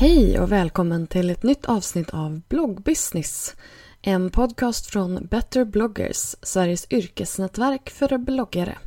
Hej 0.00 0.40
och 0.40 0.52
välkommen 0.52 1.06
till 1.06 1.30
ett 1.30 1.42
nytt 1.42 1.64
avsnitt 1.64 2.10
av 2.10 2.40
Bloggbusiness. 2.48 3.56
En 4.02 4.30
podcast 4.30 4.86
från 4.86 5.26
Better 5.30 5.64
bloggers, 5.64 6.36
Sveriges 6.42 6.86
yrkesnätverk 6.90 7.90
för 7.90 8.18
bloggare. 8.18 8.78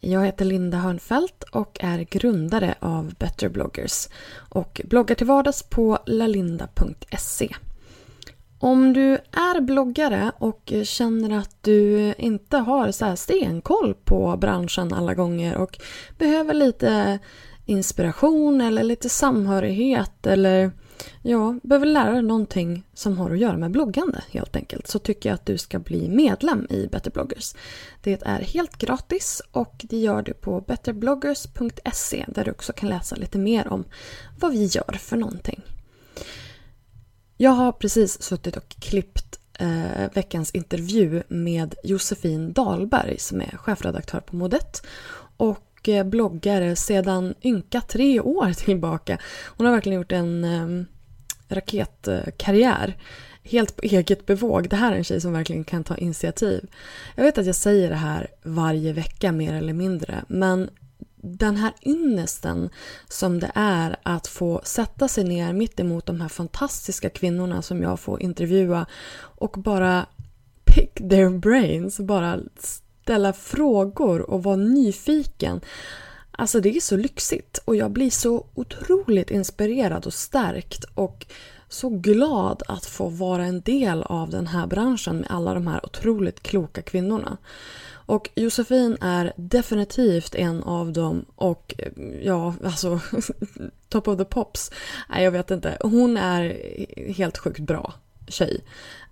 Jag 0.00 0.24
heter 0.24 0.44
Linda 0.44 0.78
Hörnfeldt 0.78 1.42
och 1.42 1.78
är 1.80 1.98
grundare 1.98 2.74
av 2.80 3.14
Better 3.14 3.48
bloggers 3.48 4.08
och 4.50 4.80
bloggar 4.84 5.14
till 5.14 5.26
vardags 5.26 5.62
på 5.62 5.98
lalinda.se. 6.06 7.54
Om 8.58 8.92
du 8.92 9.12
är 9.32 9.60
bloggare 9.60 10.32
och 10.38 10.72
känner 10.84 11.38
att 11.38 11.56
du 11.60 12.14
inte 12.18 12.56
har 12.56 12.90
så 12.90 13.04
här 13.04 13.16
stenkoll 13.16 13.94
på 14.04 14.36
branschen 14.36 14.92
alla 14.92 15.14
gånger 15.14 15.56
och 15.56 15.78
behöver 16.18 16.54
lite 16.54 17.18
inspiration 17.70 18.60
eller 18.60 18.82
lite 18.82 19.08
samhörighet 19.08 20.26
eller 20.26 20.72
ja, 21.22 21.58
behöver 21.62 21.86
lära 21.86 22.12
dig 22.12 22.22
någonting 22.22 22.86
som 22.94 23.18
har 23.18 23.30
att 23.30 23.38
göra 23.38 23.56
med 23.56 23.70
bloggande 23.70 24.22
helt 24.30 24.56
enkelt 24.56 24.86
så 24.86 24.98
tycker 24.98 25.28
jag 25.28 25.34
att 25.34 25.46
du 25.46 25.58
ska 25.58 25.78
bli 25.78 26.08
medlem 26.08 26.66
i 26.70 26.86
Better 26.86 27.10
bloggers. 27.10 27.54
Det 28.02 28.22
är 28.22 28.40
helt 28.40 28.76
gratis 28.76 29.42
och 29.52 29.74
det 29.82 29.96
gör 29.96 30.22
du 30.22 30.32
på 30.32 30.60
betterbloggers.se 30.60 32.24
där 32.28 32.44
du 32.44 32.50
också 32.50 32.72
kan 32.72 32.88
läsa 32.88 33.16
lite 33.16 33.38
mer 33.38 33.68
om 33.68 33.84
vad 34.40 34.52
vi 34.52 34.64
gör 34.64 34.96
för 34.98 35.16
någonting. 35.16 35.62
Jag 37.36 37.50
har 37.50 37.72
precis 37.72 38.22
suttit 38.22 38.56
och 38.56 38.68
klippt 38.68 39.38
eh, 39.58 40.12
veckans 40.14 40.50
intervju 40.50 41.22
med 41.28 41.74
Josefin 41.84 42.52
Dahlberg 42.52 43.18
som 43.18 43.40
är 43.40 43.56
chefredaktör 43.56 44.20
på 44.20 44.36
Modet 44.36 44.86
och 45.36 45.69
och 45.80 45.88
eh, 45.88 46.04
bloggare 46.04 46.76
sedan 46.76 47.34
ynka 47.42 47.80
tre 47.80 48.20
år 48.20 48.52
tillbaka. 48.52 49.18
Hon 49.46 49.66
har 49.66 49.72
verkligen 49.72 49.98
gjort 49.98 50.12
en 50.12 50.44
ehm, 50.44 50.86
raketkarriär. 51.48 52.96
Helt 53.42 53.76
på 53.76 53.82
eget 53.82 54.26
bevåg. 54.26 54.68
Det 54.68 54.76
här 54.76 54.92
är 54.92 54.96
en 54.96 55.04
tjej 55.04 55.20
som 55.20 55.32
verkligen 55.32 55.64
kan 55.64 55.84
ta 55.84 55.96
initiativ. 55.96 56.66
Jag 57.16 57.24
vet 57.24 57.38
att 57.38 57.46
jag 57.46 57.54
säger 57.54 57.90
det 57.90 57.96
här 57.96 58.28
varje 58.42 58.92
vecka 58.92 59.32
mer 59.32 59.54
eller 59.54 59.72
mindre. 59.72 60.24
Men 60.28 60.70
den 61.16 61.56
här 61.56 61.72
ynnesten 61.82 62.70
som 63.08 63.40
det 63.40 63.50
är 63.54 63.96
att 64.02 64.26
få 64.26 64.60
sätta 64.64 65.08
sig 65.08 65.24
ner 65.24 65.52
mitt 65.52 65.80
emot 65.80 66.06
de 66.06 66.20
här 66.20 66.28
fantastiska 66.28 67.10
kvinnorna 67.10 67.62
som 67.62 67.82
jag 67.82 68.00
får 68.00 68.22
intervjua 68.22 68.86
och 69.16 69.56
bara 69.58 70.06
pick 70.64 70.94
their 70.94 71.38
brains, 71.38 72.00
bara 72.00 72.38
ställa 73.02 73.32
frågor 73.32 74.30
och 74.30 74.42
vara 74.42 74.56
nyfiken. 74.56 75.60
Alltså 76.30 76.60
det 76.60 76.76
är 76.76 76.80
så 76.80 76.96
lyxigt 76.96 77.58
och 77.64 77.76
jag 77.76 77.90
blir 77.90 78.10
så 78.10 78.46
otroligt 78.54 79.30
inspirerad 79.30 80.06
och 80.06 80.14
stärkt 80.14 80.84
och 80.94 81.26
så 81.68 81.88
glad 81.88 82.62
att 82.68 82.86
få 82.86 83.08
vara 83.08 83.44
en 83.44 83.60
del 83.60 84.02
av 84.02 84.30
den 84.30 84.46
här 84.46 84.66
branschen 84.66 85.16
med 85.16 85.30
alla 85.30 85.54
de 85.54 85.66
här 85.66 85.86
otroligt 85.86 86.42
kloka 86.42 86.82
kvinnorna. 86.82 87.36
Och 87.90 88.30
Josefin 88.34 88.96
är 89.00 89.32
definitivt 89.36 90.34
en 90.34 90.62
av 90.62 90.92
dem 90.92 91.24
och 91.36 91.74
eh, 91.78 91.92
ja, 92.22 92.54
alltså 92.64 93.00
top 93.88 94.08
of 94.08 94.18
the 94.18 94.24
pops. 94.24 94.70
Nej, 95.08 95.24
jag 95.24 95.30
vet 95.30 95.50
inte. 95.50 95.78
Hon 95.80 96.16
är 96.16 96.56
helt 97.12 97.38
sjukt 97.38 97.60
bra 97.60 97.94
tjej. 98.30 98.60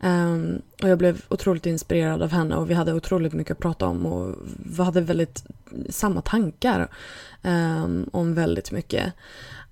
Um, 0.01 0.63
och 0.83 0.89
jag 0.89 0.99
blev 0.99 1.23
otroligt 1.29 1.67
inspirerad 1.67 2.23
av 2.23 2.31
henne 2.31 2.57
och 2.57 2.71
vi 2.71 2.75
hade 2.75 2.95
otroligt 2.95 3.33
mycket 3.33 3.53
att 3.53 3.59
prata 3.59 3.87
om 3.87 4.07
och 4.07 4.37
vi 4.59 4.83
hade 4.83 5.01
väldigt 5.01 5.45
samma 5.91 6.21
tankar 6.21 6.89
um, 7.43 8.11
om 8.13 8.35
väldigt 8.35 8.73
mycket. 8.73 9.13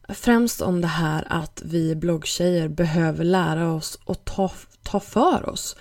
Främst 0.08 0.62
om 0.62 0.80
det 0.80 0.86
här 0.86 1.24
att 1.30 1.62
vi 1.64 1.94
bloggtjejer 1.94 2.68
behöver 2.68 3.24
lära 3.24 3.72
oss 3.72 3.98
att 4.06 4.24
ta, 4.24 4.50
ta 4.82 5.00
för 5.00 5.48
oss. 5.48 5.76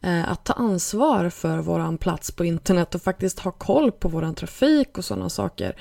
Eh, 0.00 0.28
att 0.30 0.44
ta 0.44 0.52
ansvar 0.52 1.30
för 1.30 1.58
vår 1.58 1.96
plats 1.96 2.30
på 2.30 2.44
internet 2.44 2.94
och 2.94 3.02
faktiskt 3.02 3.38
ha 3.38 3.52
koll 3.52 3.92
på 3.92 4.08
vår 4.08 4.32
trafik 4.32 4.98
och 4.98 5.04
sådana 5.04 5.28
saker. 5.28 5.76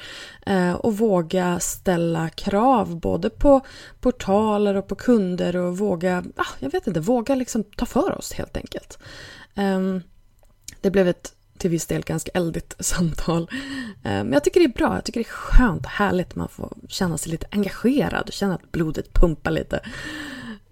Eh, 0.46 0.74
och 0.74 0.98
våga 0.98 1.60
ställa 1.60 2.30
krav 2.30 3.00
både 3.00 3.30
på 3.30 3.62
portaler 4.00 4.76
och 4.76 4.88
på 4.88 4.96
kunder 4.96 5.56
och 5.56 5.78
våga, 5.78 6.24
ah, 6.36 6.46
jag 6.60 6.72
vet 6.72 6.88
inte, 6.88 7.00
våga 7.00 7.36
liksom 7.36 7.64
ta 7.64 7.86
för 7.86 8.18
oss 8.18 8.34
helt 8.34 8.58
enkelt. 8.58 9.00
Ehm, 9.56 10.02
det 10.82 10.92
blev 10.92 11.08
ett 11.08 11.34
till 11.58 11.70
viss 11.70 11.86
del 11.86 12.02
ganska 12.02 12.32
eldigt 12.34 12.76
samtal. 12.86 13.50
Eh, 14.04 14.12
men 14.12 14.34
jag 14.34 14.44
tycker 14.44 14.60
det 14.60 14.66
är 14.66 14.78
bra, 14.78 14.96
jag 14.96 15.04
tycker 15.04 15.20
det 15.20 15.30
är 15.30 15.32
skönt 15.32 15.86
och 15.86 15.92
härligt. 15.92 16.36
Man 16.36 16.50
får 16.50 16.74
känna 16.88 17.18
sig 17.18 17.32
lite 17.32 17.48
engagerad 17.52 18.28
och 18.28 18.34
känna 18.34 18.56
att 18.56 18.72
blodet 18.72 19.14
pumpar 19.14 19.52
lite. 19.52 19.80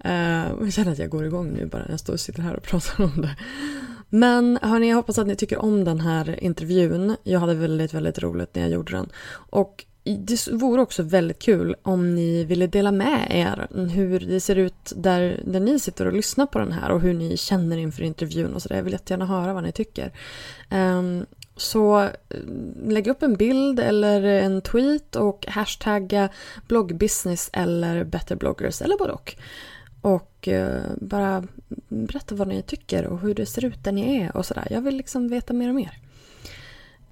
Eh, 0.05 0.51
jag 0.61 0.73
känner 0.73 0.91
att 0.91 0.99
jag 0.99 1.09
går 1.09 1.25
igång 1.25 1.53
nu 1.53 1.65
bara 1.65 1.81
när 1.81 1.89
jag 1.89 1.99
står 1.99 2.13
och 2.13 2.19
sitter 2.19 2.41
här 2.41 2.55
och 2.55 2.63
pratar 2.71 3.03
om 3.03 3.21
det. 3.21 3.35
Men 4.09 4.59
hörni, 4.61 4.89
jag 4.89 4.95
hoppas 4.95 5.17
att 5.17 5.27
ni 5.27 5.35
tycker 5.35 5.57
om 5.57 5.83
den 5.83 5.99
här 5.99 6.43
intervjun. 6.43 7.15
Jag 7.23 7.39
hade 7.39 7.53
väldigt, 7.53 7.93
väldigt 7.93 8.19
roligt 8.19 8.55
när 8.55 8.61
jag 8.61 8.71
gjorde 8.71 8.91
den. 8.91 9.09
Och 9.49 9.85
det 10.03 10.47
vore 10.51 10.81
också 10.81 11.03
väldigt 11.03 11.39
kul 11.39 11.75
om 11.81 12.15
ni 12.15 12.43
ville 12.43 12.67
dela 12.67 12.91
med 12.91 13.27
er 13.29 13.67
hur 13.87 14.19
det 14.19 14.39
ser 14.39 14.55
ut 14.55 14.93
där, 14.95 15.43
där 15.45 15.59
ni 15.59 15.79
sitter 15.79 16.05
och 16.05 16.13
lyssnar 16.13 16.45
på 16.45 16.59
den 16.59 16.71
här 16.71 16.91
och 16.91 17.01
hur 17.01 17.13
ni 17.13 17.37
känner 17.37 17.77
inför 17.77 18.03
intervjun 18.03 18.53
och 18.53 18.61
sådär. 18.61 18.75
Jag 18.75 18.83
vill 18.83 18.93
jättegärna 18.93 19.25
höra 19.25 19.53
vad 19.53 19.63
ni 19.63 19.71
tycker. 19.71 20.11
Um, 20.71 21.25
så 21.57 21.99
eh, 22.01 22.09
lägg 22.87 23.07
upp 23.07 23.23
en 23.23 23.35
bild 23.35 23.79
eller 23.79 24.23
en 24.23 24.61
tweet 24.61 25.15
och 25.15 25.45
hashtagga 25.47 26.29
bloggbusiness 26.67 27.49
eller 27.53 28.03
betterbloggers 28.03 28.81
eller 28.81 28.97
både 28.97 29.13
och. 29.13 29.35
Och 30.05 30.47
eh, 30.47 30.81
bara 31.01 31.43
berätta 31.87 32.35
vad 32.35 32.47
ni 32.47 32.61
tycker 32.61 33.05
och 33.05 33.19
hur 33.19 33.33
det 33.33 33.45
ser 33.45 33.65
ut 33.65 33.83
där 33.83 33.91
ni 33.91 34.17
är 34.17 34.37
och 34.37 34.45
sådär. 34.45 34.67
Jag 34.71 34.81
vill 34.81 34.95
liksom 34.95 35.27
veta 35.27 35.53
mer 35.53 35.69
och 35.69 35.75
mer. 35.75 35.99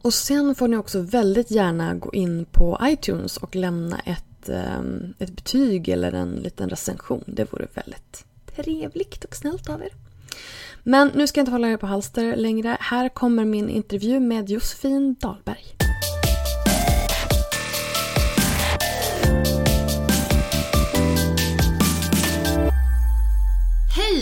Och 0.02 0.14
sen 0.14 0.56
får 0.56 0.68
ni 0.68 0.78
också 0.78 1.02
väldigt 1.02 1.52
gärna 1.52 1.96
gå 1.96 2.14
in 2.14 2.46
på 2.52 2.80
iTunes 2.84 3.38
och 3.38 3.56
lämna 3.56 4.00
ett, 4.00 4.50
ehm, 4.50 5.14
ett 5.20 5.32
betyg 5.36 5.90
eller 5.90 6.12
en 6.12 6.32
liten 6.32 6.70
recension. 6.70 7.24
Det 7.28 7.54
vore 7.54 7.68
väldigt 7.74 8.26
trevligt 8.56 9.24
och 9.24 9.36
snällt 9.36 9.70
av 9.70 9.82
er. 9.82 9.92
Men 10.84 11.12
nu 11.16 11.28
ska 11.28 11.40
jag 11.40 11.42
inte 11.42 11.52
hålla 11.52 11.70
er 11.70 11.78
på 11.78 11.88
halster 11.88 12.36
längre. 12.36 12.78
Här 12.80 13.10
kommer 13.10 13.46
min 13.46 13.70
intervju 13.70 14.20
med 14.20 14.50
Josefin 14.50 15.16
Dahlberg. 15.20 15.83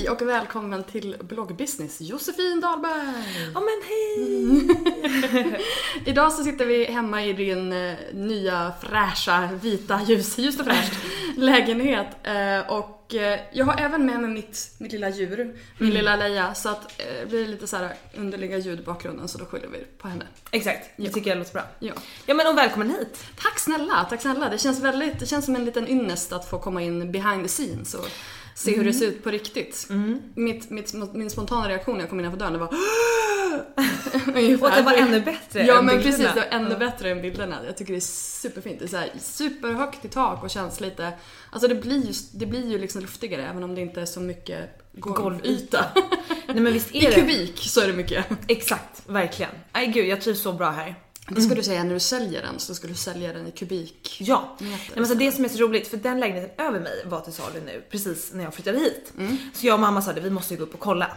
Och 0.09 0.21
välkommen 0.21 0.83
till 0.83 1.15
bloggbusiness 1.21 2.01
Josefin 2.01 2.59
Dahlberg! 2.61 3.13
Ja 3.53 3.59
men 3.59 3.81
hej! 3.87 5.57
Idag 6.05 6.33
så 6.33 6.43
sitter 6.43 6.65
vi 6.65 6.85
hemma 6.85 7.25
i 7.25 7.33
din 7.33 7.73
eh, 7.73 7.93
nya 8.13 8.73
fräscha, 8.81 9.49
vita, 9.61 10.01
ljus, 10.07 10.37
ljust 10.37 10.59
och 10.59 10.65
fräscht 10.65 10.93
lägenhet. 11.37 12.07
Eh, 12.23 12.71
och 12.73 13.15
eh, 13.15 13.39
jag 13.53 13.65
har 13.65 13.77
även 13.81 14.05
med 14.05 14.19
mig 14.19 14.29
mitt, 14.29 14.71
mitt 14.77 14.91
lilla 14.91 15.09
djur, 15.09 15.55
min 15.77 15.89
lilla 15.89 16.15
Leia. 16.15 16.53
Så 16.53 16.69
att 16.69 16.97
det 16.97 17.29
blir 17.29 17.47
lite 17.47 17.67
så 17.67 17.77
här 17.77 17.93
underliga 18.17 18.57
ljud 18.57 18.79
i 18.79 18.83
bakgrunden 18.83 19.27
så 19.27 19.37
då 19.37 19.45
skyller 19.45 19.67
vi 19.67 19.77
på 19.97 20.07
henne. 20.07 20.25
Exakt, 20.51 20.89
det 20.97 21.03
Ja. 21.03 21.11
tycker 21.11 21.29
jag 21.29 21.37
låter 21.37 21.53
bra. 21.53 21.63
Ja. 21.79 21.93
Ja 22.25 22.33
men 22.33 22.47
och 22.47 22.57
välkommen 22.57 22.89
hit! 22.89 23.23
Tack 23.41 23.59
snälla, 23.59 24.05
tack 24.09 24.21
snälla. 24.21 24.49
Det 24.49 24.57
känns 24.57 24.79
väldigt, 24.79 25.19
det 25.19 25.25
känns 25.25 25.45
som 25.45 25.55
en 25.55 25.65
liten 25.65 25.87
ynnest 25.87 26.31
att 26.33 26.49
få 26.49 26.59
komma 26.59 26.81
in 26.81 27.11
behind 27.11 27.43
the 27.43 27.47
scenes 27.49 27.93
och 27.93 28.07
se 28.55 28.75
hur 28.75 28.83
det 28.83 28.93
ser 28.93 29.05
ut 29.07 29.23
på 29.23 29.29
riktigt. 29.31 29.87
Mitt, 30.35 30.69
mitt, 30.69 30.93
min 31.13 31.29
spontana 31.29 31.69
reaktion 31.69 31.95
när 31.95 32.01
jag 32.01 32.09
kom 32.09 32.19
innanför 32.19 32.39
dörren 32.39 32.59
var 32.59 32.67
Och 34.61 34.67
att 34.67 34.75
det 34.75 34.81
var 34.81 34.93
ännu 34.93 35.21
bättre 35.21 35.65
Ja 35.65 35.79
än 35.79 35.85
men 35.85 35.95
bilderna. 35.97 36.17
precis, 36.17 36.33
det 36.33 36.49
var 36.49 36.59
ännu 36.59 36.77
bättre 36.77 37.09
än 37.09 37.21
bilderna. 37.21 37.59
Jag 37.65 37.77
tycker 37.77 37.93
det 37.93 37.99
är 37.99 38.01
superfint. 38.41 38.79
Det 38.79 38.85
är 38.85 38.87
så 38.89 38.97
här 38.97 39.11
superhögt 39.21 40.05
i 40.05 40.07
tak 40.07 40.43
och 40.43 40.49
känns 40.49 40.79
lite... 40.81 41.11
Alltså 41.51 41.67
det 41.67 41.75
blir 41.75 42.05
ju, 42.05 42.13
det 42.33 42.45
blir 42.45 42.67
ju 42.71 42.77
liksom 42.77 43.01
luftigare 43.01 43.45
även 43.47 43.63
om 43.63 43.75
det 43.75 43.81
inte 43.81 44.01
är 44.01 44.05
så 44.05 44.19
mycket 44.19 44.69
golvyta. 44.93 45.85
Nej 46.47 46.59
men 46.59 46.73
visst 46.73 46.95
I 46.95 47.05
är 47.05 47.09
det? 47.09 47.15
kubik 47.15 47.57
så 47.59 47.81
är 47.81 47.87
det 47.87 47.93
mycket. 47.93 48.25
Exakt, 48.47 49.09
verkligen. 49.09 49.51
Nej 49.73 49.87
gud 49.87 50.05
jag 50.07 50.21
trivs 50.21 50.41
så 50.41 50.53
bra 50.53 50.69
här. 50.69 50.95
Det 51.27 51.41
ska 51.41 51.55
du 51.55 51.63
säga 51.63 51.83
när 51.83 51.93
du 51.93 51.99
säljer 51.99 52.41
den, 52.41 52.59
så 52.59 52.75
ska 52.75 52.87
du 52.87 52.95
sälja 52.95 53.33
den 53.33 53.47
i 53.47 53.51
kubik. 53.51 54.17
Ja, 54.19 54.55
Nej, 54.59 54.79
men 54.95 55.07
så 55.07 55.13
det 55.13 55.31
som 55.31 55.45
är 55.45 55.49
så 55.49 55.57
roligt 55.57 55.87
för 55.87 55.97
den 55.97 56.19
lägenheten 56.19 56.65
över 56.65 56.79
mig 56.79 57.03
var 57.05 57.19
till 57.21 57.33
salu 57.33 57.61
nu 57.65 57.83
precis 57.91 58.33
när 58.33 58.43
jag 58.43 58.53
flyttade 58.53 58.77
hit. 58.79 59.13
Så 59.53 59.67
jag 59.67 59.73
och 59.73 59.79
mamma 59.79 60.01
sa 60.01 60.13
det, 60.13 60.21
vi 60.21 60.29
måste 60.29 60.55
gå 60.55 60.63
upp 60.63 60.73
och 60.73 60.79
kolla. 60.79 61.07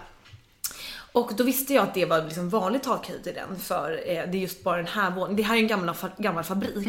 Och 1.12 1.30
då 1.36 1.44
visste 1.44 1.74
jag 1.74 1.82
att 1.82 1.94
det 1.94 2.04
var 2.04 2.22
liksom 2.24 2.48
vanlig 2.48 2.82
takhöjd 2.82 3.26
i 3.26 3.32
den 3.32 3.58
för 3.58 3.90
eh, 3.92 4.06
det 4.06 4.38
är 4.38 4.40
just 4.40 4.64
bara 4.64 4.76
den 4.76 4.86
här 4.86 5.10
våningen. 5.10 5.36
Det 5.36 5.42
här 5.42 5.56
är 5.56 5.60
en 5.60 5.66
gammal, 5.66 5.94
gammal 6.18 6.44
fabrik. 6.44 6.84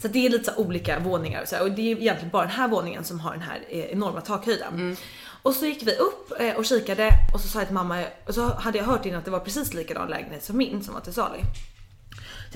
Så 0.00 0.06
att 0.06 0.12
det 0.12 0.26
är 0.26 0.30
lite 0.30 0.52
så 0.52 0.60
olika 0.60 0.98
våningar 0.98 1.42
och, 1.42 1.48
så 1.48 1.56
här, 1.56 1.62
och 1.62 1.70
det 1.70 1.82
är 1.92 1.96
egentligen 1.96 2.30
bara 2.30 2.42
den 2.42 2.50
här 2.54 2.68
våningen 2.68 3.04
som 3.04 3.20
har 3.20 3.32
den 3.32 3.42
här 3.42 3.64
eh, 3.68 3.84
enorma 3.84 4.20
takhöjden. 4.20 4.96
Och 5.42 5.54
så 5.54 5.66
gick 5.66 5.82
vi 5.86 5.92
upp 5.96 6.32
eh, 6.40 6.54
och 6.54 6.64
kikade 6.64 7.10
och 7.34 7.40
så 7.40 7.48
sa 7.48 7.58
jag 7.58 7.68
till 7.68 7.74
mamma, 7.74 8.04
och 8.26 8.34
så 8.34 8.42
hade 8.54 8.78
jag 8.78 8.84
hört 8.84 9.06
innan 9.06 9.18
att 9.18 9.24
det 9.24 9.30
var 9.30 9.40
precis 9.40 9.74
likadan 9.74 10.08
lägenhet 10.10 10.44
som 10.44 10.56
min 10.56 10.84
som 10.84 10.94
var 10.94 11.00
till 11.00 11.12
salu. 11.14 11.38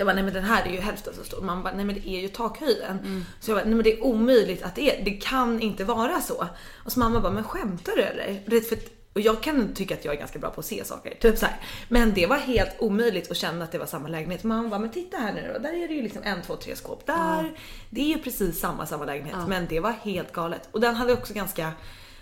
Så 0.01 0.03
jag 0.03 0.07
bara, 0.07 0.15
nej 0.15 0.25
men 0.25 0.35
den 0.35 0.45
här 0.45 0.67
är 0.67 0.71
ju 0.71 0.81
hälften 0.81 1.15
så 1.15 1.25
stor. 1.25 1.43
Man 1.43 1.63
bara, 1.63 1.75
nej 1.75 1.85
men 1.85 1.95
det 1.95 2.09
är 2.09 2.21
ju 2.21 2.29
takhöjden. 2.29 3.25
Så 3.41 3.51
jag 3.51 3.59
bara, 3.59 3.65
nej 3.65 3.75
men 3.75 3.85
det 3.85 3.93
är 3.93 4.05
omöjligt 4.05 4.63
att 4.63 4.75
det 4.75 5.01
är, 5.01 5.05
det 5.05 5.11
kan 5.11 5.61
inte 5.61 5.85
vara 5.85 6.21
så. 6.21 6.47
Och 6.85 6.93
så 6.93 6.99
mamma 6.99 7.21
bara, 7.21 7.33
men 7.33 7.45
skämtar 7.45 7.97
du 7.97 8.03
eller? 8.03 8.61
För 8.61 8.79
och 9.13 9.21
jag 9.21 9.43
kan 9.43 9.75
tycka 9.75 9.95
att 9.95 10.05
jag 10.05 10.15
är 10.15 10.19
ganska 10.19 10.39
bra 10.39 10.51
på 10.51 10.61
att 10.61 10.67
se 10.67 10.85
saker, 10.85 11.15
typ 11.21 11.39
så 11.39 11.47
här. 11.47 11.61
Men 11.89 12.15
det 12.15 12.27
var 12.27 12.37
helt 12.37 12.71
omöjligt 12.79 13.31
att 13.31 13.37
känna 13.37 13.65
att 13.65 13.73
det 13.73 13.79
var 13.79 13.87
samma 13.87 14.09
lägenhet. 14.09 14.45
Mamma 14.45 14.69
bara, 14.69 14.81
men 14.81 14.91
titta 14.91 15.17
här 15.17 15.33
nu 15.33 15.51
då, 15.53 15.59
där 15.59 15.73
är 15.73 15.89
det 15.89 15.95
ju 15.95 16.03
liksom 16.03 16.23
en, 16.23 16.43
två, 16.43 16.57
tre 16.57 16.77
skåp. 16.77 17.07
Där, 17.07 17.53
det 17.91 18.01
är 18.01 18.17
ju 18.17 18.19
precis 18.19 18.61
samma, 18.61 18.87
samma 18.87 19.05
lägenhet. 19.05 19.37
Men 19.49 19.67
det 19.69 19.81
var 19.81 19.91
helt 19.93 20.33
galet. 20.33 20.69
Och 20.71 20.81
den 20.81 20.95
hade 20.95 21.13
också 21.13 21.35
ganska 21.35 21.73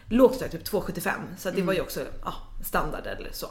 lågt 0.08 0.38
tak, 0.38 0.50
typ 0.50 0.68
2,75. 0.68 1.10
Så 1.38 1.50
det 1.50 1.62
var 1.62 1.72
ju 1.72 1.80
också 1.80 2.00
ja, 2.24 2.34
standard 2.64 3.06
eller 3.06 3.30
så. 3.32 3.46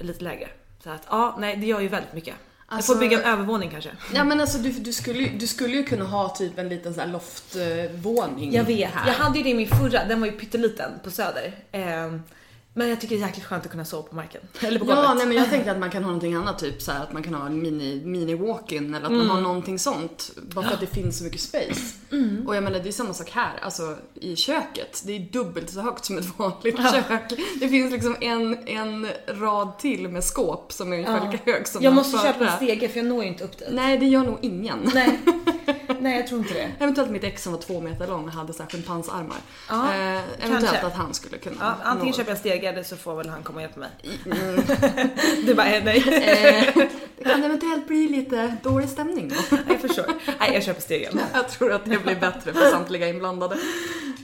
Lite 0.00 0.24
lägre. 0.24 0.48
Så 0.84 0.90
att 0.90 1.06
ja, 1.10 1.36
nej 1.38 1.56
det 1.56 1.66
gör 1.66 1.80
ju 1.80 1.88
väldigt 1.88 2.12
mycket. 2.14 2.34
Jag 2.68 2.76
Alltså- 2.76 2.92
får 2.92 3.00
bygga 3.00 3.18
en 3.22 3.32
övervåning 3.32 3.70
kanske. 3.70 3.90
Ja 4.14 4.24
men 4.24 4.40
alltså 4.40 4.58
du, 4.58 4.70
du, 4.70 4.92
skulle, 4.92 5.28
du 5.28 5.46
skulle 5.46 5.76
ju 5.76 5.82
kunna 5.84 6.04
ha 6.04 6.28
typ 6.28 6.58
en 6.58 6.68
liten 6.68 6.94
sån 6.94 7.12
loftvåning 7.12 8.52
Jag 8.52 8.64
vet. 8.64 8.90
här. 8.90 9.06
Jag 9.06 9.14
hade 9.14 9.38
ju 9.38 9.44
det 9.44 9.50
i 9.50 9.54
min 9.54 9.68
förra, 9.68 10.04
den 10.04 10.20
var 10.20 10.26
ju 10.26 10.32
pytteliten 10.32 10.90
på 11.04 11.10
Söder. 11.10 11.52
Ehm, 11.72 12.22
men 12.76 12.88
jag 12.88 13.00
tycker 13.00 13.16
det 13.16 13.22
är 13.22 13.26
jäkligt 13.26 13.44
skönt 13.46 13.64
att 13.64 13.70
kunna 13.70 13.84
sova 13.84 14.02
på 14.02 14.14
marken. 14.14 14.40
Eller 14.60 14.78
på 14.78 14.84
golvet. 14.84 15.04
Ja, 15.04 15.14
nej 15.14 15.26
men 15.26 15.36
jag 15.36 15.50
tänkte 15.50 15.70
att 15.72 15.78
man 15.78 15.90
kan 15.94 16.02
ha 16.02 16.10
någonting 16.10 16.34
annat, 16.34 16.58
typ 16.58 16.82
så 16.82 16.92
här 16.92 17.02
att 17.02 17.12
man 17.12 17.22
kan 17.22 17.34
ha 17.34 17.46
en 17.46 17.62
mini, 17.62 18.02
mini 18.04 18.34
walk-in 18.34 18.94
eller 18.94 19.06
att 19.06 19.12
man 19.12 19.30
har 19.30 19.40
någonting 19.40 19.78
sånt. 19.78 20.30
Bara 20.54 20.64
för 20.64 20.74
att 20.74 20.80
det 20.80 20.86
finns 20.86 21.18
så 21.18 21.24
mycket 21.24 21.40
space. 21.40 21.94
Och 22.46 22.56
jag 22.56 22.64
menar 22.64 22.80
det 22.80 22.88
är 22.88 22.92
samma 22.92 23.14
sak 23.14 23.30
här, 23.30 23.58
alltså 23.62 23.96
i 24.14 24.36
köket. 24.36 25.02
Det 25.06 25.12
är 25.12 25.20
dubbelt 25.20 25.70
så 25.70 25.80
högt 25.80 26.04
som 26.04 26.18
ett 26.18 26.38
vanligt 26.38 26.76
kök. 26.76 27.32
Det 27.60 27.68
finns 27.68 27.92
liksom 27.92 28.16
en, 28.20 28.68
en 28.68 29.08
rad 29.26 29.78
till 29.78 30.08
med 30.08 30.24
skåp 30.24 30.72
som 30.72 30.92
är 30.92 30.96
ungefär 30.96 31.32
lika 31.32 31.52
hög 31.52 31.68
som 31.68 31.82
jag 31.82 31.94
måste 31.94 32.18
köpa 32.18 32.46
en 32.46 32.56
stege 32.56 32.88
för 32.88 32.96
jag 32.96 33.06
når 33.06 33.22
ju 33.22 33.28
inte 33.28 33.44
upp 33.44 33.58
dit. 33.58 33.68
Nej, 33.70 33.98
det 33.98 34.06
gör 34.06 34.22
nog 34.22 34.38
ingen. 34.42 34.90
Nej. 34.94 35.20
nej, 36.00 36.16
jag 36.16 36.26
tror 36.26 36.40
inte 36.40 36.54
det. 36.54 36.70
Eventuellt 36.78 37.10
mitt 37.10 37.24
ex 37.24 37.42
som 37.42 37.52
var 37.52 37.60
två 37.60 37.80
meter 37.80 38.06
lång 38.06 38.24
och 38.24 38.32
hade 38.32 38.52
så 38.52 38.62
här 38.62 38.70
schimpansarmar. 38.70 39.36
Ja, 39.68 39.94
eh, 39.94 40.12
eventuellt 40.16 40.64
kanske. 40.64 40.86
att 40.86 40.94
han 40.96 41.14
skulle 41.14 41.38
kunna 41.38 41.56
Ja, 41.60 41.74
antingen 41.84 42.12
nå. 42.18 42.24
köper 42.24 42.48
jag 42.48 42.64
eller 42.64 42.82
så 42.82 42.96
får 42.96 43.14
väl 43.14 43.28
han 43.28 43.42
komma 43.42 43.56
och 43.56 43.62
hjälpa 43.62 43.80
mig. 43.80 43.90
Mm. 44.26 44.60
du 45.46 45.54
bara, 45.54 45.66
eh, 45.66 45.84
nej. 45.84 45.96
Eh, 46.76 46.84
det 47.18 47.24
kan 47.24 47.44
eventuellt 47.44 47.86
bli 47.86 48.08
lite 48.08 48.56
dålig 48.62 48.88
stämning 48.88 49.28
då. 49.28 49.56
jag 49.68 49.80
förstår. 49.80 50.06
Nej, 50.40 50.50
jag 50.54 50.62
köper 50.62 50.80
stegen. 50.80 51.20
Jag 51.34 51.48
tror 51.48 51.72
att 51.72 51.84
det 51.84 51.98
blir 52.04 52.16
bättre 52.16 52.52
för 52.52 52.70
samtliga 52.70 53.08
inblandade. 53.08 53.54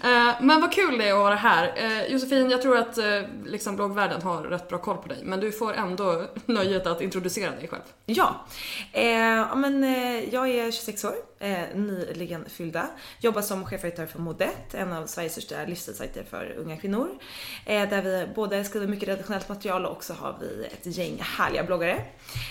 Eh, 0.05 0.31
Men 0.41 0.61
vad 0.61 0.73
kul 0.73 0.99
det 0.99 1.09
är 1.09 1.13
att 1.13 1.19
vara 1.19 1.35
här. 1.35 1.73
Eh, 1.77 2.13
Josefin, 2.13 2.51
jag 2.51 2.63
tror 2.63 2.77
att 2.79 2.99
eh, 2.99 3.05
liksom 3.47 3.77
bloggvärlden 3.77 4.23
har 4.23 4.43
rätt 4.43 4.69
bra 4.69 4.79
koll 4.79 4.97
på 4.97 5.09
dig, 5.09 5.19
men 5.23 5.41
du 5.41 5.53
får 5.53 5.73
ändå 5.75 6.25
nöjet 6.47 6.87
att 6.87 7.01
introducera 7.01 7.51
dig 7.51 7.69
själv. 7.69 7.83
Ja, 8.07 8.47
eh, 8.93 9.57
men, 9.57 9.83
jag 10.33 10.49
är 10.49 10.71
26 10.71 11.05
år, 11.05 11.15
eh, 11.41 11.75
nyligen 11.75 12.45
fyllda. 12.49 12.87
Jobbar 13.21 13.43
som 13.43 13.67
chefredaktör 13.67 14.07
för 14.07 14.19
Modet, 14.19 14.75
en 14.75 14.93
av 14.93 15.07
Sveriges 15.07 15.33
största 15.33 15.65
livsstilssajter 15.65 16.25
för 16.25 16.55
unga 16.59 16.77
kvinnor. 16.77 17.09
Eh, 17.67 17.89
där 17.89 18.03
vi 18.03 18.27
både 18.35 18.65
skriver 18.65 18.87
mycket 18.87 19.09
redaktionellt 19.09 19.49
material 19.49 19.87
och 19.87 19.93
också 19.93 20.13
har 20.13 20.37
vi 20.41 20.65
ett 20.65 20.97
gäng 20.97 21.19
härliga 21.23 21.65
bloggare. 21.65 22.05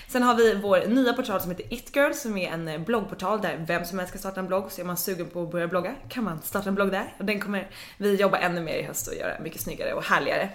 Sen 0.07 0.23
har 0.23 0.35
vi 0.35 0.55
vår 0.55 0.87
nya 0.87 1.13
portal 1.13 1.41
som 1.41 1.51
heter 1.51 1.73
Itgirl 1.73 2.13
som 2.13 2.37
är 2.37 2.51
en 2.51 2.83
bloggportal 2.83 3.41
där 3.41 3.65
vem 3.67 3.85
som 3.85 3.99
helst 3.99 4.13
kan 4.13 4.19
starta 4.19 4.39
en 4.39 4.47
blogg. 4.47 4.71
Så 4.71 4.81
är 4.81 4.85
man 4.85 4.97
sugen 4.97 5.29
på 5.29 5.43
att 5.43 5.51
börja 5.51 5.67
blogga 5.67 5.95
kan 6.09 6.23
man 6.23 6.41
starta 6.41 6.69
en 6.69 6.75
blogg 6.75 6.91
där. 6.91 7.13
Och 7.17 7.25
den 7.25 7.39
kommer 7.39 7.69
vi 7.97 8.15
jobba 8.15 8.37
ännu 8.37 8.61
mer 8.61 8.75
i 8.75 8.83
höst 8.83 9.07
och 9.07 9.15
göra 9.15 9.39
mycket 9.39 9.61
snyggare 9.61 9.93
och 9.93 10.03
härligare. 10.03 10.49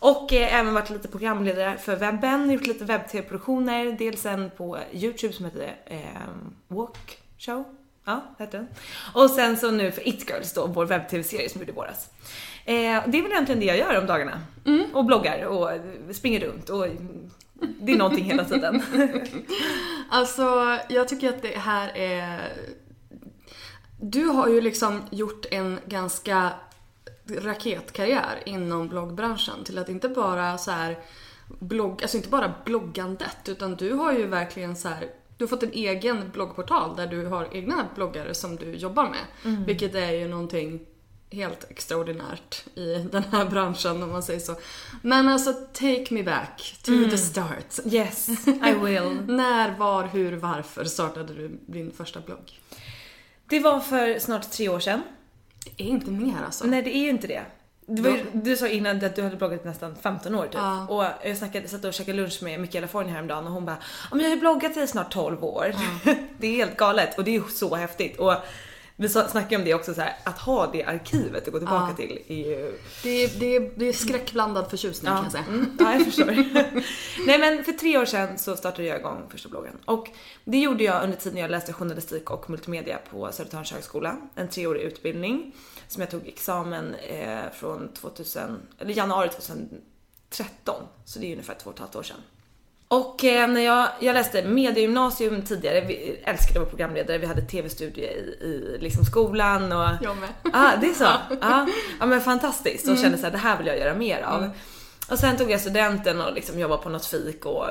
Och 0.00 0.32
eh, 0.32 0.54
även 0.54 0.74
varit 0.74 0.90
lite 0.90 1.08
programledare 1.08 1.78
för 1.78 1.96
webben, 1.96 2.50
gjort 2.50 2.66
lite 2.66 2.84
webb-tv-produktioner. 2.84 3.96
Dels 3.98 4.26
en 4.26 4.50
på 4.50 4.78
Youtube 4.92 5.32
som 5.32 5.44
heter 5.44 5.76
eh, 5.86 5.98
Walk 6.68 7.18
Show. 7.38 7.64
Ja, 8.04 8.34
det 8.38 8.44
heter 8.44 8.58
den. 8.58 8.68
Och 9.14 9.30
sen 9.30 9.56
så 9.56 9.70
nu 9.70 9.92
för 9.92 10.08
It 10.08 10.30
Girls 10.30 10.52
då, 10.52 10.66
vår 10.66 10.86
webb-tv-serie 10.86 11.48
som 11.48 11.60
gjorde 11.60 11.72
i 11.72 11.74
våras. 11.74 12.10
Eh, 12.64 13.02
det 13.06 13.18
är 13.18 13.22
väl 13.22 13.32
egentligen 13.32 13.60
det 13.60 13.66
jag 13.66 13.78
gör 13.78 13.98
om 13.98 14.06
dagarna. 14.06 14.40
Och 14.92 15.04
bloggar 15.04 15.44
och 15.44 15.70
springer 16.14 16.40
runt 16.40 16.70
och 16.70 16.86
det 17.80 17.92
är 17.92 17.96
någonting 17.96 18.24
hela 18.24 18.44
tiden. 18.44 18.82
Alltså, 20.10 20.78
jag 20.88 21.08
tycker 21.08 21.28
att 21.28 21.42
det 21.42 21.58
här 21.58 21.96
är... 21.96 22.52
Du 24.00 24.24
har 24.24 24.48
ju 24.48 24.60
liksom 24.60 25.02
gjort 25.10 25.46
en 25.50 25.80
ganska 25.86 26.52
raketkarriär 27.30 28.42
inom 28.46 28.88
bloggbranschen 28.88 29.64
till 29.64 29.78
att 29.78 29.88
inte 29.88 30.08
bara 30.08 30.58
så 30.58 30.70
här 30.70 30.98
blogg, 31.48 32.02
alltså 32.02 32.16
inte 32.16 32.28
bara 32.28 32.54
bloggandet 32.64 33.48
utan 33.48 33.74
du 33.76 33.92
har 33.92 34.12
ju 34.12 34.26
verkligen 34.26 34.76
så 34.76 34.88
här 34.88 35.06
du 35.38 35.44
har 35.44 35.48
fått 35.48 35.62
en 35.62 35.72
egen 35.72 36.30
bloggportal 36.32 36.96
där 36.96 37.06
du 37.06 37.26
har 37.26 37.48
egna 37.52 37.88
bloggare 37.94 38.34
som 38.34 38.56
du 38.56 38.74
jobbar 38.74 39.04
med. 39.10 39.54
Vilket 39.66 39.94
är 39.94 40.10
ju 40.10 40.28
någonting 40.28 40.80
helt 41.30 41.70
extraordinärt 41.70 42.64
i 42.74 42.94
den 43.12 43.22
här 43.22 43.44
branschen 43.44 44.02
om 44.02 44.10
man 44.10 44.22
säger 44.22 44.40
så. 44.40 44.54
Men 45.02 45.28
alltså, 45.28 45.52
take 45.72 46.06
me 46.10 46.22
back 46.22 46.78
to 46.82 46.92
the 47.10 47.18
start. 47.18 47.78
Yes, 47.86 48.28
I 48.46 48.74
will. 48.84 49.20
När, 49.26 49.78
var, 49.78 50.06
hur, 50.06 50.36
varför 50.36 50.84
startade 50.84 51.34
du 51.34 51.60
din 51.66 51.90
första 51.90 52.20
blogg? 52.20 52.60
Det 53.46 53.60
var 53.60 53.80
för 53.80 54.18
snart 54.18 54.50
tre 54.50 54.68
år 54.68 54.80
sedan. 54.80 55.02
Det 55.76 55.84
är 55.84 55.88
inte 55.88 56.10
mer 56.10 56.42
alltså. 56.44 56.66
Nej 56.66 56.82
det 56.82 56.96
är 56.96 57.02
ju 57.02 57.08
inte 57.10 57.26
det. 57.26 57.44
Du, 57.90 58.10
ju, 58.10 58.24
du 58.32 58.56
sa 58.56 58.68
innan 58.68 59.04
att 59.04 59.16
du 59.16 59.22
hade 59.22 59.36
bloggat 59.36 59.64
nästan 59.64 59.96
15 60.02 60.34
år 60.34 60.44
typ. 60.44 60.54
Ja. 60.54 60.86
Och 60.88 61.28
jag 61.28 61.36
snackade, 61.36 61.68
satt 61.68 61.84
och 61.84 61.94
käkade 61.94 62.16
lunch 62.16 62.42
med 62.42 62.60
Michaela 62.60 62.88
Forni 62.88 63.10
häromdagen 63.10 63.46
och 63.46 63.52
hon 63.52 63.64
bara 63.64 63.76
"Ja, 63.80 64.16
men 64.16 64.20
jag 64.20 64.26
har 64.26 64.34
ju 64.34 64.40
bloggat 64.40 64.76
i 64.76 64.86
snart 64.86 65.12
12 65.12 65.44
år. 65.44 65.74
det 66.38 66.46
är 66.46 66.52
helt 66.56 66.76
galet 66.76 67.18
och 67.18 67.24
det 67.24 67.30
är 67.30 67.32
ju 67.32 67.42
så 67.48 67.74
häftigt. 67.76 68.18
Och 68.18 68.34
vi 69.00 69.08
snackade 69.08 69.56
om 69.56 69.64
det 69.64 69.74
också 69.74 69.94
så 69.94 70.00
här, 70.00 70.16
att 70.24 70.38
ha 70.38 70.66
det 70.72 70.84
arkivet 70.84 71.46
att 71.46 71.52
gå 71.52 71.58
tillbaka 71.58 71.86
Ja. 71.90 71.96
till 71.96 72.18
är 72.28 72.34
ju... 72.48 72.78
Det, 73.02 73.24
är, 73.24 73.30
det, 73.40 73.56
är, 73.56 73.70
det 73.76 73.84
är 73.88 73.92
skräckblandad 73.92 74.70
förtjusning 74.70 75.12
kan 75.12 75.22
jag 75.22 75.32
säga. 75.32 75.44
Mm, 75.48 75.76
ja, 75.80 75.92
jag 75.92 76.04
förstår. 76.04 76.26
Nej 77.26 77.38
men 77.38 77.64
för 77.64 77.72
tre 77.72 77.98
år 77.98 78.04
sedan 78.04 78.38
så 78.38 78.56
startade 78.56 78.88
jag 78.88 78.98
igång 79.00 79.22
första 79.28 79.48
bloggen. 79.48 79.72
Och 79.84 80.08
det 80.44 80.58
gjorde 80.58 80.84
jag 80.84 81.02
under 81.04 81.16
tiden 81.16 81.38
jag 81.38 81.50
läste 81.50 81.72
journalistik 81.72 82.30
och 82.30 82.50
multimedia 82.50 82.98
på 83.10 83.32
Södertörns 83.32 83.72
högskola. 83.72 84.16
En 84.34 84.48
treårig 84.48 84.82
utbildning 84.82 85.52
som 85.88 86.00
jag 86.00 86.10
tog 86.10 86.28
examen 86.28 86.94
eh, 86.94 87.50
från 87.52 87.88
2000, 87.92 88.60
eller 88.78 88.94
januari 88.94 89.28
2013. 89.28 90.82
Så 91.04 91.18
det 91.18 91.26
är 91.26 91.32
ungefär 91.32 91.54
två 91.54 91.70
och 91.70 91.74
ett 91.74 91.80
halvt 91.80 91.96
år 91.96 92.02
sedan. 92.02 92.20
Och 92.88 93.24
eh, 93.24 93.48
när 93.48 93.60
jag, 93.60 93.88
jag 94.00 94.14
läste 94.14 94.44
mediegymnasium 94.44 95.42
tidigare, 95.42 95.80
vi 95.80 96.20
älskade 96.24 96.50
att 96.50 96.56
vara 96.56 96.68
programledare, 96.68 97.18
vi 97.18 97.26
hade 97.26 97.42
tv-studie 97.42 98.02
i, 98.02 98.46
i 98.46 98.78
liksom 98.80 99.04
skolan 99.04 99.72
och 99.72 99.88
Jag 100.02 100.16
med. 100.16 100.28
ah, 100.52 100.76
det 100.80 100.86
är 100.86 100.94
så? 100.94 101.04
Ja, 101.40 101.66
ah, 102.00 102.06
men 102.06 102.20
fantastiskt 102.20 102.88
och 102.88 102.98
kände 102.98 103.18
så 103.18 103.24
här, 103.24 103.30
det 103.30 103.38
här 103.38 103.58
vill 103.58 103.66
jag 103.66 103.78
göra 103.78 103.94
mer 103.94 104.22
av. 104.22 104.50
Och 105.10 105.18
sen 105.18 105.36
tog 105.36 105.50
jag 105.50 105.60
studenten 105.60 106.20
och 106.20 106.34
liksom 106.34 106.58
jobbade 106.58 106.82
på 106.82 106.88
något 106.88 107.06
fik 107.06 107.46
och 107.46 107.66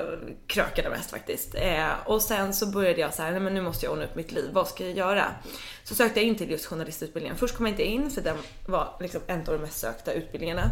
krökade 0.48 0.90
mest 0.90 1.12
faktiskt. 1.12 1.56
Eh, 1.56 1.90
och 2.06 2.22
sen 2.22 2.54
så 2.54 2.66
började 2.66 3.02
jag 3.02 3.14
så 3.14 3.22
här, 3.22 3.32
nej 3.32 3.40
men 3.40 3.54
nu 3.54 3.62
måste 3.62 3.86
jag 3.86 3.94
ordna 3.94 4.06
upp 4.06 4.16
mitt 4.16 4.32
liv, 4.32 4.50
vad 4.54 4.68
ska 4.68 4.86
jag 4.86 4.98
göra? 4.98 5.26
Så 5.84 5.96
sökte 5.96 6.20
jag 6.20 6.28
in 6.28 6.36
till 6.36 6.52
just 6.52 6.66
journalistutbildningen. 6.66 7.38
Först 7.38 7.56
kom 7.56 7.66
jag 7.66 7.74
inte 7.74 7.84
in 7.84 8.12
för 8.12 8.22
den 8.22 8.38
var 8.66 8.98
liksom 9.00 9.22
en 9.28 9.40
av 9.40 9.46
de 9.46 9.58
mest 9.58 9.80
sökta 9.80 10.14
utbildningarna. 10.14 10.72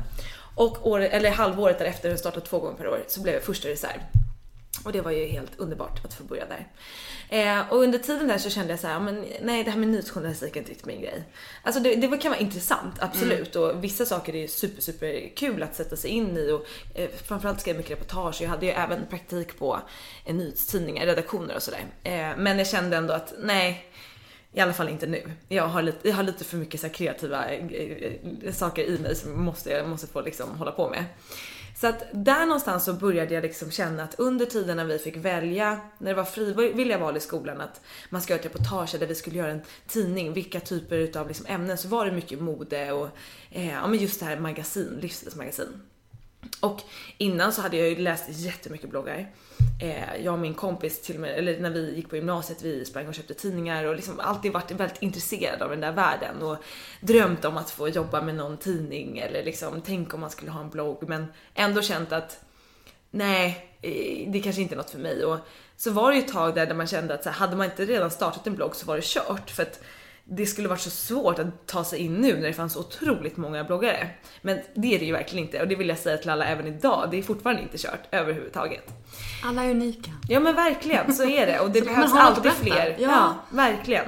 Och 0.55 0.88
år, 0.88 1.00
eller 1.00 1.31
halvåret 1.31 1.79
därefter, 1.79 2.10
den 2.10 2.17
startade 2.17 2.45
två 2.45 2.60
gånger 2.60 2.77
per 2.77 2.88
år, 2.88 3.00
så 3.07 3.22
blev 3.22 3.36
jag 3.36 3.43
första 3.43 3.67
reserv. 3.67 4.00
Och 4.86 4.92
det 4.92 5.01
var 5.01 5.12
ju 5.12 5.25
helt 5.25 5.60
underbart 5.60 6.06
att 6.06 6.13
få 6.13 6.24
börja 6.24 6.46
där. 6.46 6.68
Eh, 7.30 7.72
och 7.72 7.77
under 7.77 8.00
tiden 8.00 8.27
där 8.27 8.38
så 8.38 8.50
kände 8.50 8.74
jag 8.74 8.80
så 8.80 8.88
här, 8.88 9.00
men 9.00 9.25
nej 9.42 9.63
det 9.63 9.72
här 9.72 9.80
med 9.80 9.88
nyhetsjournalistik 9.88 10.56
är 10.56 10.60
inte 10.60 10.72
riktigt 10.72 10.86
min 10.86 11.01
grej. 11.01 11.24
Alltså 11.63 11.82
det, 11.82 11.96
det 11.96 12.18
kan 12.18 12.32
vara 12.32 12.42
intressant, 12.42 12.96
absolut. 13.00 13.56
Mm. 13.56 13.70
Och 13.70 13.84
vissa 13.84 14.06
saker 14.06 14.36
är 14.36 14.48
super, 14.48 14.82
super 14.82 15.36
kul 15.36 15.63
att 15.63 15.75
sätta 15.75 15.96
sig 15.96 16.10
in 16.10 16.38
i 16.38 16.51
och 16.51 16.65
eh, 17.00 17.10
framförallt 17.10 17.62
skrev 17.62 17.75
jag 17.75 17.77
mycket 17.77 17.92
reportage. 17.92 18.42
Jag 18.42 18.50
hade 18.50 18.65
ju 18.65 18.72
även 18.72 19.06
praktik 19.10 19.60
på 19.60 19.80
eh, 20.25 20.36
nyhetstidningar, 20.36 21.06
redaktioner 21.06 21.56
och 21.56 21.63
sådär. 21.63 21.86
Eh, 22.04 22.38
men 22.38 22.58
jag 22.58 22.68
kände 22.68 22.98
ändå 22.98 23.13
att 23.13 23.34
nej, 23.39 23.92
i 24.54 24.60
alla 24.60 24.74
fall 24.74 24.89
inte 24.89 25.08
nu. 25.08 25.32
Jag 25.48 25.68
har 25.68 25.82
lite, 25.82 26.08
jag 26.08 26.15
har 26.15 26.24
lite 26.24 26.44
för 26.44 26.58
mycket 26.58 26.82
så 26.82 26.89
kreativa 26.89 27.46
eh, 27.46 27.65
eh, 28.44 28.54
saker 28.54 28.84
i 28.84 29.00
mig 29.00 29.15
som 29.15 29.44
måste, 29.44 29.70
jag 29.70 29.89
måste 29.89 30.08
få 30.08 30.22
liksom 30.22 30.50
hålla 30.50 30.72
på 30.72 30.89
med. 30.89 31.06
Så 31.75 31.88
att 31.88 32.03
där 32.12 32.46
någonstans 32.46 32.86
så 32.86 32.94
började 32.94 33.34
jag 33.34 33.41
liksom 33.41 33.72
känna 33.72 34.03
att 34.03 34.20
under 34.20 34.46
tiden 34.46 34.77
när 34.77 34.86
vi 34.86 35.00
fick 35.00 35.17
välja, 35.17 35.79
när 35.98 36.12
det 36.12 36.15
var 36.15 36.24
frivilliga 36.24 36.98
val 36.98 37.17
i 37.17 37.20
skolan, 37.20 37.62
att 37.62 37.82
man 38.10 38.22
ska 38.22 38.34
göra 38.34 38.39
ett 38.39 38.46
reportage 38.46 38.96
där 39.00 39.08
vi 39.08 39.15
skulle 39.15 39.38
göra 39.38 39.51
en 39.51 39.62
tidning, 39.88 40.34
vilka 40.34 40.60
typer 40.60 40.98
utav 40.98 41.27
liksom 41.27 41.46
ämnen, 41.50 41.77
så 41.77 41.88
var 41.88 42.05
det 42.05 42.12
mycket 42.12 42.41
mode 42.41 42.91
och 42.91 43.10
eh, 43.51 43.70
ja, 43.70 43.88
men 43.88 44.00
just 44.00 44.20
det 44.20 44.25
här 44.25 44.39
magasin, 44.39 45.00
livsstilsmagasin. 45.01 45.82
Och 46.59 46.81
innan 47.17 47.53
så 47.53 47.61
hade 47.61 47.77
jag 47.77 47.89
ju 47.89 47.95
läst 47.95 48.25
jättemycket 48.29 48.89
bloggar. 48.89 49.31
Eh, 49.81 50.15
jag 50.23 50.33
och 50.33 50.39
min 50.39 50.53
kompis 50.53 51.01
till 51.01 51.15
och 51.15 51.21
med, 51.21 51.37
eller 51.37 51.59
när 51.59 51.69
vi 51.69 51.95
gick 51.95 52.09
på 52.09 52.15
gymnasiet, 52.15 52.61
vi 52.61 52.85
sprang 52.85 53.07
och 53.07 53.13
köpte 53.15 53.33
tidningar 53.33 53.85
och 53.85 53.95
liksom 53.95 54.19
alltid 54.19 54.51
varit 54.51 54.71
väldigt 54.71 55.01
intresserad 55.01 55.61
av 55.61 55.69
den 55.69 55.79
där 55.79 55.91
världen 55.91 56.41
och 56.41 56.57
drömt 57.01 57.45
om 57.45 57.57
att 57.57 57.71
få 57.71 57.89
jobba 57.89 58.21
med 58.21 58.35
någon 58.35 58.57
tidning 58.57 59.17
eller 59.17 59.43
liksom 59.43 59.81
tänk 59.81 60.13
om 60.13 60.19
man 60.19 60.29
skulle 60.29 60.51
ha 60.51 60.61
en 60.61 60.69
blogg. 60.69 61.09
Men 61.09 61.25
ändå 61.53 61.81
känt 61.81 62.11
att 62.11 62.39
nej, 63.11 63.75
eh, 63.81 64.31
det 64.31 64.41
kanske 64.41 64.61
inte 64.61 64.75
är 64.75 64.77
något 64.77 64.89
för 64.89 64.99
mig. 64.99 65.25
Och 65.25 65.39
så 65.77 65.91
var 65.91 66.11
det 66.11 66.17
ju 66.17 66.23
ett 66.23 66.33
tag 66.33 66.55
där, 66.55 66.65
där 66.65 66.75
man 66.75 66.87
kände 66.87 67.13
att 67.13 67.23
så 67.23 67.29
här, 67.29 67.37
hade 67.37 67.55
man 67.55 67.65
inte 67.65 67.85
redan 67.85 68.11
startat 68.11 68.47
en 68.47 68.55
blogg 68.55 68.75
så 68.75 68.85
var 68.85 68.95
det 68.95 69.05
kört. 69.05 69.49
För 69.49 69.63
att 69.63 69.79
det 70.27 70.46
skulle 70.46 70.67
varit 70.67 70.82
så 70.82 70.89
svårt 70.89 71.39
att 71.39 71.67
ta 71.67 71.84
sig 71.84 72.00
in 72.00 72.13
nu 72.13 72.34
när 72.34 72.48
det 72.48 72.53
fanns 72.53 72.75
otroligt 72.75 73.38
många 73.38 73.63
bloggare. 73.63 74.10
Men 74.41 74.60
det 74.74 74.96
är 74.96 75.00
det 75.00 75.05
ju 75.05 75.12
verkligen 75.12 75.46
inte 75.46 75.62
och 75.62 75.67
det 75.67 75.75
vill 75.75 75.89
jag 75.89 75.98
säga 75.98 76.17
till 76.17 76.29
alla 76.29 76.46
även 76.46 76.67
idag. 76.67 77.08
Det 77.12 77.17
är 77.17 77.24
fortfarande 77.24 77.62
inte 77.62 77.77
kört 77.77 78.01
överhuvudtaget. 78.12 78.89
Alla 79.44 79.63
är 79.63 79.70
unika. 79.70 80.12
Ja 80.29 80.39
men 80.39 80.55
verkligen, 80.55 81.13
så 81.13 81.24
är 81.24 81.48
det 81.48 81.60
och 81.60 81.72
det 81.72 81.82
behövs 81.82 82.13
alltid 82.13 82.51
fler. 82.51 82.96
Ja. 83.00 83.10
ja. 83.10 83.36
verkligen. 83.50 84.05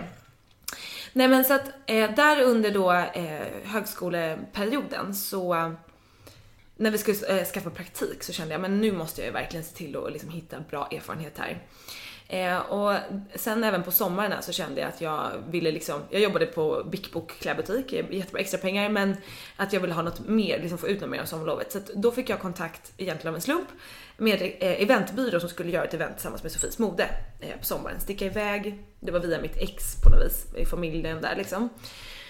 Nej 1.14 1.28
men 1.28 1.46
så 1.46 1.54
att 1.54 1.66
eh, 1.86 2.16
där 2.16 2.42
under 2.42 2.72
då 2.72 2.92
eh, 2.92 3.48
högskoleperioden 3.64 5.16
så 5.16 5.56
eh, 5.56 5.72
när 6.76 6.92
vi 6.92 6.98
skulle 6.98 7.40
eh, 7.40 7.46
skaffa 7.46 7.70
praktik 7.70 8.24
så 8.24 8.34
kände 8.34 8.54
jag 8.54 8.62
men 8.62 8.82
nu 8.82 8.92
måste 8.92 9.22
jag 9.22 9.26
ju 9.26 9.34
verkligen 9.34 9.64
se 9.64 9.76
till 9.76 9.98
att 9.98 10.12
liksom 10.12 10.30
hitta 10.30 10.60
bra 10.70 10.88
erfarenhet 10.92 11.38
här. 11.38 11.64
Eh, 12.30 12.58
och 12.58 12.94
sen 13.36 13.64
även 13.64 13.84
på 13.84 13.92
sommaren 13.92 14.44
så 14.44 14.52
kände 14.52 14.82
jag 14.82 14.88
att 14.88 15.02
jag 15.02 15.32
ville 15.50 15.72
liksom, 15.72 16.02
jag 16.10 16.22
jobbade 16.22 16.46
på 16.46 16.84
Big 16.92 17.08
Book 17.14 17.32
klädbutik, 17.40 17.94
eh, 17.94 18.06
jättebra 18.12 18.42
extra 18.42 18.58
pengar 18.58 18.90
men 18.90 19.18
att 19.56 19.74
jag 19.74 19.80
ville 19.80 19.94
ha 19.94 20.02
något 20.02 20.28
mer, 20.28 20.60
liksom 20.60 20.78
få 20.78 20.88
ut 20.88 21.02
något 21.02 21.10
mer 21.10 21.22
av 21.22 21.26
sommarlovet. 21.26 21.72
Så 21.72 21.80
då 21.96 22.12
fick 22.12 22.30
jag 22.30 22.40
kontakt 22.40 22.94
egentligen 22.98 23.30
av 23.30 23.36
en 23.36 23.42
slump 23.42 23.68
med 24.18 24.42
eh, 24.42 24.82
eventbyrå 24.82 25.40
som 25.40 25.50
skulle 25.50 25.72
göra 25.72 25.84
ett 25.86 25.94
event 25.94 26.16
tillsammans 26.16 26.44
med 26.44 26.52
Sofies 26.52 26.80
mode 26.80 27.10
eh, 27.40 27.60
på 27.60 27.66
sommaren. 27.66 28.00
Sticka 28.00 28.26
iväg, 28.26 28.84
det 29.00 29.12
var 29.12 29.20
via 29.20 29.42
mitt 29.42 29.58
ex 29.58 30.02
på 30.04 30.10
något 30.10 30.26
vis, 30.26 30.46
i 30.56 30.66
familjen 30.66 31.22
där 31.22 31.36
liksom. 31.36 31.70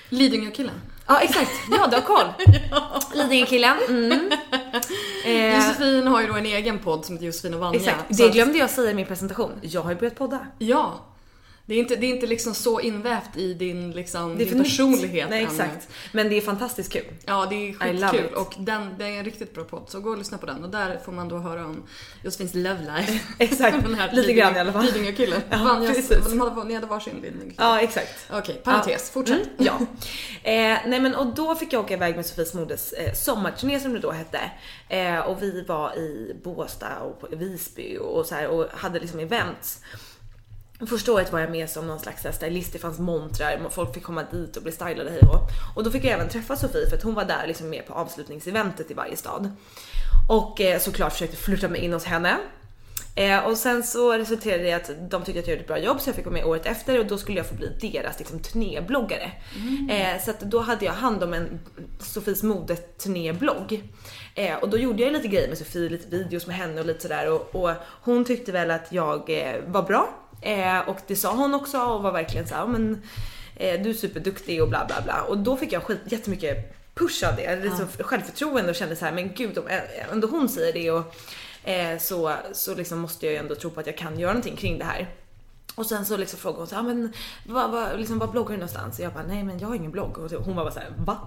Lidingö-killen. 0.10 0.82
Ja 1.08 1.20
exakt, 1.20 1.52
ja 1.72 1.88
du 1.88 1.96
har 1.96 2.02
koll. 2.02 2.28
ja. 2.72 3.00
Lidingö-killen. 3.14 3.78
Mm. 3.88 4.32
Eh, 5.26 5.56
Josefin 5.56 6.08
har 6.08 6.22
ju 6.22 6.28
då 6.28 6.34
en 6.34 6.46
egen 6.46 6.80
podd 6.80 7.06
som 7.06 7.16
heter 7.16 7.26
Josefin 7.26 7.54
och 7.54 7.60
Vanja. 7.60 7.80
Exakt, 7.80 8.18
det 8.18 8.30
glömde 8.30 8.58
jag 8.58 8.70
säga 8.70 8.92
i 8.92 8.94
min 8.94 9.06
presentation. 9.06 9.52
Jag 9.62 9.82
har 9.82 9.92
ju 9.92 9.98
börjat 9.98 10.16
podda. 10.16 10.40
Ja. 10.60 11.00
Det 11.68 11.74
är 11.74 11.80
inte, 11.80 11.96
det 11.96 12.06
är 12.06 12.16
inte 12.16 12.28
liksom 12.28 12.56
så 12.56 12.80
invävt 12.80 13.38
i 13.38 13.54
din, 13.54 13.92
liksom, 13.92 14.38
din 14.38 14.64
personlighet 14.64 15.30
Nej, 15.30 15.44
exakt. 15.44 15.90
Men 16.12 16.30
det 16.30 16.38
är 16.38 16.42
fantastiskt 16.42 16.94
kul. 16.94 17.06
Ja, 17.26 17.46
det 17.50 17.56
är 17.56 17.74
skitkul. 17.74 18.34
Och 18.36 18.56
den, 18.58 18.96
det 18.98 19.06
är 19.06 19.20
en 19.20 19.26
riktigt 19.26 19.54
bra 19.54 19.64
podd, 19.64 19.84
så 19.88 20.00
gå 20.00 20.10
och 20.10 20.18
lyssna 20.18 20.38
på 20.38 20.46
den. 20.46 20.64
Och 20.64 20.70
där 20.70 21.00
får 21.06 21.12
man 21.12 21.28
då 21.28 21.38
höra 21.38 21.66
om 21.66 21.84
Josefins 22.24 22.54
love 22.54 22.80
life. 22.98 23.20
exakt, 23.40 23.78
lite 24.14 24.34
grann 24.34 24.56
i 24.56 24.60
alla 24.60 24.74
fall. 24.74 24.86
Lidingö-killen. 24.86 25.42
Ja, 25.50 25.82
precis. 25.88 26.34
Ni 26.66 26.74
hade 26.74 26.88
varsin 26.88 27.14
Lidingö-kille. 27.16 27.56
Ja, 27.58 27.82
exakt. 27.82 28.26
Okej, 28.30 28.40
okay, 28.40 28.56
parentes. 28.56 28.92
Ja. 29.08 29.14
Fortsätt. 29.14 29.48
Mm, 29.60 29.66
ja. 29.66 29.80
Eh, 30.44 30.78
nej 30.86 31.00
men 31.00 31.16
och 31.16 31.28
då 31.36 31.56
fick 31.56 31.74
jag 31.74 31.84
åka 31.84 31.94
iväg 31.94 32.16
med 32.16 32.26
Sofies 32.26 32.54
Modes 32.54 32.94
eh, 32.94 33.14
sommarturné 33.14 33.80
som 33.80 33.94
det 33.94 34.00
då 34.00 34.12
hette. 34.12 34.40
Eh, 34.90 35.20
och 35.20 35.44
vi 35.44 35.66
var 35.68 35.96
i 35.98 36.36
Båstad 36.44 37.00
och 37.00 37.24
Visby 37.32 37.98
och, 37.98 38.20
och 38.20 38.26
så 38.26 38.36
här, 38.36 38.48
och 38.48 38.66
hade 38.72 39.00
liksom 39.00 39.20
events. 39.20 39.82
Första 40.86 41.14
året 41.14 41.32
var 41.32 41.40
jag 41.40 41.52
med 41.52 41.70
som 41.70 41.88
någon 41.88 42.00
slags 42.00 42.36
stylist, 42.36 42.74
det 42.74 42.80
fanns 42.80 43.00
montrar, 43.00 43.70
folk 43.70 43.94
fick 43.94 44.04
komma 44.04 44.24
dit 44.32 44.58
och 44.58 44.64
bli 44.64 44.72
stylade 44.72 45.10
hej 45.10 45.22
och 45.22 45.50
Och 45.76 45.84
då 45.84 45.92
fick 45.92 46.04
jag 46.04 46.12
även 46.12 46.30
träffa 46.30 46.56
Sofie 46.56 46.90
för 46.90 46.98
att 46.98 47.04
hon 47.04 47.14
var 47.14 47.26
där 47.26 47.48
liksom 47.48 47.70
med 47.70 47.88
på 47.88 47.94
avslutningseventet 47.94 48.92
i 48.92 48.94
varje 48.94 49.16
stad. 49.16 49.52
Och 50.30 50.62
eh, 50.62 50.80
såklart 50.80 51.14
försökte 51.14 51.38
flytta 51.38 51.68
mig 51.68 51.82
in 51.82 51.94
hos 51.94 52.06
henne. 52.06 52.38
Eh, 53.16 53.40
och 53.40 53.58
sen 53.58 53.84
så 53.84 54.14
resulterade 54.14 54.64
det 54.64 54.70
i 54.70 54.74
att 54.74 54.92
de 55.10 55.24
tyckte 55.24 55.40
att 55.40 55.48
jag 55.48 55.54
gjorde 55.54 55.62
ett 55.62 55.68
bra 55.68 55.80
jobb 55.80 56.02
så 56.02 56.10
jag 56.10 56.16
fick 56.16 56.26
vara 56.26 56.34
med 56.34 56.46
året 56.46 56.66
efter 56.66 57.00
och 57.00 57.06
då 57.06 57.18
skulle 57.18 57.38
jag 57.38 57.48
få 57.48 57.56
bli 57.56 57.92
deras 57.92 58.20
liksom, 58.20 58.40
turnébloggare. 58.40 59.32
Mm. 59.56 59.90
Eh, 59.90 60.22
så 60.24 60.34
då 60.42 60.60
hade 60.60 60.86
jag 60.86 60.94
hand 60.94 61.24
om 61.24 61.34
en 61.34 61.60
Sofies 62.00 62.44
modeturnéblogg. 62.44 63.84
Eh, 64.36 64.56
och 64.56 64.70
då 64.70 64.78
gjorde 64.78 65.04
jag 65.04 65.14
lite 65.14 65.28
grejer 65.28 65.48
med 65.48 65.58
Sofie, 65.58 65.90
lite 65.90 66.18
videos 66.18 66.48
med 66.48 66.56
henne 66.56 66.82
och 66.82 66.88
lite 66.88 67.02
sådär 67.02 67.32
och, 67.32 67.56
och 67.56 67.72
hon 68.02 68.26
tyckte 68.26 68.52
väl 68.52 68.72
att 68.72 68.92
jag 68.92 69.30
eh, 69.30 69.56
var 69.68 69.84
bra 69.84 70.27
Eh, 70.42 70.80
och 70.80 70.98
det 71.08 71.16
sa 71.16 71.36
hon 71.36 71.54
också 71.54 71.80
och 71.80 72.04
var 72.04 72.12
verkligen 72.12 72.48
så 72.48 72.56
här, 72.56 72.68
men 72.68 73.02
eh, 73.56 73.82
du 73.82 73.90
är 73.90 73.94
superduktig 73.94 74.62
och 74.62 74.70
bla 74.70 74.86
bla 74.86 75.02
bla. 75.02 75.22
Och 75.22 75.38
då 75.38 75.58
fick 75.58 75.72
jag 75.72 75.84
skit, 75.84 76.00
jättemycket 76.06 76.74
push 76.96 77.24
av 77.30 77.36
det, 77.36 77.44
ja. 77.44 77.56
liksom 77.56 77.88
självförtroende 78.00 78.70
och 78.70 78.76
kände 78.76 78.96
så 78.96 79.06
här, 79.06 79.12
men 79.12 79.34
gud 79.34 79.58
om 79.58 79.64
ändå 80.12 80.28
hon 80.28 80.50
säger 80.50 80.74
det 80.74 80.92
och 80.92 81.16
eh, 81.64 81.98
så, 81.98 82.34
så 82.52 82.76
liksom 82.76 83.00
måste 83.00 83.26
jag 83.26 83.34
ju 83.34 83.40
ändå 83.40 83.56
tro 83.56 83.70
på 83.70 83.80
att 83.80 83.88
jag 83.88 83.98
kan 83.98 84.20
göra 84.20 84.34
någonting 84.34 84.56
kring 84.56 84.78
det 84.78 84.86
här. 84.86 85.08
Och 85.78 85.86
sen 85.86 86.06
så 86.06 86.18
liksom 86.18 86.40
frågade 86.40 86.60
hon 86.60 86.68
så 86.68 86.76
ah, 86.76 86.82
men 86.82 87.14
vad, 87.46 87.72
vad, 87.72 88.00
liksom, 88.00 88.20
vad 88.20 88.32
bloggar 88.32 88.52
du 88.52 88.58
någonstans? 88.58 89.00
Och 89.00 89.06
jag 89.06 89.14
bara, 89.14 89.24
nej 89.24 89.44
men 89.44 89.60
jag 89.60 89.68
har 89.68 89.76
ingen 89.76 89.92
blogg. 89.92 90.18
Och 90.18 90.32
hon 90.32 90.56
bara 90.56 90.66
bara 90.66 90.74
såhär, 90.74 90.94
va? 90.98 91.18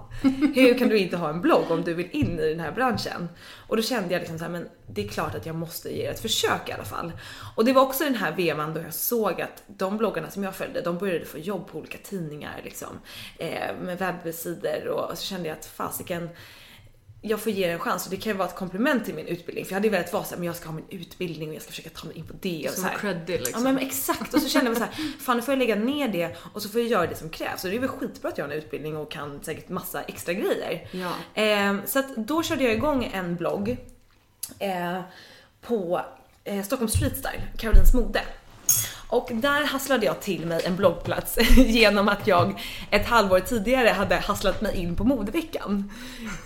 Hur 0.55 0.77
kan 0.77 0.89
du 0.89 0.97
inte 0.97 1.17
ha 1.17 1.29
en 1.29 1.41
blogg 1.41 1.71
om 1.71 1.83
du 1.83 1.93
vill 1.93 2.09
in 2.11 2.39
i 2.39 2.49
den 2.49 2.59
här 2.59 2.71
branschen? 2.71 3.29
Och 3.67 3.75
då 3.75 3.83
kände 3.83 4.13
jag 4.13 4.19
liksom 4.19 4.37
så 4.37 4.43
här, 4.43 4.51
men 4.51 4.69
det 4.87 5.03
är 5.03 5.07
klart 5.07 5.35
att 5.35 5.45
jag 5.45 5.55
måste 5.55 5.89
ge 5.97 6.05
ett 6.05 6.19
försök 6.19 6.69
i 6.69 6.71
alla 6.71 6.83
fall. 6.83 7.11
Och 7.55 7.65
det 7.65 7.73
var 7.73 7.81
också 7.81 8.03
den 8.03 8.15
här 8.15 8.31
vevan 8.31 8.73
då 8.73 8.81
jag 8.81 8.93
såg 8.93 9.41
att 9.41 9.63
de 9.67 9.97
bloggarna 9.97 10.29
som 10.29 10.43
jag 10.43 10.55
följde, 10.55 10.81
de 10.81 10.97
började 10.97 11.25
få 11.25 11.37
jobb 11.37 11.67
på 11.67 11.77
olika 11.77 11.97
tidningar 11.97 12.61
liksom. 12.63 12.99
Eh, 13.37 13.75
med 13.81 13.97
webbsidor 13.97 14.87
och 14.87 15.17
så 15.17 15.23
kände 15.23 15.47
jag 15.47 15.57
att 15.57 15.65
fasiken, 15.65 16.29
jag 17.21 17.39
får 17.39 17.51
ge 17.51 17.67
det 17.67 17.73
en 17.73 17.79
chans 17.79 18.05
och 18.05 18.11
det 18.11 18.17
kan 18.17 18.31
ju 18.31 18.37
vara 18.37 18.47
ett 18.47 18.55
komplement 18.55 19.05
till 19.05 19.15
min 19.15 19.27
utbildning. 19.27 19.65
För 19.65 19.71
jag 19.71 19.75
hade 19.75 19.87
ju 19.87 19.91
velat 19.91 20.13
vara 20.13 20.23
såhär, 20.23 20.37
men 20.37 20.45
jag 20.45 20.55
ska 20.55 20.69
ha 20.69 20.75
min 20.75 20.85
utbildning 20.89 21.49
och 21.49 21.55
jag 21.55 21.61
ska 21.61 21.69
försöka 21.69 21.89
ta 21.89 22.07
mig 22.07 22.17
in 22.17 22.27
på 22.27 22.33
det. 22.41 22.67
Och 22.69 22.73
som 22.73 22.83
så 22.83 22.89
creddy 22.99 23.37
liksom. 23.37 23.65
Ja 23.65 23.71
men 23.71 23.77
exakt. 23.77 24.33
Och 24.33 24.41
så 24.41 24.49
kände 24.49 24.69
jag 24.69 24.77
så 24.77 24.83
här, 24.83 24.93
fan 25.19 25.37
nu 25.37 25.43
får 25.43 25.51
jag 25.51 25.59
lägga 25.59 25.75
ner 25.75 26.07
det 26.07 26.37
och 26.53 26.61
så 26.61 26.69
får 26.69 26.81
jag 26.81 26.89
göra 26.89 27.07
det 27.07 27.15
som 27.15 27.29
krävs. 27.29 27.63
Och 27.63 27.69
det 27.69 27.75
är 27.75 27.79
väl 27.79 27.89
skitbra 27.89 28.29
att 28.29 28.37
jag 28.37 28.45
har 28.45 28.51
en 28.51 28.57
utbildning 28.57 28.97
och 28.97 29.11
kan 29.11 29.43
säkert 29.43 29.69
massa 29.69 30.01
extra 30.01 30.33
grejer. 30.33 30.87
Ja. 30.91 31.41
Eh, 31.41 31.75
så 31.85 31.99
att 31.99 32.15
då 32.15 32.43
körde 32.43 32.63
jag 32.63 32.73
igång 32.73 33.09
en 33.13 33.35
blogg 33.35 33.77
eh, 34.59 35.01
på 35.61 36.01
eh, 36.43 36.63
Stockholm 36.63 36.89
Street 36.89 37.17
Style, 37.17 37.43
Karolins 37.57 37.93
mode. 37.93 38.21
Och 39.11 39.29
där 39.33 39.65
hasslade 39.65 40.05
jag 40.05 40.19
till 40.19 40.45
mig 40.45 40.61
en 40.65 40.75
bloggplats 40.75 41.37
genom 41.57 42.09
att 42.09 42.27
jag 42.27 42.59
ett 42.91 43.05
halvår 43.05 43.39
tidigare 43.39 43.89
hade 43.89 44.15
hasslat 44.15 44.61
mig 44.61 44.77
in 44.77 44.95
på 44.95 45.03
modeveckan. 45.03 45.91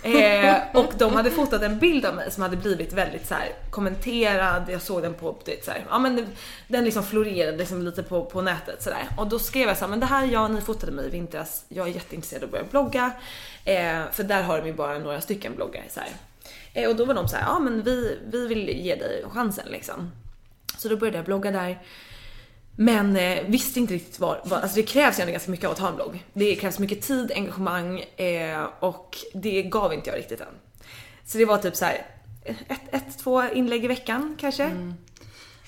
Eh, 0.02 0.54
och 0.74 0.92
de 0.98 1.12
hade 1.12 1.30
fotat 1.30 1.62
en 1.62 1.78
bild 1.78 2.06
av 2.06 2.14
mig 2.14 2.30
som 2.30 2.42
hade 2.42 2.56
blivit 2.56 2.92
väldigt 2.92 3.26
så 3.26 3.34
här, 3.34 3.48
kommenterad, 3.70 4.62
jag 4.68 4.82
såg 4.82 5.02
den 5.02 5.14
på, 5.14 5.36
det, 5.44 5.64
så 5.64 5.70
här, 5.70 5.84
ja 5.90 5.98
men 5.98 6.26
den 6.68 6.84
liksom 6.84 7.02
florerade 7.02 7.56
liksom 7.56 7.82
lite 7.82 8.02
på, 8.02 8.24
på 8.24 8.42
nätet 8.42 8.82
sådär. 8.82 9.08
Och 9.16 9.26
då 9.26 9.38
skrev 9.38 9.68
jag 9.68 9.76
så 9.76 9.84
här, 9.84 9.90
men 9.90 10.00
det 10.00 10.06
här 10.06 10.26
är 10.26 10.32
jag, 10.32 10.50
ni 10.50 10.60
fotade 10.60 10.92
mig 10.92 11.06
i 11.06 11.10
vintras, 11.10 11.64
jag 11.68 11.88
är 11.88 11.92
jätteintresserad 11.92 12.42
av 12.42 12.46
att 12.46 12.52
börja 12.52 12.64
blogga. 12.64 13.12
Eh, 13.64 14.10
för 14.12 14.22
där 14.22 14.42
har 14.42 14.58
de 14.58 14.66
ju 14.66 14.72
bara 14.72 14.98
några 14.98 15.20
stycken 15.20 15.54
bloggar 15.56 15.82
så 15.90 16.00
eh, 16.74 16.88
och 16.88 16.96
då 16.96 17.04
var 17.04 17.14
de 17.14 17.28
såhär, 17.28 17.44
ja 17.46 17.58
men 17.58 17.82
vi, 17.82 18.18
vi 18.26 18.46
vill 18.46 18.68
ge 18.68 18.94
dig 18.94 19.24
chansen 19.32 19.66
liksom. 19.68 20.12
Så 20.78 20.88
då 20.88 20.96
började 20.96 21.18
jag 21.18 21.24
blogga 21.24 21.50
där. 21.50 21.78
Men 22.76 23.16
eh, 23.16 23.44
visste 23.46 23.80
inte 23.80 23.94
riktigt 23.94 24.20
vad, 24.20 24.36
vad, 24.44 24.62
alltså 24.62 24.76
det 24.76 24.82
krävs 24.82 25.18
ju 25.18 25.20
ändå 25.20 25.32
ganska 25.32 25.50
mycket 25.50 25.66
av 25.66 25.72
att 25.72 25.78
ha 25.78 25.88
en 25.88 25.96
blogg. 25.96 26.24
Det 26.32 26.54
krävs 26.54 26.78
mycket 26.78 27.02
tid, 27.02 27.32
engagemang 27.34 28.00
eh, 28.16 28.64
och 28.80 29.16
det 29.34 29.62
gav 29.62 29.94
inte 29.94 30.10
jag 30.10 30.18
riktigt 30.18 30.40
än. 30.40 30.46
Så 31.26 31.38
det 31.38 31.44
var 31.44 31.58
typ 31.58 31.76
så 31.76 31.84
här, 31.84 32.06
ett, 32.44 32.80
ett, 32.94 33.18
två 33.18 33.42
inlägg 33.52 33.84
i 33.84 33.88
veckan 33.88 34.36
kanske. 34.40 34.70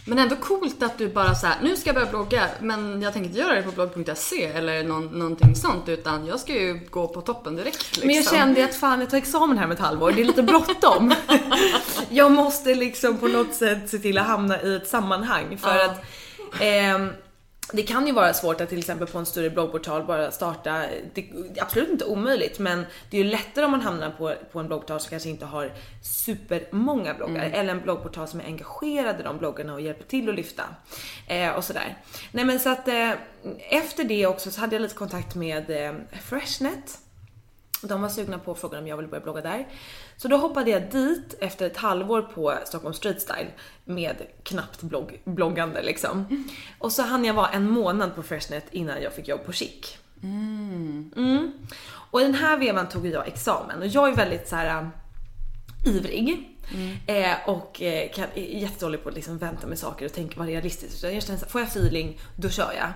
Men 0.05 0.19
ändå 0.19 0.37
coolt 0.37 0.83
att 0.83 0.99
du 0.99 1.09
bara 1.09 1.35
så 1.35 1.47
här, 1.47 1.57
nu 1.62 1.77
ska 1.77 1.88
jag 1.88 1.95
börja 1.95 2.11
blogga 2.11 2.49
men 2.61 3.03
jag 3.03 3.12
tänker 3.12 3.29
inte 3.29 3.41
göra 3.41 3.55
det 3.55 3.62
på 3.62 3.71
blogg.se 3.71 4.45
eller 4.45 4.85
någon, 4.85 5.05
någonting 5.07 5.57
sånt 5.57 5.88
utan 5.88 6.27
jag 6.27 6.41
ska 6.41 6.53
ju 6.53 6.81
gå 6.91 7.09
på 7.09 7.21
toppen 7.21 7.57
direkt 7.57 7.87
liksom. 7.91 8.07
Men 8.07 8.17
jag 8.17 8.25
kände 8.31 8.65
att 8.65 8.75
fan 8.75 9.00
jag 9.00 9.11
tar 9.11 9.19
examen 9.19 9.59
här 9.59 9.67
med 9.67 9.75
ett 9.75 9.81
halvår, 9.81 10.12
det 10.12 10.21
är 10.21 10.25
lite 10.25 10.43
bråttom. 10.43 11.15
jag 12.09 12.33
måste 12.33 12.75
liksom 12.75 13.19
på 13.19 13.29
något 13.29 13.55
sätt 13.55 13.91
se 13.91 13.99
till 13.99 14.19
att 14.19 14.27
hamna 14.27 14.62
i 14.62 14.77
ett 14.77 14.88
sammanhang 14.88 15.59
för 15.59 15.77
Ja. 15.77 15.85
att 15.85 16.05
ehm, 16.61 17.11
det 17.73 17.83
kan 17.83 18.07
ju 18.07 18.12
vara 18.12 18.35
svårt 18.35 18.61
att 18.61 18.69
till 18.69 18.78
exempel 18.78 19.07
på 19.07 19.19
en 19.19 19.26
större 19.26 19.50
bloggportal 19.50 20.05
bara 20.05 20.31
starta, 20.31 20.83
det 21.14 21.21
är 21.21 21.62
absolut 21.62 21.88
inte 21.88 22.05
omöjligt 22.05 22.59
men 22.59 22.87
det 23.11 23.19
är 23.19 23.25
ju 23.25 23.31
lättare 23.31 23.64
om 23.64 23.71
man 23.71 23.81
hamnar 23.81 24.11
på, 24.11 24.35
på 24.52 24.61
en 24.61 24.67
bloggportal 24.67 25.00
som 25.00 25.11
kanske 25.11 25.28
inte 25.28 25.47
har 25.47 25.73
supermånga 26.02 27.14
bloggar 27.14 27.50
eller 27.55 27.73
en 27.73 27.81
bloggportal 27.81 28.28
som 28.28 28.40
är 28.40 28.45
engagerad 28.45 29.21
i 29.21 29.23
de 29.23 29.38
bloggarna 29.38 29.75
och 29.75 29.81
hjälper 29.81 30.05
till 30.05 30.28
att 30.28 30.35
lyfta. 30.35 30.64
Eh, 31.26 31.50
och 31.50 31.64
sådär. 31.64 31.97
Nej 32.33 32.45
men 32.45 32.61
så 32.61 32.69
att 32.69 32.88
eh, 32.88 33.11
efter 33.71 34.05
det 34.05 34.26
också 34.26 34.50
så 34.50 34.61
hade 34.61 34.75
jag 34.75 34.83
lite 34.83 34.95
kontakt 34.95 35.35
med 35.35 35.71
eh, 35.71 35.95
Freshnet. 36.23 36.99
De 37.82 38.02
var 38.02 38.08
sugna 38.08 38.38
på 38.38 38.54
frågan 38.54 38.82
om 38.82 38.88
jag 38.88 38.97
ville 38.97 39.08
börja 39.08 39.23
blogga 39.23 39.40
där. 39.40 39.68
Så 40.16 40.28
då 40.28 40.37
hoppade 40.37 40.70
jag 40.70 40.90
dit 40.90 41.35
efter 41.40 41.66
ett 41.66 41.76
halvår 41.76 42.23
på 42.23 42.54
Stockholm 42.64 42.94
Street 42.94 43.23
Style 43.23 43.50
med 43.85 44.16
knappt 44.42 44.82
blogg, 44.82 45.20
bloggande 45.25 45.82
liksom. 45.82 46.44
Och 46.78 46.92
så 46.92 47.02
hann 47.02 47.25
jag 47.25 47.35
vara 47.35 47.49
en 47.49 47.70
månad 47.70 48.14
på 48.14 48.23
Freshnet 48.23 48.64
innan 48.70 49.02
jag 49.02 49.12
fick 49.12 49.28
jobb 49.28 49.44
på 49.47 49.52
Chic. 49.52 49.99
Mm. 50.23 51.52
Och 52.11 52.20
i 52.20 52.25
den 52.25 52.35
här 52.35 52.56
vevan 52.56 52.88
tog 52.88 53.06
jag 53.06 53.28
examen 53.28 53.78
och 53.78 53.87
jag 53.87 54.08
är 54.08 54.16
väldigt 54.16 54.49
så 54.49 54.56
här 54.56 54.80
äh, 54.82 54.88
ivrig. 55.97 56.58
Eh, 57.06 57.49
och 57.49 57.82
eh, 57.82 58.11
kan, 58.11 58.25
är 58.35 58.61
jättedålig 58.61 59.02
på 59.02 59.08
att 59.08 59.14
liksom 59.14 59.38
vänta 59.38 59.66
med 59.66 59.78
saker 59.78 60.06
och 60.06 60.12
tänka 60.12 60.38
vara 60.38 60.49
realistiskt. 60.49 60.99
Så 60.99 61.06
jag 61.06 61.23
känner 61.23 61.38
så 61.38 61.44
här, 61.44 61.50
får 61.50 61.61
jag 61.61 61.68
feeling, 61.68 62.20
då 62.37 62.49
kör 62.49 62.73
jag. 62.73 62.88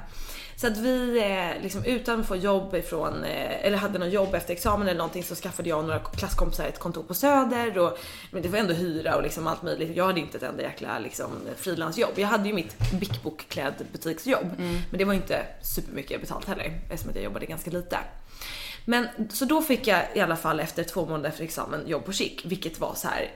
Så 0.56 0.66
att 0.66 0.76
vi 0.76 1.18
eh, 1.18 1.62
liksom 1.62 1.84
utan 1.84 2.20
att 2.20 2.26
få 2.26 2.36
jobb 2.36 2.74
ifrån, 2.74 3.24
eh, 3.24 3.66
eller 3.66 3.76
hade 3.76 3.98
någon 3.98 4.10
jobb 4.10 4.34
efter 4.34 4.52
examen 4.52 4.88
eller 4.88 4.98
någonting 4.98 5.22
så 5.22 5.34
skaffade 5.34 5.68
jag 5.68 5.78
och 5.78 5.84
några 5.84 5.98
klasskompisar 5.98 6.64
ett 6.64 6.78
kontor 6.78 7.02
på 7.02 7.14
Söder 7.14 7.78
och 7.78 7.98
men 8.30 8.42
det 8.42 8.48
var 8.48 8.58
ändå 8.58 8.74
hyra 8.74 9.16
och 9.16 9.22
liksom 9.22 9.46
allt 9.46 9.62
möjligt. 9.62 9.96
Jag 9.96 10.06
hade 10.06 10.20
inte 10.20 10.36
ett 10.36 10.42
enda 10.42 10.62
jäkla 10.62 10.98
liksom, 10.98 11.30
frilansjobb. 11.56 12.12
Jag 12.16 12.28
hade 12.28 12.48
ju 12.48 12.54
mitt 12.54 12.92
Bic 13.00 13.22
Book 13.22 13.44
klädbutiksjobb 13.48 14.54
men 14.90 14.98
det 14.98 15.04
var 15.04 15.14
inte 15.14 15.42
supermycket 15.62 16.20
betalt 16.20 16.48
heller 16.48 16.80
eftersom 16.90 17.10
att 17.10 17.16
jag 17.16 17.24
jobbade 17.24 17.46
ganska 17.46 17.70
lite. 17.70 17.98
Men 18.84 19.08
så 19.30 19.44
då 19.44 19.62
fick 19.62 19.86
jag 19.86 20.02
i 20.14 20.20
alla 20.20 20.36
fall 20.36 20.60
efter 20.60 20.84
två 20.84 21.06
månader 21.06 21.28
efter 21.28 21.44
examen 21.44 21.88
jobb 21.88 22.04
på 22.04 22.12
Chic, 22.12 22.44
vilket 22.44 22.80
var 22.80 22.94
så 22.94 23.08
här 23.08 23.30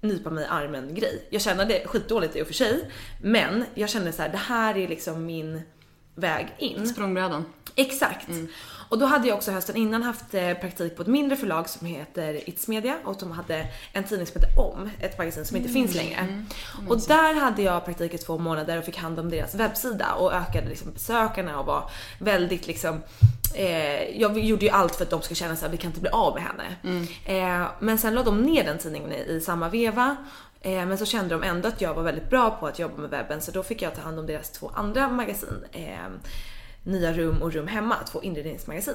nypa 0.00 0.30
mig 0.30 0.44
i 0.44 0.46
armen 0.46 0.94
grej. 0.94 1.26
Jag 1.30 1.42
kände 1.42 1.64
det 1.64 1.86
skitdåligt 1.86 2.36
i 2.36 2.42
och 2.42 2.46
för 2.46 2.54
sig, 2.54 2.90
men 3.22 3.64
jag 3.74 3.90
kände 3.90 4.12
så 4.12 4.22
här, 4.22 4.28
det 4.28 4.38
här 4.38 4.76
är 4.76 4.88
liksom 4.88 5.26
min 5.26 5.62
väg 6.14 6.54
in. 6.58 6.88
Språngbrädan. 6.88 7.44
Exakt. 7.76 8.28
Mm. 8.28 8.48
Och 8.88 8.98
då 8.98 9.06
hade 9.06 9.28
jag 9.28 9.36
också 9.36 9.50
hösten 9.50 9.76
innan 9.76 10.02
haft 10.02 10.34
eh, 10.34 10.52
praktik 10.54 10.96
på 10.96 11.02
ett 11.02 11.08
mindre 11.08 11.36
förlag 11.36 11.68
som 11.68 11.86
heter 11.86 12.34
It's 12.34 12.70
Media 12.70 12.96
och 13.04 13.16
de 13.20 13.30
hade 13.32 13.66
en 13.92 14.04
tidning 14.04 14.26
som 14.26 14.40
heter 14.40 14.58
Om, 14.60 14.90
ett 15.00 15.18
magasin 15.18 15.44
som 15.44 15.56
inte 15.56 15.68
Mm. 15.68 15.82
finns 15.82 15.96
längre. 15.96 16.44
Och 16.88 17.00
där 17.00 17.34
hade 17.34 17.62
jag 17.62 17.84
praktik 17.84 18.14
i 18.14 18.18
två 18.18 18.38
månader 18.38 18.78
och 18.78 18.84
fick 18.84 18.96
hand 18.96 19.18
om 19.20 19.30
deras 19.30 19.54
webbsida 19.54 20.12
och 20.12 20.32
ökade 20.32 20.68
liksom 20.68 20.92
besökarna 20.92 21.58
och 21.60 21.66
var 21.66 21.90
väldigt 22.18 22.66
liksom 22.66 23.02
Eh, 23.56 24.20
jag 24.20 24.38
gjorde 24.38 24.64
ju 24.64 24.70
allt 24.70 24.96
för 24.96 25.04
att 25.04 25.10
de 25.10 25.22
ska 25.22 25.34
känna 25.34 25.52
att 25.52 25.70
vi 25.72 25.76
kan 25.76 25.90
inte 25.90 26.00
bli 26.00 26.10
av 26.10 26.34
med 26.34 26.42
henne. 26.42 27.04
Eh, 27.24 27.66
men 27.80 27.98
sen 27.98 28.14
la 28.14 28.22
de 28.22 28.42
ner 28.42 28.64
den 28.64 28.78
tidningen 28.78 29.12
i, 29.12 29.16
i 29.32 29.40
samma 29.40 29.68
veva. 29.68 30.16
Eh, 30.64 30.86
men 30.86 30.98
så 30.98 31.06
kände 31.06 31.34
de 31.34 31.42
ändå 31.42 31.68
att 31.68 31.80
jag 31.80 31.94
var 31.94 32.02
väldigt 32.02 32.30
bra 32.30 32.50
på 32.50 32.66
att 32.66 32.78
jobba 32.78 32.96
med 32.96 33.10
webben 33.10 33.40
så 33.42 33.50
då 33.50 33.62
fick 33.62 33.82
jag 33.82 33.94
ta 33.94 34.00
hand 34.02 34.18
om 34.18 34.26
deras 34.26 34.50
två 34.50 34.70
andra 34.74 35.08
magasin. 35.08 35.64
Eh, 35.72 35.96
Nya 36.84 37.12
Rum 37.12 37.42
och 37.42 37.52
Rum 37.52 37.66
Hemma, 37.66 37.96
två 38.12 38.22
inredningsmagasin. 38.22 38.94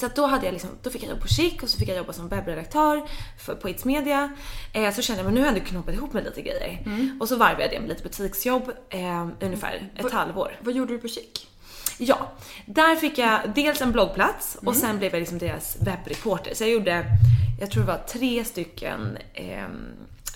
Så 0.00 0.06
att 0.06 0.16
då, 0.16 0.26
hade 0.26 0.44
jag 0.46 0.52
liksom, 0.52 0.70
då 0.82 0.90
fick 0.90 1.02
jag 1.02 1.08
jobba 1.10 1.20
på 1.22 1.28
Chic 1.28 1.62
och 1.62 1.68
så 1.68 1.78
fick 1.78 1.88
jag 1.88 1.96
jobba 1.96 2.12
som 2.12 2.28
webbredaktör 2.28 3.02
för, 3.38 3.54
på 3.54 3.68
It's 3.68 3.86
Media. 3.86 4.32
Eh, 4.72 4.92
så 4.94 5.02
kände 5.02 5.20
jag 5.22 5.24
men 5.24 5.34
nu 5.34 5.40
har 5.40 5.46
jag 5.46 5.56
ändå 5.56 5.68
knoppat 5.68 5.94
ihop 5.94 6.12
med 6.12 6.24
lite 6.24 6.42
grejer. 6.42 6.78
Och 7.20 7.28
så 7.28 7.36
varvade 7.36 7.62
jag 7.62 7.70
det 7.70 7.80
med 7.80 7.88
lite 7.88 8.02
butiksjobb 8.02 8.70
eh, 8.88 9.26
ungefär 9.40 9.90
ett 9.96 10.02
Vad- 10.02 10.12
halvår. 10.12 10.56
Vad 10.60 10.74
gjorde 10.74 10.92
du 10.92 10.98
på 10.98 11.08
Chic? 11.08 11.46
Ja, 11.98 12.32
där 12.66 12.96
fick 12.96 13.18
jag 13.18 13.40
dels 13.54 13.80
en 13.82 13.92
bloggplats 13.92 14.58
och 14.66 14.76
sen 14.76 14.98
blev 14.98 15.12
jag 15.12 15.20
liksom 15.20 15.38
deras 15.38 15.76
webbreporter. 15.80 16.54
Så 16.54 16.64
jag 16.64 16.70
gjorde, 16.70 17.04
jag 17.60 17.70
tror 17.70 17.82
det 17.82 17.88
var 17.88 17.98
tre 18.08 18.44
stycken 18.44 19.18
ehm, 19.34 19.86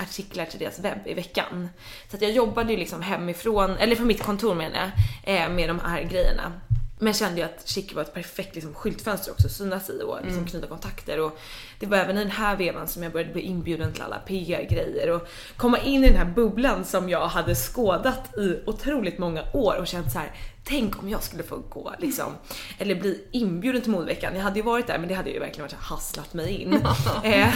artiklar 0.01 0.45
till 0.45 0.59
deras 0.59 0.79
webb 0.79 0.99
i 1.07 1.15
veckan. 1.15 1.69
Så 2.11 2.17
att 2.17 2.23
jag 2.23 2.31
jobbade 2.31 2.73
ju 2.73 2.79
liksom 2.79 3.03
hemifrån, 3.03 3.77
eller 3.77 3.97
från 3.97 4.07
mitt 4.07 4.23
kontor 4.23 4.55
menar 4.55 4.91
jag, 5.25 5.43
eh, 5.43 5.49
med 5.49 5.69
de 5.69 5.81
här 5.81 6.03
grejerna. 6.03 6.53
Men 6.99 7.15
kände 7.15 7.41
ju 7.41 7.47
att 7.47 7.69
Chic 7.69 7.95
var 7.95 8.03
ett 8.03 8.15
perfekt 8.15 8.55
liksom, 8.55 8.75
skyltfönster 8.75 9.33
också 9.33 9.47
att 9.47 9.53
synas 9.53 9.91
i 9.91 10.03
och 10.03 10.19
liksom, 10.25 10.47
knyta 10.47 10.67
kontakter. 10.67 11.21
Och 11.21 11.39
det 11.79 11.87
var 11.87 11.99
även 11.99 12.17
i 12.17 12.21
den 12.21 12.31
här 12.31 12.57
vevan 12.57 12.89
som 12.89 13.03
jag 13.03 13.13
började 13.13 13.33
bli 13.33 13.43
inbjuden 13.43 13.93
till 13.93 14.03
alla 14.03 14.19
PR-grejer 14.19 15.11
och 15.11 15.29
komma 15.57 15.79
in 15.79 16.05
i 16.05 16.09
den 16.09 16.17
här 16.17 16.35
bubblan 16.35 16.85
som 16.85 17.09
jag 17.09 17.27
hade 17.27 17.55
skådat 17.55 18.39
i 18.39 18.61
otroligt 18.67 19.19
många 19.19 19.43
år 19.53 19.77
och 19.77 19.87
känt 19.87 20.13
så 20.13 20.19
här. 20.19 20.33
Tänk 20.69 21.03
om 21.03 21.09
jag 21.09 21.23
skulle 21.23 21.43
få 21.43 21.57
gå 21.57 21.95
liksom, 21.99 22.33
eller 22.79 22.95
bli 22.95 23.25
inbjuden 23.31 23.83
till 23.83 23.91
modeveckan. 23.91 24.35
Jag 24.35 24.43
hade 24.43 24.59
ju 24.59 24.65
varit 24.65 24.87
där 24.87 24.99
men 24.99 25.09
det 25.09 25.15
hade 25.15 25.31
ju 25.31 25.39
verkligen 25.39 25.63
varit 25.63 25.73
hasslat 25.73 26.35
mig 26.35 26.63
in. 26.63 26.75
eh, 27.25 27.55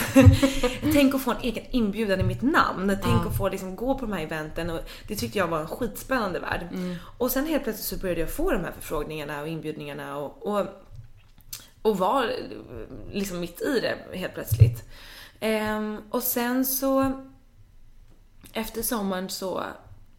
tänk 0.92 1.14
att 1.14 1.22
få 1.22 1.30
en 1.30 1.40
egen 1.42 1.64
inbjudan 1.70 2.20
i 2.20 2.22
mitt 2.22 2.42
namn. 2.42 2.98
Tänk 3.02 3.26
att 3.26 3.36
få 3.36 3.48
liksom, 3.48 3.76
gå 3.76 3.94
på 3.94 4.06
de 4.06 4.12
här 4.12 4.22
eventen 4.22 4.70
och 4.70 4.80
det 5.08 5.16
tyckte 5.16 5.38
jag 5.38 5.48
var 5.48 5.60
en 5.60 5.66
skitspännande 5.66 6.38
värld. 6.38 6.68
Och 7.18 7.30
sen 7.30 7.46
helt 7.46 7.64
plötsligt 7.64 7.86
så 7.86 7.96
började 7.96 8.20
jag 8.20 8.30
få 8.30 8.52
de 8.52 8.64
här 8.64 8.72
förfrågningarna 8.72 9.40
och 9.40 9.48
inbjudningarna 9.48 10.16
och, 10.16 10.46
och 10.46 10.66
och 11.82 11.98
var 11.98 12.32
liksom 13.12 13.40
mitt 13.40 13.60
i 13.60 13.80
det 13.80 14.18
helt 14.18 14.34
plötsligt. 14.34 14.84
Ehm, 15.40 16.02
och 16.10 16.22
sen 16.22 16.66
så 16.66 17.12
efter 18.52 18.82
sommaren 18.82 19.28
så 19.28 19.64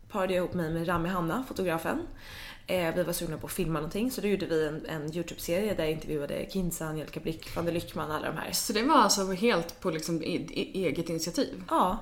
parade 0.09 0.33
jag 0.33 0.43
ihop 0.43 0.53
mig 0.53 0.73
med 0.73 0.87
Rami 0.87 1.09
Hanna, 1.09 1.43
fotografen. 1.47 2.07
Eh, 2.71 2.95
vi 2.95 3.03
var 3.03 3.13
sugna 3.13 3.37
på 3.37 3.47
att 3.47 3.53
filma 3.53 3.73
någonting 3.73 4.11
så 4.11 4.21
då 4.21 4.27
gjorde 4.27 4.45
vi 4.45 4.67
en, 4.67 4.85
en 4.85 5.15
Youtube-serie 5.15 5.73
där 5.73 5.83
jag 5.83 5.91
intervjuade 5.91 6.45
Kinsa, 6.49 6.85
Angelica 6.85 7.19
Blick, 7.19 7.55
van 7.55 7.65
der 7.65 7.71
Lyckman, 7.71 8.11
alla 8.11 8.27
de 8.27 8.37
här. 8.37 8.51
Så 8.51 8.73
det 8.73 8.83
var 8.83 8.95
alltså 8.95 9.31
helt 9.31 9.79
på 9.79 9.89
liksom 9.89 10.23
e- 10.23 10.47
e- 10.53 10.71
eget 10.73 11.09
initiativ? 11.09 11.63
Ja, 11.69 11.97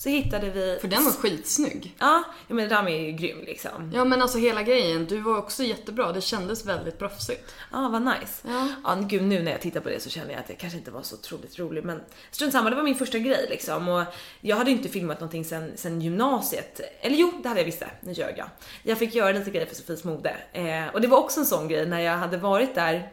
så 0.00 0.08
hittade 0.08 0.50
vi... 0.50 0.78
För 0.80 0.88
den 0.88 1.04
var 1.04 1.12
skitsnygg. 1.12 1.96
Ja, 1.98 2.24
men 2.48 2.68
Rami 2.68 2.92
är 2.92 3.06
ju 3.06 3.12
grym 3.12 3.40
liksom. 3.40 3.92
Ja 3.94 4.04
men 4.04 4.22
alltså 4.22 4.38
hela 4.38 4.62
grejen, 4.62 5.06
du 5.06 5.20
var 5.20 5.38
också 5.38 5.62
jättebra. 5.62 6.12
Det 6.12 6.20
kändes 6.20 6.66
väldigt 6.66 6.98
proffsigt. 6.98 7.54
Ja, 7.72 7.88
vad 7.88 8.02
nice. 8.02 8.48
Ja. 8.48 8.68
Ja, 8.84 8.94
gud 8.94 9.22
nu 9.22 9.42
när 9.42 9.52
jag 9.52 9.60
tittar 9.60 9.80
på 9.80 9.88
det 9.88 10.00
så 10.00 10.10
känner 10.10 10.30
jag 10.30 10.40
att 10.40 10.46
det 10.46 10.54
kanske 10.54 10.78
inte 10.78 10.90
var 10.90 11.02
så 11.02 11.14
otroligt 11.14 11.58
roligt 11.58 11.84
men 11.84 12.00
strunt 12.30 12.52
samma, 12.52 12.70
det 12.70 12.76
var 12.76 12.82
min 12.82 12.94
första 12.94 13.18
grej 13.18 13.46
liksom 13.50 13.88
och 13.88 14.04
jag 14.40 14.56
hade 14.56 14.70
inte 14.70 14.88
filmat 14.88 15.20
någonting 15.20 15.44
sen, 15.44 15.72
sen 15.76 16.00
gymnasiet. 16.00 16.80
Eller 17.00 17.16
jo, 17.16 17.32
det 17.42 17.48
hade 17.48 17.60
jag 17.60 17.66
visst 17.66 17.82
nu 18.00 18.12
ljög 18.12 18.34
jag. 18.38 18.48
Jag 18.82 18.98
fick 18.98 19.14
göra 19.14 19.32
lite 19.32 19.50
grejer 19.50 19.66
för 19.66 19.74
Sofies 19.74 20.04
mode 20.04 20.36
eh, 20.52 20.86
och 20.92 21.00
det 21.00 21.08
var 21.08 21.18
också 21.18 21.40
en 21.40 21.46
sån 21.46 21.68
grej 21.68 21.86
när 21.86 22.00
jag 22.00 22.16
hade 22.16 22.36
varit 22.36 22.74
där. 22.74 23.12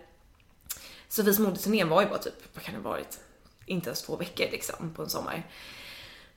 Sofies 1.10 1.40
modeturnén 1.40 1.90
var 1.90 2.02
ju 2.02 2.08
bara 2.08 2.20
typ, 2.20 2.44
vad 2.54 2.64
kan 2.64 2.74
det 2.74 2.82
ha 2.82 2.90
varit? 2.90 3.20
Inte 3.66 3.90
ens 3.90 4.02
två 4.02 4.16
veckor 4.16 4.46
liksom 4.52 4.94
på 4.96 5.02
en 5.02 5.10
sommar. 5.10 5.44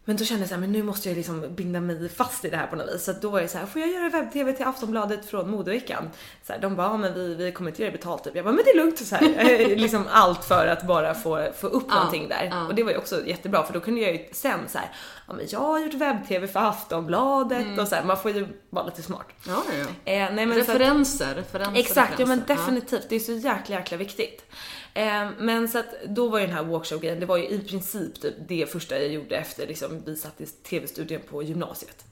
Men 0.04 0.16
då 0.16 0.24
kände 0.24 0.42
jag 0.42 0.48
såhär, 0.48 0.60
men 0.60 0.72
nu 0.72 0.82
måste 0.82 1.08
jag 1.08 1.16
liksom 1.16 1.54
binda 1.54 1.80
mig 1.80 2.08
fast 2.08 2.44
i 2.44 2.50
det 2.50 2.56
här 2.56 2.66
på 2.66 2.76
något 2.76 2.94
vis. 2.94 3.04
Så 3.04 3.12
då 3.12 3.30
var 3.30 3.40
jag 3.40 3.50
så 3.50 3.58
här, 3.58 3.66
får 3.66 3.80
jag 3.80 3.90
göra 3.90 4.08
webb-tv 4.08 4.52
till 4.52 4.66
Aftonbladet 4.66 5.26
från 5.26 5.50
modeveckan? 5.50 6.10
Så 6.46 6.52
här, 6.52 6.60
de 6.60 6.76
bara, 6.76 6.86
ja, 6.86 6.96
men 6.96 7.14
vi, 7.14 7.34
vi 7.34 7.52
kommer 7.52 7.70
inte 7.70 7.82
göra 7.82 7.92
betalt 7.92 8.24
typ. 8.24 8.36
Jag 8.36 8.44
bara, 8.44 8.54
men 8.54 8.64
det 8.64 8.70
är 8.70 8.76
lugnt. 8.76 8.98
Så 9.06 9.16
här, 9.16 9.76
liksom 9.76 10.04
allt 10.10 10.44
för 10.44 10.66
att 10.66 10.86
bara 10.86 11.14
få, 11.14 11.48
få 11.60 11.66
upp 11.66 11.84
Ja, 11.88 11.94
någonting 11.94 12.28
där. 12.28 12.48
ja. 12.52 12.66
Och 12.66 12.74
det 12.74 12.82
var 12.82 12.90
ju 12.90 12.96
också 12.98 13.26
jättebra 13.26 13.62
för 13.66 13.72
då 13.72 13.80
kunde 13.80 14.00
jag 14.00 14.12
ju 14.12 14.20
sen 14.32 14.60
så 14.68 14.78
här, 14.78 14.88
ja 15.28 15.32
men 15.34 15.46
jag 15.48 15.60
har 15.60 15.78
gjort 15.78 15.94
webb-tv 15.94 16.48
för 16.48 16.60
Aftonbladet 16.60 17.78
och 17.78 17.88
så 17.88 17.94
här, 17.94 18.04
man 18.04 18.16
får 18.16 18.30
ju 18.30 18.46
vara 18.70 18.86
lite 18.86 19.02
smart. 19.02 19.26
Ja, 19.46 19.62
ja, 19.72 19.78
ja. 19.78 20.12
Eh, 20.12 20.34
nej, 20.34 20.46
men 20.46 20.52
så 20.54 20.60
att- 20.60 20.68
Referenser, 20.68 21.34
referenser, 21.34 21.80
Exakt, 21.80 22.18
ja 22.18 22.26
men 22.26 22.38
referenser. 22.40 22.64
definitivt. 22.64 23.06
Det 23.08 23.16
är 23.16 23.20
så 23.20 23.32
jäkla 23.32 23.76
jäkla 23.76 23.96
viktigt. 23.96 24.44
Eh, 24.94 25.30
men 25.38 25.68
så 25.68 25.78
att 25.78 25.94
då 26.08 26.28
var 26.28 26.38
ju 26.38 26.46
den 26.46 26.54
här 26.54 26.64
walkshow-grejen, 26.64 27.20
det 27.20 27.26
var 27.26 27.36
ju 27.36 27.48
i 27.48 27.58
princip 27.58 28.20
typ 28.20 28.34
det 28.48 28.70
första 28.72 28.98
jag 28.98 29.08
gjorde 29.08 29.36
efter 29.36 29.66
liksom 29.66 30.02
vi 30.04 30.16
satt 30.16 30.40
i 30.40 30.46
tv-studion 30.46 31.20
på 31.30 31.42
gymnasiet. 31.42 32.04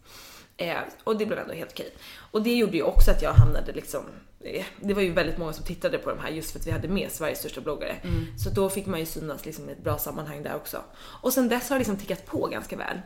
Eh, 0.57 0.79
och 1.05 1.19
det 1.19 1.27
blev 1.27 1.39
ändå 1.39 1.55
helt 1.55 1.71
okej. 1.71 1.93
Och 2.31 2.43
det 2.43 2.55
gjorde 2.55 2.77
ju 2.77 2.83
också 2.83 3.11
att 3.11 3.23
jag 3.23 3.33
hamnade 3.33 3.73
liksom, 3.73 4.05
eh, 4.41 4.65
det 4.81 4.95
var 4.95 5.03
ju 5.03 5.13
väldigt 5.13 5.39
många 5.39 5.53
som 5.53 5.65
tittade 5.65 5.99
på 5.99 6.11
de 6.11 6.19
här 6.19 6.31
just 6.31 6.51
för 6.51 6.59
att 6.59 6.67
vi 6.67 6.71
hade 6.71 6.89
med 6.89 7.13
Sveriges 7.13 7.39
största 7.39 7.61
bloggare. 7.61 7.97
Så 8.45 8.51
då 8.51 8.71
fick 8.71 8.87
man 8.87 9.01
ju 9.01 9.07
synas 9.07 9.45
liksom 9.45 9.69
i 9.69 9.73
ett 9.73 9.85
bra 9.85 9.99
sammanhang 9.99 10.43
där 10.43 10.57
också. 10.57 10.83
Och 10.99 11.33
sen 11.33 11.49
dess 11.49 11.69
har 11.69 11.77
det 11.77 11.79
liksom 11.79 11.97
tickat 11.97 12.27
på 12.27 12.47
ganska 12.47 12.77
väl. 12.77 13.01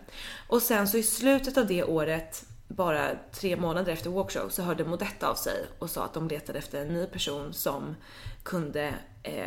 Och 0.49 0.63
sen 0.63 0.89
så 0.89 0.99
i 0.99 1.03
slutet 1.03 1.59
av 1.59 1.67
det 1.67 1.85
året 1.85 2.45
bara 2.69 3.11
tre 3.33 3.57
månader 3.57 3.93
efter 3.93 4.11
Walkshow 4.11 4.49
så 4.49 4.63
hörde 4.63 4.85
Modetta 4.85 5.29
av 5.29 5.35
sig 5.35 5.65
och 5.79 5.91
sa 5.91 6.05
att 6.05 6.15
de 6.15 6.29
letade 6.29 6.59
efter 6.59 6.81
en 6.81 6.89
ny 6.89 7.07
person 7.07 7.53
som 7.53 7.97
kunde 8.43 8.95
eh, 9.23 9.47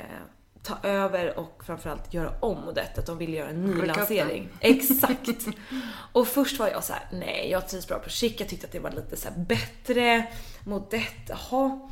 ta 0.63 0.77
över 0.83 1.39
och 1.39 1.63
framförallt 1.65 2.13
göra 2.13 2.33
om 2.39 2.61
Modette. 2.61 2.99
Att 2.99 3.05
de 3.05 3.17
ville 3.17 3.37
göra 3.37 3.49
en 3.49 3.65
ny 3.65 3.85
lansering. 3.85 4.49
Exakt. 4.59 5.47
och 6.13 6.27
först 6.27 6.59
var 6.59 6.67
jag 6.67 6.83
så 6.83 6.93
här: 6.93 7.07
nej 7.11 7.49
jag 7.51 7.69
trivs 7.69 7.87
bra 7.87 7.99
på 7.99 8.09
chic. 8.09 8.35
Jag 8.39 8.49
tyckte 8.49 8.67
att 8.67 8.73
det 8.73 8.79
var 8.79 8.91
lite 8.91 9.17
så 9.17 9.29
bättre. 9.37 10.27
Modette, 10.65 11.37
jaha 11.51 11.89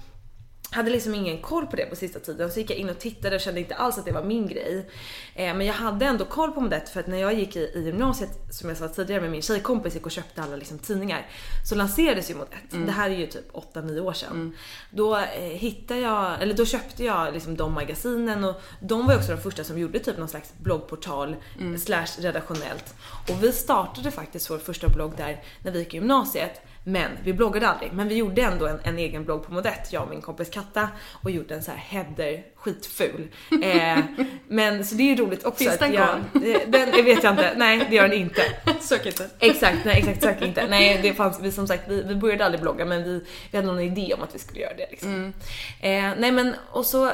hade 0.74 0.90
liksom 0.90 1.16
ingen 1.16 1.42
koll 1.42 1.68
på 1.68 1.76
det 1.76 1.86
på 1.86 1.96
sista 1.96 2.20
tiden 2.20 2.52
så 2.52 2.60
gick 2.60 2.70
jag 2.70 2.78
in 2.78 2.90
och 2.90 3.00
tittade 3.00 3.36
och 3.36 3.42
kände 3.42 3.60
inte 3.60 3.76
alls 3.76 3.98
att 3.98 4.06
det 4.06 4.12
var 4.12 4.24
min 4.24 4.48
grej. 4.48 4.90
Eh, 5.36 5.56
men 5.56 5.68
jag 5.68 5.74
hade 5.74 6.06
ändå 6.06 6.26
koll 6.26 6.52
på 6.52 6.62
Modette 6.62 6.92
för 6.92 7.00
att 7.00 7.08
när 7.08 7.18
jag 7.18 7.34
gick 7.34 7.56
i, 7.56 7.60
i 7.60 7.84
gymnasiet 7.86 8.30
som 8.52 8.70
jag 8.70 8.78
sa 8.78 8.88
tidigare 8.88 9.22
med 9.22 9.32
min 9.32 9.42
tjejkompis 9.42 9.94
gick 9.94 10.06
och 10.06 10.12
köpte 10.12 10.44
alla 10.44 10.56
liksom, 10.56 10.80
tidningar 10.80 11.28
så 11.66 11.76
lanserades 11.76 12.30
ju 12.30 12.36
Modette. 12.36 12.78
Det 12.86 12.92
här 12.92 13.10
är 13.10 13.16
ju 13.16 13.28
typ 13.28 13.52
8-9 13.52 14.00
år 14.00 14.14
sedan. 14.14 14.56
Då 14.92 15.18
eh, 15.18 15.24
hittade 15.40 16.00
jag, 16.00 16.42
eller 16.42 16.54
då 16.54 16.66
köpte 16.66 17.04
jag 17.04 17.34
liksom 17.34 17.58
de 17.58 17.74
magasinen 17.74 18.44
och 18.44 18.62
de 18.80 19.06
var 19.06 19.14
ju 19.14 19.20
också 19.20 19.32
de 19.32 19.42
första 19.42 19.64
som 19.64 19.80
gjorde 19.80 20.00
typ 20.00 20.18
någon 20.18 20.28
slags 20.28 20.54
bloggportal 20.58 21.36
slash 21.80 22.08
redaktionellt. 22.20 22.96
Och 23.30 23.44
vi 23.44 23.52
startade 23.52 24.12
faktiskt 24.12 24.50
vår 24.50 24.58
första 24.58 24.90
blogg 24.90 25.14
där 25.18 25.44
när 25.64 25.72
vi 25.72 25.80
gick 25.80 25.94
i 25.94 25.98
gymnasiet. 25.98 26.62
Men 26.84 27.12
vi 27.24 27.34
bloggade 27.34 27.68
aldrig. 27.68 27.94
Men 27.94 28.08
vi 28.08 28.16
gjorde 28.16 28.42
ändå 28.42 28.68
en, 28.68 28.80
en 28.84 28.98
egen 28.98 29.26
blogg 29.26 29.44
på 29.46 29.54
Modette, 29.54 29.82
jag 29.90 30.04
och 30.04 30.10
min 30.10 30.22
kompis 30.22 30.50
Katta. 30.50 30.90
Och 31.24 31.32
gjorde 31.32 31.56
en 31.56 31.64
så 31.64 31.72
här 31.72 31.78
header, 31.78 32.44
skitful. 32.56 33.28
Eh, 33.64 34.00
men 34.48 34.86
så 34.86 34.96
det 34.96 35.04
är 35.04 35.08
ju 35.08 35.16
roligt 35.16 35.46
också. 35.46 35.64
Finns 35.64 35.78
den 35.78 35.92
kvar? 35.92 36.22
eh, 36.34 36.60
Den 36.68 36.92
det 36.92 37.02
vet 37.02 37.24
jag 37.24 37.34
inte. 37.34 37.54
Nej, 37.58 37.88
det 37.90 37.96
gör 37.96 38.08
den 38.08 38.18
inte. 38.20 38.42
Sök 38.82 39.06
inte. 39.06 39.30
Exakt, 39.40 39.78
nej 39.86 39.98
exakt 40.00 40.22
sök 40.24 40.42
inte. 40.42 40.68
Nej 40.70 41.00
det 41.02 41.14
fanns, 41.14 41.40
vi 41.42 41.52
som 41.52 41.68
sagt, 41.68 41.84
vi, 41.88 42.04
vi 42.04 42.16
började 42.16 42.46
aldrig 42.46 42.62
blogga 42.62 42.86
men 42.86 43.04
vi, 43.04 43.22
vi 43.52 43.58
hade 43.58 43.68
någon 43.68 43.80
idé 43.80 44.14
om 44.14 44.24
att 44.24 44.36
vi 44.36 44.40
skulle 44.40 44.60
göra 44.60 44.74
det 44.74 44.88
liksom. 44.92 45.34
Eh, 45.82 46.12
nej 46.18 46.32
men 46.32 46.56
och 46.72 46.86
så 46.86 47.12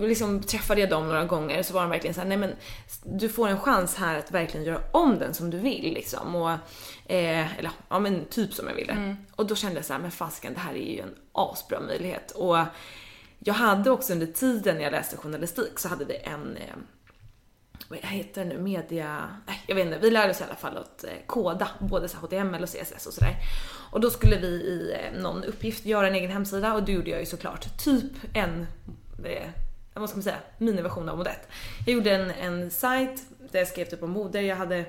liksom 0.00 0.42
träffade 0.42 0.80
jag 0.80 0.90
dem 0.90 1.06
några 1.06 1.24
gånger 1.24 1.62
så 1.62 1.74
var 1.74 1.80
de 1.80 1.90
verkligen 1.90 2.14
så 2.14 2.20
här, 2.20 2.28
nej 2.28 2.38
men 2.38 2.52
du 3.04 3.28
får 3.28 3.48
en 3.48 3.60
chans 3.60 3.96
här 3.96 4.18
att 4.18 4.30
verkligen 4.30 4.66
göra 4.66 4.80
om 4.92 5.18
den 5.18 5.34
som 5.34 5.50
du 5.50 5.58
vill 5.58 5.94
liksom. 5.94 6.36
Och, 6.36 6.50
eh, 7.06 7.58
eller 7.58 7.70
ja 7.88 7.98
men 7.98 8.24
typ 8.24 8.54
som 8.54 8.68
jag 8.68 8.74
ville. 8.74 9.16
Och 9.36 9.46
då 9.46 9.54
kände 9.54 9.76
jag 9.76 9.84
så 9.84 9.92
här, 9.92 10.00
men 10.00 10.10
fasken 10.10 10.54
det 10.54 10.60
här 10.60 10.74
är 10.74 10.92
ju 10.94 11.00
en 11.00 11.14
asbra 11.32 11.80
möjlighet. 11.80 12.30
Och 12.30 12.58
jag 13.38 13.54
hade 13.54 13.90
också 13.90 14.12
under 14.12 14.26
tiden 14.26 14.76
när 14.76 14.82
jag 14.82 14.90
läste 14.90 15.16
journalistik 15.16 15.78
så 15.78 15.88
hade 15.88 16.04
vi 16.04 16.16
en 16.16 16.56
eh, 16.56 16.76
vad 17.88 17.98
heter 17.98 18.44
det 18.44 18.48
nu, 18.48 18.58
media, 18.58 19.28
nej 19.46 19.62
jag 19.66 19.74
vet 19.74 19.86
inte, 19.86 19.98
vi 19.98 20.10
lärde 20.10 20.30
oss 20.30 20.40
i 20.40 20.44
alla 20.44 20.54
fall 20.54 20.76
att 20.76 21.04
eh, 21.04 21.10
koda, 21.26 21.68
både 21.78 22.08
så 22.08 22.16
HTML 22.16 22.62
och 22.62 22.68
CSS 22.68 23.06
och 23.06 23.12
sådär. 23.12 23.36
Och 23.90 24.00
då 24.00 24.10
skulle 24.10 24.36
vi 24.36 24.46
i 24.46 24.92
eh, 24.92 25.20
någon 25.20 25.44
uppgift 25.44 25.84
göra 25.84 26.08
en 26.08 26.14
egen 26.14 26.30
hemsida 26.30 26.74
och 26.74 26.82
då 26.82 26.92
gjorde 26.92 27.10
jag 27.10 27.20
ju 27.20 27.26
såklart 27.26 27.84
typ 27.84 28.12
en, 28.34 28.66
eh, 29.24 29.48
vad 30.00 30.08
ska 30.08 30.16
man 30.16 30.22
säga, 30.22 30.36
miniversion 30.58 31.08
av 31.08 31.16
Modette. 31.18 31.46
Jag 31.86 31.94
gjorde 31.94 32.10
en, 32.14 32.30
en 32.30 32.70
sajt 32.70 33.22
där 33.52 33.58
jag 33.58 33.68
skrev 33.68 33.84
typ 33.84 34.02
om 34.02 34.10
moder, 34.10 34.40
jag 34.40 34.56
hade 34.56 34.84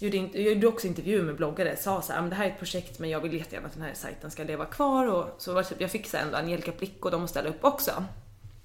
gjorde, 0.00 0.16
in- 0.16 0.30
jag 0.32 0.42
gjorde 0.42 0.66
också 0.66 0.86
intervjuer 0.86 1.22
med 1.22 1.36
bloggare, 1.36 1.76
sa 1.76 2.02
så 2.02 2.12
här, 2.12 2.20
men 2.20 2.30
det 2.30 2.36
här 2.36 2.44
är 2.44 2.48
ett 2.50 2.58
projekt 2.58 2.98
men 2.98 3.10
jag 3.10 3.20
vill 3.20 3.32
jättegärna 3.34 3.66
att 3.66 3.72
den 3.74 3.82
här 3.82 3.94
sajten 3.94 4.30
ska 4.30 4.44
leva 4.44 4.64
kvar 4.64 5.06
och 5.06 5.34
så 5.38 5.52
var 5.52 5.62
det 5.62 5.68
typ, 5.68 5.80
jag 5.80 5.90
fick 5.90 6.06
så 6.06 6.16
här 6.16 6.24
ändå 6.24 6.36
Angelica 6.38 6.72
Blick 6.78 7.04
och 7.04 7.10
de 7.10 7.24
att 7.24 7.30
ställa 7.30 7.48
upp 7.48 7.64
också. 7.64 8.04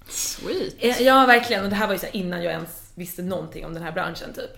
Sweet. 0.08 0.74
Eh, 0.78 1.02
Ja 1.02 1.26
verkligen 1.26 1.64
och 1.64 1.70
det 1.70 1.76
här 1.76 1.86
var 1.86 1.94
ju 1.94 1.98
så 1.98 2.06
innan 2.12 2.42
jag 2.42 2.52
ens 2.52 2.90
visste 2.94 3.22
någonting 3.22 3.66
om 3.66 3.74
den 3.74 3.82
här 3.82 3.92
branschen 3.92 4.32
typ. 4.34 4.50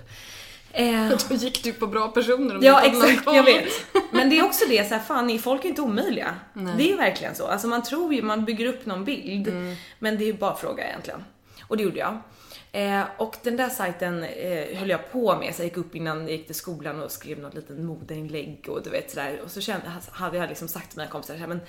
Eh, 0.79 1.09
Då 1.29 1.35
gick 1.35 1.65
du 1.65 1.73
på 1.73 1.87
bra 1.87 2.09
personer 2.09 2.57
om 2.57 2.63
ja 2.63 2.83
exakt, 2.83 3.27
jag 3.27 3.45
vet. 3.45 3.69
Men 4.11 4.31
det 4.31 4.39
är 4.39 4.45
också 4.45 4.65
det, 4.69 4.89
så 4.89 4.95
här, 4.95 5.03
fan 5.03 5.27
ni 5.27 5.39
folk 5.39 5.65
är 5.65 5.69
inte 5.69 5.83
omöjliga. 5.83 6.35
Nej. 6.53 6.75
Det 6.77 6.83
är 6.83 6.89
ju 6.89 6.97
verkligen 6.97 7.35
så. 7.35 7.47
Alltså 7.47 7.69
man 7.69 7.83
tror 7.83 8.15
ju, 8.15 8.23
man 8.23 8.45
bygger 8.45 8.67
upp 8.67 8.87
någon 8.87 9.05
bild. 9.05 9.49
Mm. 9.49 9.75
Men 9.99 10.19
det 10.19 10.25
är 10.25 10.27
ju 10.27 10.33
bara 10.33 10.57
fråga 10.57 10.89
egentligen. 10.89 11.25
Och 11.63 11.77
det 11.77 11.83
gjorde 11.83 11.99
jag. 11.99 12.19
Eh, 12.73 13.03
och 13.17 13.37
den 13.43 13.57
där 13.57 13.69
sajten 13.69 14.25
eh, 14.25 14.79
höll 14.79 14.91
jag 14.91 15.13
på 15.13 15.37
med, 15.37 15.55
så 15.55 15.63
jag 15.63 15.67
gick 15.67 15.77
upp 15.77 15.95
innan 15.95 16.21
jag 16.21 16.31
gick 16.31 16.47
till 16.47 16.55
skolan 16.55 17.03
och 17.03 17.11
skrev 17.11 17.39
något 17.39 17.55
litet 17.55 17.79
modeinlägg 17.79 18.67
och 18.69 18.83
du 18.85 18.91
vet 18.91 19.11
sådär. 19.11 19.41
Och 19.45 19.51
så 19.51 19.61
kände, 19.61 19.93
hade 20.11 20.37
jag 20.37 20.49
liksom 20.49 20.69
sagt 20.69 20.91
till 20.91 20.99
mina 20.99 21.11
kompisar 21.11 21.35
så 21.35 21.41
här, 21.41 21.47
men 21.47 21.61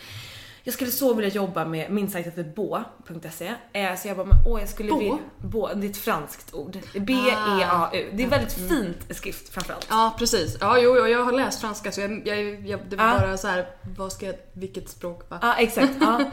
jag 0.69 0.73
skulle 0.73 0.91
så 0.91 1.13
vilja 1.13 1.29
jobba 1.31 1.65
med, 1.65 1.91
min 1.91 2.09
sajt 2.09 2.25
heter 2.27 2.43
bo.se. 2.55 3.53
Eh, 3.73 3.95
så 3.95 4.07
jag 4.07 4.17
bara, 4.17 4.25
men, 4.27 4.37
åh 4.47 4.59
jag 4.59 4.69
skulle 4.69 4.91
Bo? 4.91 4.99
vilja, 4.99 5.17
bo, 5.37 5.67
det 5.75 5.87
är 5.87 5.89
ett 5.89 5.97
franskt 5.97 6.53
ord. 6.53 6.77
B-E-A-U. 6.93 8.09
Det 8.13 8.23
är 8.23 8.27
väldigt 8.27 8.53
fint 8.53 8.97
skrift 9.17 9.49
framförallt. 9.49 9.87
Ja, 9.89 10.15
precis. 10.19 10.57
Ja, 10.61 10.77
jo, 10.79 10.95
jo, 10.97 11.07
jag 11.07 11.23
har 11.23 11.31
läst 11.31 11.61
franska 11.61 11.91
så 11.91 12.01
jag, 12.01 12.27
jag, 12.27 12.67
jag, 12.67 12.79
det 12.89 12.95
var 12.95 13.05
Ja. 13.05 13.19
bara 13.19 13.37
så 13.37 13.47
här, 13.47 13.67
vad 13.97 14.11
ska 14.13 14.25
jag, 14.25 14.35
vilket 14.53 14.89
språk? 14.89 15.29
Va? 15.29 15.39
Ja 15.41 15.55
exakt. 15.55 15.93
Ja. 16.01 16.21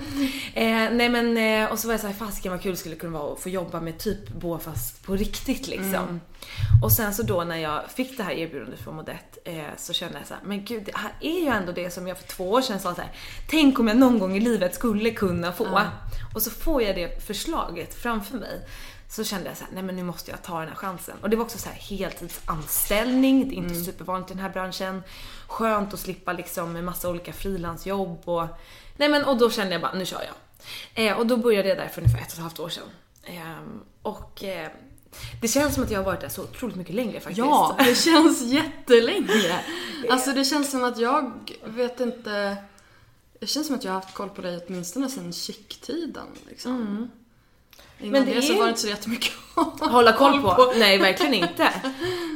Eh, 0.54 0.90
nej 0.92 1.08
men 1.08 1.36
eh, 1.36 1.72
och 1.72 1.78
så 1.78 1.86
var 1.88 1.94
jag 1.94 2.00
såhär, 2.00 2.14
fasiken 2.14 2.52
vad 2.52 2.62
kul 2.62 2.70
det 2.72 2.76
skulle 2.76 2.94
kunna 2.96 3.18
vara 3.18 3.32
att 3.32 3.40
få 3.40 3.48
jobba 3.48 3.80
med 3.80 3.98
typ 3.98 4.28
Boa 4.28 4.58
fast 4.58 5.02
på 5.06 5.12
riktigt 5.16 5.68
liksom. 5.68 6.20
Och 6.82 6.92
sen 6.92 7.14
så 7.14 7.22
då 7.22 7.44
när 7.44 7.56
jag 7.56 7.90
fick 7.90 8.16
det 8.16 8.22
här 8.22 8.32
erbjudandet 8.32 8.80
från 8.80 8.94
Modette 8.94 9.40
eh, 9.44 9.64
så 9.76 9.92
kände 9.92 10.18
jag 10.18 10.26
så 10.26 10.34
här, 10.34 10.42
men 10.44 10.64
gud 10.64 10.84
det 10.84 10.96
här 10.96 11.12
är 11.20 11.40
ju 11.40 11.46
ändå 11.46 11.72
det 11.72 11.90
som 11.90 12.08
jag 12.08 12.18
för 12.18 12.28
två 12.28 12.50
år 12.50 12.60
sedan 12.60 12.80
sa 12.80 12.94
så 12.94 13.00
här. 13.00 13.10
tänk 13.50 13.78
om 13.78 13.88
jag 13.88 13.96
någon 13.96 14.18
gång 14.18 14.36
i 14.36 14.40
livet 14.40 14.74
skulle 14.74 15.10
kunna 15.10 15.52
få. 15.52 15.80
Och 16.34 16.42
så 16.42 16.50
får 16.50 16.82
jag 16.82 16.96
det 16.96 17.26
förslaget 17.26 17.94
framför 17.94 18.38
mig. 18.38 18.60
Så 19.08 19.24
kände 19.24 19.48
jag 19.48 19.56
så 19.56 19.64
här, 19.64 19.72
nej 19.74 19.82
men 19.82 19.96
nu 19.96 20.02
måste 20.02 20.30
jag 20.30 20.42
ta 20.42 20.60
den 20.60 20.68
här 20.68 20.76
chansen. 20.76 21.16
Och 21.22 21.30
det 21.30 21.36
var 21.36 21.44
också 21.44 21.58
så 21.58 21.68
här 21.68 21.76
heltidsanställning, 21.76 23.48
det 23.48 23.54
är 23.54 23.56
inte 23.56 23.74
supervanligt 23.74 24.30
i 24.30 24.34
den 24.34 24.42
här 24.42 24.50
branschen. 24.50 25.02
Skönt 25.46 25.94
att 25.94 26.00
slippa 26.00 26.32
liksom 26.32 26.76
en 26.76 26.84
massa 26.84 27.08
olika 27.08 27.32
frilansjobb 27.32 28.28
och... 28.28 28.46
Nej 28.96 29.08
men 29.08 29.24
och 29.24 29.38
då 29.38 29.50
kände 29.50 29.72
jag 29.72 29.82
bara, 29.82 29.94
nu 29.94 30.06
kör 30.06 30.22
jag. 30.22 30.34
Eh, 31.06 31.18
och 31.18 31.26
då 31.26 31.36
började 31.36 31.68
jag 31.68 31.78
där 31.78 31.88
för 31.88 32.00
ungefär 32.00 32.22
ett 32.22 32.26
och 32.26 32.34
ett 32.34 32.42
halvt 32.42 32.60
år 32.60 32.68
sedan. 32.68 32.88
Ehm, 33.24 33.80
och 34.02 34.44
eh, 34.44 34.70
det 35.42 35.48
känns 35.48 35.74
som 35.74 35.82
att 35.84 35.90
jag 35.90 35.98
har 35.98 36.04
varit 36.04 36.20
där 36.20 36.28
så 36.28 36.42
otroligt 36.42 36.76
mycket 36.76 36.94
längre 36.94 37.20
faktiskt. 37.20 37.38
Ja, 37.38 37.76
det 37.78 37.94
känns 38.04 38.42
jättelänge. 38.42 39.60
Alltså 40.10 40.32
det 40.32 40.44
känns 40.44 40.70
som 40.70 40.84
att 40.84 40.98
jag 40.98 41.32
vet 41.64 42.00
inte... 42.00 42.56
Det 43.40 43.46
känns 43.46 43.66
som 43.66 43.76
att 43.76 43.84
jag 43.84 43.92
har 43.92 44.00
haft 44.00 44.14
koll 44.14 44.28
på 44.28 44.42
dig 44.42 44.60
åtminstone 44.66 45.08
sedan 45.08 45.32
chic-tiden. 45.32 46.26
Liksom. 46.48 47.10
Innan 48.00 48.14
Mm. 48.14 48.24
Men 48.24 48.34
det 48.34 48.40
det, 48.40 48.46
så 48.46 48.52
är- 48.52 48.56
var 48.56 48.64
det 48.64 48.68
inte 48.68 48.80
så 48.80 48.88
jättemycket 48.88 49.32
att 49.54 49.80
Hålla 49.90 50.12
koll 50.12 50.42
på? 50.42 50.72
Nej, 50.76 50.98
verkligen 50.98 51.34
inte. 51.34 51.72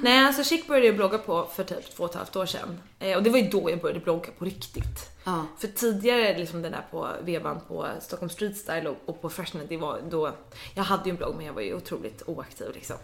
Nej, 0.02 0.26
alltså 0.26 0.44
Chic 0.44 0.66
började 0.66 0.86
jag 0.86 0.96
blogga 0.96 1.18
på 1.18 1.48
för 1.54 1.64
typ 1.64 1.96
två 1.96 2.04
och 2.04 2.10
ett 2.10 2.16
halvt 2.16 2.36
år 2.36 2.46
sedan. 2.46 2.80
Eh, 2.98 3.16
och 3.16 3.22
det 3.22 3.30
var 3.30 3.38
ju 3.38 3.48
då 3.48 3.70
jag 3.70 3.80
började 3.80 4.00
blogga 4.00 4.28
på 4.38 4.44
riktigt. 4.44 5.10
Ja. 5.24 5.46
För 5.58 5.68
tidigare, 5.68 6.38
liksom 6.38 6.62
den 6.62 6.72
där 6.72 6.84
på 6.90 7.08
vevan 7.22 7.60
på 7.68 7.86
Stockholm 8.00 8.30
Street 8.30 8.56
Style 8.56 8.88
och, 8.88 8.96
och 9.06 9.22
på 9.22 9.30
Freshnet, 9.30 9.68
det 9.68 9.76
var 9.76 10.00
då, 10.10 10.32
jag 10.74 10.82
hade 10.84 11.04
ju 11.04 11.10
en 11.10 11.16
blogg 11.16 11.34
men 11.36 11.46
jag 11.46 11.52
var 11.52 11.62
ju 11.62 11.74
otroligt 11.74 12.22
oaktiv 12.26 12.66
liksom. 12.74 12.96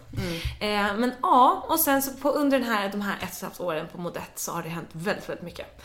Eh, 0.59 0.67
men 0.97 1.11
ja, 1.21 1.65
och 1.69 1.79
sen 1.79 2.01
så 2.01 2.11
på, 2.11 2.29
under 2.29 2.59
den 2.59 2.67
här, 2.67 2.89
de 2.89 3.01
här 3.01 3.15
ett 3.17 3.23
och 3.29 3.35
ett 3.35 3.41
halvt 3.41 3.59
åren 3.59 3.87
på 3.91 3.97
Modette 4.01 4.31
så 4.41 4.51
har 4.51 4.63
det 4.63 4.69
hänt 4.69 4.89
väldigt, 4.91 5.29
väldigt 5.29 5.45
mycket. 5.45 5.81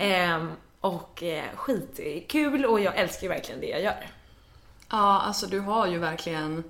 Eh, 0.00 0.44
och 0.80 1.22
eh, 1.22 1.44
skitkul 1.56 2.64
och 2.64 2.80
jag 2.80 2.96
älskar 2.96 3.22
ju 3.22 3.28
verkligen 3.28 3.60
det 3.60 3.66
jag 3.66 3.82
gör. 3.82 4.06
Ja, 4.92 5.20
alltså 5.20 5.46
du 5.46 5.60
har 5.60 5.86
ju 5.86 5.98
verkligen 5.98 6.64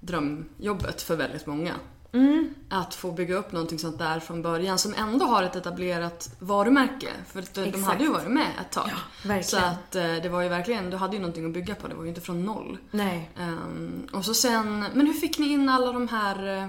drömjobbet 0.00 1.02
för 1.02 1.16
väldigt 1.16 1.46
många. 1.46 1.74
Mm. 2.12 2.54
Att 2.68 2.94
få 2.94 3.12
bygga 3.12 3.34
upp 3.34 3.52
någonting 3.52 3.78
sånt 3.78 3.98
där 3.98 4.20
från 4.20 4.42
början 4.42 4.78
som 4.78 4.94
ändå 4.94 5.26
har 5.26 5.42
ett 5.42 5.56
etablerat 5.56 6.30
varumärke. 6.38 7.08
För 7.26 7.44
de 7.54 7.64
Exakt. 7.64 7.86
hade 7.86 8.04
ju 8.04 8.10
varit 8.10 8.30
med 8.30 8.50
ett 8.60 8.72
tag. 8.72 8.90
Ja. 9.28 9.42
Så 9.42 9.56
att 9.56 9.96
eh, 9.96 10.02
det 10.02 10.28
var 10.28 10.42
ju 10.42 10.48
verkligen, 10.48 10.90
du 10.90 10.96
hade 10.96 11.14
ju 11.16 11.20
någonting 11.20 11.46
att 11.46 11.52
bygga 11.52 11.74
på. 11.74 11.88
Det 11.88 11.94
var 11.94 12.02
ju 12.02 12.08
inte 12.08 12.20
från 12.20 12.44
noll. 12.44 12.78
Nej. 12.90 13.30
Ehm, 13.38 14.08
och 14.12 14.24
så 14.24 14.34
sen, 14.34 14.84
men 14.94 15.06
hur 15.06 15.14
fick 15.14 15.38
ni 15.38 15.48
in 15.48 15.68
alla 15.68 15.92
de 15.92 16.08
här 16.08 16.62
eh, 16.62 16.68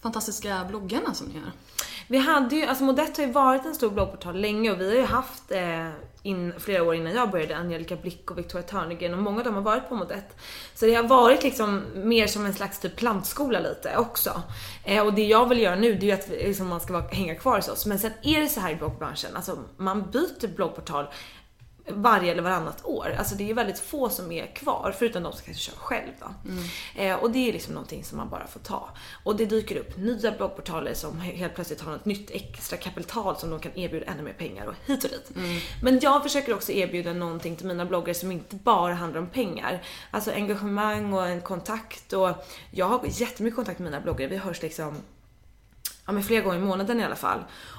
fantastiska 0.00 0.64
bloggarna 0.68 1.14
som 1.14 1.26
ni 1.26 1.34
gör? 1.34 1.52
Vi 2.08 2.18
hade 2.18 2.56
ju, 2.56 2.66
alltså 2.66 2.84
Modette 2.84 3.22
har 3.22 3.26
ju 3.26 3.32
varit 3.32 3.64
en 3.64 3.74
stor 3.74 3.90
bloggportal 3.90 4.40
länge 4.40 4.70
och 4.70 4.80
vi 4.80 4.88
har 4.88 4.96
ju 4.96 5.04
haft 5.04 5.52
eh, 5.52 5.88
in, 6.22 6.52
flera 6.58 6.82
år 6.82 6.94
innan 6.94 7.12
jag 7.12 7.30
började 7.30 7.56
Angelica 7.56 7.96
Blick 7.96 8.30
och 8.30 8.38
Victoria 8.38 8.66
Törnegren 8.66 9.14
och 9.14 9.22
många 9.22 9.38
av 9.38 9.44
dem 9.44 9.54
har 9.54 9.62
varit 9.62 9.88
på 9.88 9.94
Modette. 9.94 10.34
Så 10.74 10.86
det 10.86 10.94
har 10.94 11.02
varit 11.02 11.42
liksom 11.42 11.82
mer 11.94 12.26
som 12.26 12.46
en 12.46 12.54
slags 12.54 12.78
typ 12.78 12.96
plantskola 12.96 13.60
lite 13.60 13.96
också. 13.96 14.42
Eh, 14.84 15.06
och 15.06 15.14
det 15.14 15.24
jag 15.24 15.48
vill 15.48 15.60
göra 15.60 15.74
nu 15.74 15.94
det 15.94 16.06
är 16.06 16.06
ju 16.06 16.12
att 16.12 16.28
liksom, 16.28 16.68
man 16.68 16.80
ska 16.80 16.92
vara, 16.92 17.08
hänga 17.08 17.34
kvar 17.34 17.56
hos 17.56 17.68
oss. 17.68 17.86
Men 17.86 17.98
sen 17.98 18.12
är 18.22 18.40
det 18.40 18.48
så 18.48 18.60
här 18.60 18.70
i 18.72 18.76
bloggbranschen, 18.76 19.36
alltså 19.36 19.58
man 19.76 20.10
byter 20.10 20.54
bloggportal 20.56 21.06
varje 21.88 22.32
eller 22.32 22.42
varannat 22.42 22.84
år. 22.84 23.14
Alltså 23.18 23.34
det 23.34 23.50
är 23.50 23.54
väldigt 23.54 23.78
få 23.80 24.08
som 24.08 24.32
är 24.32 24.46
kvar, 24.46 24.94
förutom 24.98 25.22
de 25.22 25.32
som 25.32 25.42
kanske 25.44 25.62
kör 25.70 25.76
själv 25.76 26.10
då. 26.20 26.26
Eh, 27.02 27.14
och 27.16 27.30
det 27.30 27.48
är 27.48 27.52
liksom 27.52 27.74
någonting 27.74 28.04
som 28.04 28.18
man 28.18 28.28
bara 28.28 28.46
får 28.46 28.60
ta. 28.60 28.88
Och 29.24 29.36
det 29.36 29.46
dyker 29.46 29.76
upp 29.76 29.96
nya 29.96 30.32
bloggportaler 30.32 30.94
som 30.94 31.20
he- 31.20 31.36
helt 31.36 31.54
plötsligt 31.54 31.80
har 31.80 31.92
något 31.92 32.04
nytt 32.04 32.30
extra 32.30 32.76
kapital 32.76 33.36
som 33.36 33.50
de 33.50 33.60
kan 33.60 33.78
erbjuda 33.78 34.06
ännu 34.06 34.22
mer 34.22 34.32
pengar 34.32 34.66
och 34.66 34.74
hit 34.86 35.04
och 35.04 35.10
dit. 35.10 35.30
Men 35.82 35.98
jag 36.02 36.22
försöker 36.22 36.54
också 36.54 36.72
erbjuda 36.72 37.12
någonting 37.12 37.56
till 37.56 37.66
mina 37.66 37.84
bloggare 37.84 38.14
som 38.14 38.32
inte 38.32 38.56
bara 38.56 38.94
handlar 38.94 39.20
om 39.20 39.26
pengar. 39.26 39.82
Alltså 40.10 40.30
engagemang 40.32 41.12
och 41.12 41.26
en 41.28 41.40
kontakt 41.40 42.12
och 42.12 42.30
jag 42.70 42.86
har 42.86 43.00
jättemycket 43.04 43.56
kontakt 43.56 43.78
med 43.78 43.90
mina 43.90 44.02
bloggare. 44.02 44.28
Vi 44.28 44.36
hörs 44.36 44.62
liksom 44.62 44.96
ja, 46.06 46.12
men 46.12 46.22
flera 46.22 46.40
gånger 46.44 46.56
i 46.58 46.60
månaden 46.60 47.00
i 47.00 47.04
alla 47.04 47.16
fall. 47.16 47.38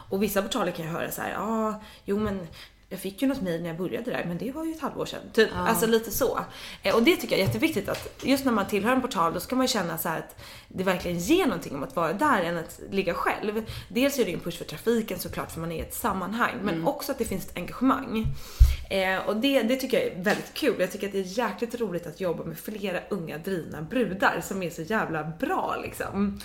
Och 0.09 0.23
vissa 0.23 0.41
portaler 0.41 0.71
kan 0.71 0.85
jag 0.85 0.91
höra 0.93 1.11
så 1.11 1.21
här, 1.21 1.31
ja, 1.31 1.39
ah, 1.69 1.81
jo 2.05 2.19
men 2.19 2.47
jag 2.93 2.99
fick 2.99 3.21
ju 3.21 3.27
något 3.27 3.41
mejl 3.41 3.61
när 3.61 3.69
jag 3.69 3.77
började 3.77 4.11
där, 4.11 4.25
men 4.27 4.37
det 4.37 4.51
var 4.51 4.65
ju 4.65 4.71
ett 4.71 4.81
halvår 4.81 5.05
sedan. 5.05 5.19
Typ. 5.33 5.49
Alltså 5.55 5.87
lite 5.87 6.11
så. 6.11 6.39
Eh, 6.83 6.95
och 6.95 7.03
det 7.03 7.15
tycker 7.15 7.35
jag 7.35 7.41
är 7.41 7.45
jätteviktigt 7.45 7.89
att 7.89 8.23
just 8.23 8.45
när 8.45 8.51
man 8.51 8.67
tillhör 8.67 8.95
en 8.95 9.01
portal, 9.01 9.33
då 9.33 9.39
ska 9.39 9.55
man 9.55 9.63
ju 9.63 9.67
känna 9.67 9.97
så 9.97 10.09
att 10.09 10.41
det 10.67 10.83
verkligen 10.83 11.19
ger 11.19 11.45
någonting 11.45 11.75
om 11.75 11.83
att 11.83 11.95
vara 11.95 12.13
där 12.13 12.43
än 12.43 12.57
att 12.57 12.79
ligga 12.91 13.13
själv. 13.13 13.65
Dels 13.89 14.19
är 14.19 14.25
det 14.25 14.33
en 14.33 14.39
push 14.39 14.57
för 14.57 14.65
trafiken 14.65 15.19
såklart, 15.19 15.51
för 15.51 15.59
man 15.59 15.71
är 15.71 15.75
i 15.75 15.79
ett 15.79 15.93
sammanhang, 15.93 16.53
men 16.63 16.87
också 16.87 17.11
att 17.11 17.17
det 17.17 17.25
finns 17.25 17.45
ett 17.45 17.57
engagemang. 17.57 18.25
Eh, 18.89 19.17
och 19.27 19.35
det, 19.35 19.61
det 19.61 19.75
tycker 19.75 19.97
jag 19.97 20.07
är 20.07 20.23
väldigt 20.23 20.53
kul. 20.53 20.75
Jag 20.79 20.91
tycker 20.91 21.07
att 21.07 21.13
det 21.13 21.19
är 21.19 21.39
jäkligt 21.39 21.79
roligt 21.79 22.07
att 22.07 22.21
jobba 22.21 22.43
med 22.43 22.57
flera 22.59 22.99
unga 23.09 23.37
drivna 23.37 23.81
brudar 23.81 24.41
som 24.43 24.63
är 24.63 24.69
så 24.69 24.81
jävla 24.81 25.23
bra 25.39 25.75
liksom. 25.83 26.39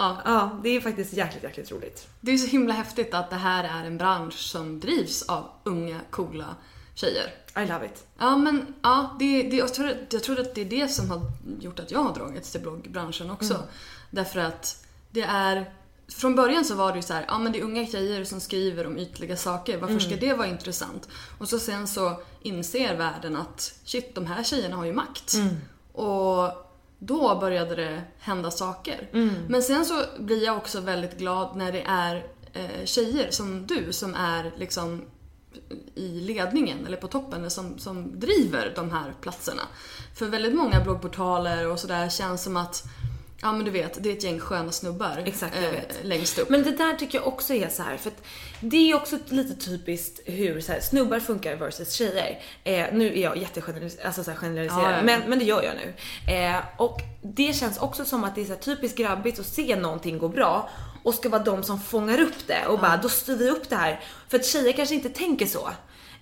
Ja. 0.00 0.16
Ja, 0.24 0.60
det 0.62 0.68
är 0.68 0.80
faktiskt 0.80 1.12
jäkligt, 1.12 1.42
jäkligt 1.42 1.72
roligt. 1.72 2.08
Det 2.20 2.32
är 2.32 2.36
så 2.36 2.46
himla 2.46 2.74
häftigt 2.74 3.14
att 3.14 3.30
det 3.30 3.36
här 3.36 3.64
är 3.64 3.86
en 3.86 3.98
bransch 3.98 4.38
som 4.38 4.80
drivs 4.80 5.22
av 5.22 5.48
unga, 5.64 6.00
coola 6.10 6.56
tjejer. 6.94 7.34
I 7.56 7.60
love 7.66 7.86
it. 7.86 8.06
Ja, 8.18 8.36
men 8.36 8.74
ja, 8.82 9.16
det, 9.18 9.42
det, 9.42 9.56
jag, 9.56 9.74
tror, 9.74 9.96
jag 10.10 10.22
tror 10.22 10.40
att 10.40 10.54
det 10.54 10.60
är 10.60 10.64
det 10.64 10.88
som 10.88 11.10
har 11.10 11.20
gjort 11.60 11.80
att 11.80 11.90
jag 11.90 12.02
har 12.02 12.14
dragits 12.14 12.52
till 12.52 12.60
bloggbranschen 12.60 13.30
också. 13.30 13.54
Mm. 13.54 13.66
Därför 14.10 14.40
att 14.40 14.86
det 15.10 15.22
är... 15.22 15.72
Från 16.08 16.34
början 16.34 16.64
så 16.64 16.74
var 16.74 16.90
det 16.92 16.96
ju 16.96 17.02
så 17.02 17.12
här, 17.14 17.24
ja 17.28 17.38
men 17.38 17.52
det 17.52 17.58
är 17.58 17.62
unga 17.62 17.86
tjejer 17.86 18.24
som 18.24 18.40
skriver 18.40 18.86
om 18.86 18.98
ytliga 18.98 19.36
saker, 19.36 19.78
varför 19.78 19.98
ska 19.98 20.08
Mm. 20.14 20.20
det 20.20 20.34
vara 20.34 20.46
intressant? 20.48 21.08
Och 21.38 21.48
så 21.48 21.58
sen 21.58 21.88
så 21.88 22.22
inser 22.42 22.96
världen 22.96 23.36
att 23.36 23.74
shit, 23.84 24.14
de 24.14 24.26
här 24.26 24.42
tjejerna 24.42 24.76
har 24.76 24.84
ju 24.84 24.92
makt. 24.92 25.34
Mm. 25.34 25.56
Och 25.92 26.69
då 27.00 27.38
började 27.40 27.76
det 27.76 28.02
hända 28.18 28.50
saker. 28.50 29.08
Mm. 29.12 29.34
Men 29.48 29.62
sen 29.62 29.84
så 29.84 30.04
blir 30.18 30.44
jag 30.44 30.56
också 30.56 30.80
väldigt 30.80 31.18
glad 31.18 31.56
när 31.56 31.72
det 31.72 31.82
är 31.82 32.26
eh, 32.52 32.84
tjejer 32.84 33.30
som 33.30 33.66
du 33.66 33.92
som 33.92 34.14
är 34.14 34.52
liksom 34.56 35.02
i 35.94 36.20
ledningen 36.20 36.86
eller 36.86 36.96
på 36.96 37.08
toppen 37.08 37.50
som, 37.50 37.78
som 37.78 38.20
driver 38.20 38.72
de 38.76 38.90
här 38.90 39.14
platserna. 39.20 39.62
För 40.14 40.26
väldigt 40.26 40.54
många 40.54 40.80
bloggportaler 40.80 41.66
och 41.66 41.78
sådär 41.78 42.08
känns 42.08 42.42
som 42.42 42.56
att 42.56 42.84
Ja 43.42 43.52
men 43.52 43.64
du 43.64 43.70
vet, 43.70 44.02
det 44.02 44.08
är 44.08 44.12
ett 44.12 44.24
gäng 44.24 44.40
sköna 44.40 44.72
snubbar 44.72 45.18
eh, 45.18 45.24
Exakt, 45.24 45.56
jag 45.62 45.70
vet. 45.70 45.98
längst 46.02 46.38
upp. 46.38 46.48
Men 46.50 46.62
det 46.62 46.70
där 46.70 46.94
tycker 46.94 47.18
jag 47.18 47.26
också 47.28 47.54
är 47.54 47.68
så 47.68 47.82
här, 47.82 47.96
för 47.96 48.10
att 48.10 48.22
det 48.60 48.90
är 48.90 48.94
också 48.94 49.18
lite 49.28 49.54
typiskt 49.54 50.20
hur 50.24 50.60
så 50.60 50.72
här, 50.72 50.80
snubbar 50.80 51.20
funkar 51.20 51.56
versus 51.56 51.92
tjejer. 51.92 52.38
Eh, 52.64 52.86
nu 52.92 53.06
är 53.18 53.22
jag 53.22 53.36
jättegeneraliserad, 53.36 54.06
alltså 54.06 54.24
så 54.24 54.30
här 54.30 54.38
generaliserad, 54.38 54.82
Ja, 54.82 54.90
ja, 54.90 54.96
ja. 54.96 55.02
Men, 55.02 55.20
men 55.30 55.38
det 55.38 55.44
gör 55.44 55.62
jag 55.62 55.74
nu. 55.74 55.94
Eh, 56.34 56.56
och 56.76 57.00
det 57.22 57.52
känns 57.56 57.78
också 57.78 58.04
som 58.04 58.24
att 58.24 58.34
det 58.34 58.40
är 58.40 58.44
så 58.44 58.52
här 58.52 58.60
typiskt 58.60 58.98
grabbigt 58.98 59.38
att 59.38 59.46
se 59.46 59.76
någonting 59.76 60.18
gå 60.18 60.28
bra 60.28 60.68
och 61.02 61.14
ska 61.14 61.28
vara 61.28 61.42
de 61.42 61.62
som 61.62 61.80
fångar 61.80 62.20
upp 62.20 62.46
det 62.46 62.66
och 62.66 62.78
bara 62.78 62.96
då 62.96 63.08
styr 63.08 63.36
vi 63.36 63.50
upp 63.50 63.68
det 63.68 63.76
här. 63.76 64.00
För 64.28 64.36
att 64.38 64.46
tjejer 64.46 64.72
kanske 64.72 64.94
inte 64.94 65.08
tänker 65.08 65.46
så. 65.46 65.70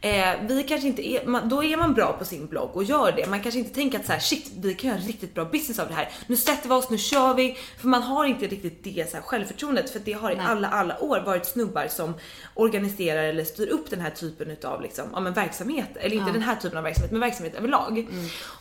Eh, 0.01 0.35
vi 0.49 0.63
kanske 0.63 0.89
inte 0.89 1.09
är, 1.09 1.27
man, 1.27 1.49
då 1.49 1.65
är 1.65 1.77
man 1.77 1.95
bra 1.95 2.13
på 2.13 2.25
sin 2.25 2.47
blogg 2.47 2.77
och 2.77 2.85
gör 2.85 3.13
det. 3.13 3.27
Man 3.27 3.41
kanske 3.41 3.59
inte 3.59 3.75
tänker 3.75 3.99
att 3.99 4.07
så 4.07 4.13
här, 4.13 4.21
shit, 4.21 4.51
vi 4.57 4.75
kan 4.75 4.91
göra 4.91 5.01
en 5.01 5.07
riktigt 5.07 5.35
bra 5.35 5.45
business 5.45 5.79
av 5.79 5.89
det 5.89 5.95
här. 5.95 6.09
Nu 6.27 6.37
sätter 6.37 6.69
vi 6.69 6.75
oss, 6.75 6.91
nu 6.91 6.99
kör 6.99 7.35
vi. 7.35 7.57
För 7.79 7.89
man 7.89 8.03
har 8.03 8.25
inte 8.25 8.47
riktigt 8.47 8.85
det 8.85 9.11
så 9.11 9.17
här, 9.17 9.23
självförtroendet 9.23 9.91
för 9.91 10.01
det 10.05 10.13
har 10.13 10.31
i 10.31 10.37
Nej. 10.37 10.47
alla, 10.47 10.69
alla 10.69 10.99
år 11.01 11.21
varit 11.21 11.47
snubbar 11.47 11.89
som 11.89 12.15
organiserar 12.55 13.23
eller 13.23 13.45
styr 13.45 13.69
upp 13.69 13.91
den 13.91 14.01
här 14.01 14.11
typen 14.11 14.51
utav 14.51 14.83
liksom, 14.83 15.05
ja, 15.13 15.21
men 15.21 15.33
verksamhet. 15.33 15.97
Eller 15.97 16.17
inte 16.17 16.33
den 16.33 16.43
här 16.43 16.57
typen 16.57 16.79
av 16.79 16.85
verksamhet, 16.85 17.13
men 17.13 17.21
verksamhet 17.21 17.55
överlag. 17.55 18.09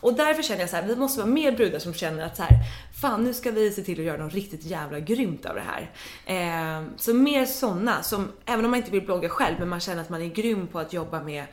Och 0.02 0.13
därför 0.13 0.43
känner 0.43 0.62
jag 0.62 0.69
så 0.69 0.76
här, 0.76 0.84
vi 0.84 0.95
måste 0.95 1.19
vara 1.19 1.32
mer 1.32 1.52
brudar 1.52 1.80
som 1.80 1.93
känner 1.93 2.26
att 2.26 2.38
så 2.38 2.43
här, 2.43 2.60
fan 3.01 3.23
nu 3.23 3.33
ska 3.33 3.51
vi 3.51 3.71
se 3.71 3.83
till 3.83 3.99
att 3.99 4.05
göra 4.05 4.23
något 4.23 4.33
riktigt 4.33 4.63
jävla 4.63 4.99
grymt 4.99 5.45
av 5.45 5.55
det 5.55 5.63
här. 5.65 5.91
Eh, 6.25 6.88
så 6.97 7.13
mer 7.13 7.45
sådana 7.45 8.03
som, 8.03 8.31
även 8.45 8.65
om 8.65 8.71
man 8.71 8.77
inte 8.77 8.91
vill 8.91 9.05
blogga 9.05 9.29
själv, 9.29 9.60
men 9.60 9.69
man 9.69 9.79
känner 9.79 10.01
att 10.01 10.10
man 10.10 10.21
är 10.21 10.25
grym 10.25 10.67
på 10.67 10.79
att 10.79 10.93
jobba 10.93 11.23
med 11.23 11.45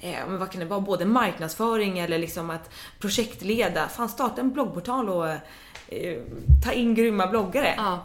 Eh, 0.00 0.26
men 0.28 0.38
vad 0.38 0.50
kan 0.50 0.60
det 0.60 0.66
vara? 0.66 0.80
Både 0.80 1.04
marknadsföring 1.04 1.98
eller 1.98 2.18
liksom 2.18 2.50
att 2.50 2.70
projektleda. 2.98 3.88
Fan 3.88 4.08
starta 4.08 4.40
en 4.40 4.52
bloggportal 4.52 5.08
och 5.08 5.34
eh, 5.88 6.18
ta 6.64 6.72
in 6.72 6.94
grymma 6.94 7.26
bloggare. 7.26 7.74
Ja. 7.76 8.04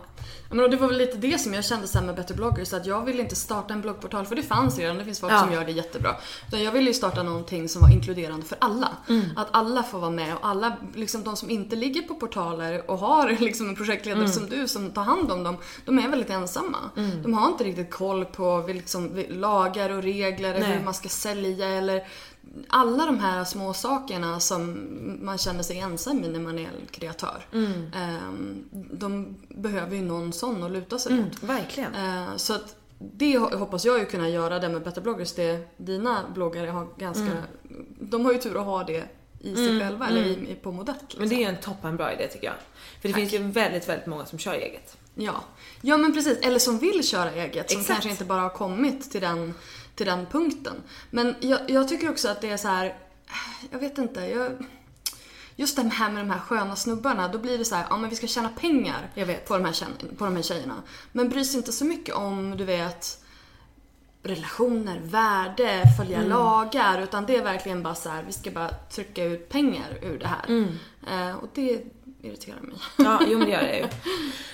Men 0.50 0.60
och 0.64 0.70
det 0.70 0.78
var 0.78 0.88
väl 0.88 0.98
lite 0.98 1.18
det 1.18 1.40
som 1.40 1.54
jag 1.54 1.66
kände 1.66 1.88
sen 1.88 2.06
med 2.06 2.16
Better 2.16 2.36
bloggers, 2.36 2.74
att 2.74 2.86
jag 2.86 3.06
ville 3.06 3.22
inte 3.22 3.36
starta 3.36 3.74
en 3.74 3.82
bloggportal 3.82 4.26
för 4.26 4.36
det 4.36 4.44
fanns 4.44 4.80
redan, 4.80 4.98
det 4.98 5.06
finns 5.06 5.20
folk 5.20 5.34
Ja. 5.34 5.40
som 5.40 5.52
gör 5.54 5.66
det 5.66 5.72
jättebra. 5.72 6.16
Utan 6.48 6.64
jag 6.64 6.72
ville 6.72 6.88
ju 6.88 6.94
starta 6.94 7.24
någonting 7.24 7.70
som 7.70 7.82
var 7.82 7.90
inkluderande 7.90 8.46
för 8.46 8.58
alla. 8.62 8.90
Att 9.36 9.48
alla 9.52 9.84
får 9.84 10.00
vara 10.00 10.12
med 10.12 10.34
och 10.34 10.48
alla, 10.48 10.78
liksom 10.96 11.24
de 11.24 11.36
som 11.36 11.50
inte 11.50 11.76
ligger 11.76 12.02
på 12.02 12.16
portaler 12.16 12.92
och 12.92 12.98
har 12.98 13.30
liksom 13.40 13.70
en 13.70 13.76
projektledare 13.76 14.28
som 14.30 14.50
du 14.50 14.68
som 14.68 14.92
tar 14.92 15.04
hand 15.04 15.32
om 15.32 15.44
dem, 15.44 15.58
de 15.86 16.00
är 16.00 16.08
väldigt 16.08 16.30
ensamma. 16.30 16.78
De 17.24 17.34
har 17.34 17.48
inte 17.48 17.64
riktigt 17.64 17.92
koll 17.92 18.26
på 18.26 18.66
liksom, 18.68 19.24
lagar 19.30 19.90
och 19.90 20.04
regler, 20.04 20.60
Nej. 20.60 20.72
hur 20.78 20.84
man 20.86 20.94
ska 20.94 21.10
sälja 21.10 21.68
eller 21.68 22.04
alla 22.70 23.06
de 23.06 23.20
här 23.20 23.44
små 23.44 23.74
sakerna 23.74 24.40
som 24.40 24.78
man 25.22 25.38
känner 25.38 25.64
sig 25.64 25.80
ensam 25.80 26.24
i 26.24 26.28
när 26.28 26.40
man 26.40 26.60
är 26.60 26.70
kreatör. 26.92 27.46
Ehm, 27.96 28.64
De 28.92 29.36
behöver 29.50 29.96
ju 29.96 30.02
någon 30.02 30.34
sån 30.34 30.64
att 30.64 30.72
luta 30.72 31.00
sig 31.00 31.14
mot. 31.14 31.44
Verkligen. 31.44 31.96
Eh, 31.96 32.36
Så 32.36 32.54
att 32.54 32.76
det 33.00 33.38
ho- 33.38 33.56
hoppas 33.56 33.86
jag 33.86 34.00
ju 34.00 34.06
kunna 34.06 34.30
göra 34.30 34.60
det 34.60 34.70
med 34.70 34.84
Better 34.84 35.02
bloggers. 35.02 35.34
Det 35.34 35.68
dina 35.78 36.24
bloggare 36.34 36.70
har 36.70 36.88
ganska... 36.98 37.28
De 38.00 38.26
har 38.26 38.34
ju 38.34 38.40
tur 38.40 38.60
att 38.60 38.66
ha 38.66 38.84
det 38.84 39.04
i 39.40 39.56
sig 39.56 39.80
själva 39.80 40.08
eller 40.08 40.24
i, 40.24 40.32
i- 40.52 40.56
på 40.56 40.72
modell. 40.72 40.96
Liksom. 41.02 41.20
Men 41.20 41.30
det 41.30 41.44
är 41.44 41.50
en 41.50 41.58
toppenbra 41.62 42.14
idé 42.14 42.28
tycker 42.28 42.46
jag. 42.48 42.56
För 43.02 43.08
det 43.08 43.14
finns 43.14 43.34
ju 43.34 43.38
väldigt, 43.38 43.90
väldigt 43.90 44.08
många 44.08 44.26
som 44.26 44.40
kör 44.40 44.54
eget. 44.54 44.98
Ja. 45.16 45.34
ja, 45.82 45.98
men 45.98 46.14
precis. 46.14 46.38
Eller 46.42 46.60
som 46.60 46.78
vill 46.78 47.08
köra 47.08 47.32
eget. 47.32 47.72
Som 47.72 47.82
Exakt. 47.82 47.96
kanske 47.96 48.10
inte 48.10 48.26
bara 48.26 48.42
har 48.42 48.50
kommit 48.50 49.12
till 49.12 49.22
den, 49.22 49.54
till 49.96 50.06
den 50.06 50.26
punkten. 50.26 50.76
Men 51.10 51.36
jag, 51.40 51.70
jag 51.70 51.88
tycker 51.88 52.10
också 52.10 52.28
att 52.30 52.42
det 52.42 52.50
är 52.50 52.58
så 52.58 52.68
här. 52.68 52.96
Jag 53.72 53.80
vet 53.80 53.98
inte. 53.98 54.22
Jag, 54.22 54.52
just 55.56 55.76
det 55.76 55.84
här 55.84 56.12
med 56.12 56.26
de 56.26 56.32
här 56.32 56.40
sköna 56.40 56.76
snubbarna. 56.76 57.28
Då 57.28 57.40
blir 57.40 57.58
det 57.58 57.66
så 57.66 57.76
här, 57.76 57.86
ja 57.90 57.98
men 57.98 58.10
vi 58.10 58.16
ska 58.16 58.28
tjäna 58.28 58.50
pengar. 58.50 59.10
På, 59.48 59.58
de 59.58 59.66
här, 59.66 59.74
på 60.18 60.26
de 60.26 60.36
här 60.36 60.44
tjejerna. 60.44 60.76
Men 61.12 61.30
bryr 61.30 61.44
sig 61.44 61.58
inte 61.58 61.72
så 61.72 61.86
mycket 61.86 62.16
om, 62.16 62.58
du 62.58 62.64
vet, 62.64 63.24
relationer, 64.24 65.00
värde, 65.00 65.84
följa 65.98 66.18
Mm. 66.18 66.30
lagar. 66.30 67.02
Utan 67.02 67.26
det 67.26 67.36
är 67.36 67.44
verkligen 67.44 67.84
bara 67.84 67.96
så 67.96 68.10
här, 68.10 68.24
vi 68.24 68.32
ska 68.34 68.52
bara 68.52 68.70
trycka 68.70 69.24
ut 69.24 69.50
pengar 69.50 70.00
ur 70.02 70.20
det 70.20 70.28
här. 70.28 70.46
Mm. 70.48 70.68
Eh, 71.12 71.36
och 71.36 71.50
det 71.54 71.84
irriterar 72.24 72.62
mig. 72.62 72.76
Ja, 72.98 73.20
jo 73.28 73.38
men 73.38 73.48
det 73.48 73.54
gör 73.54 73.62
det 73.62 73.78
ju. 73.78 73.88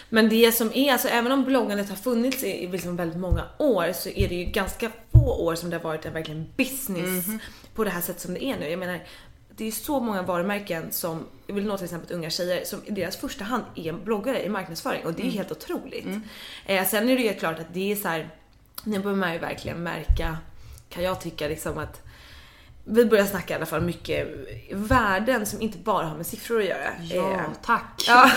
Men 0.10 0.30
det 0.30 0.52
som 0.52 0.72
är, 0.74 0.94
alltså 0.94 1.08
även 1.08 1.32
om 1.32 1.44
bloggandet 1.44 1.90
har 1.90 1.96
funnits 1.96 2.44
i 2.44 2.68
liksom 2.68 2.96
väldigt 2.96 3.20
många 3.20 3.46
år 3.58 3.94
så 3.94 4.10
är 4.10 4.30
det 4.30 4.36
ju 4.36 4.46
ganska 4.46 4.92
få 5.12 5.46
år 5.46 5.56
som 5.56 5.70
det 5.70 5.78
har 5.78 5.84
varit 5.84 6.06
en 6.06 6.14
verkligen 6.14 6.50
business 6.58 7.26
på 7.76 7.84
det 7.84 7.90
här 7.90 8.02
sättet 8.02 8.22
som 8.22 8.34
det 8.34 8.44
är 8.44 8.60
nu. 8.60 8.70
Jag 8.70 8.80
menar, 8.80 9.00
det 9.56 9.68
är 9.68 9.72
så 9.72 10.00
många 10.00 10.22
varumärken 10.22 10.92
som, 10.92 11.26
jag 11.48 11.56
vill 11.56 11.66
nå 11.66 11.78
till 11.78 11.86
exempel 11.86 12.16
unga 12.16 12.30
tjejer, 12.30 12.66
som 12.66 12.80
i 12.86 12.92
deras 12.92 13.18
första 13.18 13.44
hand 13.44 13.64
är 13.76 13.94
bloggare 13.94 14.46
i 14.46 14.50
marknadsföring 14.50 15.06
och 15.06 15.14
det 15.14 15.22
är 15.22 15.26
ju 15.26 15.32
helt 15.32 15.52
otroligt. 15.52 16.08
Eh, 16.66 16.88
sen 16.88 17.10
är 17.10 17.18
det 17.18 17.24
ju 17.24 17.34
klart 17.34 17.60
att 17.60 17.74
det 17.74 17.92
är 17.92 17.96
så 17.96 18.08
här, 18.08 18.30
nu 18.84 19.00
börjar 19.00 19.18
man 19.18 19.34
ju 19.34 19.40
verkligen 19.40 19.84
märka, 19.84 20.38
kan 20.90 21.04
jag 21.04 21.22
tycka 21.22 21.48
liksom 21.48 21.78
att 21.78 22.02
vi 22.84 23.06
börjar 23.06 23.26
snacka 23.26 23.54
i 23.54 23.56
alla 23.58 23.66
fall 23.66 23.82
mycket 23.82 24.28
värden 24.72 25.46
som 25.46 25.62
inte 25.62 25.78
bara 25.78 26.06
har 26.06 26.18
med 26.18 26.26
siffror 26.28 26.60
att 26.60 26.66
göra. 26.66 26.90
Ja, 27.10 27.32
Eh, 27.34 27.42
tack. 27.66 28.04
Ja. 28.08 28.32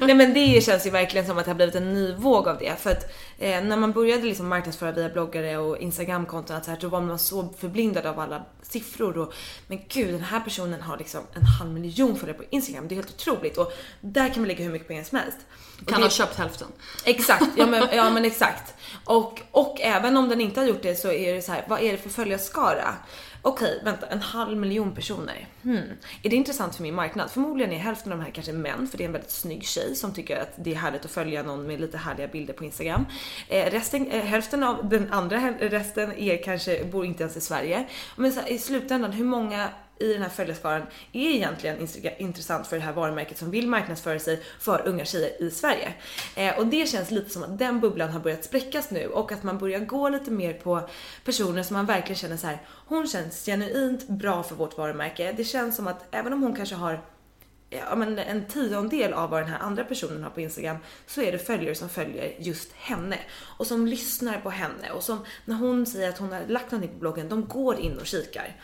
Nej 0.00 0.14
men 0.14 0.34
det 0.34 0.64
känns 0.64 0.86
ju 0.86 0.90
verkligen 0.90 1.26
som 1.26 1.38
att 1.38 1.44
det 1.44 1.50
har 1.50 1.56
blivit 1.56 1.74
en 1.74 1.94
ny 1.94 2.12
våg 2.14 2.48
av 2.48 2.58
det. 2.58 2.80
För 2.80 2.90
att 2.90 3.12
eh, 3.38 3.64
när 3.64 3.76
man 3.76 3.92
började 3.92 4.22
liksom 4.22 4.48
marknadsföra 4.48 4.92
via 4.92 5.08
bloggare 5.08 5.56
och 5.58 5.78
instagramkonton 5.78 6.64
så 6.64 6.70
här, 6.70 6.78
då 6.80 6.88
var 6.88 7.00
man 7.00 7.18
så 7.18 7.48
förblindad 7.58 8.06
av 8.06 8.18
alla 8.20 8.44
siffror 8.62 9.18
och 9.18 9.34
men 9.66 9.80
gud 9.88 10.14
den 10.14 10.20
här 10.24 10.40
personen 10.40 10.80
har 10.82 10.98
liksom 10.98 11.20
en 11.34 11.42
halv 11.44 11.70
miljon 11.70 12.16
följare 12.16 12.38
på 12.38 12.44
instagram. 12.50 12.88
Det 12.88 12.94
är 12.94 12.96
helt 12.96 13.10
otroligt 13.14 13.58
och 13.58 13.72
där 14.00 14.28
kan 14.28 14.38
man 14.42 14.48
lägga 14.48 14.64
hur 14.64 14.72
mycket 14.72 14.88
pengar 14.88 15.04
som 15.04 15.18
helst. 15.18 15.38
Och 15.80 15.88
Kan 15.88 15.98
det- 16.00 16.04
ha 16.06 16.10
köpt 16.10 16.36
hälften. 16.38 16.68
Exakt, 17.04 17.46
ja 17.56 17.66
men, 17.66 17.88
ja 17.92 18.10
men 18.10 18.24
exakt. 18.32 18.74
Och, 19.04 19.40
och 19.50 19.80
även 19.80 20.16
om 20.16 20.28
den 20.28 20.40
inte 20.40 20.60
har 20.60 20.66
gjort 20.66 20.82
det 20.82 20.94
så 20.96 21.12
är 21.12 21.34
det 21.34 21.42
så 21.42 21.52
här, 21.52 21.64
vad 21.68 21.82
är 21.82 21.92
det 21.92 21.98
för 21.98 22.10
följarskara? 22.10 22.94
Okej, 23.46 23.80
vänta, 23.84 24.06
en 24.06 24.20
halv 24.20 24.56
miljon 24.56 24.94
personer. 24.94 25.46
Hmm. 25.62 25.82
Är 26.22 26.30
det 26.30 26.36
intressant 26.36 26.74
för 26.74 26.82
min 26.82 26.94
marknad? 26.94 27.30
Förmodligen 27.30 27.72
är 27.72 27.78
hälften 27.78 28.12
av 28.12 28.18
de 28.18 28.24
här 28.24 28.30
kanske 28.30 28.52
män, 28.52 28.88
för 28.88 28.98
det 28.98 29.04
är 29.04 29.06
en 29.06 29.12
väldigt 29.12 29.30
snygg 29.30 29.64
tjej 29.64 29.94
som 29.94 30.12
tycker 30.12 30.36
att 30.42 30.52
det 30.56 30.70
är 30.70 30.74
härligt 30.74 31.04
att 31.04 31.10
följa 31.10 31.42
någon 31.42 31.66
med 31.66 31.80
lite 31.80 31.98
härliga 31.98 32.28
bilder 32.28 32.54
på 32.54 32.64
Instagram. 32.64 33.06
Eh, 33.48 33.70
resten, 33.70 34.10
eh, 34.10 34.24
hälften 34.24 34.62
av 34.62 34.88
den 34.88 35.12
andra 35.12 35.54
resten 35.58 36.12
är 36.12 36.42
kanske, 36.42 36.84
bor 36.84 37.04
inte 37.04 37.22
ens 37.22 37.36
i 37.36 37.40
Sverige. 37.40 37.86
Men 38.16 38.32
så 38.32 38.40
här, 38.40 38.52
i 38.52 38.58
slutändan, 38.58 39.12
hur 39.12 39.24
många 39.24 39.68
i 39.98 40.12
den 40.12 40.22
här 40.22 40.28
följarskaran 40.28 40.82
är 41.12 41.30
egentligen 41.30 41.88
intressant 42.18 42.66
för 42.66 42.76
det 42.76 42.82
här 42.82 42.92
varumärket 42.92 43.38
som 43.38 43.50
vill 43.50 43.68
marknadsföra 43.68 44.18
sig 44.18 44.42
för 44.60 44.88
unga 44.88 45.04
tjejer 45.04 45.42
i 45.42 45.50
Sverige. 45.50 45.94
Eh, 46.36 46.58
och 46.58 46.66
det 46.66 46.88
känns 46.88 47.10
lite 47.10 47.30
som 47.30 47.42
att 47.42 47.58
den 47.58 47.80
bubblan 47.80 48.10
har 48.10 48.20
börjat 48.20 48.44
spräckas 48.44 48.90
nu 48.90 49.06
och 49.06 49.32
att 49.32 49.42
man 49.42 49.58
börjar 49.58 49.80
gå 49.80 50.08
lite 50.08 50.30
mer 50.30 50.52
på 50.52 50.88
personer 51.24 51.62
som 51.62 51.76
man 51.76 51.86
verkligen 51.86 52.16
känner 52.16 52.36
så 52.36 52.46
här. 52.46 52.62
hon 52.86 53.06
känns 53.06 53.46
genuint 53.46 54.08
bra 54.08 54.42
för 54.42 54.54
vårt 54.54 54.78
varumärke. 54.78 55.34
Det 55.36 55.44
känns 55.44 55.76
som 55.76 55.86
att 55.86 56.04
även 56.10 56.32
om 56.32 56.42
hon 56.42 56.56
kanske 56.56 56.74
har 56.74 57.04
ja, 57.70 57.96
men 57.96 58.18
en 58.18 58.46
tiondel 58.46 59.12
av 59.12 59.30
vad 59.30 59.42
den 59.42 59.48
här 59.48 59.58
andra 59.58 59.84
personen 59.84 60.22
har 60.22 60.30
på 60.30 60.40
Instagram 60.40 60.76
så 61.06 61.22
är 61.22 61.32
det 61.32 61.38
följare 61.38 61.74
som 61.74 61.88
följer 61.88 62.34
just 62.38 62.72
henne 62.72 63.18
och 63.58 63.66
som 63.66 63.86
lyssnar 63.86 64.40
på 64.40 64.50
henne 64.50 64.90
och 64.94 65.02
som 65.02 65.24
när 65.44 65.56
hon 65.56 65.86
säger 65.86 66.08
att 66.08 66.18
hon 66.18 66.32
har 66.32 66.46
lagt 66.46 66.70
någonting 66.70 66.94
på 66.94 67.00
bloggen, 67.00 67.28
de 67.28 67.48
går 67.48 67.80
in 67.80 67.98
och 67.98 68.06
kikar. 68.06 68.56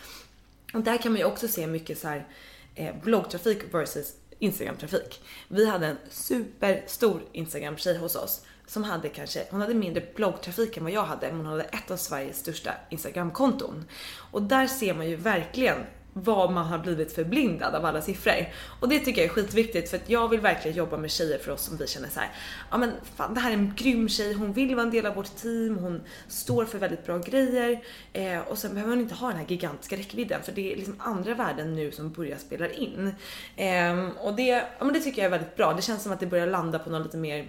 Och 0.73 0.81
där 0.81 0.99
kan 0.99 1.13
man 1.13 1.19
ju 1.19 1.25
också 1.25 1.49
se 1.49 1.67
mycket 1.67 1.99
så 1.99 2.09
här 2.09 2.27
eh, 2.75 2.95
bloggtrafik 3.03 3.75
versus 3.75 4.15
Instagram-trafik. 4.39 5.21
Vi 5.49 5.67
hade 5.67 5.87
en 5.87 5.97
superstor 6.11 7.23
Instagram-tjej 7.33 7.99
hos 7.99 8.17
oss 8.17 8.45
som 8.67 8.85
hade 8.85 9.09
kanske, 9.09 9.47
hon 9.51 9.61
hade 9.61 9.75
mindre 9.75 10.05
bloggtrafik 10.15 10.77
än 10.77 10.85
vad 10.85 10.93
jag 10.93 11.05
hade, 11.05 11.27
men 11.27 11.37
hon 11.37 11.47
hade 11.47 11.63
ett 11.63 11.91
av 11.91 11.97
Sveriges 11.97 12.39
största 12.39 12.75
Instagram-konton. 12.91 13.85
Och 14.31 14.43
där 14.43 14.67
ser 14.67 14.95
man 14.95 15.09
ju 15.09 15.17
verkligen 15.17 15.79
vad 16.25 16.53
man 16.53 16.67
har 16.67 16.79
blivit 16.79 17.13
förblindad 17.13 17.75
av 17.75 17.85
alla 17.85 18.03
siffror. 18.03 18.49
Och 18.81 18.89
det 18.89 18.99
tycker 18.99 19.21
jag 19.21 19.31
är 19.31 19.35
skitviktigt 19.35 19.91
för 19.91 19.97
att 19.97 20.11
jag 20.11 20.29
vill 20.29 20.41
verkligen 20.41 20.77
jobba 20.77 20.97
med 20.97 21.11
tjejer 21.11 21.39
för 21.39 21.53
oss 21.53 21.63
som 21.63 21.77
vi 21.77 21.87
känner 21.87 22.09
så 22.09 22.21
här, 22.21 22.29
ja 22.71 22.79
men 22.79 22.93
fan 23.17 23.35
det 23.35 23.41
här 23.41 23.51
är 23.51 23.55
en 23.55 23.75
grym 23.77 24.09
tjej, 24.09 24.33
hon 24.33 24.53
vill 24.53 24.75
vara 24.75 24.87
en 24.87 24.91
del 24.91 25.07
av 25.07 25.15
vårt 25.15 25.37
team, 25.37 25.79
hon 25.79 26.03
står 26.29 26.65
för 26.65 26.79
väldigt 26.79 27.07
bra 27.07 27.19
grejer 27.19 27.81
eh, 28.13 28.39
och 28.39 28.59
sen 28.59 28.75
behöver 28.75 28.93
hon 28.93 29.01
inte 29.01 29.15
ha 29.15 29.29
den 29.29 29.37
här 29.37 29.47
gigantiska 29.47 29.97
räckvidden 29.97 30.43
för 30.43 30.53
det 30.53 30.73
är 30.73 30.77
liksom 30.77 30.97
andra 30.99 31.35
värden 31.35 31.77
nu 31.77 31.93
som 31.93 32.13
börjar 32.13 32.39
spela 32.39 32.69
in. 32.69 33.15
Eh, 33.57 34.09
och 34.09 34.35
det, 34.35 34.49
ja 34.79 34.85
men 34.85 34.93
det 34.93 35.01
tycker 35.01 35.23
jag 35.23 35.27
är 35.27 35.39
väldigt 35.39 35.57
bra, 35.57 35.73
det 35.73 35.83
känns 35.83 36.03
som 36.03 36.13
att 36.13 36.21
det 36.21 36.27
börjar 36.27 36.47
landa 36.47 36.79
på 36.79 36.91
någon 36.91 37.03
lite 37.03 37.17
mer 37.17 37.49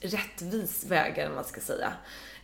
rättvis 0.00 0.86
väg 0.86 1.18
eller 1.18 1.28
vad 1.28 1.36
man 1.36 1.44
ska 1.44 1.60
säga. 1.60 1.92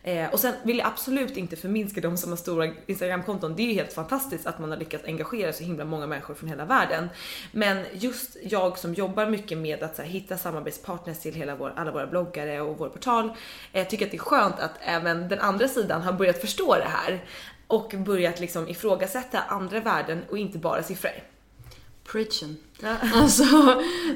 Eh, 0.09 0.29
och 0.29 0.39
sen 0.39 0.53
vill 0.63 0.77
jag 0.77 0.87
absolut 0.87 1.37
inte 1.37 1.55
förminska 1.55 2.01
de 2.01 2.17
som 2.17 2.29
har 2.29 2.37
stora 2.37 2.67
Instagramkonton. 2.85 3.55
Det 3.55 3.61
är 3.61 3.67
ju 3.67 3.73
helt 3.73 3.93
fantastiskt 3.93 4.47
att 4.47 4.59
man 4.59 4.71
har 4.71 4.77
lyckats 4.77 5.05
engagera 5.05 5.53
så 5.53 5.63
himla 5.63 5.85
många 5.85 6.07
människor 6.07 6.33
från 6.33 6.49
hela 6.49 6.65
världen. 6.65 7.09
Men 7.51 7.85
just 7.93 8.37
jag 8.43 8.77
som 8.77 8.93
jobbar 8.93 9.25
mycket 9.25 9.57
med 9.57 9.83
att 9.83 9.97
här, 9.97 10.05
hitta 10.05 10.37
samarbetspartners 10.37 11.19
till 11.19 11.33
hela 11.33 11.55
vår, 11.55 11.73
alla 11.75 11.91
våra 11.91 12.07
bloggare 12.07 12.61
och 12.61 12.77
vår 12.77 12.89
portal, 12.89 13.31
eh, 13.73 13.87
tycker 13.87 14.05
att 14.05 14.11
det 14.11 14.17
är 14.17 14.19
skönt 14.19 14.59
att 14.59 14.73
även 14.81 15.27
den 15.27 15.39
andra 15.39 15.67
sidan 15.67 16.01
har 16.01 16.13
börjat 16.13 16.41
förstå 16.41 16.75
det 16.75 16.89
här 16.89 17.23
och 17.67 17.93
börjat 17.97 18.39
liksom 18.39 18.67
ifrågasätta 18.67 19.39
andra 19.39 19.79
värden 19.79 20.23
och 20.29 20.37
inte 20.37 20.57
bara 20.57 20.83
siffror. 20.83 21.23
Preaching. 22.11 22.55
Ja. 22.79 22.95
Alltså, 23.13 23.43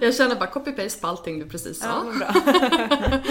jag 0.01 0.15
känner 0.15 0.35
bara 0.35 0.49
copy-paste 0.51 1.01
på 1.01 1.07
allting 1.07 1.39
du 1.39 1.49
precis 1.49 1.79
sa. 1.79 1.85
Ja, 1.85 2.03
bra. 2.19 2.41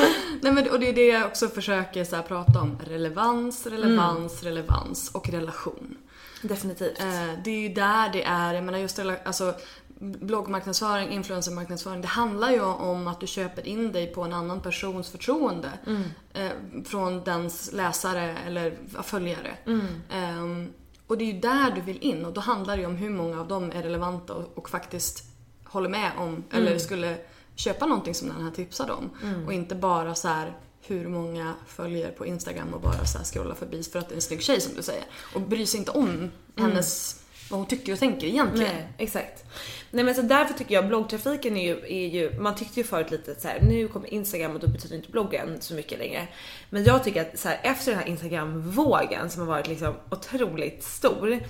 Nej, 0.40 0.53
men, 0.53 0.71
och 0.71 0.81
det 0.81 0.88
är 0.88 0.92
det 0.92 1.07
jag 1.07 1.27
också 1.27 1.49
försöker 1.49 2.05
så 2.05 2.16
här, 2.16 2.23
prata 2.23 2.61
om. 2.61 2.79
Relevans, 2.87 3.66
relevans, 3.66 4.42
mm. 4.42 4.55
relevans 4.55 5.11
och 5.14 5.29
relation. 5.29 5.97
Definitivt. 6.42 7.01
Eh, 7.01 7.42
det 7.45 7.51
är 7.51 7.68
ju 7.68 7.68
där 7.68 8.11
det 8.12 8.23
är, 8.23 8.55
jag 8.55 8.64
menar 8.64 8.79
just 8.79 8.99
alltså, 9.25 9.55
bloggmarknadsföring, 10.03 11.11
influencermarknadsföring, 11.11 12.01
det 12.01 12.09
handlar 12.09 12.51
ju 12.51 12.61
om 12.61 13.09
att 13.09 13.21
du 13.21 13.27
köper 13.27 13.66
in 13.66 13.92
dig 13.92 14.07
på 14.07 14.23
en 14.23 14.33
annan 14.33 14.61
persons 14.61 15.11
förtroende. 15.11 15.71
Mm. 15.87 16.03
Eh, 16.33 16.83
från 16.85 17.25
dens 17.25 17.73
läsare 17.73 18.37
eller 18.47 18.79
följare. 19.03 19.57
Mm. 19.66 19.87
Eh, 20.11 20.73
och 21.12 21.18
det 21.18 21.25
är 21.25 21.33
ju 21.33 21.40
där 21.40 21.70
du 21.70 21.81
vill 21.81 22.03
in 22.03 22.25
och 22.25 22.33
då 22.33 22.40
handlar 22.40 22.77
det 22.77 22.81
ju 22.81 22.87
om 22.87 22.96
hur 22.96 23.11
många 23.11 23.40
av 23.40 23.48
dem 23.48 23.72
är 23.72 23.83
relevanta 23.83 24.35
och, 24.35 24.59
och 24.59 24.70
faktiskt 24.70 25.25
håller 25.64 25.88
med 25.88 26.12
om 26.18 26.29
mm. 26.29 26.44
eller 26.51 26.79
skulle 26.79 27.16
köpa 27.55 27.87
någonting 27.87 28.14
som 28.14 28.29
den 28.29 28.44
här 28.44 28.51
tipsade 28.51 28.92
om. 28.92 29.11
Mm. 29.22 29.46
Och 29.46 29.53
inte 29.53 29.75
bara 29.75 30.14
så 30.14 30.29
här 30.29 30.57
hur 30.81 31.09
många 31.09 31.55
följer 31.66 32.11
på 32.11 32.27
Instagram 32.27 32.75
och 32.75 32.81
bara 32.81 33.07
så 33.07 33.18
här 33.18 33.25
scrollar 33.25 33.55
förbi 33.55 33.83
för 33.83 33.98
att 33.98 34.09
det 34.09 34.14
är 34.14 34.16
en 34.16 34.22
snygg 34.22 34.42
tjej 34.42 34.61
som 34.61 34.75
du 34.75 34.83
säger. 34.83 35.05
Och 35.35 35.40
bryr 35.40 35.66
sig 35.66 35.79
inte 35.81 35.90
om 35.90 36.09
mm. 36.09 36.31
hennes 36.57 37.20
vad 37.53 37.61
hon 37.61 37.69
tycker 37.69 37.93
och 37.93 37.99
tänker 37.99 38.27
egentligen. 38.27 38.75
Nej, 38.75 38.87
exakt. 38.99 39.45
Nej 39.91 40.05
men 40.05 40.15
så 40.15 40.23
därför 40.23 40.55
tycker 40.55 40.75
jag 40.75 40.88
bloggtrafiken 40.88 41.57
är 41.57 41.67
ju, 41.67 41.79
är 41.87 42.09
ju 42.09 42.41
man 42.41 42.55
tyckte 42.55 42.81
ju 42.81 42.85
förut 42.85 43.11
lite 43.11 43.41
så 43.41 43.49
här, 43.49 43.61
nu 43.61 43.88
kommer 43.88 44.15
Instagram 44.15 44.55
och 44.55 44.61
då 44.61 44.69
betyder 44.69 44.97
inte 44.97 45.11
bloggen 45.11 45.57
så 45.61 45.75
mycket 45.75 45.99
längre. 45.99 46.29
Men 46.71 46.85
jag 46.85 47.05
tycker 47.05 47.21
att 47.21 47.38
så 47.38 47.49
här, 47.49 47.61
efter 47.62 47.91
den 47.91 48.01
här 48.01 48.09
Instagram-vågen 48.09 49.31
som 49.31 49.41
har 49.41 49.49
varit 49.49 49.69
liksom 49.69 49.95
otroligt 50.11 50.85
stor 50.85 51.41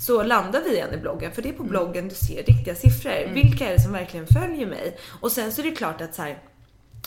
så 0.00 0.22
landar 0.22 0.60
vi 0.60 0.74
igen 0.74 0.94
i 0.94 0.96
bloggen 0.96 1.32
för 1.32 1.42
det 1.42 1.48
är 1.48 1.52
på 1.52 1.62
mm. 1.62 1.70
bloggen 1.70 2.08
du 2.08 2.14
ser 2.14 2.42
riktiga 2.42 2.74
siffror. 2.74 3.12
Mm. 3.12 3.34
Vilka 3.34 3.68
är 3.68 3.72
det 3.72 3.80
som 3.80 3.92
verkligen 3.92 4.26
följer 4.26 4.66
mig? 4.66 4.96
Och 5.20 5.32
sen 5.32 5.52
så 5.52 5.60
är 5.60 5.64
det 5.64 5.76
klart 5.76 6.00
att 6.00 6.14
så 6.14 6.22
här, 6.22 6.38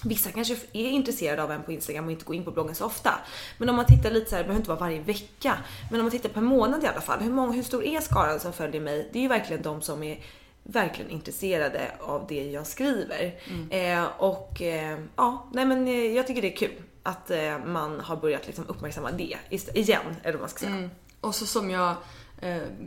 Vissa 0.03 0.31
kanske 0.31 0.53
är 0.73 0.89
intresserade 0.89 1.43
av 1.43 1.51
en 1.51 1.63
på 1.63 1.71
Instagram 1.71 2.05
och 2.05 2.11
inte 2.11 2.25
går 2.25 2.35
in 2.35 2.45
på 2.45 2.51
bloggen 2.51 2.75
så 2.75 2.85
ofta. 2.85 3.13
Men 3.57 3.69
om 3.69 3.75
man 3.75 3.85
tittar 3.85 4.11
lite 4.11 4.29
så 4.29 4.35
här, 4.35 4.43
det 4.43 4.47
behöver 4.47 4.61
inte 4.61 4.69
vara 4.69 4.79
varje 4.79 4.99
vecka. 4.99 5.57
Men 5.91 5.99
om 5.99 6.03
man 6.03 6.11
tittar 6.11 6.29
per 6.29 6.41
månad 6.41 6.83
i 6.83 6.87
alla 6.87 7.01
fall. 7.01 7.19
Hur, 7.19 7.31
många, 7.31 7.51
hur 7.51 7.63
stor 7.63 7.83
är 7.83 8.01
skaran 8.01 8.39
som 8.39 8.53
följer 8.53 8.81
mig? 8.81 9.09
Det 9.13 9.19
är 9.19 9.23
ju 9.23 9.27
verkligen 9.27 9.61
de 9.61 9.81
som 9.81 10.03
är 10.03 10.23
verkligen 10.63 11.11
intresserade 11.11 11.91
av 11.99 12.25
det 12.29 12.51
jag 12.51 12.67
skriver. 12.67 13.35
Mm. 13.49 13.99
Eh, 13.99 14.09
och 14.17 14.61
eh, 14.61 14.99
ja, 15.15 15.49
nej 15.53 15.65
men 15.65 15.87
eh, 15.87 15.93
jag 15.93 16.27
tycker 16.27 16.41
det 16.41 16.53
är 16.53 16.57
kul 16.57 16.83
att 17.03 17.31
eh, 17.31 17.57
man 17.65 17.99
har 17.99 18.15
börjat 18.15 18.47
liksom 18.47 18.65
uppmärksamma 18.67 19.11
det 19.11 19.37
igen, 19.73 20.03
eller 20.23 20.33
vad 20.33 20.41
man 20.41 20.49
ska 20.49 20.59
säga. 20.59 20.71
Mm. 20.71 20.89
Och 21.21 21.35
så 21.35 21.45
som 21.45 21.69
jag 21.69 21.95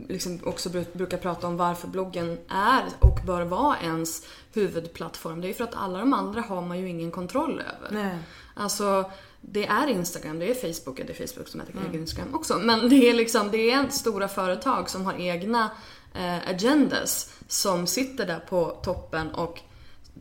liksom 0.09 0.39
också 0.43 0.69
brukar 0.93 1.17
prata 1.17 1.47
om 1.47 1.57
varför 1.57 1.87
bloggen 1.87 2.37
är 2.49 2.83
och 2.99 3.19
bör 3.25 3.41
vara 3.41 3.77
ens 3.79 4.27
huvudplattform. 4.53 5.41
Det 5.41 5.47
är 5.47 5.49
ju 5.49 5.53
för 5.53 5.63
att 5.63 5.75
alla 5.75 5.99
de 5.99 6.13
andra 6.13 6.41
har 6.41 6.61
man 6.61 6.79
ju 6.79 6.89
ingen 6.89 7.11
kontroll 7.11 7.61
över. 7.77 8.03
Nej. 8.03 8.17
Alltså, 8.53 9.11
det 9.41 9.65
är 9.65 9.87
Instagram, 9.87 10.39
det 10.39 10.49
är 10.49 10.73
Facebook, 10.73 10.97
det 10.97 11.19
är 11.19 11.27
Facebook 11.27 11.47
som 11.47 11.59
heter 11.59 11.73
mm. 11.73 11.93
Instagram 11.93 12.35
också. 12.35 12.57
Men 12.57 12.89
det 12.89 13.09
är 13.09 13.13
liksom, 13.13 13.51
det 13.51 13.71
är 13.71 13.89
stora 13.89 14.27
företag 14.27 14.89
som 14.89 15.05
har 15.05 15.13
egna 15.13 15.69
eh, 16.13 16.49
agendas 16.49 17.33
som 17.47 17.87
sitter 17.87 18.25
där 18.25 18.39
på 18.39 18.69
toppen 18.83 19.31
och 19.31 19.61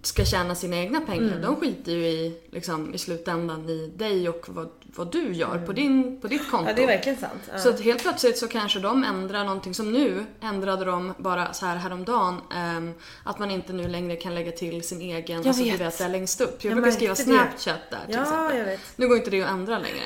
ska 0.06 0.24
tjäna 0.24 0.54
sina 0.54 0.76
egna 0.76 1.00
pengar. 1.00 1.36
Mm. 1.36 1.42
De 1.42 1.56
skiter 1.56 1.92
ju 1.92 2.06
i, 2.06 2.40
liksom, 2.50 2.94
i 2.94 2.98
slutändan 2.98 3.68
i 3.68 3.92
dig 3.96 4.28
och 4.28 4.46
vad, 4.48 4.68
vad 4.96 5.12
du 5.12 5.32
gör 5.32 5.54
mm. 5.54 5.66
på, 5.66 5.72
din, 5.72 6.20
på 6.20 6.28
ditt 6.28 6.50
konto. 6.50 6.70
Ja, 6.70 6.76
det 6.76 6.82
är 6.82 6.86
verkligen 6.86 7.18
sant. 7.18 7.42
Ja. 7.52 7.58
Så 7.58 7.68
att 7.68 7.80
helt 7.80 8.02
plötsligt 8.02 8.38
så 8.38 8.48
kanske 8.48 8.80
de 8.80 9.04
ändrar 9.04 9.44
någonting 9.44 9.74
som 9.74 9.92
nu 9.92 10.24
ändrade 10.40 10.84
de 10.84 11.14
bara 11.18 11.52
så 11.52 11.66
här 11.66 11.76
häromdagen. 11.76 12.40
Um, 12.76 12.94
att 13.24 13.38
man 13.38 13.50
inte 13.50 13.72
nu 13.72 13.88
längre 13.88 14.16
kan 14.16 14.34
lägga 14.34 14.52
till 14.52 14.82
sin 14.82 15.00
egen, 15.00 15.36
jag 15.36 15.46
alltså 15.46 15.64
vet. 15.64 15.78
du 15.78 15.84
vet 15.84 15.98
där 15.98 16.08
längst 16.08 16.40
upp. 16.40 16.64
Jag, 16.64 16.70
jag 16.70 16.76
brukar 16.76 16.96
skriva 16.96 17.14
Snapchat 17.14 17.90
där 17.90 18.06
till 18.06 18.14
ja, 18.14 18.22
exempel. 18.22 18.58
Jag 18.58 18.64
vet. 18.64 18.80
Nu 18.96 19.08
går 19.08 19.16
inte 19.16 19.30
det 19.30 19.42
att 19.42 19.50
ändra 19.50 19.78
längre. 19.78 20.04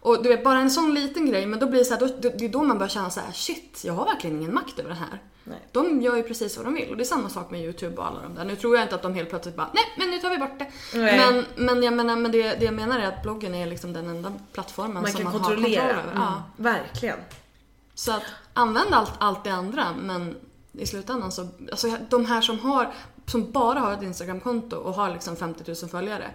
Och 0.00 0.22
du 0.22 0.28
vet, 0.28 0.44
bara 0.44 0.58
en 0.58 0.70
sån 0.70 0.94
liten 0.94 1.30
grej, 1.30 1.46
men 1.46 1.58
då 1.58 1.66
blir 1.66 1.78
det 1.78 1.84
så 1.84 1.94
här, 1.94 2.00
då, 2.00 2.30
det 2.38 2.44
är 2.44 2.48
då 2.48 2.62
man 2.62 2.78
börjar 2.78 2.88
känna 2.88 3.10
så 3.10 3.20
här: 3.20 3.32
shit, 3.32 3.82
jag 3.84 3.92
har 3.92 4.04
verkligen 4.04 4.36
ingen 4.36 4.54
makt 4.54 4.78
över 4.78 4.90
det 4.90 4.96
här. 4.96 5.22
Nej. 5.48 5.58
De 5.72 6.02
gör 6.02 6.16
ju 6.16 6.22
precis 6.22 6.56
vad 6.56 6.66
de 6.66 6.74
vill 6.74 6.90
och 6.90 6.96
det 6.96 7.02
är 7.02 7.04
samma 7.04 7.28
sak 7.28 7.50
med 7.50 7.60
YouTube 7.60 7.96
och 7.96 8.06
alla 8.06 8.22
de 8.22 8.34
där. 8.34 8.44
Nu 8.44 8.56
tror 8.56 8.76
jag 8.76 8.84
inte 8.84 8.94
att 8.94 9.02
de 9.02 9.14
helt 9.14 9.30
plötsligt 9.30 9.56
bara, 9.56 9.70
nej 9.74 9.84
men 9.98 10.10
nu 10.10 10.18
tar 10.18 10.30
vi 10.30 10.38
bort 10.38 10.58
det. 10.58 10.66
Men, 10.92 11.44
men 11.56 11.82
jag 11.82 11.94
menar, 11.94 12.16
men 12.16 12.32
det, 12.32 12.54
det 12.54 12.64
jag 12.64 12.74
menar 12.74 12.98
är 12.98 13.06
att 13.06 13.22
bloggen 13.22 13.54
är 13.54 13.66
liksom 13.66 13.92
den 13.92 14.08
enda 14.08 14.32
plattformen 14.52 15.02
man 15.02 15.12
som 15.12 15.24
man 15.24 15.32
har 15.32 15.40
kontroll 15.40 15.74
över. 15.74 16.02
Mm. 16.02 16.14
Ja. 16.14 16.42
Verkligen. 16.56 17.18
Så 17.94 18.12
att 18.12 18.22
använd 18.52 18.94
allt, 18.94 19.12
allt 19.18 19.44
det 19.44 19.50
andra 19.50 19.86
men 20.02 20.36
i 20.72 20.86
slutändan 20.86 21.32
så, 21.32 21.48
alltså 21.70 21.96
de 22.10 22.26
här 22.26 22.40
som 22.40 22.58
har, 22.58 22.92
som 23.26 23.52
bara 23.52 23.78
har 23.78 23.92
ett 23.92 24.02
Instagramkonto 24.02 24.76
och 24.76 24.94
har 24.94 25.10
liksom 25.10 25.36
50 25.36 25.64
000 25.82 25.90
följare. 25.90 26.30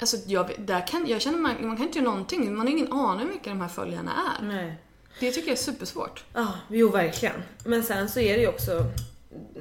Alltså 0.00 0.16
jag, 0.26 0.50
där 0.58 0.86
kan, 0.86 1.06
jag 1.06 1.20
känner 1.20 1.38
man, 1.38 1.54
man 1.60 1.76
kan 1.76 1.86
inte 1.86 1.98
göra 1.98 2.10
någonting, 2.10 2.56
man 2.56 2.66
har 2.66 2.72
ingen 2.72 2.92
aning 2.92 3.26
om 3.26 3.32
vilka 3.32 3.50
de 3.50 3.60
här 3.60 3.68
följarna 3.68 4.12
är. 4.12 4.46
Nej. 4.46 4.78
Det 5.20 5.32
tycker 5.32 5.48
jag 5.48 5.58
är 5.58 5.62
supersvårt. 5.62 6.24
Ja, 6.32 6.40
ah, 6.40 6.54
jo 6.68 6.88
verkligen. 6.88 7.42
Men 7.64 7.82
sen 7.82 8.08
så 8.08 8.20
är 8.20 8.34
det 8.34 8.40
ju 8.40 8.48
också 8.48 8.84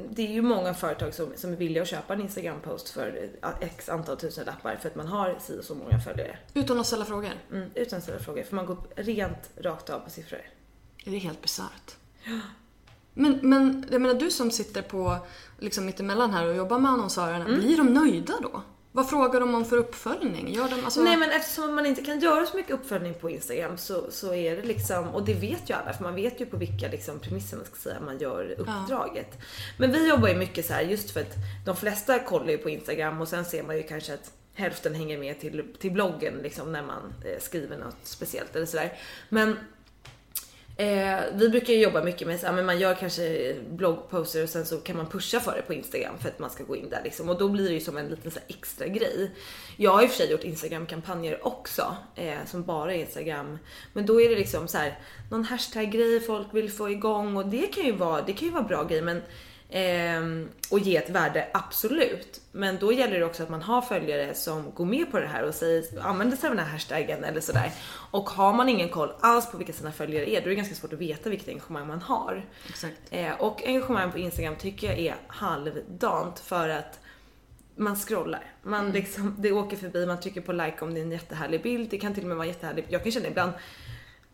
det 0.09 0.21
är 0.21 0.31
ju 0.31 0.41
många 0.41 0.73
företag 0.73 1.13
som, 1.13 1.33
som 1.35 1.53
är 1.53 1.57
villiga 1.57 1.83
att 1.83 1.89
köpa 1.89 2.13
en 2.13 2.21
Instagram-post 2.21 2.89
för 2.89 3.29
x 3.61 3.89
antal 3.89 4.17
tusen 4.17 4.45
lappar 4.45 4.75
för 4.75 4.89
att 4.89 4.95
man 4.95 5.07
har 5.07 5.37
si 5.39 5.59
och 5.59 5.63
så 5.63 5.75
många 5.75 5.99
följare. 5.99 6.37
Utan 6.53 6.79
att 6.79 6.87
ställa 6.87 7.05
frågor? 7.05 7.31
Mm, 7.51 7.69
utan 7.75 7.97
att 7.97 8.03
ställa 8.03 8.19
frågor, 8.19 8.43
för 8.43 8.55
man 8.55 8.65
går 8.65 8.77
rent 8.95 9.49
rakt 9.57 9.89
av 9.89 9.99
på 9.99 10.09
siffror. 10.09 10.41
Det 11.05 11.15
är 11.15 11.19
helt 11.19 11.41
bisarrt. 11.41 11.95
Ja. 12.23 12.39
Men, 13.13 13.39
men 13.43 13.85
jag 13.91 14.01
menar 14.01 14.15
du 14.15 14.31
som 14.31 14.51
sitter 14.51 14.81
på 14.81 15.17
liksom 15.59 15.85
mittemellan 15.85 16.33
här 16.33 16.47
och 16.47 16.55
jobbar 16.55 16.79
med 16.79 16.91
annonsörerna, 16.91 17.45
mm. 17.45 17.59
blir 17.59 17.77
de 17.77 17.93
nöjda 17.93 18.33
då? 18.41 18.61
Vad 18.97 19.09
frågar 19.09 19.39
de 19.39 19.55
om 19.55 19.65
för 19.65 19.77
uppföljning? 19.77 20.53
Gör 20.53 20.69
de, 20.69 20.85
alltså... 20.85 21.01
Nej 21.01 21.17
men 21.17 21.29
eftersom 21.29 21.75
man 21.75 21.85
inte 21.85 22.01
kan 22.01 22.19
göra 22.19 22.45
så 22.45 22.57
mycket 22.57 22.71
uppföljning 22.71 23.13
på 23.13 23.29
Instagram 23.29 23.77
så, 23.77 24.11
så 24.11 24.33
är 24.33 24.55
det 24.55 24.61
liksom, 24.61 25.07
och 25.07 25.25
det 25.25 25.33
vet 25.33 25.69
ju 25.69 25.73
alla 25.73 25.93
för 25.93 26.03
man 26.03 26.15
vet 26.15 26.41
ju 26.41 26.45
på 26.45 26.57
vilka 26.57 26.87
liksom, 26.87 27.19
premisser 27.19 27.57
man 27.57 27.65
ska 27.65 27.75
säga 27.75 27.99
man 28.05 28.17
gör 28.17 28.55
uppdraget. 28.57 29.27
Ja. 29.31 29.45
Men 29.77 29.91
vi 29.91 30.09
jobbar 30.09 30.27
ju 30.27 30.35
mycket 30.35 30.65
så 30.65 30.73
här 30.73 30.81
just 30.81 31.11
för 31.11 31.19
att 31.19 31.35
de 31.65 31.75
flesta 31.75 32.19
kollar 32.19 32.49
ju 32.49 32.57
på 32.57 32.69
Instagram 32.69 33.21
och 33.21 33.27
sen 33.27 33.45
ser 33.45 33.63
man 33.63 33.77
ju 33.77 33.83
kanske 33.83 34.13
att 34.13 34.31
hälften 34.53 34.95
hänger 34.95 35.17
med 35.17 35.39
till, 35.39 35.63
till 35.79 35.91
bloggen 35.91 36.33
liksom 36.43 36.71
när 36.71 36.83
man 36.83 37.13
eh, 37.25 37.39
skriver 37.39 37.77
något 37.77 37.97
speciellt 38.03 38.55
eller 38.55 38.65
sådär. 38.65 38.93
Men 39.29 39.57
Eh, 40.79 41.19
vi 41.33 41.49
brukar 41.49 41.73
ju 41.73 41.79
jobba 41.79 42.03
mycket 42.03 42.27
med 42.27 42.39
så 42.39 42.51
men 42.51 42.65
man 42.65 42.79
gör 42.79 42.93
kanske 42.95 43.55
bloggposter 43.69 44.43
och 44.43 44.49
sen 44.49 44.65
så 44.65 44.77
kan 44.77 44.97
man 44.97 45.09
pusha 45.09 45.39
för 45.39 45.55
det 45.55 45.61
på 45.61 45.73
Instagram 45.73 46.17
för 46.19 46.29
att 46.29 46.39
man 46.39 46.49
ska 46.49 46.63
gå 46.63 46.75
in 46.75 46.89
där 46.89 47.01
liksom. 47.03 47.29
Och 47.29 47.37
då 47.37 47.49
blir 47.49 47.67
det 47.67 47.73
ju 47.73 47.79
som 47.79 47.97
en 47.97 48.07
liten 48.07 48.31
så 48.31 48.39
extra 48.47 48.87
grej. 48.87 49.31
Jag 49.77 49.91
har 49.91 50.03
i 50.03 50.05
och 50.05 50.09
för 50.09 50.17
sig 50.17 50.31
gjort 50.31 50.43
Instagram-kampanjer 50.43 51.47
också 51.47 51.95
eh, 52.15 52.45
som 52.45 52.63
bara 52.63 52.93
är 52.93 52.99
Instagram. 52.99 53.59
Men 53.93 54.05
då 54.05 54.21
är 54.21 54.29
det 54.29 54.35
liksom 54.35 54.67
så 54.67 54.77
här 54.77 54.99
någon 55.31 55.43
hashtag-grej 55.43 56.19
folk 56.19 56.47
vill 56.51 56.71
få 56.71 56.89
igång 56.89 57.37
och 57.37 57.45
det 57.45 57.67
kan 57.67 57.85
ju 57.85 57.91
vara, 57.91 58.21
det 58.21 58.33
kan 58.33 58.47
ju 58.47 58.53
vara 58.53 58.63
bra 58.63 58.83
grej 58.83 59.01
men 59.01 59.21
Ehm, 59.69 60.49
och 60.71 60.79
ge 60.79 60.97
ett 60.97 61.09
värde, 61.09 61.47
absolut. 61.53 62.41
Men 62.51 62.77
då 62.77 62.93
gäller 62.93 63.19
det 63.19 63.25
också 63.25 63.43
att 63.43 63.49
man 63.49 63.61
har 63.61 63.81
följare 63.81 64.33
som 64.33 64.71
går 64.71 64.85
med 64.85 65.11
på 65.11 65.19
det 65.19 65.27
här 65.27 65.43
och 65.43 65.53
säger, 65.55 65.83
använder 66.01 66.37
sig 66.37 66.49
av 66.49 66.55
den 66.55 66.65
här 66.65 66.71
hashtaggen 66.71 67.23
eller 67.23 67.41
sådär. 67.41 67.71
Och 68.11 68.29
har 68.29 68.53
man 68.53 68.69
ingen 68.69 68.89
koll 68.89 69.13
alls 69.19 69.51
på 69.51 69.57
vilka 69.57 69.73
sina 69.73 69.91
följare 69.91 70.29
är, 70.29 70.41
då 70.41 70.45
är 70.45 70.49
det 70.49 70.55
ganska 70.55 70.75
svårt 70.75 70.93
att 70.93 70.99
veta 70.99 71.29
vilket 71.29 71.47
engagemang 71.47 71.87
man 71.87 72.01
har. 72.01 72.45
Exakt. 72.69 72.97
Eh, 73.09 73.31
och 73.41 73.63
engagemang 73.65 74.11
på 74.11 74.17
Instagram 74.17 74.55
tycker 74.55 74.87
jag 74.87 74.99
är 74.99 75.15
halvdant 75.27 76.39
för 76.39 76.69
att 76.69 76.99
man 77.75 77.95
scrollar. 77.95 78.43
Man 78.63 78.79
Mm. 78.81 78.93
liksom, 78.93 79.35
det 79.37 79.51
åker 79.51 79.77
förbi, 79.77 80.05
man 80.05 80.19
trycker 80.19 80.41
på 80.41 80.51
like 80.53 80.77
om 80.81 80.93
det 80.93 80.99
är 80.99 81.03
en 81.03 81.11
jättehärlig 81.11 81.63
bild. 81.63 81.89
Det 81.89 81.97
kan 81.97 82.13
till 82.13 82.23
och 82.23 82.27
med 82.27 82.37
vara 82.37 82.47
jättehärlig. 82.47 82.85
Jag 82.89 83.03
kan 83.03 83.11
känna 83.11 83.27
ibland 83.27 83.51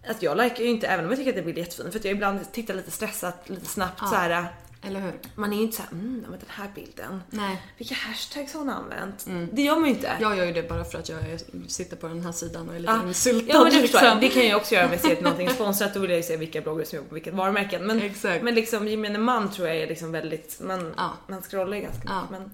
att 0.08 0.22
jag 0.24 0.38
likar 0.38 0.64
ju 0.64 0.70
inte 0.70 0.88
även 0.88 1.06
om 1.06 1.12
jag 1.12 1.18
tycker 1.20 1.32
att 1.32 1.36
det 1.38 1.42
blir 1.42 1.58
jättefin 1.58 1.92
för 1.92 2.00
att 2.00 2.06
jag 2.06 2.12
ibland 2.12 2.52
tittar 2.52 2.74
lite 2.74 2.92
stressat, 2.92 3.50
lite 3.50 3.66
snabbt 3.66 3.98
Ja. 4.02 4.08
så 4.08 4.16
här. 4.16 4.48
Eller 4.88 5.00
hur? 5.00 5.20
Man 5.36 5.54
är 5.54 5.58
ju 5.58 5.64
inte 5.64 5.76
såhär, 5.78 5.92
mm, 5.92 6.26
men 6.30 6.32
den 6.40 6.50
här 6.50 6.72
bilden. 6.76 7.22
Nej. 7.30 7.62
Vilka 7.78 7.96
hashtags 7.96 8.54
har 8.54 8.60
hon 8.60 8.70
använt? 8.70 9.26
Det 9.52 9.62
gör 9.62 9.76
man 9.76 9.84
ju 9.84 9.90
inte. 9.96 10.12
Jag 10.22 10.38
gör 10.38 10.46
ju 10.46 10.52
det 10.54 10.70
bara 10.70 10.84
för 10.86 10.98
att 11.00 11.10
jag 11.10 11.20
sitter 11.68 11.96
på 11.98 12.08
den 12.08 12.26
här 12.26 12.32
sidan 12.32 12.70
och 12.70 12.76
är 12.76 12.80
lite 12.80 12.94
Ah, 12.94 13.08
insultad. 13.08 13.56
Ja 13.56 13.64
men 13.64 13.74
det 13.74 13.80
förstår 13.82 14.02
jag. 14.02 14.22
liksom. 14.22 14.30
Det 14.40 14.42
kan 14.42 14.50
jag 14.50 14.58
också 14.62 14.76
göra 14.76 14.86
om 14.86 14.92
jag 14.92 15.02
ser 15.02 15.22
någonting 15.22 15.50
sponsrat. 15.50 15.94
Då 15.94 16.00
vill 16.00 16.10
jag 16.10 16.18
ju 16.18 16.24
se 16.24 16.38
vilka 16.38 16.62
bloggare 16.62 16.86
som 16.86 16.96
jobbar 16.96 17.10
på 17.10 17.14
vilket 17.16 17.34
varumärken. 17.34 17.88
Men, 17.88 18.02
Exakt. 18.02 18.44
men 18.44 18.56
liksom 18.56 18.88
gemene 18.88 19.20
man 19.20 19.52
tror 19.52 19.68
jag 19.68 19.78
är 19.78 19.88
liksom 19.88 20.12
väldigt, 20.12 20.60
man, 20.62 20.94
Ja. 20.98 21.12
man 21.28 21.42
scrollar 21.42 21.78
ju 21.78 21.84
ganska 21.84 22.02
Ja. 22.06 22.22
mycket. 22.22 22.32
Men, 22.40 22.52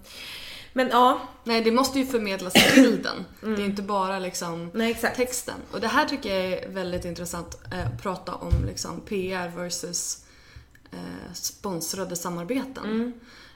men 0.72 0.88
ja, 0.88 1.20
Nej, 1.44 1.60
det 1.62 1.70
måste 1.72 1.98
ju 1.98 2.06
förmedlas 2.06 2.56
i 2.56 2.80
bilden. 2.80 3.24
Det 3.40 3.48
är 3.62 3.66
inte 3.66 3.82
bara 3.82 4.18
liksom 4.18 4.54
Mm. 4.54 4.70
nej 4.74 4.94
texten. 5.16 5.54
Och 5.72 5.80
det 5.80 5.88
här 5.88 6.04
tycker 6.04 6.34
jag 6.36 6.52
är 6.62 6.68
väldigt 6.68 7.04
intressant 7.04 7.58
eh, 7.72 7.86
att 7.86 8.02
prata 8.02 8.34
om 8.34 8.64
liksom 8.66 9.00
PR 9.00 9.48
versus 9.56 10.24
sponsrade 11.32 12.16
samarbeten. 12.16 12.84
Mm. 12.84 13.12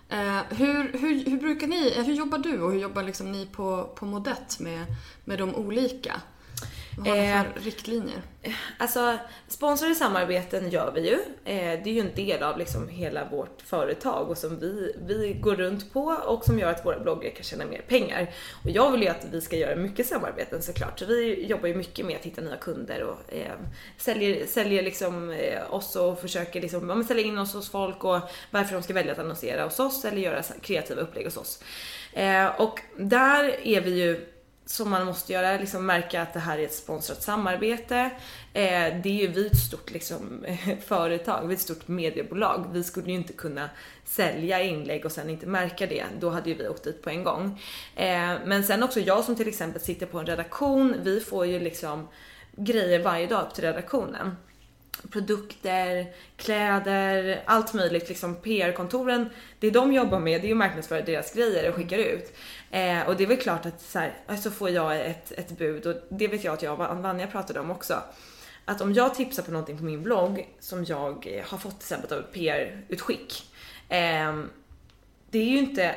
Eh, 0.08 0.42
hur, 0.48 0.98
hur, 0.98 1.24
hur 1.30 1.38
brukar 1.38 1.66
ni, 1.66 1.92
eh, 1.96 2.04
hur 2.04 2.14
jobbar 2.14 2.38
du 2.38 2.62
och 2.62 2.72
hur 2.72 2.78
jobbar 2.78 3.02
liksom 3.02 3.32
ni 3.32 3.46
på, 3.46 3.90
på 3.94 4.06
Modett 4.06 4.60
med, 4.60 4.86
med 5.24 5.38
de 5.38 5.54
olika? 5.54 6.20
Vad 6.96 7.06
har 7.08 7.16
ni 7.16 7.28
Eh, 7.28 7.42
för 7.52 7.60
riktlinjer? 7.60 8.22
Alltså 8.78 9.18
sponsrade 9.48 9.94
samarbeten 9.94 10.70
gör 10.70 10.92
vi 10.94 11.08
ju. 11.08 11.14
Eh, 11.44 11.82
det 11.84 11.90
är 11.90 11.92
ju 11.92 12.00
en 12.00 12.14
del 12.14 12.42
av 12.42 12.58
liksom 12.58 12.88
hela 12.88 13.28
vårt 13.28 13.62
företag 13.62 14.30
och 14.30 14.38
som 14.38 14.58
vi, 14.58 14.96
vi 15.06 15.32
går 15.32 15.54
runt 15.56 15.92
på 15.92 16.04
och 16.26 16.44
som 16.44 16.58
gör 16.58 16.70
att 16.70 16.86
våra 16.86 17.00
bloggare 17.00 17.30
kan 17.30 17.44
tjäna 17.44 17.64
mer 17.66 17.82
pengar. 17.88 18.30
Och 18.64 18.70
jag 18.70 18.90
vill 18.90 19.02
ju 19.02 19.08
att 19.08 19.26
vi 19.30 19.40
ska 19.40 19.56
göra 19.56 19.76
mycket 19.76 20.06
samarbeten 20.06 20.62
såklart. 20.62 20.98
Så 20.98 21.06
vi 21.06 21.46
jobbar 21.46 21.68
ju 21.68 21.74
mycket 21.74 22.06
med 22.06 22.16
att 22.16 22.24
hitta 22.24 22.40
nya 22.40 22.56
kunder 22.56 23.02
och 23.02 23.34
eh, 23.34 23.52
säljer, 23.98 24.46
säljer 24.46 24.82
liksom 24.82 25.30
eh, 25.30 25.74
oss 25.74 25.96
och 25.96 26.20
försöker 26.20 26.60
liksom, 26.60 26.90
ja, 26.90 27.04
sälja 27.04 27.24
in 27.24 27.38
oss 27.38 27.54
hos 27.54 27.70
folk 27.70 28.04
och 28.04 28.20
varför 28.50 28.74
de 28.74 28.82
ska 28.82 28.92
välja 28.92 29.12
att 29.12 29.18
annonsera 29.18 29.64
hos 29.64 29.80
oss 29.80 30.04
eller 30.04 30.18
göra 30.18 30.42
kreativa 30.42 31.00
upplägg 31.00 31.24
hos 31.24 31.36
oss. 31.36 31.62
Eh, 32.12 32.60
och 32.60 32.80
där 32.96 33.66
är 33.66 33.80
vi 33.80 33.90
ju 33.90 34.33
som 34.66 34.90
man 34.90 35.06
måste 35.06 35.32
göra, 35.32 35.58
liksom 35.58 35.86
märka 35.86 36.22
att 36.22 36.32
det 36.32 36.40
här 36.40 36.58
är 36.58 36.64
ett 36.64 36.74
sponsrat 36.74 37.22
samarbete. 37.22 38.10
Eh, 38.52 39.00
det 39.02 39.06
är 39.06 39.20
ju 39.20 39.26
vi 39.26 39.46
ett 39.46 39.58
stort 39.58 39.90
liksom, 39.90 40.44
företag, 40.86 41.46
vi 41.46 41.54
är 41.54 41.56
ett 41.56 41.62
stort 41.62 41.88
mediebolag. 41.88 42.66
Vi 42.72 42.84
skulle 42.84 43.06
ju 43.06 43.14
inte 43.14 43.32
kunna 43.32 43.70
sälja 44.04 44.62
inlägg 44.62 45.04
och 45.04 45.12
sen 45.12 45.30
inte 45.30 45.46
märka 45.46 45.86
det. 45.86 46.04
Då 46.20 46.30
hade 46.30 46.50
ju 46.50 46.56
vi 46.56 46.68
åkt 46.68 46.84
dit 46.84 47.02
på 47.02 47.10
en 47.10 47.24
gång. 47.24 47.62
Eh, 47.96 48.32
men 48.44 48.64
sen 48.64 48.82
också 48.82 49.00
jag 49.00 49.24
som 49.24 49.36
till 49.36 49.48
exempel 49.48 49.80
sitter 49.80 50.06
på 50.06 50.18
en 50.18 50.26
redaktion, 50.26 50.96
vi 51.02 51.20
får 51.20 51.46
ju 51.46 51.60
liksom 51.60 52.08
grejer 52.56 53.02
varje 53.02 53.26
dag 53.26 53.42
upp 53.42 53.54
till 53.54 53.64
redaktionen 53.64 54.36
produkter, 55.10 56.06
kläder, 56.36 57.42
allt 57.46 57.74
möjligt. 57.74 58.08
Liksom 58.08 58.34
PR-kontoren, 58.34 59.30
det 59.58 59.70
de 59.70 59.92
jobbar 59.92 60.20
med 60.20 60.40
det 60.40 60.44
är 60.44 60.48
ju 60.48 60.52
att 60.52 60.58
marknadsföra 60.58 61.00
deras 61.00 61.32
grejer 61.32 61.68
och 61.68 61.74
skickar 61.74 61.98
ut. 61.98 62.34
Eh, 62.70 63.08
och 63.08 63.16
det 63.16 63.24
är 63.24 63.28
väl 63.28 63.36
klart 63.36 63.66
att 63.66 63.80
så, 63.80 63.98
här, 63.98 64.36
så 64.36 64.50
får 64.50 64.70
jag 64.70 65.00
ett, 65.06 65.32
ett 65.32 65.58
bud 65.58 65.86
och 65.86 65.96
det 66.08 66.28
vet 66.28 66.44
jag 66.44 66.54
att 66.54 66.62
jag 66.62 66.80
och 66.80 66.98
Vanja 66.98 67.26
pratade 67.26 67.60
om 67.60 67.70
också. 67.70 68.02
Att 68.64 68.80
om 68.80 68.92
jag 68.92 69.14
tipsar 69.14 69.42
på 69.42 69.50
någonting 69.50 69.78
på 69.78 69.84
min 69.84 70.02
blogg 70.02 70.48
som 70.60 70.84
jag 70.84 71.42
har 71.46 71.58
fått 71.58 71.80
till 71.80 71.94
exempel 71.94 72.18
av 72.18 72.24
ett 72.24 72.32
PR-utskick. 72.32 73.52
Eh, 73.88 74.44
det 75.30 75.38
är 75.38 75.44
ju 75.44 75.58
inte 75.58 75.94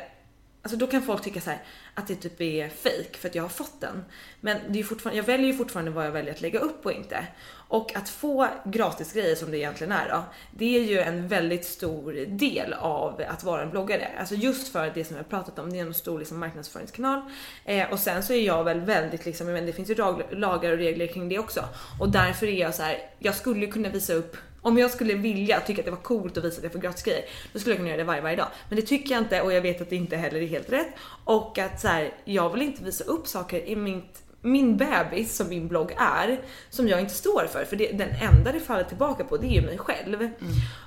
Alltså 0.68 0.78
då 0.78 0.88
kan 0.88 1.02
folk 1.02 1.24
tycka 1.24 1.42
så 1.42 1.50
här 1.50 1.60
att 1.94 2.08
det 2.08 2.16
typ 2.16 2.42
är 2.42 2.70
fake 2.70 3.18
för 3.18 3.30
att 3.30 3.36
jag 3.36 3.44
har 3.44 3.50
fått 3.50 3.82
den. 3.82 4.06
Men 4.42 4.58
det 4.68 4.74
är 4.74 4.78
ju 4.78 4.84
fortfarande, 4.84 5.18
jag 5.18 5.24
väljer 5.24 5.48
ju 5.48 5.54
fortfarande 5.54 5.92
vad 5.92 6.06
jag 6.06 6.12
väljer 6.12 6.34
att 6.34 6.42
lägga 6.42 6.60
upp 6.60 6.86
och 6.86 6.92
inte. 6.92 7.28
Och 7.50 7.96
att 7.96 8.10
få 8.10 8.48
gratis 8.66 9.14
grejer 9.14 9.36
som 9.36 9.52
det 9.52 9.58
egentligen 9.58 9.92
är 9.92 10.10
då, 10.10 10.24
det 10.52 10.78
är 10.78 10.84
ju 10.84 11.00
en 11.00 11.28
väldigt 11.28 11.66
stor 11.66 12.14
del 12.28 12.74
av 12.74 13.22
att 13.28 13.44
vara 13.44 13.62
en 13.62 13.70
bloggare. 13.70 14.08
Alltså 14.20 14.36
just 14.36 14.72
för 14.72 14.92
det 14.94 15.06
som 15.06 15.16
jag 15.16 15.24
har 15.24 15.30
pratat 15.30 15.60
om, 15.60 15.74
det 15.74 15.80
är 15.80 15.86
en 15.86 15.94
stor 15.94 16.20
liksom 16.20 16.40
marknadsföringskanal. 16.40 17.22
Eh, 17.66 17.92
och 17.92 18.00
sen 18.00 18.24
så 18.24 18.34
är 18.34 18.46
jag 18.46 18.64
väl 18.64 18.80
väldigt 18.80 19.26
liksom, 19.26 19.48
men 19.48 19.66
det 19.66 19.74
finns 19.74 19.90
ju 19.90 19.96
lagar 20.32 20.72
och 20.72 20.78
regler 20.78 21.08
kring 21.08 21.30
det 21.30 21.40
också. 21.40 21.64
Och 22.00 22.10
därför 22.10 22.48
är 22.48 22.62
jag 22.62 22.76
så 22.76 22.84
här, 22.84 23.10
jag 23.20 23.36
skulle 23.36 23.68
kunna 23.68 23.90
visa 23.90 24.14
upp 24.14 24.38
om 24.68 24.78
jag 24.78 24.92
skulle 24.92 25.14
vilja, 25.14 25.60
tycka 25.60 25.82
att 25.82 25.86
det 25.86 25.92
var 25.92 25.98
coolt 25.98 26.38
att 26.38 26.44
visa 26.44 26.58
att 26.58 26.64
jag 26.64 26.72
får 26.72 26.80
gratis 26.80 27.04
grejer, 27.04 27.26
då 27.54 27.60
skulle 27.60 27.74
jag 27.74 27.78
kunna 27.78 27.90
göra 27.90 27.98
det 27.98 28.04
varje, 28.04 28.22
varje 28.22 28.36
dag. 28.36 28.48
Men 28.70 28.76
det 28.76 28.82
tycker 28.82 29.12
jag 29.12 29.24
inte 29.24 29.42
och 29.42 29.54
jag 29.54 29.62
vet 29.62 29.82
att 29.82 29.90
det 29.90 29.96
inte 29.96 30.18
heller 30.18 30.42
är 30.42 30.48
helt 30.48 30.70
rätt. 30.70 30.90
Och 31.24 31.58
att 31.58 31.82
så 31.82 31.88
här, 31.88 32.14
jag 32.26 32.50
vill 32.50 32.62
inte 32.62 32.84
visa 32.84 33.04
upp 33.04 33.28
saker 33.28 33.66
i 33.68 33.76
mitt 33.76 34.24
min 34.42 34.78
bebis 34.78 35.36
som 35.36 35.50
min 35.50 35.68
blogg 35.68 35.96
är, 35.98 36.42
som 36.70 36.88
jag 36.88 37.00
inte 37.00 37.14
står 37.14 37.48
för. 37.48 37.66
För 37.66 37.76
det, 37.76 37.92
den 37.92 38.10
enda 38.10 38.52
det 38.52 38.60
faller 38.60 38.84
tillbaka 38.84 39.24
på 39.24 39.38
det 39.38 39.48
är 39.48 39.52
ju 39.52 39.62
mig 39.62 39.78
själv. 39.78 40.30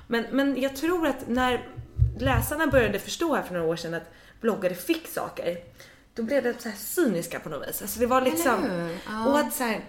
Men, 0.07 0.25
men 0.31 0.61
jag 0.61 0.75
tror 0.75 1.07
att 1.07 1.27
när 1.27 1.69
läsarna 2.19 2.67
började 2.67 2.99
förstå 2.99 3.35
här 3.35 3.43
för 3.43 3.53
några 3.53 3.67
år 3.67 3.75
sedan 3.75 3.93
att 3.93 4.11
bloggare 4.41 4.75
fick 4.75 5.07
saker, 5.07 5.57
då 6.15 6.23
blev 6.23 6.43
de 6.43 6.53
så 6.59 6.69
här 6.69 6.75
cyniska 6.77 7.39
på 7.39 7.49
något 7.49 7.69
vis. 7.69 7.81
Alltså 7.81 7.99
det 7.99 8.05
var 8.05 8.21
liksom... 8.21 8.89
Ja. 9.07 9.27
Och 9.27 9.39
att 9.39 9.53
så 9.53 9.63
här, 9.63 9.81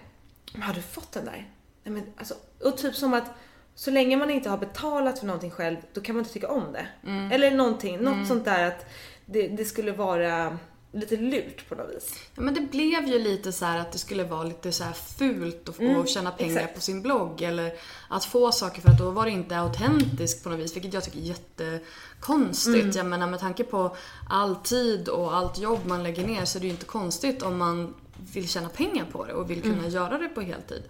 har 0.60 0.74
du 0.74 0.82
fått 0.82 1.12
den 1.12 1.24
där? 1.24 1.48
Nej, 1.84 1.94
men, 1.94 2.02
alltså, 2.16 2.34
och 2.60 2.76
typ 2.76 2.94
som 2.94 3.14
att 3.14 3.30
så 3.74 3.90
länge 3.90 4.16
man 4.16 4.30
inte 4.30 4.50
har 4.50 4.58
betalat 4.58 5.18
för 5.18 5.26
någonting 5.26 5.50
själv, 5.50 5.76
då 5.92 6.00
kan 6.00 6.14
man 6.14 6.20
inte 6.20 6.32
tycka 6.32 6.48
om 6.48 6.72
det. 6.72 6.86
Mm. 7.10 7.32
Eller 7.32 7.50
någonting, 7.50 7.98
något 7.98 8.28
sånt 8.28 8.44
där 8.44 8.66
att 8.68 8.86
det, 9.26 9.48
det 9.48 9.64
skulle 9.64 9.92
vara 9.92 10.58
lite 10.94 11.16
lurt 11.16 11.68
på 11.68 11.74
något 11.74 11.90
vis. 11.96 12.14
Ja, 12.34 12.42
men 12.42 12.54
det 12.54 12.60
blev 12.60 13.06
ju 13.08 13.18
lite 13.18 13.52
så 13.52 13.64
här 13.64 13.78
att 13.78 13.92
det 13.92 13.98
skulle 13.98 14.24
vara 14.24 14.42
lite 14.42 14.72
så 14.72 14.84
fult 15.18 15.68
att, 15.68 15.80
att 15.80 16.08
tjäna 16.08 16.30
pengar 16.30 16.50
Mm, 16.50 16.58
exakt. 16.62 16.74
på 16.74 16.80
sin 16.80 17.02
blogg. 17.02 17.42
Eller 17.42 17.72
att 18.08 18.24
få 18.24 18.52
saker 18.52 18.80
för 18.82 18.88
att 18.90 18.98
då 18.98 19.10
var 19.10 19.24
det 19.24 19.30
inte 19.30 19.58
autentiskt 19.58 20.42
på 20.44 20.50
något 20.50 20.58
vis. 20.60 20.76
Vilket 20.76 20.94
jag 20.94 21.04
tycker 21.04 21.18
är 21.18 21.22
jättekonstigt. 21.22 22.84
Mm. 22.84 22.96
Jag 22.96 23.06
menar 23.06 23.26
med 23.26 23.40
tanke 23.40 23.64
på 23.64 23.96
all 24.30 24.56
tid 24.56 25.08
och 25.08 25.34
allt 25.36 25.58
jobb 25.58 25.80
man 25.86 26.02
lägger 26.02 26.26
ner 26.26 26.44
så 26.44 26.58
är 26.58 26.60
det 26.60 26.66
ju 26.66 26.72
inte 26.72 26.86
konstigt 26.86 27.42
om 27.42 27.58
man 27.58 27.94
vill 28.34 28.48
tjäna 28.48 28.68
pengar 28.68 29.04
på 29.12 29.24
det 29.24 29.32
och 29.32 29.50
vill 29.50 29.62
kunna 29.62 29.78
Mm. 29.78 29.90
göra 29.90 30.18
det 30.18 30.28
på 30.28 30.40
heltid. 30.40 30.82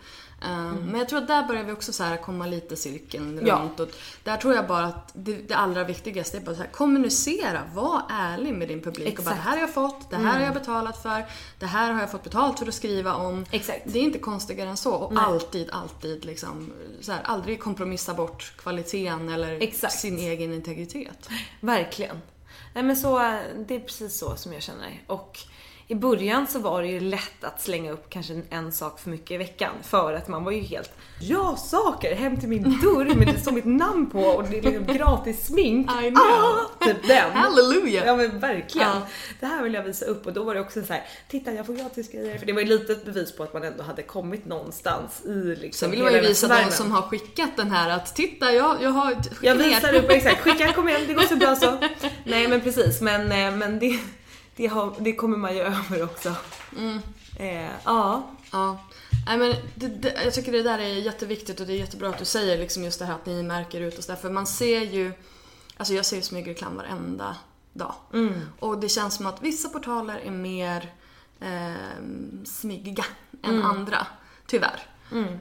Um, 0.51 0.74
Men 0.74 0.99
jag 0.99 1.09
tror 1.09 1.18
att 1.18 1.28
där 1.28 1.47
börjar 1.49 1.64
vi 1.64 1.72
också 1.72 1.93
så 1.93 2.05
här 2.05 2.16
komma 2.16 2.47
lite 2.47 2.76
cirkeln 2.76 3.40
Ja. 3.47 3.57
runt. 3.59 3.80
Och 3.80 3.88
där 4.24 4.36
tror 4.36 4.55
jag 4.55 4.66
bara 4.66 4.84
att 4.84 5.11
det, 5.14 5.32
det 5.49 5.55
allra 5.55 5.84
viktigaste 5.84 6.36
är 6.36 6.40
bara 6.40 6.55
så 6.57 6.62
här, 6.62 6.70
kommunicera, 6.70 7.62
var 7.74 8.03
ärlig 8.11 8.55
med 8.55 8.68
din 8.68 8.80
publik. 8.82 9.18
Och 9.18 9.24
bara, 9.24 9.30
Exakt. 9.30 9.36
det 9.45 9.51
här 9.51 9.57
har 9.57 9.61
jag 9.61 9.74
fått, 9.74 10.11
det 10.11 10.16
här 10.16 10.38
har 10.38 10.45
jag 10.45 10.55
betalat 10.55 11.03
för, 11.03 11.24
det 11.59 11.66
här 11.66 11.93
har 11.93 12.01
jag 12.01 12.11
fått 12.11 12.24
betalt 12.24 12.59
för 12.59 12.66
att 12.66 12.74
skriva 12.74 13.14
om. 13.14 13.45
Exakt. 13.51 13.80
Det 13.84 13.99
är 13.99 14.03
inte 14.03 14.18
konstigare 14.18 14.68
än 14.70 14.76
så. 14.76 14.93
Och 14.95 15.22
alltid, 15.22 15.70
alltid 15.70 16.24
liksom, 16.24 16.72
så 17.01 17.12
här, 17.12 17.20
aldrig 17.24 17.61
kompromissa 17.61 18.14
bort 18.14 18.53
kvaliteten 18.59 19.28
eller 19.28 19.61
Exakt. 19.62 19.93
sin 19.99 20.18
egen 20.18 20.53
integritet. 20.53 21.28
Verkligen. 21.61 22.16
Nej 22.74 22.84
men 22.84 22.97
så, 22.97 23.18
det 23.66 23.74
är 23.74 23.80
precis 23.80 24.18
så 24.18 24.36
som 24.36 24.53
jag 24.53 24.62
känner. 24.62 25.03
Och 25.07 25.38
i 25.89 25.95
början 25.95 26.47
så 26.47 26.59
var 26.59 26.83
det 26.83 26.89
ju 26.89 27.01
lätt 27.01 27.45
att 27.45 27.61
slänga 27.61 27.93
upp 27.93 28.11
kanske 28.11 28.43
en, 28.51 28.72
sak 28.72 29.01
för 29.01 29.11
mycket 29.11 29.30
i 29.30 29.37
veckan 29.37 29.72
för 29.83 30.14
att 30.14 30.28
man 30.28 30.45
var 30.45 30.53
ju 30.53 30.61
helt 30.61 30.91
Ja, 31.20 31.57
saker 31.57 32.14
hem 32.14 32.41
till 32.41 32.49
min 32.49 32.62
dörr 32.62 33.14
med 33.14 33.26
det 33.26 33.41
står 33.41 33.53
mitt 33.53 33.64
namn 33.64 34.11
på 34.11 34.20
och 34.20 34.45
det 34.49 34.59
är 34.59 34.62
liksom 34.62 34.97
gratis 34.97 35.47
smink. 35.47 35.91
I 35.91 36.11
know. 36.11 36.22
Ah, 36.22 36.85
typ 36.85 37.09
den. 37.09 37.33
Halleluja! 37.33 38.07
Ja 38.07 38.16
men 38.16 38.41
verkligen. 38.41 38.89
Ja. 38.89 39.07
Det 39.41 39.47
här 39.47 39.62
vill 39.62 39.74
jag 39.74 39.83
visa 39.83 40.05
upp 40.05 40.26
och 40.26 40.33
då 40.33 40.45
var 40.45 40.55
det 40.55 40.61
också 40.61 40.83
så 40.83 40.93
här: 40.93 41.03
titta 41.28 41.53
jag 41.53 41.66
får 41.66 41.74
gratis 41.74 42.12
grejer. 42.12 42.39
För 42.39 42.47
det 42.47 42.53
var 42.53 42.61
ju 42.61 42.66
lite 42.66 42.93
ett 42.93 43.05
bevis 43.05 43.37
på 43.37 43.43
att 43.43 43.53
man 43.53 43.64
ändå 43.64 43.83
hade 43.83 44.03
kommit 44.03 44.45
någonstans 44.45 45.24
i 45.24 45.28
liksom 45.28 45.72
Sen 45.72 45.91
vill 45.91 46.03
man 46.03 46.12
ju 46.12 46.20
visa 46.20 46.49
de 46.49 46.70
som 46.70 46.93
har 46.93 47.03
skickat 47.03 47.57
den 47.57 47.70
här 47.70 47.91
att 47.91 48.14
titta, 48.14 48.53
jag, 48.53 48.83
jag 48.83 48.91
har 48.91 49.16
Jag 49.43 49.55
visar 49.55 49.95
upp 49.95 50.11
exakt, 50.11 50.41
skicka 50.41 50.72
kom 50.72 50.89
igen, 50.89 51.01
det 51.07 51.14
går 51.14 51.22
så 51.22 51.37
bra 51.37 51.57
så. 51.57 51.78
Nej 52.24 52.49
men 52.49 52.61
precis, 52.61 53.01
men, 53.01 53.33
eh, 53.33 53.57
men 53.57 53.78
det, 53.78 53.99
det, 54.57 54.66
har, 54.66 54.94
det 54.98 55.14
kommer 55.14 55.36
man 55.36 55.55
ju 55.55 55.61
över 55.61 56.03
också. 56.03 56.34
Eh, 57.36 57.70
ja. 57.84 58.30
Ja. 58.53 58.78
Nej, 59.26 59.38
men 59.38 59.55
det, 59.74 59.88
det, 59.88 60.24
jag 60.24 60.34
tycker 60.34 60.53
det 60.53 60.62
där 60.62 60.78
är 60.78 60.86
jätteviktigt 60.86 61.61
och 61.61 61.66
det 61.66 61.72
är 61.72 61.76
jättebra 61.76 62.09
att 62.09 62.18
du 62.18 62.24
säger 62.24 62.59
liksom 62.59 62.84
just 62.84 62.98
det 62.98 63.05
här 63.05 63.14
att 63.14 63.26
ni 63.26 63.42
märker 63.42 63.80
ut 63.80 63.98
och 63.98 64.05
sådär. 64.05 64.18
För 64.18 64.30
man 64.30 64.46
ser 64.46 64.80
ju, 64.80 65.12
alltså 65.76 65.94
jag 65.94 66.07
ser 66.07 66.16
ju 66.16 66.22
smygreklam 66.22 66.76
varenda 66.76 67.36
dag. 67.72 67.94
Och 68.59 68.78
det 68.78 68.88
känns 68.88 69.14
som 69.14 69.26
att 69.26 69.42
vissa 69.42 69.68
portaler 69.68 70.18
är 70.18 70.30
mer 70.30 70.92
eh, 71.40 72.05
smygiga 72.44 73.05
än 73.42 73.62
andra. 73.62 74.07
Tyvärr. 74.46 74.86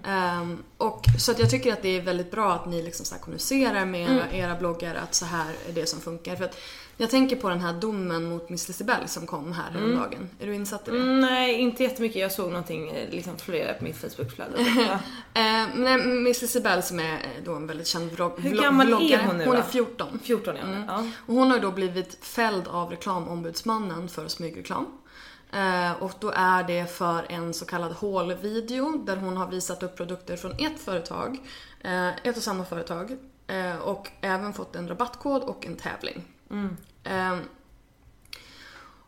Ehm, 0.03 0.63
och, 0.77 1.05
så 1.19 1.31
att 1.31 1.39
jag 1.39 1.49
tycker 1.49 1.73
att 1.73 1.81
det 1.81 1.97
är 1.97 2.01
väldigt 2.01 2.31
bra 2.31 2.53
att 2.53 2.65
ni 2.65 2.83
liksom 2.83 3.05
så 3.05 3.15
kommunicerar 3.15 3.85
med 3.85 4.01
era, 4.01 4.09
Mm. 4.23 4.35
era 4.35 4.55
bloggar 4.55 4.95
att 4.95 5.15
så 5.15 5.25
här 5.25 5.53
är 5.69 5.73
det 5.73 5.85
som 5.85 6.01
funkar. 6.01 6.35
För 6.35 6.45
att 6.45 6.57
jag 6.97 7.09
tänker 7.09 7.35
på 7.35 7.49
den 7.49 7.59
här 7.61 7.73
domen 7.73 8.23
mot 8.29 8.49
Miss 8.49 8.67
Lisibell 8.67 9.07
som 9.07 9.27
kom 9.27 9.51
här 9.51 9.71
häromdagen. 9.71 10.29
Är 10.39 10.47
du 10.47 10.55
insatt 10.55 10.87
i 10.87 10.91
det? 10.91 10.97
Mm, 10.97 11.19
nej, 11.19 11.53
inte 11.59 11.83
jättemycket. 11.83 12.21
Jag 12.21 12.31
såg 12.31 12.47
någonting 12.49 12.89
eh, 12.89 13.09
liksom 13.09 13.37
florera 13.37 13.73
på 13.73 13.83
mitt 13.83 13.97
Facebookflöde. 13.97 14.57
Eh, 15.33 15.67
men 15.75 16.23
Miss 16.23 16.41
Lisibell 16.41 16.83
som 16.83 16.99
är 16.99 17.19
då 17.45 17.53
en 17.55 17.67
väldigt 17.67 17.87
känd 17.87 18.11
vlogg, 18.11 18.33
Hur 18.39 18.61
gammal 18.61 18.87
är 18.87 18.97
vloggare. 18.97 19.21
hon 19.27 19.37
nu 19.37 19.45
Hon 19.45 19.55
är 19.55 19.61
då? 19.61 19.67
14. 19.67 20.19
14 20.23 20.55
ja. 20.61 20.67
Mm. 20.67 20.83
ja. 20.87 21.05
Och 21.27 21.35
hon 21.35 21.47
har 21.47 21.55
ju 21.57 21.61
då 21.61 21.71
blivit 21.71 22.17
fälld 22.25 22.67
av 22.67 22.89
reklamombudsmannen 22.89 24.09
för 24.09 24.27
smygreklam. 24.27 24.85
Eh, 25.51 25.91
och 25.91 26.11
då 26.19 26.31
är 26.35 26.63
det 26.63 26.85
för 26.85 27.25
en 27.29 27.53
så 27.53 27.65
kallad 27.65 27.91
haul-video 27.91 28.97
där 28.97 29.17
hon 29.17 29.37
har 29.37 29.47
visat 29.47 29.83
upp 29.83 29.97
produkter 29.97 30.37
från 30.37 30.51
ett 30.51 30.79
företag, 30.79 31.37
eh, 31.81 32.07
ett 32.07 32.37
och 32.37 32.43
samma 32.43 32.65
företag. 32.65 33.17
Eh, 33.47 33.77
och 33.77 34.09
även 34.21 34.53
fått 34.53 34.75
en 34.75 34.87
rabattkod 34.87 35.43
och 35.43 35.65
en 35.65 35.75
tävling. 35.75 36.23
Eh, 37.03 37.37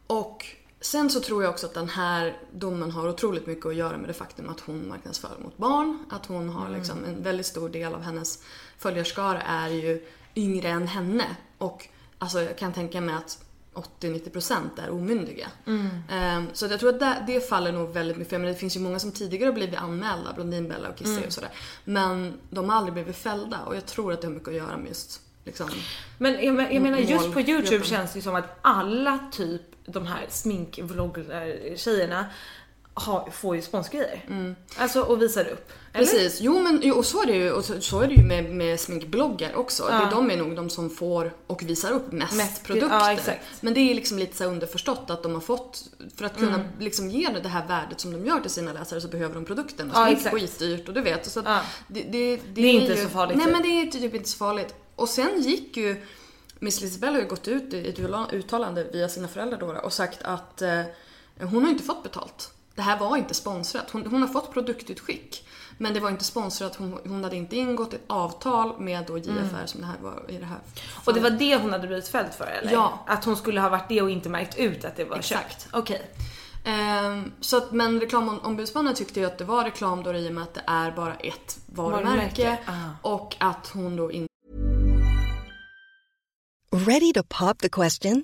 och 0.08 0.46
sen 0.82 1.10
så 1.10 1.20
tror 1.20 1.44
jag 1.44 1.50
också 1.50 1.66
att 1.66 1.74
den 1.74 1.90
här 1.90 2.38
domen 2.52 2.92
har 2.92 3.10
otroligt 3.10 3.48
mycket 3.48 3.66
att 3.66 3.76
göra 3.76 3.98
med 3.98 4.10
det 4.10 4.14
faktum 4.14 4.50
att 4.50 4.60
hon 4.60 4.88
marknadsför 4.88 5.38
mot 5.44 5.58
barn. 5.58 6.06
Att 6.10 6.26
hon 6.26 6.50
har 6.50 6.70
liksom 6.70 7.06
en 7.06 7.24
väldigt 7.24 7.46
stor 7.46 7.70
del 7.70 7.94
av 7.94 8.02
hennes 8.02 8.44
följarskara 8.78 9.42
är 9.42 9.70
ju 9.70 10.06
yngre 10.36 10.70
än 10.70 10.88
henne. 10.88 11.26
Och 11.58 11.88
alltså 12.18 12.42
jag 12.42 12.58
kan 12.58 12.74
tänka 12.74 13.02
mig 13.02 13.16
att 13.16 13.46
80-90% 13.74 14.56
är 14.78 14.90
omyndiga. 14.90 15.48
Ehm, 16.10 16.48
så 16.54 16.66
jag 16.66 16.80
tror 16.80 16.90
att 16.90 17.00
det, 17.00 17.24
det 17.28 17.50
faller 17.50 17.72
nog 17.72 17.94
väldigt 17.94 18.18
mycket. 18.18 18.32
Men 18.42 18.42
det 18.52 18.56
finns 18.56 18.76
ju 18.76 18.80
många 18.80 19.00
som 19.00 19.12
tidigare 19.12 19.48
har 19.48 19.54
blivit 19.54 19.76
anmälda, 19.80 20.34
Blondinbella 20.34 20.90
och 20.90 20.98
Kissy 20.98 21.22
och 21.28 21.34
sådär. 21.34 21.50
Men 21.86 22.34
de 22.50 22.70
har 22.70 22.78
aldrig 22.78 22.94
blivit 22.94 23.16
fällda 23.18 23.60
och 23.60 23.76
jag 23.76 23.86
tror 23.86 24.14
att 24.14 24.22
det 24.22 24.28
har 24.28 24.34
mycket 24.34 24.48
att 24.50 24.56
göra 24.56 24.78
med 24.78 24.88
just 24.88 25.22
liksom, 25.46 25.70
Men 26.18 26.46
jag, 26.46 26.54
men- 26.56 26.74
jag 26.74 26.82
menar 26.84 26.98
just 26.98 27.34
på. 27.34 27.42
YouTube 27.42 27.86
känns 27.86 28.14
det 28.14 28.18
ju 28.20 28.24
som 28.24 28.36
att 28.36 28.58
alla 28.62 29.20
typ 29.32 29.62
de 29.86 30.06
här 30.08 30.26
sminkvloggar-tjejerna 30.30 32.26
har, 32.94 33.30
får 33.32 33.56
ju 33.56 33.62
sponsgrejer. 33.62 34.26
Alltså 34.78 35.02
och 35.02 35.22
visar 35.22 35.46
upp. 35.46 35.72
Eller? 35.94 36.06
Precis, 36.06 36.42
jo 36.42 36.60
men 36.60 36.80
jo, 36.84 36.96
och 36.96 37.06
så 37.06 37.22
är 37.22 37.26
det 37.26 37.34
ju, 37.36 37.52
och 37.52 37.66
så, 37.66 37.82
så 37.82 38.00
är 38.00 38.08
det 38.08 38.14
ju 38.14 38.24
med, 38.24 38.50
med 38.56 38.80
sminkbloggar 38.80 39.56
också. 39.56 39.84
Det, 39.88 40.08
de 40.12 40.32
är 40.32 40.38
nog 40.38 40.56
de 40.56 40.70
som 40.70 40.90
får 40.90 41.34
och 41.48 41.64
visar 41.64 41.92
upp 41.92 42.12
mest, 42.12 42.34
Mest- 42.34 42.64
produkter. 42.64 43.20
ja. 43.28 43.34
Men 43.62 43.74
det 43.74 43.80
är 43.80 43.96
liksom 43.96 44.20
lite 44.20 44.38
så 44.38 44.46
underförstått 44.46 45.10
att 45.10 45.24
de 45.24 45.34
har 45.34 45.42
fått, 45.42 45.84
för 46.16 46.26
att 46.26 46.38
kunna 46.38 46.56
Mm. 46.56 46.68
liksom 46.80 47.10
ge 47.10 47.30
det 47.44 47.50
här 47.50 47.68
värdet 47.68 48.00
som 48.00 48.12
de 48.12 48.26
gör 48.26 48.40
till 48.40 48.52
sina 48.52 48.74
läsare 48.74 49.02
så 49.02 49.08
behöver 49.08 49.36
de 49.36 49.46
produkten. 49.46 49.92
Och 49.92 49.98
Ja, 49.98 50.06
smink 50.06 50.26
är 50.26 50.30
skitdyrt 50.32 50.88
och 50.88 50.94
du 50.94 51.02
vet. 51.02 51.26
Så 51.32 51.42
Ja. 51.46 51.62
det, 51.88 52.02
det, 52.02 52.40
Det 52.54 52.62
är 52.62 52.74
inte 52.82 52.98
så 53.02 53.10
farligt, 53.10 53.38
Nej 53.38 53.46
typ. 53.46 53.54
men 53.54 53.62
det 53.64 53.68
är 53.82 53.86
typ 53.92 54.16
inte 54.16 54.30
så 54.30 54.38
farligt. 54.38 54.76
Och 54.96 55.10
sen 55.10 55.42
gick 55.42 55.78
ju 55.78 56.02
Miss 56.60 56.82
Lisbell 56.82 57.14
har 57.14 57.22
ju 57.22 57.28
gått 57.28 57.48
ut 57.48 57.74
i 57.74 57.90
ett 57.90 58.00
uttalande 58.34 58.84
via 58.94 59.10
sina 59.10 59.28
föräldrar 59.28 59.60
då 59.60 59.68
och 59.68 59.94
sagt 59.94 60.20
att 60.24 60.62
eh, 60.62 60.82
hon 61.42 61.64
har 61.64 61.70
inte 61.72 61.84
fått 61.84 62.04
betalt. 62.04 62.53
Det 62.76 62.82
här 62.82 63.00
var 63.00 63.18
inte 63.18 63.34
sponsrat. 63.34 63.92
Hon, 63.92 64.06
hon 64.06 64.22
har 64.22 64.30
fått 64.30 64.54
produktutskick. 64.54 65.48
Men 65.78 65.94
det 65.94 66.00
var 66.00 66.10
inte 66.10 66.24
sponsrat. 66.24 66.76
Hon, 66.76 67.00
hon 67.08 67.24
hade 67.24 67.36
inte 67.36 67.56
ingått 67.56 67.94
ett 67.94 68.04
avtal 68.08 68.80
med 68.80 69.06
då 69.08 69.18
JFR 69.18 69.66
som 69.66 69.82
det 69.82 69.88
här 69.88 69.98
var 70.02 70.26
i 70.28 70.38
det 70.38 70.46
här 70.46 70.60
Och 71.06 71.14
det 71.14 71.20
var 71.20 71.30
det 71.30 71.56
hon 71.56 71.72
hade 71.72 71.88
blivit 71.88 72.08
fälld 72.08 72.34
för 72.34 72.46
eller? 72.46 72.72
Ja. 72.72 73.00
Att 73.08 73.26
hon 73.26 73.38
skulle 73.38 73.62
ha 73.62 73.70
varit 73.70 73.90
det 73.90 74.02
och 74.02 74.10
inte 74.10 74.30
märkt 74.30 74.58
ut 74.58 74.86
att 74.86 74.96
det 74.96 75.06
var 75.06 75.18
Exakt. 75.18 75.62
köpt? 75.62 75.68
Okej. 75.74 76.12
Ehm, 76.66 77.32
så 77.42 77.58
att, 77.58 77.72
men 77.72 78.00
reklamombudsmannen 78.00 78.96
tyckte 78.96 79.20
ju 79.20 79.26
att 79.26 79.38
det 79.38 79.44
var 79.44 79.64
reklam 79.64 80.04
då 80.04 80.14
i 80.14 80.30
och 80.30 80.34
med 80.34 80.44
att 80.44 80.54
det 80.54 80.64
är 80.68 80.92
bara 80.92 81.16
ett 81.16 81.58
varumärke. 81.66 82.04
Varumärke, 82.06 82.58
ah. 82.66 83.10
Och 83.14 83.36
att 83.40 83.68
hon 83.74 83.96
då 83.96 84.12
inte 84.12 84.34
Ready 86.72 87.14
to 87.14 87.24
pop 87.24 87.60
the 87.60 87.70
question? 87.70 88.24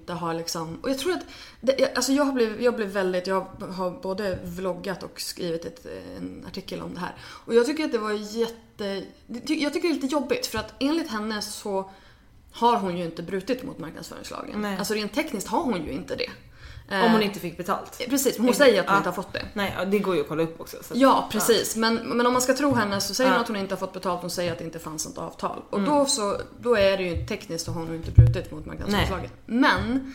Inte 0.00 0.12
har 0.12 0.34
liksom... 0.34 0.78
Och 0.82 0.90
jag 0.90 0.98
tror 0.98 1.12
att... 1.12 1.24
Det, 1.60 1.96
alltså 1.96 2.12
jag 2.12 2.34
blev, 2.34 2.62
jag 2.62 2.76
blev 2.76 2.88
väldigt... 2.88 3.26
Jag 3.26 3.40
har 3.74 4.02
både 4.02 4.38
vloggat 4.44 5.02
och 5.02 5.20
skrivit 5.20 5.64
ett, 5.64 5.86
en 6.16 6.44
artikel 6.46 6.80
om 6.80 6.94
det 6.94 7.00
här. 7.00 7.14
Och 7.20 7.54
jag 7.54 7.66
tycker 7.66 7.84
att 7.84 7.92
det 7.92 7.98
var 7.98 8.12
jätte... 8.12 9.04
Jag 9.46 9.72
tycker 9.72 9.88
det 9.88 9.94
är 9.94 9.94
lite 9.94 10.06
jobbigt 10.06 10.46
för 10.46 10.58
att 10.58 10.74
enligt 10.78 11.08
henne 11.08 11.42
så 11.42 11.90
har 12.52 12.76
hon 12.76 12.96
ju 12.98 13.04
inte 13.04 13.22
brutit 13.22 13.62
mot 13.62 13.78
marknadsföringslagen. 13.78 14.62
Nej. 14.62 14.78
Alltså 14.78 14.94
rent 14.94 15.14
tekniskt 15.14 15.48
har 15.48 15.62
hon 15.62 15.84
ju 15.84 15.92
inte 15.92 16.16
det. 16.16 16.30
Om 16.90 17.12
hon 17.12 17.22
inte 17.22 17.40
fick 17.40 17.56
betalt. 17.56 17.98
Precis, 18.10 18.38
hon 18.38 18.54
säger 18.54 18.80
att 18.80 18.86
hon 18.86 18.92
Ja. 18.94 18.96
inte 18.98 19.08
har 19.08 19.14
fått 19.14 19.32
det. 19.32 19.46
Nej, 19.54 19.74
ja, 19.78 19.84
det 19.84 19.98
går 19.98 20.14
ju 20.14 20.20
att 20.20 20.28
kolla 20.28 20.42
upp 20.42 20.60
också. 20.60 20.76
så 20.82 20.94
att- 20.94 21.00
Ja, 21.00 21.28
precis. 21.32 21.76
Men, 21.76 21.94
men 21.96 22.26
om 22.26 22.32
man 22.32 22.42
ska 22.42 22.54
tro 22.54 22.74
henne 22.74 23.00
så 23.00 23.14
säger 23.14 23.30
hon 23.30 23.36
Ja. 23.36 23.42
att 23.42 23.48
hon 23.48 23.56
inte 23.56 23.74
har 23.74 23.78
fått 23.78 23.92
betalt, 23.92 24.20
hon 24.20 24.30
säger 24.30 24.52
att 24.52 24.58
det 24.58 24.64
inte 24.64 24.78
fanns 24.78 25.06
något 25.06 25.18
avtal. 25.18 25.62
Och 25.70 25.78
Mm. 25.78 25.90
då, 25.90 26.06
så, 26.06 26.40
då 26.60 26.76
är 26.76 26.96
det 26.96 27.02
ju 27.02 27.26
tekniskt 27.26 27.66
har 27.66 27.74
hon 27.74 27.94
inte 27.94 28.10
brutit 28.10 28.50
mot 28.50 28.66
marknadsföringslagen. 28.66 29.30
Men 29.46 30.14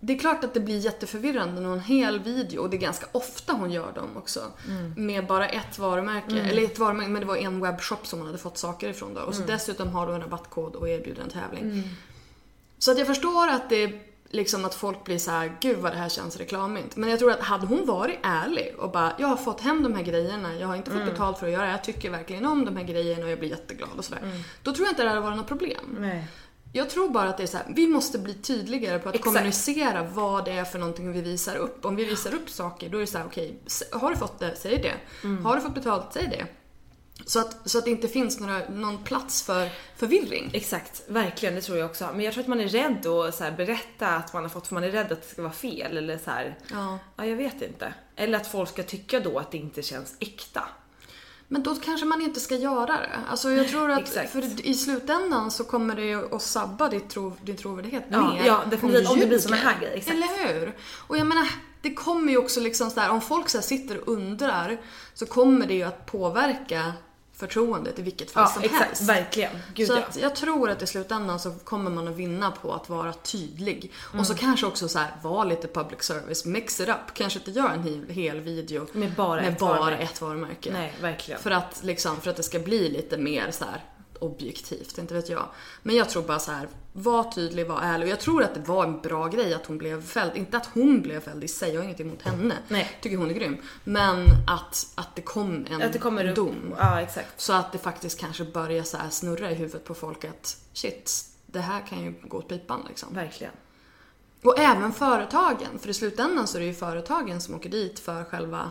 det 0.00 0.12
är 0.14 0.18
klart 0.18 0.44
att 0.44 0.54
det 0.54 0.60
blir 0.60 0.78
jätteförvirrande 0.78 1.60
när 1.60 1.72
en 1.72 1.80
hel 1.80 2.20
video, 2.20 2.60
och 2.62 2.70
det 2.70 2.76
är 2.76 2.80
ganska 2.80 3.06
ofta 3.12 3.52
hon 3.52 3.70
gör 3.70 3.92
dem 3.92 4.08
också, 4.16 4.40
Mm. 4.68 5.06
med 5.06 5.26
bara 5.26 5.48
ett 5.48 5.78
varumärke. 5.78 6.40
Eller 6.40 6.62
ett 6.64 6.78
varumärke, 6.78 7.08
men 7.10 7.20
det 7.20 7.26
var 7.26 7.36
en 7.36 7.60
webbshop 7.60 8.06
som 8.06 8.18
hon 8.18 8.26
hade 8.26 8.38
fått 8.38 8.58
saker 8.58 8.88
ifrån 8.88 9.14
då. 9.14 9.20
Och 9.20 9.34
så 9.34 9.42
Mm. 9.42 9.54
dessutom 9.54 9.88
har 9.88 10.06
du 10.06 10.14
en 10.14 10.20
rabattkod 10.20 10.74
och 10.74 10.88
erbjuder 10.88 11.22
en 11.22 11.30
tävling. 11.30 11.88
Så 12.78 12.90
att 12.92 12.98
jag 12.98 13.06
förstår 13.06 13.48
att 13.48 13.70
det 13.70 13.92
liksom 14.30 14.64
att 14.64 14.74
folk 14.74 15.04
blir 15.04 15.18
så 15.18 15.30
här, 15.30 15.56
gud 15.60 15.78
vad 15.78 15.92
det 15.92 15.96
här 15.98 16.08
känns 16.08 16.36
reklamigt. 16.36 16.96
Men 16.96 17.10
jag 17.10 17.18
tror 17.18 17.30
att 17.30 17.40
hade 17.40 17.66
hon 17.66 17.86
varit 17.86 18.18
ärlig 18.22 18.74
och 18.78 18.90
bara, 18.90 19.12
jag 19.18 19.26
har 19.26 19.36
fått 19.36 19.60
hem 19.60 19.82
de 19.82 19.94
här 19.94 20.02
grejerna, 20.02 20.54
jag 20.54 20.66
har 20.68 20.76
inte 20.76 20.90
fått 20.90 21.00
Mm. 21.00 21.12
betalt 21.12 21.38
för 21.38 21.46
att 21.46 21.52
göra 21.52 21.64
det, 21.64 21.70
jag 21.70 21.84
tycker 21.84 22.10
verkligen 22.10 22.46
om 22.46 22.64
de 22.64 22.76
här 22.76 22.84
grejerna 22.84 23.24
och 23.24 23.30
jag 23.30 23.38
blir 23.38 23.48
jätteglad 23.50 23.88
och 23.98 24.04
sådär. 24.04 24.42
Då 24.62 24.72
tror 24.74 24.86
jag 24.86 24.92
inte 24.92 25.02
det 25.02 25.08
hade 25.08 25.20
varit 25.20 25.36
något 25.36 25.48
problem. 25.48 25.84
Mm. 25.90 26.02
Nej. 26.02 26.24
Jag 26.72 26.90
tror 26.90 27.08
bara 27.08 27.28
att 27.28 27.36
det 27.36 27.42
är 27.42 27.46
så 27.46 27.56
här, 27.56 27.66
vi 27.68 27.86
måste 27.88 28.18
bli 28.18 28.34
tydligare 28.34 28.98
på 28.98 29.08
att 29.08 29.14
Exakt. 29.14 29.34
kommunicera 29.36 30.02
vad 30.02 30.44
det 30.44 30.52
är 30.52 30.64
för 30.64 30.78
någonting 30.78 31.12
vi 31.12 31.20
visar 31.20 31.56
upp. 31.56 31.84
Om 31.84 31.96
vi 31.96 32.04
visar 32.04 32.34
upp 32.34 32.50
saker, 32.50 32.88
då 32.88 32.96
är 32.96 33.00
det 33.00 33.06
så 33.06 33.18
här, 33.18 33.26
okej, 33.26 33.60
s- 33.66 33.82
har 33.92 34.10
du 34.10 34.16
fått 34.16 34.38
det, 34.38 34.56
säg 34.56 34.76
det. 34.82 34.92
Mm. 35.26 35.44
Har 35.44 35.56
du 35.56 35.62
fått 35.62 35.74
betalt, 35.74 36.04
säg 36.12 36.26
det. 36.26 36.46
Så 37.24 37.40
att, 37.40 37.70
så 37.70 37.78
att 37.78 37.84
det 37.84 37.90
inte 37.90 38.08
finns 38.08 38.40
några, 38.40 38.68
någon 38.68 39.04
plats 39.04 39.42
för 39.42 39.68
förvirring. 39.96 40.50
Exakt, 40.52 41.02
verkligen 41.08 41.54
det 41.54 41.60
tror 41.60 41.78
jag 41.78 41.90
också. 41.90 42.08
Men 42.12 42.20
jag 42.20 42.34
tror 42.34 42.42
att 42.42 42.48
man 42.48 42.60
är 42.60 42.68
rädd 42.68 43.06
att 43.06 43.34
så 43.34 43.44
här, 43.44 43.52
berätta 43.52 44.08
att 44.08 44.32
man 44.32 44.42
har 44.42 44.50
fått 44.50 44.66
för 44.66 44.74
man 44.74 44.84
är 44.84 44.90
rädd 44.90 45.12
att 45.12 45.22
det 45.22 45.28
ska 45.28 45.42
vara 45.42 45.52
fel 45.52 45.96
eller 45.96 46.18
så 46.18 46.30
här. 46.30 46.58
Ja. 46.70 46.98
ja, 47.16 47.26
jag 47.26 47.36
vet 47.36 47.62
inte. 47.62 47.94
Eller 48.16 48.38
att 48.38 48.46
folk 48.46 48.68
ska 48.68 48.82
tycka 48.82 49.20
då 49.20 49.38
att 49.38 49.50
det 49.50 49.58
inte 49.58 49.82
känns 49.82 50.14
äkta. 50.18 50.62
Men 51.48 51.62
då 51.62 51.74
kanske 51.74 52.06
man 52.06 52.22
inte 52.22 52.40
ska 52.40 52.54
göra 52.54 52.86
det. 52.86 53.10
Alltså 53.30 53.50
jag 53.50 53.68
tror 53.68 53.90
att 53.90 54.08
för 54.08 54.66
i 54.66 54.74
slutändan 54.74 55.50
så 55.50 55.64
kommer 55.64 55.96
det 55.96 56.04
ju 56.04 56.34
att 56.34 56.42
sabba 56.42 56.88
ditt 56.88 57.10
tro, 57.10 57.32
din 57.42 57.56
trovärdighet 57.56 58.04
Ja, 58.10 58.34
mer. 58.34 58.46
ja, 58.46 58.62
definitivt. 58.70 59.10
Om 59.10 59.20
det 59.20 59.26
blir 59.26 59.38
såna 59.38 59.56
här 59.56 59.80
grejer, 59.80 59.96
exakt. 59.96 60.16
Eller 60.16 60.54
hur? 60.60 60.76
Och 60.96 61.18
jag 61.18 61.26
menar, 61.26 61.48
det 61.88 61.94
kommer 61.94 62.32
ju 62.32 62.38
också 62.38 62.60
liksom 62.60 62.90
så 62.90 63.00
där, 63.00 63.10
om 63.10 63.20
folk 63.20 63.48
så 63.48 63.58
här 63.58 63.62
sitter 63.62 63.98
och 64.00 64.08
undrar 64.08 64.78
så 65.14 65.26
kommer 65.26 65.66
det 65.66 65.74
ju 65.74 65.82
att 65.82 66.06
påverka 66.06 66.92
förtroendet 67.36 67.98
i 67.98 68.02
vilket 68.02 68.30
fall 68.30 68.42
Ja, 68.42 68.48
som 68.48 68.62
exakt. 68.62 68.84
helst. 68.84 69.02
Verkligen. 69.02 69.50
Gud 69.74 69.86
så 69.86 69.92
ja. 69.92 69.98
att 69.98 70.16
jag 70.16 70.36
tror 70.36 70.70
att 70.70 70.82
i 70.82 70.86
slutändan 70.86 71.40
så 71.40 71.50
kommer 71.64 71.90
man 71.90 72.08
att 72.08 72.16
vinna 72.16 72.50
på 72.50 72.72
att 72.74 72.88
vara 72.88 73.12
tydlig. 73.12 73.92
Och 74.08 74.14
Mm. 74.14 74.24
så 74.24 74.34
kanske 74.34 74.66
också 74.66 74.88
så 74.88 74.98
här, 74.98 75.10
vara 75.22 75.44
lite 75.44 75.68
public 75.68 76.02
service, 76.02 76.44
mix 76.44 76.80
it 76.80 76.88
up. 76.88 77.14
Kanske 77.14 77.38
inte 77.38 77.50
göra 77.50 77.72
en 77.72 77.82
hel, 77.82 78.06
hel 78.08 78.40
video 78.40 78.86
Med 78.92 79.12
bara 79.12 79.40
med 79.40 79.52
ett 79.52 79.58
bara 79.58 79.78
varumärke. 79.80 80.02
ett 80.02 80.20
varumärke. 80.20 80.72
Nej, 80.72 80.92
verkligen. 81.00 81.40
För 81.40 81.50
att, 81.50 81.78
liksom, 81.82 82.20
för 82.20 82.30
att 82.30 82.36
det 82.36 82.42
ska 82.42 82.58
bli 82.58 82.88
lite 82.88 83.16
mer 83.16 83.50
så 83.50 83.64
här 83.64 83.84
objektivt, 84.16 84.98
inte 84.98 85.14
vet 85.14 85.28
jag. 85.28 85.48
Men 85.82 85.96
jag 85.96 86.08
tror 86.10 86.22
bara 86.22 86.38
så 86.38 86.52
här, 86.52 86.68
var 86.92 87.32
tydlig, 87.32 87.66
var 87.66 87.80
ärlig. 87.80 88.06
Och 88.06 88.12
jag 88.12 88.20
tror 88.20 88.42
att 88.42 88.54
det 88.54 88.60
var 88.60 88.84
en 88.84 89.00
bra 89.00 89.28
grej 89.28 89.54
att 89.54 89.66
hon 89.66 89.78
blev 89.78 90.02
fälld. 90.06 90.36
Inte 90.36 90.56
att 90.56 90.66
hon 90.66 91.02
blev 91.02 91.20
fälld 91.20 91.44
i 91.44 91.48
sig, 91.48 91.70
jag 91.72 91.80
har 91.80 91.84
inget 91.84 92.00
emot 92.00 92.22
henne. 92.22 92.54
Nej. 92.68 92.98
Tycker 93.02 93.16
hon 93.16 93.30
är 93.30 93.34
grym. 93.34 93.56
Men 93.84 94.24
att, 94.46 94.86
att 94.94 95.16
det 95.16 95.22
kom 95.22 95.66
en 95.70 95.82
Att 95.82 95.92
det 95.92 95.98
kommer 95.98 96.28
upp. 96.28 96.36
dom. 96.36 96.74
Ja, 96.78 97.00
exakt. 97.00 97.40
Så 97.40 97.52
att 97.52 97.72
det 97.72 97.78
faktiskt 97.78 98.20
kanske 98.20 98.44
börjar 98.44 98.82
så 98.82 98.96
här 98.96 99.10
snurra 99.10 99.50
i 99.50 99.54
huvudet 99.54 99.84
på 99.84 99.94
folk 99.94 100.24
att 100.24 100.56
shit, 100.72 101.24
det 101.46 101.60
här 101.60 101.86
kan 101.86 102.00
ju 102.02 102.14
gå 102.22 102.38
åt 102.38 102.48
pipan 102.48 102.84
liksom. 102.88 103.14
Verkligen. 103.14 103.52
Och 104.42 104.58
även 104.58 104.92
företagen, 104.92 105.78
för 105.80 105.88
i 105.88 105.94
slutändan 105.94 106.46
så 106.46 106.58
är 106.58 106.60
det 106.60 106.66
ju 106.66 106.74
företagen 106.74 107.40
som 107.40 107.54
åker 107.54 107.70
dit 107.70 107.98
för 107.98 108.24
själva 108.24 108.70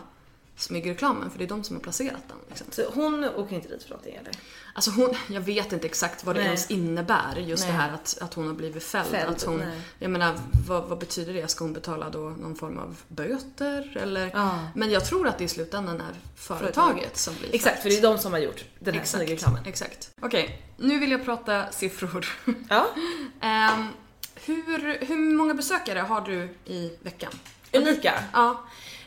smygreklamen, 0.57 1.31
för 1.31 1.37
det 1.37 1.43
är 1.45 1.49
de 1.49 1.63
som 1.63 1.75
har 1.75 1.83
placerat 1.83 2.21
den. 2.27 2.37
Liksom. 2.49 2.67
Så 2.71 2.83
hon 2.93 3.23
åker 3.23 3.55
inte 3.55 3.67
dit 3.67 3.83
för 3.83 3.89
någonting 3.89 4.15
eller? 4.15 4.31
Alltså 4.73 4.91
hon, 4.91 5.15
jag 5.29 5.41
vet 5.41 5.73
inte 5.73 5.87
exakt 5.87 6.23
vad 6.23 6.35
det 6.35 6.39
Nej. 6.39 6.47
ens 6.47 6.71
innebär, 6.71 7.35
just 7.35 7.63
Nej. 7.63 7.71
det 7.71 7.77
här 7.77 7.93
att, 7.93 8.17
att 8.21 8.33
hon 8.33 8.47
har 8.47 8.53
blivit 8.53 8.83
fälld. 8.83 9.07
Fälld, 9.09 9.29
att 9.35 9.43
hon, 9.43 9.57
nej. 9.57 9.81
jag 9.99 10.11
menar, 10.11 10.39
vad, 10.67 10.83
vad 10.83 10.97
betyder 10.97 11.33
det? 11.33 11.47
Ska 11.47 11.63
hon 11.63 11.73
betala 11.73 12.09
då 12.09 12.19
någon 12.19 12.55
form 12.55 12.77
av 12.77 12.97
böter? 13.07 13.97
Eller? 14.01 14.31
Ja. 14.33 14.59
Men 14.75 14.91
jag 14.91 15.05
tror 15.05 15.27
att 15.27 15.37
det 15.37 15.43
i 15.43 15.47
slutändan 15.47 16.01
är 16.01 16.13
företaget 16.35 17.17
som 17.17 17.35
blir 17.39 17.55
Exakt, 17.55 17.75
för 17.75 17.81
fällt. 17.89 18.01
det 18.01 18.07
är 18.07 18.11
de 18.11 18.17
som 18.19 18.31
har 18.31 18.39
gjort 18.39 18.65
den 18.79 18.93
här 18.93 19.01
Exakt, 19.01 19.23
smygreklamen. 19.23 19.65
exakt. 19.65 20.11
Okej, 20.21 20.61
nu 20.77 20.99
vill 20.99 21.11
jag 21.11 21.25
prata 21.25 21.71
siffror. 21.71 22.27
Ja. 22.69 22.87
Ehm, 23.41 23.87
hur, 24.35 25.05
hur 25.05 25.17
många 25.37 25.53
besökare 25.53 25.99
har 25.99 26.21
du 26.21 26.49
i 26.65 26.91
veckan? 27.01 27.31
Unika. 27.73 28.13
Ja. 28.33 28.63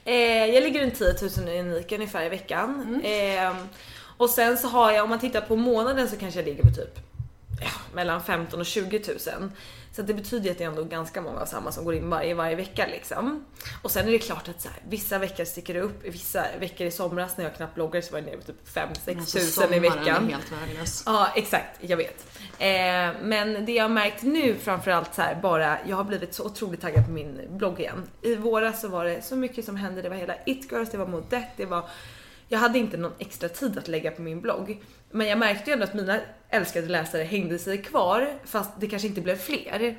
Eh, 0.09 0.47
jag 0.55 0.63
ligger 0.63 0.83
runt 0.83 0.95
10 0.95 1.45
000 1.47 1.59
unika 1.61 1.95
ungefär 1.95 2.25
i 2.25 2.29
veckan. 2.29 3.01
Mm. 3.05 3.47
Eh, 3.47 3.57
och 4.17 4.31
sen 4.31 4.59
så 4.59 4.69
har 4.69 4.93
jag, 4.93 5.05
om 5.05 5.11
man 5.11 5.19
tittar 5.19 5.41
på 5.41 5.57
månaden 5.57 6.09
så 6.09 6.17
kanske 6.17 6.41
jag 6.41 6.47
ligger 6.47 6.63
på 6.63 6.71
typ 6.71 6.99
ja, 7.61 7.71
mellan 7.93 8.23
15 8.23 8.61
och 8.61 8.67
20 8.67 9.03
000. 9.39 9.51
Så 9.99 10.03
det 10.03 10.15
betyder 10.15 10.51
att 10.51 10.59
det 10.59 10.65
är 10.65 10.69
ändå 10.69 10.85
ganska 10.85 11.23
många 11.23 11.41
av 11.41 11.47
samma 11.47 11.73
som 11.73 11.85
går 11.85 11.95
in 11.95 12.11
varje, 12.11 12.35
varje 12.35 12.57
vecka 12.57 12.87
liksom. 12.87 13.45
Och 13.83 13.91
sen 13.91 14.09
är 14.09 14.13
det 14.13 14.19
klart 14.19 14.49
att 14.49 14.61
så 14.61 14.69
här, 14.69 14.79
vissa 14.89 15.19
veckor 15.19 15.45
sticker 15.45 15.75
det 15.75 15.81
upp. 15.81 16.05
Vissa 16.05 16.45
veckor 16.61 16.87
i 16.87 16.91
somras 16.91 17.37
när 17.37 17.45
jag 17.45 17.55
knappt 17.55 17.75
bloggade 17.75 18.07
så 18.07 18.13
var 18.13 18.19
jag 18.19 18.27
nere 18.27 18.37
på 18.37 18.43
typ 18.43 18.69
5-6 18.75 18.87
Alltså, 18.87 19.39
tusen 19.39 19.41
i 19.41 19.45
sommaren 19.51 19.83
veckan. 19.83 20.27
är 20.27 20.31
helt 20.31 20.53
värdelös. 20.53 21.03
Ja, 21.07 21.29
exakt. 21.37 21.79
Jag 21.81 21.97
vet. 21.97 22.27
Eh, 22.59 22.69
men 23.23 23.65
det 23.67 23.73
jag 23.73 23.85
har 23.85 23.89
märkt 23.89 24.23
nu 24.23 24.55
framförallt 24.55 25.15
så 25.15 25.23
här 25.23 25.35
bara, 25.43 25.79
jag 25.87 25.97
har 25.97 26.05
blivit 26.05 26.35
så 26.35 26.45
otroligt 26.45 26.81
taggad 26.81 27.05
på 27.05 27.11
min 27.11 27.41
blogg 27.51 27.81
igen. 27.81 28.03
I 28.23 28.35
våras 28.35 28.81
så 28.81 28.89
var 28.89 29.05
det 29.05 29.23
så 29.23 29.37
mycket 29.37 29.65
som 29.65 29.77
hände. 29.77 30.03
Det 30.03 30.09
var 30.09 30.17
hela 30.17 30.35
It 30.47 30.73
Girls, 30.73 30.91
det 30.91 30.99
var 30.99 31.07
Modette, 31.07 31.51
det 31.57 31.67
var... 31.67 31.85
Jag 32.49 32.59
hade 32.59 32.79
inte 32.79 32.97
någon 32.97 33.15
extra 33.19 33.49
tid 33.49 33.79
att 33.79 33.89
lägga 33.89 34.11
på 34.11 34.23
min 34.23 34.41
blogg. 34.41 34.83
Men 35.11 35.27
jag 35.27 35.39
märkte 35.39 35.71
ju 35.71 35.75
ändå 35.75 35.85
att 35.85 35.95
mina 35.95 36.21
älskade 36.49 36.89
läsare 36.89 37.23
hängde 37.23 37.59
sig 37.59 37.83
kvar, 37.83 38.29
fast 38.45 38.71
det 38.81 38.87
kanske 38.87 39.09
inte 39.09 39.21
blev 39.21 39.37
fler. 39.37 39.97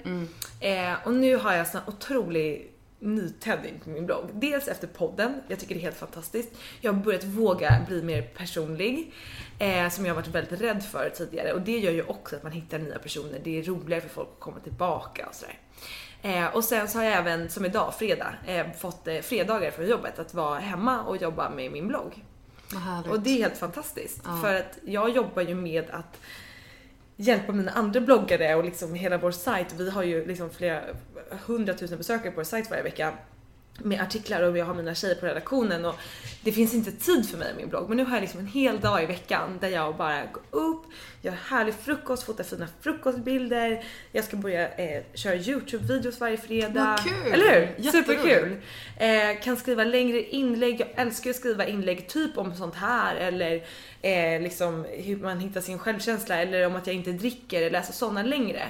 Eh, 0.60 0.93
och 1.03 1.14
nu 1.14 1.36
har 1.36 1.53
jag 1.53 1.68
sån 1.68 1.82
otrolig 1.88 2.72
nytändning 2.99 3.80
på 3.84 3.89
min 3.89 4.05
blogg. 4.05 4.30
Dels 4.34 4.68
efter 4.68 4.88
podden, 4.88 5.41
jag 5.47 5.60
tycker 5.60 5.76
det 5.76 5.82
är 5.82 5.84
helt 5.84 5.97
fantastiskt. 5.97 6.49
Jag 6.82 6.93
har 6.93 6.99
börjat 7.03 7.24
våga 7.24 7.86
bli 7.88 8.01
mer 8.03 8.22
personlig, 8.22 9.14
eh, 9.60 9.89
som 9.89 10.05
jag 10.05 10.14
har 10.14 10.22
varit 10.22 10.36
väldigt 10.36 10.62
rädd 10.62 10.84
för 10.84 11.10
tidigare. 11.10 11.53
Och 11.53 11.62
det 11.62 11.78
gör 11.78 11.91
ju 11.91 12.03
också 12.03 12.36
att 12.36 12.43
man 12.43 12.51
hittar 12.51 12.80
nya 12.80 12.99
personer. 12.99 13.39
Det 13.43 13.60
är 13.60 13.64
roligare 13.64 14.01
för 14.01 14.10
folk 14.10 14.30
att 14.34 14.39
komma 14.39 14.60
tillbaka 14.60 15.28
och 15.28 15.36
sådär. 15.36 15.57
Eh, 16.22 16.55
och 16.55 16.64
sen 16.64 16.88
så 16.88 16.97
har 16.97 17.05
jag 17.05 17.14
även, 17.14 17.49
som 17.49 17.66
idag, 17.66 17.93
fredag, 17.99 18.34
eh, 18.47 18.72
fått 18.78 19.07
eh, 19.07 19.20
fredagar 19.20 19.72
från 19.72 19.88
jobbet 19.88 20.20
att 20.20 20.34
vara 20.34 20.60
hemma 20.60 21.03
och 21.03 21.18
jobba 21.18 21.49
med 21.49 21.72
min 21.72 21.88
blogg. 21.88 22.24
Och 23.12 23.20
det 23.20 23.30
är 23.30 23.38
helt 23.38 23.58
fantastiskt. 23.58 24.22
För 24.42 24.56
att 24.56 24.78
jag 24.86 25.10
jobbar 25.10 25.42
ju 25.42 25.56
med 25.56 25.90
att 25.90 26.20
hjälpa 27.16 27.52
mina 27.52 27.72
andra 27.72 28.02
bloggare 28.02 28.56
och 28.56 28.64
liksom 28.64 28.94
hela 28.94 29.18
vår 29.18 29.32
sajt. 29.32 29.74
Vi 29.78 29.90
har 29.90 30.04
ju 30.04 30.26
liksom 30.26 30.50
flera 30.50 30.82
hundratusen 31.46 31.98
besökare 31.98 32.32
på 32.32 32.36
vår 32.36 32.44
sajt 32.44 32.70
varje 32.70 32.84
vecka 32.84 33.14
med 33.84 34.02
artiklar 34.02 34.42
och 34.42 34.58
jag 34.58 34.66
har 34.66 34.74
mina 34.74 34.96
tjejer 34.96 35.16
på 35.16 35.26
redaktionen 35.26 35.86
och 35.86 35.96
det 36.44 36.52
finns 36.52 36.74
inte 36.74 36.92
tid 36.92 37.30
för 37.30 37.38
mig 37.38 37.52
i 37.54 37.58
min 37.58 37.70
blogg 37.70 37.88
men 37.88 37.98
nu 37.98 38.06
har 38.06 38.14
jag 38.14 38.22
liksom 38.22 38.40
en 38.40 38.48
hel 38.48 38.80
dag 38.80 39.04
i 39.04 39.06
veckan 39.06 39.58
där 39.62 39.68
jag 39.70 39.96
bara 39.96 40.26
går 40.26 40.44
upp, 40.52 40.84
gör 41.22 41.32
härlig 41.32 41.74
frukost, 41.74 42.24
fotar 42.24 42.44
fina 42.44 42.68
frukostbilder, 42.82 43.84
jag 44.12 44.26
ska 44.26 44.38
börja 44.38 44.70
eh, 44.70 45.04
köra 45.14 45.36
YouTube-videos 45.36 46.20
varje 46.20 46.38
fredag. 46.38 46.86
Vad 46.86 47.04
kul! 47.04 47.34
Eller 47.34 47.74
hur? 47.78 47.92
Superkul! 47.92 48.62
Eh, 48.98 49.42
kan 49.44 49.58
skriva 49.58 49.84
längre 49.84 50.22
inlägg, 50.22 50.82
jag 50.82 50.90
älskar 50.96 51.30
att 51.30 51.36
skriva 51.36 51.66
inlägg 51.66 52.08
typ 52.08 52.38
om 52.38 52.56
sånt 52.56 52.76
här 52.76 53.16
eller 53.16 53.64
eh, 54.02 54.42
liksom 54.42 54.86
hur 54.90 55.18
man 55.18 55.40
hittar 55.40 55.62
sin 55.62 55.80
självkänsla 55.80 56.36
eller 56.36 56.68
om 56.68 56.76
att 56.76 56.88
jag 56.88 56.96
inte 56.96 57.12
dricker 57.12 57.58
eller 57.58 57.72
läser 57.72 57.94
sådana 57.94 58.24
längre. 58.24 58.62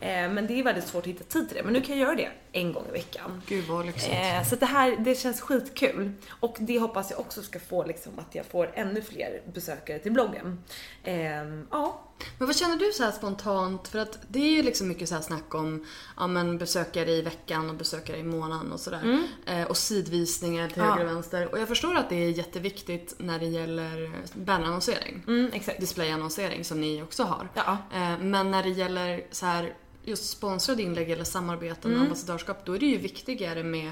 Eh, 0.00 0.08
men 0.08 0.46
det 0.46 0.60
är 0.60 0.62
väldigt 0.62 0.86
svårt 0.86 1.02
att 1.02 1.06
hitta 1.06 1.24
tid 1.24 1.48
till 1.48 1.56
det 1.56 1.62
men 1.62 1.72
nu 1.72 1.80
kan 1.80 1.98
jag 1.98 2.06
göra 2.06 2.16
det 2.16 2.28
en 2.52 2.72
gång 2.72 2.84
i 2.88 2.92
veckan. 2.92 3.42
Gud 3.46 3.64
vad 3.64 3.86
lyxigt. 3.86 4.12
Eh, 4.12 4.44
så 4.44 4.56
det 4.56 4.66
här, 4.66 4.96
det 4.98 5.14
känns 5.14 5.40
skitkul. 5.40 6.12
Och 6.28 6.56
det 6.60 6.78
hoppas 6.78 7.10
jag 7.10 7.20
också 7.20 7.42
ska 7.42 7.58
få 7.58 7.84
liksom 7.84 8.18
att 8.18 8.34
jag 8.34 8.46
får 8.46 8.70
ännu 8.74 9.02
fler 9.02 9.42
besökare 9.54 9.98
till 9.98 10.12
bloggen. 10.12 10.64
Ehm, 11.04 11.66
ja. 11.70 11.95
Men 12.38 12.46
vad 12.46 12.56
känner 12.56 12.76
du 12.76 12.92
så 12.92 13.02
här 13.04 13.10
spontant? 13.12 13.88
För 13.88 13.98
att 13.98 14.18
det 14.28 14.38
är 14.38 14.50
ju 14.56 14.62
liksom 14.62 14.88
mycket 14.88 15.08
så 15.08 15.14
här 15.14 15.22
snack 15.22 15.54
om 15.54 15.84
ja, 16.16 16.26
men 16.26 16.58
besökare 16.58 17.10
i 17.10 17.22
veckan 17.22 17.70
och 17.70 17.76
besökare 17.76 18.16
i 18.18 18.22
månaden 18.22 18.72
och 18.72 18.80
sådär. 18.80 19.22
Eh, 19.46 19.62
och 19.62 19.76
sidvisningar 19.76 20.68
till 20.68 20.78
Mm. 20.82 20.88
Ja. 20.88 20.94
höger 20.96 21.10
och 21.10 21.16
vänster. 21.16 21.52
Och 21.52 21.58
jag 21.60 21.68
förstår 21.68 21.94
att 21.94 22.08
det 22.08 22.16
är 22.16 22.28
jätteviktigt 22.30 23.14
när 23.18 23.38
det 23.38 23.46
gäller 23.46 24.12
bannannonsering. 24.34 25.22
Mm, 25.26 25.50
exakt. 25.52 25.80
Displayannonsering 25.80 26.64
som 26.64 26.80
ni 26.80 27.02
också 27.02 27.22
har. 27.24 27.48
Ja. 27.54 27.78
Eh, 27.94 28.18
men 28.18 28.50
när 28.50 28.62
det 28.62 28.68
gäller 28.70 29.26
så 29.30 29.46
här 29.46 29.74
just 30.04 30.30
sponsrade 30.30 30.82
inlägg 30.82 31.10
eller 31.10 31.24
samarbeten 31.24 31.90
Mm. 31.90 32.00
och 32.02 32.06
ambassadörskap, 32.06 32.64
då 32.64 32.74
är 32.74 32.78
det 32.78 32.86
ju 32.86 32.98
viktigare 32.98 33.62
med 33.62 33.90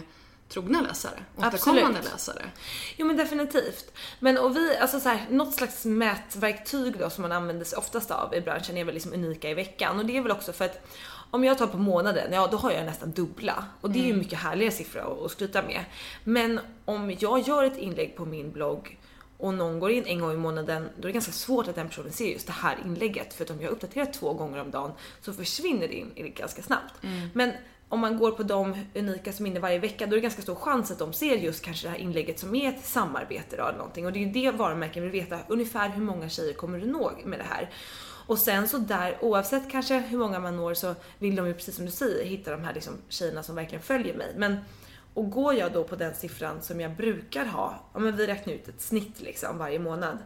trogna 0.54 0.80
läsare. 0.80 1.24
Återkommande 1.36 1.86
Absolut. 1.98 2.12
läsare. 2.12 2.44
Jo 2.96 3.06
men 3.06 3.16
definitivt. 3.16 3.92
Men 4.20 4.38
och 4.38 4.56
vi, 4.56 4.76
alltså 4.76 5.00
så 5.00 5.08
här, 5.08 5.26
något 5.30 5.54
slags 5.54 5.84
mätverktyg 5.84 6.98
då 6.98 7.10
som 7.10 7.22
man 7.22 7.32
använder 7.32 7.64
sig 7.64 7.78
oftast 7.78 8.10
av 8.10 8.34
i 8.34 8.40
branschen 8.40 8.76
är 8.76 8.84
väl 8.84 8.94
liksom 8.94 9.12
unika 9.12 9.50
i 9.50 9.54
veckan. 9.54 9.98
Och 9.98 10.06
det 10.06 10.16
är 10.16 10.20
väl 10.22 10.32
också 10.32 10.52
för 10.52 10.64
att 10.64 10.86
om 11.30 11.44
jag 11.44 11.58
tar 11.58 11.66
på 11.66 11.78
månaden, 11.78 12.32
ja 12.32 12.48
då 12.50 12.56
har 12.56 12.70
jag 12.70 12.84
nästan 12.84 13.10
dubbla. 13.10 13.64
Och 13.80 13.90
det 13.90 13.98
är 13.98 14.06
ju 14.06 14.16
mycket 14.16 14.38
härligare 14.38 14.72
siffror 14.72 15.24
att- 15.24 15.30
skryta 15.30 15.62
med. 15.62 15.84
Men 16.24 16.60
om 16.84 17.16
jag 17.18 17.40
gör 17.40 17.64
ett 17.64 17.76
inlägg 17.78 18.16
på 18.16 18.24
min 18.24 18.52
blogg 18.52 18.98
och 19.38 19.54
någon 19.54 19.80
går 19.80 19.90
in 19.90 20.04
en 20.06 20.20
gång 20.20 20.32
i 20.32 20.36
månaden, 20.36 20.88
då 20.96 21.02
är 21.02 21.06
det 21.06 21.12
ganska 21.12 21.32
svårt 21.32 21.68
att 21.68 21.74
den 21.74 21.88
personen 21.88 22.12
ser 22.12 22.32
just 22.32 22.46
det 22.46 22.52
här 22.52 22.78
inlägget. 22.84 23.34
För 23.34 23.44
att 23.44 23.50
om 23.50 23.60
jag 23.60 23.70
uppdaterar 23.70 24.06
två 24.12 24.32
gånger 24.32 24.60
om 24.60 24.70
dagen 24.70 24.92
så 25.20 25.32
försvinner 25.32 25.88
det 25.88 25.94
in 25.94 26.12
ganska 26.36 26.62
snabbt. 26.62 26.94
Men 27.34 27.52
om 27.94 28.00
man 28.00 28.18
går 28.18 28.30
på 28.30 28.42
de 28.42 28.86
unika 28.94 29.32
som 29.32 29.46
är 29.46 29.50
inne 29.50 29.60
varje 29.60 29.78
vecka, 29.78 30.06
då 30.06 30.12
är 30.12 30.16
det 30.16 30.22
ganska 30.22 30.42
stor 30.42 30.54
chans 30.54 30.90
att 30.90 30.98
de 30.98 31.12
ser 31.12 31.36
just 31.36 31.64
kanske 31.64 31.86
det 31.86 31.90
här 31.90 31.98
inlägget 31.98 32.38
som 32.38 32.54
är 32.54 32.68
ett 32.68 32.84
samarbete 32.84 33.56
då, 33.56 33.62
eller 33.62 33.78
någonting. 33.78 34.06
Och 34.06 34.12
det 34.12 34.18
är 34.18 34.26
ju 34.26 34.32
det 34.32 34.50
varumärken 34.50 35.02
vill 35.02 35.12
veta, 35.12 35.38
ungefär 35.48 35.88
hur 35.88 36.02
många 36.02 36.28
tjejer 36.28 36.52
kommer 36.52 36.78
du 36.78 36.86
nå 36.86 37.12
med 37.24 37.38
det 37.38 37.46
här? 37.48 37.70
Och 38.26 38.38
sen 38.38 38.68
så 38.68 38.78
där, 38.78 39.18
oavsett 39.20 39.70
kanske 39.70 39.98
hur 39.98 40.18
många 40.18 40.38
man 40.38 40.56
når 40.56 40.74
så 40.74 40.94
vill 41.18 41.36
de 41.36 41.46
ju 41.46 41.54
precis 41.54 41.76
som 41.76 41.84
du 41.84 41.90
säger 41.90 42.24
hitta 42.24 42.50
de 42.50 42.64
här 42.64 42.74
liksom 42.74 42.94
tjejerna 43.08 43.42
som 43.42 43.56
verkligen 43.56 43.82
följer 43.82 44.14
mig. 44.14 44.34
Men 44.36 44.56
och 45.14 45.30
går 45.30 45.54
jag 45.54 45.72
då 45.72 45.84
på 45.84 45.96
den 45.96 46.14
siffran 46.14 46.62
som 46.62 46.80
jag 46.80 46.96
brukar 46.96 47.44
ha, 47.44 47.74
ja 47.92 47.98
men 47.98 48.16
vi 48.16 48.26
räknar 48.26 48.54
ut 48.54 48.68
ett 48.68 48.80
snitt 48.80 49.20
liksom 49.20 49.58
varje 49.58 49.78
månad 49.78 50.18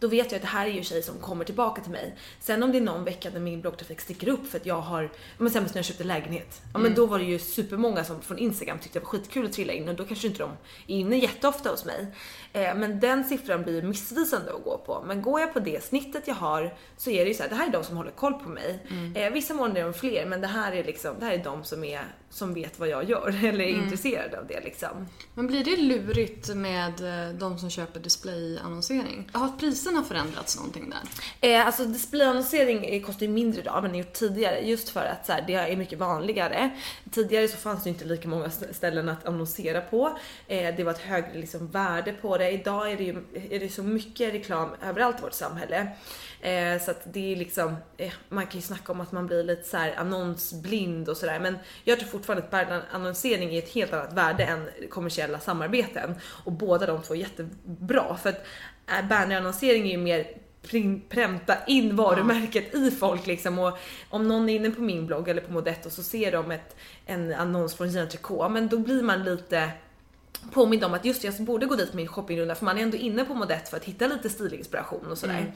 då 0.00 0.08
vet 0.08 0.32
jag 0.32 0.36
att 0.36 0.42
det 0.42 0.48
här 0.48 0.66
är 0.66 0.70
ju 0.70 0.78
en 0.78 0.84
tjej 0.84 1.02
som 1.02 1.18
kommer 1.18 1.44
tillbaka 1.44 1.82
till 1.82 1.92
mig. 1.92 2.16
Sen 2.40 2.62
om 2.62 2.72
det 2.72 2.78
är 2.78 2.82
någon 2.82 3.04
vecka 3.04 3.30
när 3.32 3.40
min 3.40 3.60
bloggtrafik 3.60 4.00
sticker 4.00 4.28
upp 4.28 4.46
för 4.50 4.58
att 4.58 4.66
jag 4.66 4.80
har, 4.80 5.10
men 5.38 5.50
sen 5.50 5.62
när 5.62 5.76
jag 5.76 5.84
köpte 5.84 6.04
lägenhet, 6.04 6.62
ja 6.72 6.78
men 6.78 6.94
då 6.94 7.06
var 7.06 7.18
det 7.18 7.24
ju 7.24 7.38
supermånga 7.38 8.04
som 8.04 8.22
från 8.22 8.38
Instagram 8.38 8.78
tyckte 8.78 8.98
det 8.98 9.04
var 9.04 9.10
skitkul 9.10 9.46
att 9.46 9.52
trilla 9.52 9.72
in 9.72 9.88
och 9.88 9.94
då 9.94 10.04
kanske 10.04 10.26
inte 10.26 10.38
de 10.38 10.50
är 10.86 10.96
inne 10.96 11.16
jätteofta 11.16 11.70
hos 11.70 11.84
mig. 11.84 12.06
Eh, 12.52 12.74
men 12.74 13.00
den 13.00 13.24
siffran 13.24 13.62
blir 13.62 13.82
missvisande 13.82 14.52
att 14.54 14.64
gå 14.64 14.78
på. 14.78 15.02
Men 15.06 15.22
går 15.22 15.40
jag 15.40 15.52
på 15.52 15.60
det 15.60 15.84
snittet 15.84 16.22
jag 16.28 16.34
har 16.34 16.74
så 16.96 17.10
är 17.10 17.24
det 17.24 17.28
ju 17.28 17.34
så 17.34 17.42
här, 17.42 17.50
det 17.50 17.56
här 17.56 17.68
är 17.68 17.72
de 17.72 17.84
som 17.84 17.96
håller 17.96 18.10
koll 18.10 18.34
på 18.34 18.48
mig. 18.48 18.78
Eh, 19.14 19.32
vissa 19.32 19.54
månader 19.54 19.80
är 19.80 19.84
de 19.84 19.94
fler 19.94 20.26
men 20.26 20.40
det 20.40 20.46
här 20.46 20.72
är 20.72 20.84
liksom, 20.84 21.14
det 21.18 21.24
här 21.26 21.32
är 21.32 21.44
de 21.44 21.64
som 21.64 21.84
är, 21.84 22.00
som 22.30 22.54
vet 22.54 22.78
vad 22.78 22.88
jag 22.88 23.04
gör 23.10 23.28
eller 23.44 23.64
är 23.64 23.68
intresserade 23.68 24.38
av 24.38 24.46
det 24.46 24.60
liksom. 24.60 25.06
Men 25.34 25.46
blir 25.46 25.64
det 25.64 25.76
lurigt 25.76 26.54
med 26.54 27.28
eh, 27.28 27.34
de 27.34 27.58
som 27.58 27.70
köper 27.70 28.00
displayannonsering? 28.00 29.28
Har 29.32 29.48
priserna 29.58 30.02
förändrats 30.02 30.56
någonting 30.56 30.90
där? 31.40 31.50
Eh, 31.50 31.66
alltså 31.66 31.84
displayannonsering 31.84 33.02
kostar 33.02 33.26
ju 33.26 33.32
mindre 33.32 33.60
idag 33.60 33.82
vad 33.82 33.92
det 33.92 33.98
gjort 33.98 34.12
tidigare 34.12 34.60
just 34.60 34.88
för 34.88 35.00
att 35.04 35.26
så 35.26 35.32
här, 35.32 35.44
det 35.46 35.54
är 35.54 35.76
mycket 35.76 35.98
vanligare. 35.98 36.70
Tidigare 37.10 37.48
så 37.48 37.56
fanns 37.56 37.82
det 37.84 37.90
inte 37.90 38.04
lika 38.04 38.28
många 38.28 38.46
st- 38.46 38.74
ställen 38.74 39.08
att 39.08 39.26
annonsera 39.26 39.80
på. 39.80 40.18
Eh, 40.48 40.74
det 40.76 40.84
var 40.84 40.92
ett 40.92 40.98
högre 40.98 41.34
liksom, 41.38 41.66
värde 41.68 42.12
på 42.12 42.36
det. 42.40 42.50
Idag 42.50 42.92
är 42.92 42.96
det 42.96 43.04
ju 43.04 43.16
är 43.50 43.60
det 43.60 43.68
så 43.68 43.82
mycket 43.82 44.34
reklam 44.34 44.68
överallt 44.82 45.18
i 45.18 45.22
vårt 45.22 45.32
samhälle. 45.32 45.88
Eh, 46.40 46.82
så 46.82 46.90
att 46.90 47.02
det 47.12 47.32
är 47.32 47.36
liksom, 47.36 47.76
eh, 47.96 48.12
man 48.28 48.46
kan 48.46 48.60
ju 48.60 48.66
snacka 48.66 48.92
om 48.92 49.00
att 49.00 49.12
man 49.12 49.26
blir 49.26 49.44
lite 49.44 49.68
så 49.68 49.76
här 49.76 49.94
annonsblind 49.96 51.08
och 51.08 51.16
sådär 51.16 51.40
men 51.40 51.58
jag 51.84 52.00
tror 52.00 52.08
fortfarande 52.08 52.44
att 52.44 52.50
bannerannonsering 52.50 53.54
är 53.54 53.58
ett 53.58 53.72
helt 53.72 53.92
annat 53.92 54.12
värde 54.12 54.44
än 54.44 54.68
kommersiella 54.90 55.38
samarbeten 55.38 56.14
och 56.44 56.52
båda 56.52 56.86
de 56.86 57.02
två 57.02 57.14
är 57.14 57.18
jättebra 57.18 58.16
för 58.22 58.30
att 58.30 58.46
eh, 58.88 59.08
bannerannonsering 59.08 59.86
är 59.86 59.90
ju 59.90 59.98
mer 59.98 60.26
pränta 61.08 61.64
in 61.66 61.96
varumärket 61.96 62.74
i 62.74 62.90
folk 62.90 63.26
liksom 63.26 63.58
och 63.58 63.78
om 64.10 64.28
någon 64.28 64.48
är 64.48 64.54
inne 64.54 64.70
på 64.70 64.80
min 64.80 65.06
blogg 65.06 65.28
eller 65.28 65.42
på 65.42 65.52
Modetto 65.52 65.90
så 65.90 66.02
ser 66.02 66.32
de 66.32 66.50
ett, 66.50 66.76
en 67.06 67.34
annons 67.34 67.74
från 67.74 67.90
Gina 67.90 68.06
Tricot 68.06 68.52
men 68.52 68.68
då 68.68 68.78
blir 68.78 69.02
man 69.02 69.24
lite 69.24 69.70
påmind 70.52 70.84
om 70.84 70.94
att 70.94 71.04
just 71.04 71.24
jag 71.24 71.34
borde 71.34 71.66
gå 71.66 71.74
dit 71.74 71.90
på 71.90 71.96
min 71.96 72.08
shoppingrunda 72.08 72.54
för 72.54 72.64
man 72.64 72.78
är 72.78 72.82
ändå 72.82 72.96
inne 72.96 73.24
på 73.24 73.34
Modett 73.34 73.68
för 73.68 73.76
att 73.76 73.84
hitta 73.84 74.06
lite 74.06 74.30
stilinspiration 74.30 75.06
och 75.10 75.18
sådär. 75.18 75.52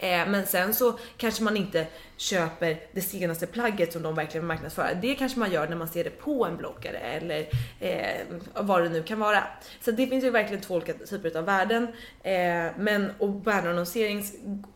Eh, 0.00 0.28
men 0.28 0.46
sen 0.46 0.74
så 0.74 0.98
kanske 1.16 1.42
man 1.42 1.56
inte 1.56 1.86
köper 2.16 2.80
det 2.92 3.00
senaste 3.00 3.46
plagget 3.46 3.92
som 3.92 4.02
de 4.02 4.14
verkligen 4.14 4.46
marknadsför. 4.46 4.98
Det 5.02 5.14
kanske 5.14 5.38
man 5.38 5.52
gör 5.52 5.68
när 5.68 5.76
man 5.76 5.88
ser 5.88 6.04
det 6.04 6.10
på 6.10 6.46
en 6.46 6.56
bloggare 6.56 6.98
eller 6.98 7.48
eh, 7.80 8.20
vad 8.54 8.82
det 8.82 8.88
nu 8.88 9.02
kan 9.02 9.18
vara. 9.18 9.44
Så 9.80 9.90
det 9.90 10.06
finns 10.06 10.24
ju 10.24 10.30
verkligen 10.30 10.62
två 10.62 10.74
olika 10.74 10.92
typer 10.92 11.36
av 11.36 11.44
värden. 11.44 11.88
Eh, 12.22 12.66
men 12.78 13.10
och 13.18 13.30
bannerannonsering 13.30 14.24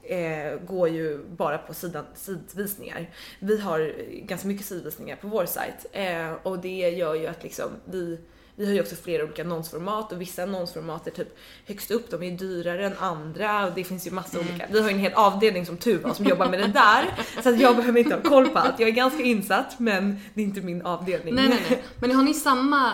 eh, 0.02 0.58
går 0.66 0.88
ju 0.88 1.24
bara 1.24 1.58
på 1.58 1.74
sidan, 1.74 2.04
sidvisningar. 2.14 3.10
Vi 3.38 3.60
har 3.60 3.94
ganska 4.22 4.48
mycket 4.48 4.66
sidvisningar 4.66 5.16
på 5.16 5.28
vår 5.28 5.46
sajt 5.46 5.86
eh, 5.92 6.32
och 6.42 6.58
det 6.58 6.90
gör 6.90 7.14
ju 7.14 7.26
att 7.26 7.42
liksom 7.42 7.70
vi 7.84 8.18
vi 8.58 8.66
har 8.66 8.72
ju 8.72 8.80
också 8.80 8.94
flera 8.96 9.24
olika 9.24 9.42
annonsformat 9.42 10.12
och 10.12 10.20
vissa 10.20 10.42
annonsformat 10.42 11.06
är 11.06 11.10
typ 11.10 11.36
högst 11.66 11.90
upp, 11.90 12.10
de 12.10 12.22
är 12.22 12.30
dyrare 12.30 12.86
än 12.86 12.98
andra 12.98 13.66
och 13.66 13.72
det 13.74 13.84
finns 13.84 14.06
ju 14.06 14.10
massa 14.10 14.38
olika. 14.40 14.66
Vi 14.70 14.80
har 14.80 14.88
ju 14.88 14.94
en 14.94 15.00
hel 15.00 15.12
avdelning 15.12 15.66
som 15.66 15.76
tur 15.76 15.98
var 15.98 16.14
som 16.14 16.24
jobbar 16.24 16.48
med 16.48 16.58
det 16.60 16.66
där 16.66 17.14
så 17.42 17.48
att 17.48 17.60
jag 17.60 17.76
behöver 17.76 17.98
inte 18.00 18.14
ha 18.14 18.22
koll 18.22 18.48
på 18.48 18.58
allt. 18.58 18.78
Jag 18.80 18.88
är 18.88 18.92
ganska 18.92 19.22
insatt 19.22 19.78
men 19.78 20.20
det 20.34 20.40
är 20.40 20.44
inte 20.44 20.60
min 20.60 20.82
avdelning. 20.82 21.34
Nej, 21.34 21.48
nej, 21.48 21.62
nej. 21.70 21.84
Men 22.00 22.12
har 22.12 22.22
ni 22.22 22.34
samma 22.34 22.92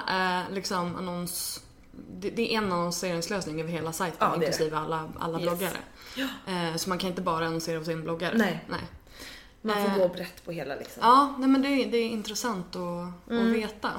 eh, 0.49 0.55
liksom 0.55 0.97
annons... 0.97 1.61
Det, 2.19 2.55
är 2.55 2.59
en 2.59 2.73
annonseringslösning 2.73 3.61
över 3.61 3.71
hela 3.71 3.93
sajten 3.93 4.17
Ja, 4.21 4.35
inklusive 4.35 4.77
alla, 4.77 5.09
alla 5.19 5.41
Yes. 5.41 5.49
bloggare. 5.49 5.77
Eh, 6.47 6.77
så 6.77 6.89
man 6.89 6.99
kan 6.99 7.11
inte 7.11 7.23
bara 7.23 7.47
annonsera 7.47 7.79
hos 7.79 7.89
en 7.89 8.03
bloggare. 8.03 8.35
Nej. 8.39 8.65
nej. 8.69 8.81
Man 9.63 9.77
får 9.77 9.91
Eh, 9.91 9.97
gå 9.99 10.09
brett 10.15 10.45
på 10.45 10.53
hela 10.53 10.75
liksom. 10.75 11.03
Ja, 11.03 11.35
nej 11.39 11.49
men 11.49 11.63
det, 11.63 11.69
är- 11.69 11.91
det 11.91 11.97
är 11.99 12.09
intressant 12.09 12.77
att, 12.77 13.31
Mm. 13.31 13.47
att 13.47 13.57
veta. 13.57 13.91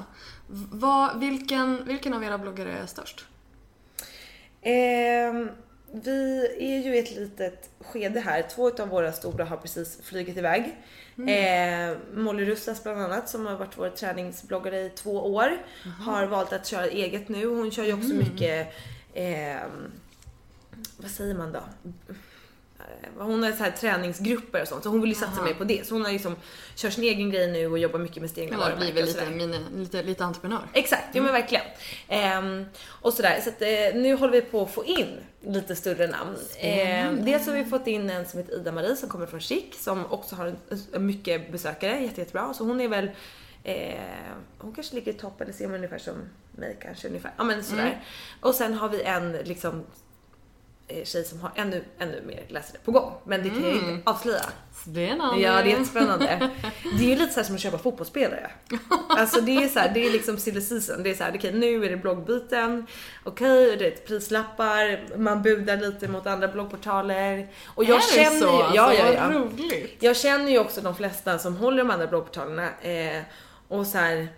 Vad, 0.72 1.20
vilken, 1.20 1.84
vilken 1.84 2.14
av 2.14 2.24
era 2.24 2.38
bloggare 2.38 2.72
är 2.72 2.86
störst? 2.86 3.24
Ehm, 4.62 5.48
vi 5.92 6.48
är 6.60 6.82
ju 6.82 6.96
i 6.96 6.98
ett 6.98 7.16
litet 7.16 7.70
skede 7.80 8.20
här. 8.20 8.42
Två 8.42 8.70
av 8.82 8.88
våra 8.88 9.12
stora 9.12 9.44
har 9.44 9.56
precis 9.56 9.98
flugit 10.02 10.36
iväg. 10.36 10.76
Eh, 11.28 11.96
Molly 12.14 12.44
Russas 12.44 12.82
bland 12.82 13.00
annat 13.00 13.28
som 13.28 13.46
har 13.46 13.56
varit 13.56 13.78
vår 13.78 13.90
träningsbloggare 13.90 14.80
i 14.80 14.90
två 14.90 15.34
år 15.34 15.66
har 16.00 16.26
valt 16.26 16.52
att 16.52 16.66
köra 16.66 16.86
eget 16.86 17.28
nu. 17.28 17.46
Hon 17.46 17.70
kör 17.70 17.84
ju 17.84 17.92
också 17.92 18.14
mycket, 18.14 18.72
ehm, 19.14 19.92
vad 20.96 21.10
säger 21.10 21.34
man 21.34 21.52
då? 21.52 21.60
Hon 23.18 23.42
har 23.42 23.52
så 23.52 23.62
här 23.64 23.70
träningsgrupper 23.70 24.62
och 24.62 24.68
sånt 24.68 24.82
så 24.82 24.88
hon 24.88 25.00
vill 25.00 25.10
ju 25.10 25.14
satsa 25.14 25.42
mer 25.42 25.54
på 25.54 25.64
det. 25.64 25.86
Så 25.86 25.94
hon 25.94 26.04
har 26.04 26.12
liksom 26.12 26.36
kört 26.76 26.92
sin 26.92 27.04
egen 27.04 27.30
grej 27.30 27.52
nu 27.52 27.66
och 27.66 27.78
jobbar 27.78 27.98
mycket 27.98 28.22
med 28.22 28.30
sina 28.30 28.44
egna 28.44 28.58
väl 28.58 28.72
och 28.72 28.94
lite, 28.94 29.30
mini, 29.30 29.60
lite, 29.76 30.02
lite 30.02 30.24
entreprenör. 30.24 30.68
Exakt, 30.72 31.04
ja 31.12 31.22
men 31.22 31.32
verkligen. 31.32 31.64
Ehm, 32.08 32.64
och 32.86 33.12
sådär, 33.12 33.40
så 33.44 33.50
att, 33.50 33.62
eh, 33.62 34.00
nu 34.00 34.14
håller 34.14 34.32
vi 34.32 34.40
på 34.40 34.62
att 34.62 34.70
få 34.70 34.84
in 34.84 35.16
lite 35.40 35.76
större 35.76 36.06
namn. 36.06 36.36
Ehm, 36.58 37.24
dels 37.24 37.46
har 37.46 37.54
vi 37.54 37.64
fått 37.64 37.86
in 37.86 38.10
en 38.10 38.26
som 38.26 38.40
heter 38.40 38.60
Ida-Marie 38.60 38.96
som 38.96 39.08
kommer 39.08 39.26
från 39.26 39.40
Chic 39.40 39.82
som 39.84 40.06
också 40.06 40.36
har 40.36 40.54
mycket 40.98 41.52
besökare, 41.52 42.00
jätte, 42.00 42.20
jättebra. 42.20 42.54
Så 42.54 42.64
hon 42.64 42.80
är 42.80 42.88
väl 42.88 43.10
Eh, 43.66 44.00
hon 44.58 44.72
kanske 44.72 44.94
ligger 44.94 45.12
i 45.12 45.14
topp 45.14 45.40
eller 45.40 45.52
ser 45.52 45.66
man 45.66 45.76
ungefär 45.76 45.98
som 45.98 46.14
mig 46.52 46.76
kanske 46.82 47.08
ungefär. 47.08 47.32
Ja 47.36 47.44
men 47.44 47.64
sådär. 47.64 48.04
Och 48.40 48.54
sen 48.54 48.74
har 48.74 48.88
vi 48.88 49.02
en 49.02 49.32
liksom 49.32 49.84
tjej 51.04 51.24
som 51.24 51.40
har 51.40 51.52
ännu, 51.54 51.84
ännu 51.98 52.22
mer 52.26 52.44
läsare 52.48 52.78
på 52.84 52.90
gång. 52.90 53.12
Men 53.24 53.42
det 53.42 53.48
kan 53.48 53.62
jag 53.62 53.74
inte 53.74 54.10
avslöja. 54.10 54.44
Spännande. 54.74 55.40
Ja, 55.40 55.52
det 55.52 55.58
är 55.58 55.64
jättespännande. 55.64 56.50
Det 56.98 57.04
är 57.04 57.08
ju 57.08 57.16
lite 57.16 57.32
så 57.32 57.40
här 57.40 57.44
som 57.44 57.54
att 57.54 57.60
köpa 57.60 57.78
fotbollsspelare. 57.78 58.50
Alltså 59.08 59.40
det 59.40 59.56
är 59.56 59.68
så 59.68 59.78
här, 59.78 59.94
det 59.94 60.06
är 60.06 60.12
liksom 60.12 60.38
silly 60.38 60.60
season. 60.60 61.02
Det 61.02 61.10
är 61.10 61.14
så 61.14 61.24
här, 61.24 61.32
okej 61.36 61.52
nu 61.52 61.84
är 61.84 61.90
det 61.90 61.96
bloggbyten, 61.96 62.86
okej 63.24 63.76
det 63.76 63.86
är 63.86 63.90
prislappar, 64.06 65.16
man 65.18 65.42
budar 65.42 65.76
lite 65.76 66.08
mot 66.08 66.26
andra 66.26 66.48
bloggportaler. 66.48 67.48
Och 67.66 67.84
jag 67.84 67.96
är 67.96 68.14
känner 68.14 68.30
det 68.30 68.40
så? 68.40 68.46
ju, 68.46 68.76
ja, 68.76 68.82
alltså, 68.82 69.04
ja, 69.04 69.12
ja. 69.12 69.38
Roligt. 69.38 69.96
Jag 70.02 70.16
känner 70.16 70.50
ju 70.50 70.58
också 70.58 70.80
de 70.80 70.94
flesta 70.96 71.38
som 71.38 71.56
håller 71.56 71.78
de 71.78 71.90
andra 71.90 72.06
bloggportalerna 72.06 72.68
eh, 72.80 73.22
och 73.68 73.86
så 73.86 73.98
här. 73.98 74.28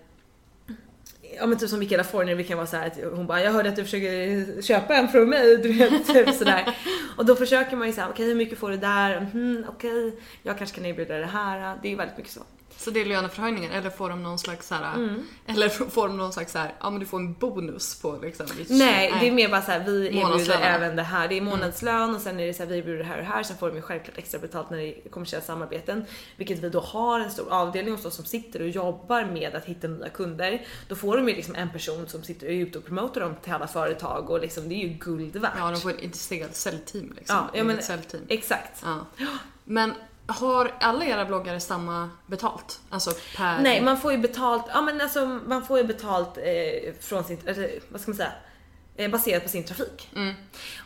Ja 1.36 1.46
men 1.46 1.58
typ 1.58 1.68
som 1.68 1.78
Mikaela 1.78 2.04
Forner, 2.04 2.34
vi 2.34 2.44
kan 2.44 2.56
vara 2.56 2.66
så 2.66 2.76
här 2.76 2.86
att 2.86 2.98
hon 3.16 3.26
bara 3.26 3.42
jag 3.42 3.52
hörde 3.52 3.68
att 3.68 3.76
du 3.76 3.84
försöker 3.84 4.62
köpa 4.62 4.94
en 4.94 5.08
från 5.08 5.28
mig, 5.28 5.56
du 5.56 5.72
vet 5.72 6.06
typ 6.14 6.34
sådär. 6.34 6.76
Och 7.16 7.26
då 7.26 7.36
försöker 7.36 7.76
man 7.76 7.86
ju 7.86 7.92
säga 7.92 8.08
okej 8.08 8.26
hur 8.26 8.34
mycket 8.34 8.58
får 8.58 8.70
du 8.70 8.76
där? 8.76 9.16
Mm, 9.16 9.64
okej, 9.68 10.20
jag 10.42 10.58
kanske 10.58 10.76
kan 10.76 10.86
erbjuda 10.86 11.18
det 11.18 11.26
här. 11.26 11.78
Det 11.82 11.88
är 11.88 11.90
ju 11.90 11.96
väldigt 11.96 12.16
mycket 12.16 12.32
så. 12.32 12.40
Så 12.80 12.90
det 12.90 13.00
är 13.00 13.04
löneförhöjningar 13.04 13.70
eller 13.78 13.90
får 13.90 14.10
de 14.10 14.22
någon 14.22 14.38
slags 14.38 14.68
så 14.68 14.74
här, 14.74 14.94
Mm. 14.94 15.26
eller 15.46 15.68
får 15.90 16.08
de 16.08 16.16
någon 16.16 16.32
slags 16.32 16.52
så 16.52 16.58
här, 16.58 16.74
ja 16.80 16.90
men 16.90 17.00
du 17.00 17.06
får 17.06 17.18
en 17.18 17.32
bonus 17.34 18.00
på 18.02 18.18
liksom 18.22 18.46
Nej, 18.68 19.14
det 19.20 19.28
är 19.28 19.32
mer 19.32 19.48
bara 19.48 19.62
så 19.62 19.70
här, 19.70 19.80
vi 19.84 20.06
erbjuder 20.06 20.58
även 20.62 20.96
det 20.96 21.02
här. 21.02 21.28
Det 21.28 21.36
är 21.36 21.40
månadslön 21.40 22.14
och 22.14 22.20
sen 22.20 22.40
är 22.40 22.46
det 22.46 22.54
så 22.54 22.62
här, 22.62 22.70
vi 22.70 22.78
erbjuder 22.78 22.98
det 22.98 23.04
här 23.04 23.16
och 23.18 23.22
det 23.24 23.28
här. 23.30 23.42
Sen 23.42 23.56
får 23.56 23.68
de 23.68 23.76
ju 23.76 23.82
självklart 23.82 24.18
extra 24.18 24.40
betalt 24.40 24.70
när 24.70 24.78
det 24.78 24.84
är 25.06 25.08
kommersiella 25.10 25.44
samarbeten. 25.44 26.04
Vilket 26.36 26.58
vi 26.58 26.68
då 26.70 26.80
har 26.80 27.20
en 27.20 27.30
stor 27.30 27.46
avdelning 27.52 27.94
hos 27.94 28.04
oss 28.04 28.14
som 28.14 28.24
sitter 28.24 28.60
och 28.62 28.68
jobbar 28.68 29.24
med 29.24 29.54
att 29.54 29.64
hitta 29.64 29.88
nya 29.88 30.08
kunder. 30.08 30.66
Då 30.88 30.96
får 30.96 31.16
de 31.16 31.28
ju 31.28 31.34
liksom 31.34 31.54
en 31.54 31.70
person 31.72 32.08
som 32.08 32.22
sitter 32.22 32.46
och 32.46 32.52
är 32.52 32.56
ute 32.56 32.78
och 32.78 32.84
promotar 32.84 33.20
dem 33.20 33.34
till 33.42 33.52
alla 33.52 33.66
företag 33.66 34.30
och 34.30 34.40
liksom 34.40 34.68
det 34.68 34.74
är 34.74 34.88
ju 34.88 34.88
guld 34.88 35.36
värt. 35.36 35.52
Ja, 35.58 35.70
de 35.70 35.80
får 35.80 35.90
ett 35.90 36.00
integrerat 36.00 36.56
säljteam 36.56 37.12
liksom. 37.16 37.36
Ja, 37.36 37.50
ja, 37.58 37.64
men- 37.64 37.82
säljteam. 37.82 38.22
Exakt. 38.28 38.82
Ja. 38.84 39.06
Men 39.64 39.92
har 40.28 40.74
alla 40.80 41.04
era 41.04 41.24
bloggare 41.24 41.60
samma 41.60 42.10
betalt? 42.26 42.80
Alltså 42.90 43.10
per... 43.36 43.58
Nej, 43.60 43.82
man 43.82 44.00
får 44.00 44.12
ju 44.12 44.18
betalt, 44.18 44.64
ja 44.72 44.80
men 44.80 45.00
alltså 45.00 45.26
man 45.26 45.66
får 45.66 45.78
ju 45.78 45.84
betalt 45.84 46.38
eh, 46.38 46.94
från 47.00 47.24
sin, 47.24 47.38
vad 47.88 48.00
ska 48.00 48.10
man 48.10 48.16
säga, 48.16 48.32
eh, 48.96 49.10
baserat 49.10 49.42
på 49.42 49.48
sin 49.48 49.64
trafik. 49.64 50.10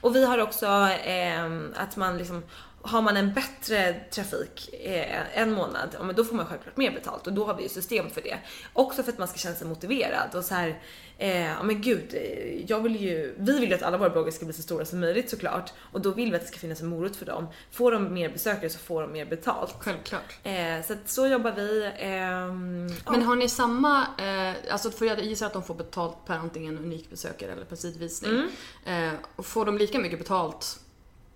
Och 0.01 0.17
vi 0.17 0.25
har 0.25 0.39
också 0.39 0.67
eh, 1.05 1.47
att 1.77 1.97
man 1.97 2.19
liksom, 2.19 2.43
har 2.83 3.03
man 3.03 3.17
en 3.17 3.35
bättre 3.35 3.95
trafik 4.11 4.75
eh, 4.85 5.39
en 5.39 5.53
månad, 5.53 5.89
ja, 5.99 6.05
men 6.05 6.17
då 6.17 6.25
får 6.25 6.35
man 6.35 6.47
självklart 6.47 6.77
mer 6.77 6.91
betalt 6.91 7.27
och 7.27 7.33
då 7.33 7.47
har 7.47 7.55
vi 7.55 7.63
ju 7.63 7.69
system 7.69 8.11
för 8.11 8.23
det. 8.23 8.39
Också 8.73 9.03
för 9.03 9.13
att 9.13 9.19
man 9.19 9.29
ska 9.29 9.39
känna 9.39 9.55
sig 9.55 9.67
motiverad 9.67 10.35
och 10.35 10.45
så 10.45 10.55
här, 10.55 10.79
eh, 11.23 11.65
men 11.65 11.81
gud, 11.83 12.15
eh, 12.15 12.65
jag 12.71 12.81
vill 12.81 12.97
ju, 13.01 13.35
vi 13.39 13.61
vill 13.61 13.69
ju 13.69 13.75
att 13.75 13.83
alla 13.83 13.97
våra 13.99 14.11
bloggar 14.11 14.31
ska 14.31 14.45
bli 14.45 14.55
så 14.55 14.63
stora 14.63 14.85
som 14.85 15.01
möjligt 15.01 15.31
såklart 15.31 15.73
och 15.93 16.01
då 16.01 16.11
vill 16.11 16.31
vi 16.31 16.37
att 16.37 16.43
det 16.43 16.49
ska 16.49 16.59
finnas 16.59 16.81
en 16.81 16.87
morot 16.87 17.17
för 17.17 17.27
dem. 17.27 17.47
Får 17.71 17.93
de 17.93 18.15
mer 18.15 18.29
besökare 18.33 18.71
så 18.71 18.79
får 18.79 19.03
de 19.03 19.13
mer 19.13 19.25
betalt. 19.25 19.75
Självklart. 19.79 20.39
Eh, 20.43 20.87
så 20.87 20.93
att 20.93 21.09
så 21.11 21.27
jobbar 21.27 21.53
vi. 21.53 21.91
ehm, 21.99 22.87
Men 23.11 23.23
har 23.23 23.37
ni 23.37 23.49
samma, 23.49 24.07
eh, 24.19 24.73
alltså 24.73 24.91
för 24.91 25.07
jag 25.07 25.21
gissar 25.25 25.47
att 25.47 25.53
de 25.53 25.63
får 25.63 25.75
betalt 25.75 26.17
per 26.27 26.35
antingen 26.35 26.79
unik 26.79 27.11
besökare 27.11 27.53
eller 27.53 27.65
per 27.65 27.77
sidvisning. 27.77 28.49
Eh, 28.87 29.13
och 29.37 29.47
får 29.47 29.65
de 29.65 29.79
lika 29.79 29.99
mycket 29.99 30.19
betalt 30.19 30.79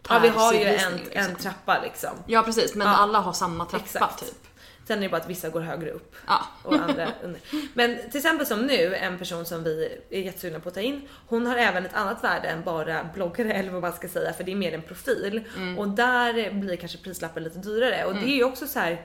per 0.03 0.17
Mm. 0.17 0.27
Ja 0.27 0.33
vi 0.33 0.39
har 0.39 0.53
ju 0.55 0.61
en, 0.77 0.97
liksom? 0.97 1.13
en 1.23 1.37
trappa 1.37 1.83
liksom. 1.83 2.11
Ja 2.27 2.43
precis, 2.43 2.75
men 2.75 2.87
Ja. 2.87 2.95
alla 2.97 3.19
har 3.21 3.33
samma 3.33 3.65
trappa 3.67 3.85
Exakt. 3.85 4.19
typ. 4.25 4.47
Sen 4.89 4.99
är 4.99 5.03
det 5.03 5.09
bara 5.09 5.21
att 5.21 5.31
vissa 5.31 5.49
går 5.49 5.61
högre 5.61 5.91
upp 5.91 6.15
Ja. 6.27 6.47
och 6.63 6.75
andra 6.75 7.09
under. 7.25 7.41
Men 7.75 7.99
till 8.11 8.17
exempel 8.17 8.47
som 8.47 8.61
nu, 8.67 8.95
en 8.95 9.19
person 9.19 9.45
som 9.45 9.65
vi 9.65 9.99
är 10.11 10.21
jättesugna 10.21 10.61
på 10.61 10.69
att 10.69 10.75
ta 10.75 10.81
in, 10.81 11.09
hon 11.29 11.47
har 11.47 11.57
även 11.57 11.87
ett 11.87 11.95
annat 11.95 12.25
värde 12.25 12.49
än 12.49 12.63
bara 12.63 13.09
bloggare 13.15 13.53
eller 13.53 13.71
vad 13.71 13.83
man 13.83 13.93
ska 13.93 14.09
säga 14.09 14.33
för 14.33 14.45
det 14.45 14.53
är 14.53 14.57
mer 14.57 14.73
en 14.75 14.83
profil. 14.83 15.41
Och 15.79 15.89
där 15.89 16.51
blir 16.51 16.77
kanske 16.77 16.99
prislappen 16.99 17.45
lite 17.45 17.59
dyrare 17.59 18.05
och 18.05 18.15
det 18.15 18.25
är 18.25 18.37
ju 18.37 18.45
också 18.45 18.67
så 18.67 18.79
här. 18.79 19.03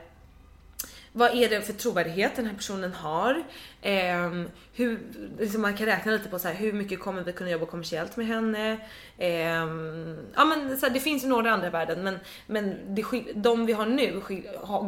Vad 1.14 1.36
är 1.36 1.50
det 1.50 1.62
för 1.62 1.74
trovärdighet 1.74 2.36
den 2.36 2.46
här 2.46 2.54
personen 2.54 2.94
har? 2.94 3.44
Ehm, 3.82 4.50
hur, 4.74 5.00
liksom 5.40 5.62
man 5.62 5.78
kan 5.78 5.86
räkna 5.86 6.12
lite 6.12 6.30
på 6.30 6.40
så 6.40 6.48
här, 6.48 6.56
hur 6.56 6.74
mycket 6.74 7.00
kommer 7.00 7.24
vi 7.24 7.34
kunna 7.34 7.50
jobba 7.50 7.66
kommersiellt 7.66 8.18
med 8.18 8.28
henne? 8.28 8.78
Ehm, 9.18 10.18
ja 10.36 10.46
men 10.46 10.78
så 10.78 10.86
här, 10.86 10.94
det 10.94 11.00
finns 11.00 11.24
ju 11.24 11.28
några 11.28 11.52
andra 11.52 11.70
värden 11.70 12.04
men, 12.04 12.20
men 12.48 12.96
det, 12.96 13.04
de 13.36 13.66
vi 13.66 13.74
har 13.74 13.86
nu 13.86 14.22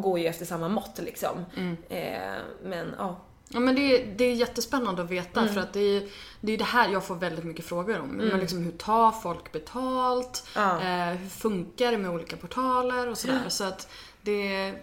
går 0.02 0.18
ju 0.18 0.26
efter 0.26 0.44
samma 0.44 0.68
mått 0.68 1.00
liksom. 1.02 1.44
Ehm, 1.88 2.42
men 2.62 2.94
ja. 2.98 3.20
Ja 3.48 3.60
men 3.60 3.74
det 3.74 3.80
är, 3.80 4.14
det 4.16 4.24
är 4.24 4.34
jättespännande 4.34 5.02
att 5.02 5.10
veta 5.10 5.48
för 5.48 5.60
att 5.60 5.72
det 5.72 5.80
är, 5.80 6.02
det 6.40 6.52
är 6.52 6.58
det 6.58 6.64
här 6.64 6.88
jag 6.88 7.04
får 7.04 7.14
väldigt 7.14 7.44
mycket 7.44 7.64
frågor 7.64 8.00
om. 8.00 8.08
Men 8.08 8.40
liksom, 8.40 8.64
hur 8.64 8.72
tar 8.72 9.12
folk 9.12 9.52
betalt? 9.52 10.46
Ja. 10.54 10.80
Eh, 10.80 11.16
hur 11.16 11.28
funkar 11.28 11.92
det 11.92 11.98
med 11.98 12.10
olika 12.10 12.36
portaler 12.36 13.08
och 13.08 13.18
sådär. 13.18 13.48
Så 13.48 13.64
att 13.64 13.88
det, 14.24 14.74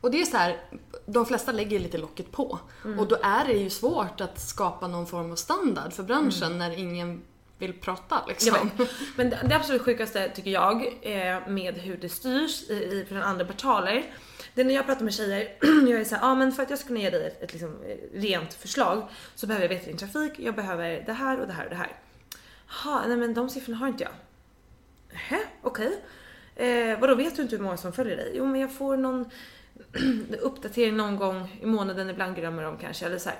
och 0.00 0.10
det 0.10 0.20
är 0.20 0.24
så 0.24 0.36
här, 0.36 0.56
de 1.06 1.26
flesta 1.26 1.52
lägger 1.52 1.78
lite 1.78 1.98
locket 1.98 2.32
på. 2.32 2.58
Och 2.98 3.08
då 3.08 3.16
är 3.22 3.44
det 3.44 3.52
ju 3.52 3.70
svårt 3.70 4.20
att 4.20 4.40
skapa 4.40 4.88
någon 4.88 5.06
form 5.06 5.32
av 5.32 5.36
standard 5.36 5.92
för 5.92 6.02
branschen 6.02 6.58
när 6.58 6.78
ingen 6.78 7.22
vill 7.58 7.72
prata 7.72 8.24
liksom. 8.28 8.70
Vet. 8.78 8.88
Men 9.16 9.30
det, 9.30 9.38
det 9.48 9.56
absolut 9.56 9.82
sjukaste 9.82 10.28
tycker 10.28 10.50
jag 10.50 10.86
eh, 11.02 11.48
med 11.48 11.74
hur 11.74 11.96
det 11.96 12.08
styrs 12.08 12.70
i, 12.70 12.74
i, 12.74 13.06
från 13.08 13.22
andra 13.22 13.44
portaler. 13.44 14.14
Det 14.54 14.60
är 14.60 14.64
när 14.64 14.74
jag 14.74 14.86
pratar 14.86 15.04
med 15.04 15.14
tjejer, 15.14 15.56
jag 15.88 16.00
är 16.00 16.04
såhär, 16.04 16.22
ja 16.22 16.28
ah, 16.28 16.34
men 16.34 16.52
för 16.52 16.62
att 16.62 16.70
jag 16.70 16.78
ska 16.78 16.88
kunna 16.88 17.00
ge 17.00 17.10
dig 17.10 17.26
ett, 17.26 17.42
ett 17.42 17.52
liksom, 17.52 17.76
eh, 17.84 18.20
rent 18.20 18.54
förslag 18.54 19.08
så 19.34 19.46
behöver 19.46 19.64
jag 19.64 19.74
veta 19.74 19.86
din 19.86 19.96
trafik, 19.96 20.32
jag 20.38 20.54
behöver 20.54 21.02
det 21.06 21.12
här 21.12 21.40
och 21.40 21.46
det 21.46 21.52
här 21.52 21.64
och 21.64 21.70
det 21.70 21.76
här. 21.76 21.96
Jaha, 22.68 23.06
nej 23.06 23.16
men 23.16 23.34
de 23.34 23.48
siffrorna 23.48 23.78
har 23.78 23.88
inte 23.88 24.04
jag. 24.04 24.12
Nähä, 25.12 25.44
okej. 25.62 26.00
Eh, 26.58 26.98
vadå 27.00 27.14
vet 27.14 27.36
du 27.36 27.42
inte 27.42 27.56
hur 27.56 27.62
många 27.62 27.76
som 27.76 27.92
följer 27.92 28.16
dig? 28.16 28.32
Jo 28.34 28.46
men 28.46 28.60
jag 28.60 28.72
får 28.72 28.96
någon 28.96 29.30
uppdatering 30.40 30.96
någon 30.96 31.16
gång 31.16 31.58
i 31.60 31.66
månaden, 31.66 32.10
ibland 32.10 32.36
glömmer 32.36 32.62
de 32.62 32.76
kanske 32.76 33.06
eller 33.06 33.18
så 33.18 33.28
här. 33.28 33.38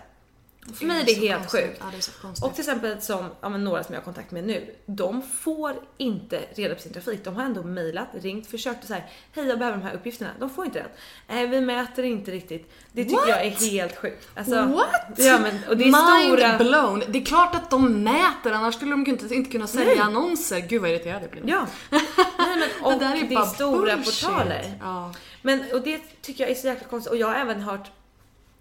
För 0.74 0.84
mig 0.86 1.00
är 1.00 1.04
det 1.04 1.14
så 1.14 1.20
helt 1.20 1.38
konstigt. 1.40 1.60
sjukt. 1.66 1.76
Ja, 1.80 1.86
det 1.90 1.96
är 1.96 2.00
så 2.00 2.12
konstigt. 2.12 2.44
Och 2.44 2.54
till 2.54 2.60
exempel 2.60 3.00
som 3.02 3.28
ja, 3.40 3.48
men 3.48 3.64
några 3.64 3.84
som 3.84 3.94
jag 3.94 4.00
har 4.00 4.04
kontakt 4.04 4.30
med 4.30 4.44
nu, 4.44 4.74
de 4.86 5.22
får 5.22 5.76
inte 5.98 6.40
reda 6.54 6.74
på 6.74 6.80
sin 6.80 6.92
trafik. 6.92 7.24
De 7.24 7.36
har 7.36 7.42
ändå 7.42 7.62
mejlat, 7.62 8.08
ringt, 8.22 8.46
försökt 8.46 8.82
och 8.82 8.88
säga 8.88 9.02
hej 9.32 9.46
jag 9.46 9.58
behöver 9.58 9.78
de 9.78 9.84
här 9.84 9.94
uppgifterna. 9.94 10.30
De 10.40 10.50
får 10.50 10.64
inte 10.64 10.78
det. 10.78 10.86
Nej 11.34 11.46
vi 11.46 11.60
mäter 11.60 12.04
inte 12.04 12.30
riktigt. 12.30 12.72
Det 12.92 13.04
tycker 13.04 13.16
What? 13.16 13.28
jag 13.28 13.44
är 13.46 13.50
helt 13.50 13.96
sjukt. 13.96 14.28
Alltså, 14.34 14.62
What? 14.62 14.90
Ja 15.16 15.38
men 15.38 15.58
och 15.68 15.76
det 15.76 15.84
är 15.84 16.26
Mind 16.26 16.38
stora... 16.38 16.58
blown! 16.58 17.02
Det 17.08 17.18
är 17.18 17.24
klart 17.24 17.54
att 17.54 17.70
de 17.70 18.02
mäter, 18.04 18.52
annars 18.52 18.74
skulle 18.74 18.90
de 18.90 19.06
inte, 19.06 19.34
inte 19.34 19.50
kunna 19.50 19.66
sälja 19.66 19.86
Nej. 19.86 19.98
annonser. 19.98 20.58
Gud 20.60 20.82
vad 20.82 20.90
irriterad 20.90 21.22
jag 21.22 21.30
blir. 21.30 21.42
Ja. 21.46 21.66
Nej 21.90 22.00
men 22.38 22.68
och 22.84 22.92
Det 22.98 22.98
där 22.98 23.16
är 23.16 23.28
det 23.28 23.34
är 23.34 23.42
stora 23.44 23.96
bullshit. 23.96 24.28
portaler. 24.28 24.74
Ja. 24.80 25.14
Men 25.42 25.64
och 25.72 25.80
det 25.82 26.00
tycker 26.22 26.44
jag 26.44 26.50
är 26.50 26.54
så 26.54 26.66
jäkla 26.66 26.88
konstigt 26.88 27.10
och 27.12 27.16
jag 27.18 27.26
har 27.26 27.34
även 27.34 27.60
hört 27.60 27.90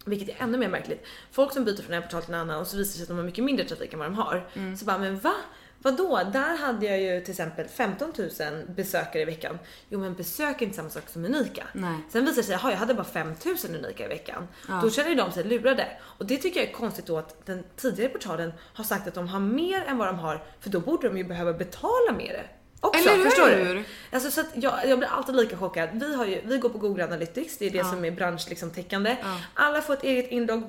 vilket 0.08 0.28
är 0.28 0.42
ännu 0.42 0.58
mer 0.58 0.68
märkligt. 0.68 1.06
Folk 1.30 1.52
som 1.52 1.64
byter 1.64 1.82
från 1.82 1.94
en 1.94 2.02
portal 2.02 2.22
till 2.22 2.34
en 2.34 2.40
annan 2.40 2.60
och 2.60 2.66
så 2.66 2.76
visar 2.76 2.90
det 2.90 2.96
sig 2.96 3.02
att 3.02 3.08
de 3.08 3.16
har 3.16 3.24
mycket 3.24 3.44
mindre 3.44 3.64
trafik 3.64 3.92
än 3.92 3.98
vad 3.98 4.08
de 4.08 4.14
har. 4.14 4.48
Mm. 4.54 4.76
Så 4.76 4.84
bara, 4.84 4.98
men 4.98 5.18
va? 5.18 5.34
Vadå? 5.82 6.20
Där 6.32 6.56
hade 6.56 6.86
jag 6.86 7.00
ju 7.00 7.20
till 7.20 7.30
exempel 7.30 7.68
15 7.68 8.12
000 8.18 8.28
besökare 8.76 9.22
i 9.22 9.24
veckan. 9.24 9.58
Jo 9.88 10.00
men 10.00 10.14
besök 10.14 10.62
är 10.62 10.66
inte 10.66 10.76
samma 10.76 10.90
sak 10.90 11.08
som 11.08 11.24
unika. 11.24 11.66
Nej. 11.72 11.98
Sen 12.10 12.24
visar 12.24 12.36
det 12.36 12.42
sig, 12.42 12.52
jaha 12.52 12.70
jag 12.70 12.78
hade 12.78 12.94
bara 12.94 13.04
5 13.04 13.34
000 13.44 13.56
unika 13.68 14.04
i 14.04 14.08
veckan. 14.08 14.48
Ja. 14.68 14.80
Då 14.82 14.90
känner 14.90 15.10
ju 15.10 15.14
de 15.14 15.32
sig 15.32 15.44
lurade. 15.44 15.86
Och 16.00 16.26
det 16.26 16.36
tycker 16.36 16.60
jag 16.60 16.68
är 16.68 16.72
konstigt 16.72 17.06
då 17.06 17.18
att 17.18 17.46
den 17.46 17.64
tidigare 17.76 18.12
portalen 18.12 18.52
har 18.74 18.84
sagt 18.84 19.08
att 19.08 19.14
de 19.14 19.28
har 19.28 19.40
mer 19.40 19.84
än 19.84 19.98
vad 19.98 20.08
de 20.08 20.18
har 20.18 20.44
för 20.60 20.70
då 20.70 20.80
borde 20.80 21.08
de 21.08 21.18
ju 21.18 21.24
behöva 21.24 21.52
betala 21.52 22.12
mer. 22.16 22.57
Också, 22.80 23.08
Eller 23.08 23.24
förstår 23.24 23.48
hur? 23.48 23.74
du? 23.74 23.84
Alltså 24.12 24.30
så 24.30 24.42
jag, 24.54 24.74
jag 24.88 24.98
blir 24.98 25.08
alltid 25.08 25.36
lika 25.36 25.56
chockad. 25.56 25.88
Vi, 25.92 26.14
har 26.14 26.26
ju, 26.26 26.40
vi 26.44 26.58
går 26.58 26.68
på 26.68 26.78
Google 26.78 27.04
Analytics, 27.04 27.58
det 27.58 27.66
är 27.66 27.70
det 27.70 27.84
som 27.84 28.04
är 28.04 28.10
branschtäckande. 28.10 28.50
Liksom, 28.50 28.70
täckande. 28.70 29.16
Alla 29.54 29.82
får 29.82 29.94
ett 29.94 30.02
eget 30.02 30.30
inlogg 30.30 30.62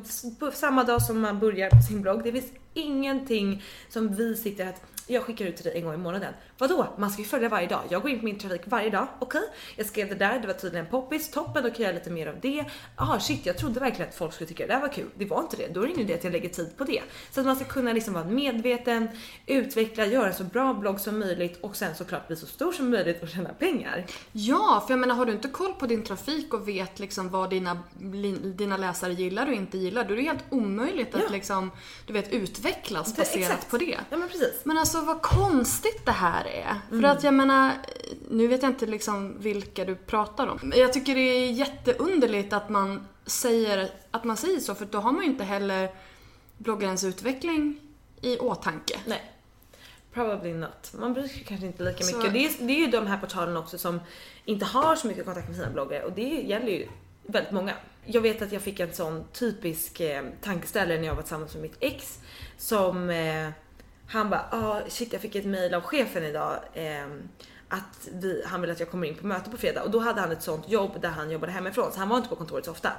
samma 0.54 0.84
dag 0.84 1.02
som 1.02 1.20
man 1.20 1.40
börjar 1.40 1.70
på 1.70 1.82
sin 1.82 2.02
blogg. 2.02 2.24
Det 2.24 2.32
finns 2.32 2.52
ingenting 2.74 3.64
som 3.90 4.16
vi 4.16 4.36
sitter 4.36 4.68
att 4.70 4.82
jag 5.10 5.24
skickar 5.24 5.46
ut 5.46 5.56
till 5.56 5.66
dig 5.66 5.78
en 5.78 5.84
gång 5.84 5.94
i 5.94 5.98
månaden. 5.98 6.34
Vadå? 6.58 6.88
Man 6.98 7.10
ska 7.12 7.22
ju 7.22 7.28
följa 7.28 7.50
varje 7.50 7.68
dag. 7.68 7.82
Jag 7.90 8.02
går 8.02 8.12
in 8.12 8.20
på 8.20 8.26
min 8.26 8.40
trafik 8.40 8.62
varje 8.66 8.90
dag. 8.90 9.08
Okej, 9.20 9.42
jag 9.76 9.86
skrev 9.86 10.10
det 10.10 10.16
där, 10.16 10.40
det 10.40 10.48
var 10.48 10.54
tydligen 10.54 10.86
poppis. 10.86 11.32
Toppen, 11.32 11.64
då 11.64 11.70
kan 11.70 11.72
jag 11.72 11.80
göra 11.80 11.94
lite 11.94 12.10
mer 12.10 12.28
av 12.28 12.36
det. 12.42 12.66
Ah 12.96 13.20
shit, 13.20 13.46
jag 13.46 13.58
trodde 13.58 13.80
verkligen 13.80 14.10
att 14.10 14.16
folk 14.16 14.34
skulle 14.34 14.48
tycka 14.48 14.68
det 14.68 14.74
där 14.74 14.82
var 14.82 14.88
kul. 14.88 15.10
Det 15.16 15.26
var 15.26 15.40
inte 15.42 15.58
det. 15.58 15.68
Då 15.74 15.82
är 15.82 15.86
det 15.86 15.92
ingen 15.94 16.02
idé 16.06 16.14
att 16.14 16.24
jag 16.24 16.34
lägger 16.34 16.50
tid 16.50 16.78
på 16.78 16.84
det. 16.84 17.02
Så 17.32 17.40
att 17.40 17.46
man 17.46 17.56
ska 17.56 17.66
kunna 17.66 17.94
liksom 17.94 18.14
vara 18.14 18.26
medveten, 18.26 19.08
utveckla, 19.46 20.06
göra 20.06 20.28
en 20.28 20.34
så 20.34 20.44
bra 20.44 20.74
blogg 20.74 21.00
som 21.00 21.20
möjligt 21.20 21.60
och 21.62 21.76
sen 21.76 21.96
såklart 21.96 22.28
bli 22.28 22.36
så 22.36 22.46
stor 22.46 22.72
som 22.72 22.90
möjligt 22.90 23.24
och 23.24 23.30
tjäna 23.30 23.50
pengar. 23.50 24.06
Ja, 24.32 24.84
för 24.88 24.94
jag 24.94 25.00
menar 25.00 25.16
har 25.16 25.26
du 25.26 25.32
inte 25.32 25.48
koll 25.48 25.74
på 25.74 25.86
din 25.88 26.04
trafik 26.04 26.54
och 26.54 26.68
vet 26.68 27.00
liksom 27.00 27.30
vad 27.30 27.50
dina, 27.50 27.78
dina 28.56 28.78
läsare 28.78 29.14
gillar 29.14 29.48
och 29.48 29.54
inte 29.54 29.78
gillar, 29.78 30.04
då 30.04 30.14
är 30.14 30.18
det 30.18 30.24
helt 30.24 30.44
omöjligt 30.50 31.16
att 31.16 31.22
Ja. 31.22 31.30
liksom, 31.32 31.72
du 32.08 32.14
vet, 32.14 32.34
utvecklas 32.34 33.14
Det- 33.14 33.22
baserat 33.22 33.44
exakt. 33.52 33.70
på 33.72 33.78
det. 33.78 33.98
Ja 34.10 34.18
men 34.18 34.28
precis. 34.30 34.62
Men 34.64 34.78
alltså 34.78 34.99
vad 35.02 35.22
konstigt 35.22 36.06
det 36.06 36.12
här 36.12 36.46
är. 36.48 36.76
Mm. 36.92 37.02
För 37.02 37.10
att 37.10 37.24
jag 37.24 37.34
menar, 37.34 37.72
nu 38.30 38.48
vet 38.48 38.62
jag 38.64 38.72
inte 38.72 38.86
liksom 38.86 39.36
vilka 39.40 39.86
du 39.86 39.96
pratar 39.96 40.48
om. 40.48 40.60
Men 40.64 40.80
jag 40.80 40.94
tycker 40.94 41.16
det 41.16 41.22
är 41.22 41.52
jätteunderligt 41.52 42.54
att 42.54 42.70
man 42.70 43.08
säger, 43.26 43.90
att 44.12 44.24
man 44.24 44.38
säger 44.38 44.60
så, 44.60 44.76
för 44.76 44.86
då 44.86 44.98
har 44.98 45.12
man 45.12 45.24
ju 45.24 45.30
inte 45.30 45.44
heller 45.44 45.90
bloggarens 46.58 47.04
utveckling 47.04 47.80
i 48.22 48.38
åtanke. 48.38 49.00
Nej. 49.06 49.32
Probably 50.14 50.54
not. 50.54 50.94
Man 51.00 51.14
bryr 51.14 51.28
sig 51.28 51.44
kanske 51.48 51.66
inte 51.66 51.84
lika 51.84 52.04
Så- 52.04 52.18
mycket. 52.18 52.34
Det 52.34 52.46
är, 52.46 52.68
det 52.68 52.74
är 52.74 52.80
ju 52.86 52.88
de 52.88 53.08
här 53.08 53.18
portalerna 53.18 53.60
också 53.60 53.78
som 53.78 54.00
inte 54.46 54.66
har 54.66 54.96
så 54.96 55.08
mycket 55.08 55.26
kontakt 55.26 55.48
med 55.48 55.56
sina 55.58 55.70
bloggare 55.70 56.04
och 56.04 56.12
det 56.12 56.22
gäller 56.42 56.68
ju 56.72 56.88
väldigt 57.24 57.52
många. 57.52 57.74
Jag 58.06 58.22
vet 58.22 58.42
att 58.42 58.52
jag 58.52 58.62
fick 58.62 58.80
en 58.80 58.94
sån 58.94 59.24
typisk 59.34 60.00
eh, 60.00 60.24
tankeställare 60.42 60.98
när 61.00 61.08
jag 61.08 61.16
var 61.16 61.22
tillsammans 61.22 61.54
med 61.54 61.62
mitt 61.62 61.78
ex 61.80 62.20
som 62.58 63.10
eh, 63.10 63.50
han 64.10 64.30
bara 64.30 64.46
ah, 64.52 64.82
shit 64.88 65.14
jag 65.14 65.22
fick 65.22 65.36
ett 65.36 65.46
mail 65.46 65.74
av 65.74 65.82
chefen 65.82 66.24
idag 66.24 66.60
eh, 66.74 67.06
att 67.70 68.08
vi, 68.12 68.44
han 68.46 68.62
vill 68.62 68.72
att 68.72 68.80
jag 68.80 68.92
kommer 68.92 69.08
in 69.08 69.16
på 69.16 69.28
möte 69.28 69.50
på 69.50 69.58
fredag 69.58 69.84
och 69.84 69.92
då 69.92 70.00
hade 70.00 70.22
han 70.22 70.32
ett 70.32 70.44
sånt 70.44 70.70
jobb 70.70 71.02
där 71.02 71.10
han 71.10 71.32
jobbade 71.32 71.52
hemifrån 71.52 71.92
så 71.92 72.00
han 72.00 72.10
var 72.10 72.18
inte 72.18 72.30
på 72.30 72.36
kontoret 72.36 72.66
så 72.66 72.72
ofta. 72.72 72.92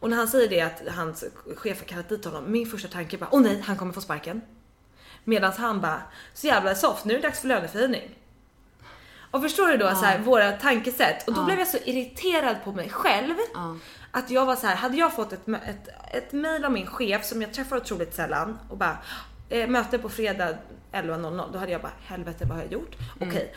Och 0.00 0.10
när 0.10 0.16
han 0.16 0.28
säger 0.28 0.48
det 0.48 0.60
att 0.60 0.94
hans 0.94 1.24
chef 1.56 1.78
har 1.78 1.86
kallat 1.86 2.08
dit 2.08 2.24
honom, 2.24 2.52
min 2.52 2.66
första 2.66 2.88
tanke 2.88 3.18
bara 3.18 3.28
åh 3.32 3.40
nej 3.40 3.60
han 3.60 3.76
kommer 3.76 3.92
få 3.92 4.00
sparken. 4.00 4.40
Medan 5.24 5.52
han 5.52 5.80
bara, 5.80 6.02
så 6.34 6.46
jävla 6.46 6.74
soft, 6.74 7.04
nu 7.04 7.14
är 7.14 7.18
det 7.18 7.28
dags 7.28 7.40
för 7.40 7.48
löneförhöjning. 7.48 8.18
Och 9.30 9.42
förstår 9.42 9.68
du 9.68 9.76
då 9.76 9.88
så 9.88 10.04
här, 10.04 10.18
våra 10.18 10.52
tankesätt? 10.52 11.28
Och 11.28 11.34
då 11.34 11.44
blev 11.44 11.58
jag 11.58 11.68
så 11.68 11.78
irriterad 11.84 12.56
på 12.64 12.72
mig 12.72 12.90
själv. 12.90 13.34
Att 14.10 14.30
jag 14.30 14.46
var 14.46 14.56
så 14.56 14.66
här, 14.66 14.76
hade 14.76 14.96
jag 14.96 15.14
fått 15.14 15.32
ett, 15.32 15.48
ett, 15.48 15.88
ett 16.10 16.32
mail 16.32 16.64
av 16.64 16.72
min 16.72 16.86
chef 16.86 17.24
som 17.24 17.42
jag 17.42 17.54
träffar 17.54 17.76
otroligt 17.76 18.14
sällan 18.14 18.58
och 18.68 18.76
bara 18.76 18.98
eh, 19.48 19.68
möte 19.68 19.98
på 19.98 20.08
fredag 20.08 20.48
11.00 20.92 21.52
då 21.52 21.58
hade 21.58 21.72
jag 21.72 21.80
bara 21.82 21.92
helvete 22.06 22.44
vad 22.48 22.56
har 22.56 22.64
jag 22.64 22.72
gjort? 22.72 22.96
Okej. 23.20 23.54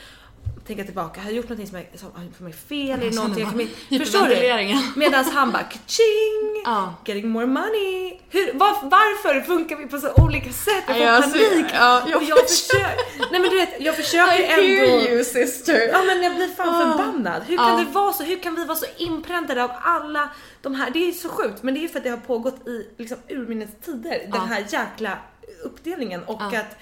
Tänka 0.68 0.84
tillbaka, 0.84 1.22
har 1.22 1.28
jag 1.28 1.36
gjort 1.38 1.50
någonting 1.50 1.68
som 1.68 1.78
är, 1.78 1.86
som 1.98 2.12
för 2.38 2.44
mig 2.44 2.54
fel? 2.54 3.00
Är 3.02 3.10
det 3.10 3.16
någonting 3.16 3.44
jag 3.44 3.52
kommer- 3.52 4.00
Förstår 4.06 4.28
du? 4.28 4.82
Medan 5.00 5.26
han 5.26 5.52
bara 5.52 5.64
kaching! 5.64 6.62
Ja. 6.66 6.94
Getting 7.06 7.30
more 7.30 7.46
money! 7.46 8.20
Hur, 8.30 8.54
var, 8.54 8.70
varför 8.84 9.42
funkar 9.42 9.76
vi 9.76 9.86
på 9.88 9.98
så 9.98 10.14
olika 10.24 10.50
sätt? 10.54 10.84
Jag 10.88 11.32
får 11.32 11.38
jag 11.42 11.50
panik! 11.52 11.66
ja, 11.74 12.04
jag 12.08 12.18
och 12.18 12.24
jag 12.24 12.50
försöker, 12.50 13.32
nej 13.32 13.42
men 13.42 13.50
du 13.50 13.56
vet, 13.56 13.82
jag 13.82 13.96
försöker 13.96 14.44
ändå... 14.60 15.24
sister. 15.24 15.88
Ja 15.94 16.04
men 16.04 16.24
jag 16.24 16.36
blir 16.36 16.48
fan 16.48 16.92
förbannad. 16.98 17.44
Hur 17.48 17.58
kan 17.58 17.70
Ja. 17.80 17.86
det 17.86 17.92
vara 17.92 18.14
så? 18.14 18.24
Hur 18.24 18.40
kan 18.40 18.56
vi 18.56 18.66
vara 18.66 18.78
så 18.78 18.86
inpräntade 18.98 19.64
av 19.64 19.72
alla 19.84 20.30
de 20.62 20.76
här? 20.76 20.90
Det 20.92 21.08
är 21.08 21.12
så 21.12 21.30
sjukt 21.30 21.64
men 21.64 21.74
det 21.74 21.84
är 21.84 21.88
för 21.88 21.98
att 21.98 22.04
det 22.04 22.10
har 22.10 22.18
pågått 22.18 22.68
i 22.68 22.88
liksom 22.98 23.18
urminnes 23.30 23.70
tider. 23.86 24.22
Den 24.32 24.42
här 24.42 24.66
jäkla 24.70 25.18
uppdelningen 25.64 26.24
och 26.24 26.42
att 26.42 26.78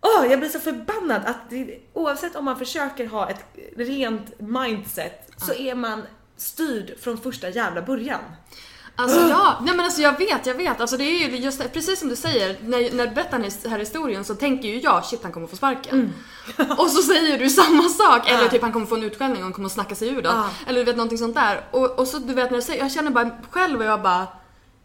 Åh, 0.00 0.26
jag 0.30 0.38
blir 0.38 0.48
så 0.48 0.60
förbannad 0.60 1.22
att 1.26 1.50
det, 1.50 1.78
oavsett 1.92 2.36
om 2.36 2.44
man 2.44 2.58
försöker 2.58 3.06
ha 3.06 3.30
ett 3.30 3.44
rent 3.76 4.40
mindset 4.40 5.30
så 5.36 5.54
är 5.54 5.74
man 5.74 6.02
styrd 6.36 6.98
från 7.00 7.18
första 7.18 7.48
jävla 7.48 7.82
början. 7.82 8.20
Alltså 8.96 9.20
ja, 9.20 9.58
nej 9.62 9.76
men 9.76 9.84
alltså 9.84 10.02
jag 10.02 10.18
vet, 10.18 10.46
jag 10.46 10.54
vet. 10.54 10.80
Alltså 10.80 10.96
det 10.96 11.04
är 11.04 11.28
ju 11.28 11.36
just 11.36 11.58
det, 11.62 11.68
precis 11.68 12.00
som 12.00 12.08
du 12.08 12.16
säger, 12.16 12.56
när, 12.62 12.94
när 12.96 13.06
du 13.06 13.14
berättar 13.14 13.38
den 13.38 13.70
här 13.70 13.78
historien 13.78 14.24
så 14.24 14.34
tänker 14.34 14.68
ju 14.68 14.80
jag 14.80 15.04
shit 15.04 15.22
han 15.22 15.32
kommer 15.32 15.46
få 15.46 15.56
sparken. 15.56 16.12
och 16.78 16.90
så 16.90 17.02
säger 17.02 17.38
du 17.38 17.50
samma 17.50 17.88
sak, 17.88 18.26
eller 18.26 18.34
Mm. 18.34 18.44
Ja. 18.44 18.50
typ 18.50 18.62
han 18.62 18.72
kommer 18.72 18.86
få 18.86 18.94
en 18.94 19.02
utskällning 19.02 19.38
och 19.38 19.42
han 19.44 19.52
kommer 19.52 19.66
att 19.66 19.72
snacka 19.72 19.94
sig 19.94 20.08
ur 20.08 20.22
den. 20.22 20.36
Ja. 20.36 20.50
Eller 20.66 20.78
du 20.78 20.84
vet 20.84 20.96
någonting 20.96 21.18
sånt 21.18 21.34
där. 21.34 21.64
Och, 21.70 21.98
och 21.98 22.08
så 22.08 22.18
du 22.18 22.34
vet 22.34 22.50
när 22.50 22.56
jag 22.56 22.64
säger, 22.64 22.82
jag 22.82 22.92
känner 22.92 23.10
bara 23.10 23.30
själv 23.50 23.78
och 23.78 23.84
jag 23.86 24.02
bara 24.02 24.26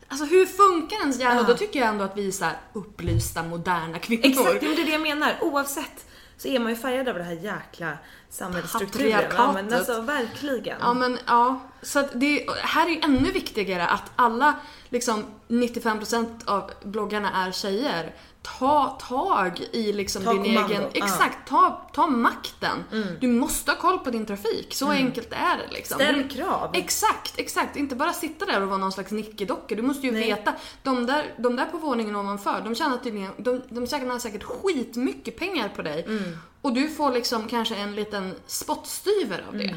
Alltså 0.10 0.26
hur 0.26 0.46
funkar 0.46 0.98
ens 0.98 1.20
hjärna? 1.20 1.42
Ja. 1.42 1.44
Då 1.44 1.54
tycker 1.54 1.80
jag 1.80 1.90
ändå 1.90 2.04
att 2.04 2.18
vi 2.18 2.28
är 2.28 2.32
så 2.32 2.46
här 2.46 2.58
upplysta, 2.74 3.44
moderna 3.44 4.00
kvinnor. 4.00 4.26
Exakt, 4.26 4.62
men 4.62 4.76
det 4.76 4.82
är 4.82 4.86
det 4.86 4.92
jag 4.92 5.02
menar. 5.02 5.38
Oavsett 5.42 6.06
så 6.38 6.48
är 6.48 6.60
man 6.60 6.70
ju 6.70 6.76
färgad 6.76 7.10
av 7.10 7.16
det 7.16 7.24
här 7.24 7.34
jäkla 7.34 7.98
samhällsstrukturen. 8.30 9.24
Ja, 9.38 9.52
men 9.54 9.74
alltså 9.74 10.02
verkligen. 10.02 10.78
Ja 10.82 10.94
men 10.94 11.18
ja, 11.28 11.60
så 11.82 12.00
att 12.00 12.10
det 12.14 12.46
här 12.62 12.86
är 12.86 12.90
ju 12.90 13.00
ännu 13.02 13.32
viktigare 13.32 13.88
att 13.88 14.12
alla, 14.16 14.56
liksom 14.90 15.26
95% 15.48 16.28
av 16.46 16.72
bloggarna 16.84 17.46
är 17.48 17.52
tjejer. 17.52 18.14
Ta 18.42 18.98
tag 19.10 19.62
i 19.72 19.94
liksom 19.94 20.24
Ta 20.24 20.34
din 20.34 20.44
kommando, 20.44 20.74
egen. 20.74 20.82
Mm. 20.82 20.92
exakt, 20.94 21.48
ta, 21.48 21.90
ta 21.94 22.08
makten. 22.08 22.84
Du 23.20 23.28
måste 23.28 23.72
ha 23.72 23.78
koll 23.78 24.00
på 24.00 24.10
din 24.10 24.26
trafik, 24.26 24.74
så 24.74 24.90
enkelt 24.92 25.34
är 25.34 25.58
det 25.58 25.74
liksom. 25.74 25.96
Ställ 25.96 26.30
krav. 26.30 26.72
Exakt, 26.74 27.40
exakt. 27.40 27.76
Inte 27.76 27.96
bara 27.96 28.14
sitta 28.14 28.46
där 28.46 28.62
och 28.62 28.68
vara 28.68 28.78
någon 28.78 28.92
slags 28.92 29.12
nickedocka. 29.12 29.76
Du 29.76 29.82
måste 29.82 30.08
ju 30.08 30.14
veta, 30.14 30.54
de 30.84 31.06
där, 31.06 31.34
de 31.38 31.56
där 31.56 31.66
på 31.66 31.78
våningen 31.78 32.16
ovanför, 32.16 32.62
de 32.62 32.76
tjänar 32.76 32.98
tydligen, 32.98 33.32
de, 33.38 33.62
de 33.70 33.88
tjänar 33.88 34.20
säkert 34.20 34.44
skitmycket 34.44 35.38
pengar 35.38 35.70
på 35.76 35.82
dig. 35.82 36.04
Mm. 36.08 36.38
Och 36.62 36.74
du 36.74 36.90
får 36.90 37.12
liksom 37.12 37.48
kanske 37.48 37.76
en 37.76 37.96
liten 37.96 38.36
spottstyver 38.48 39.46
av 39.48 39.58
det. 39.58 39.76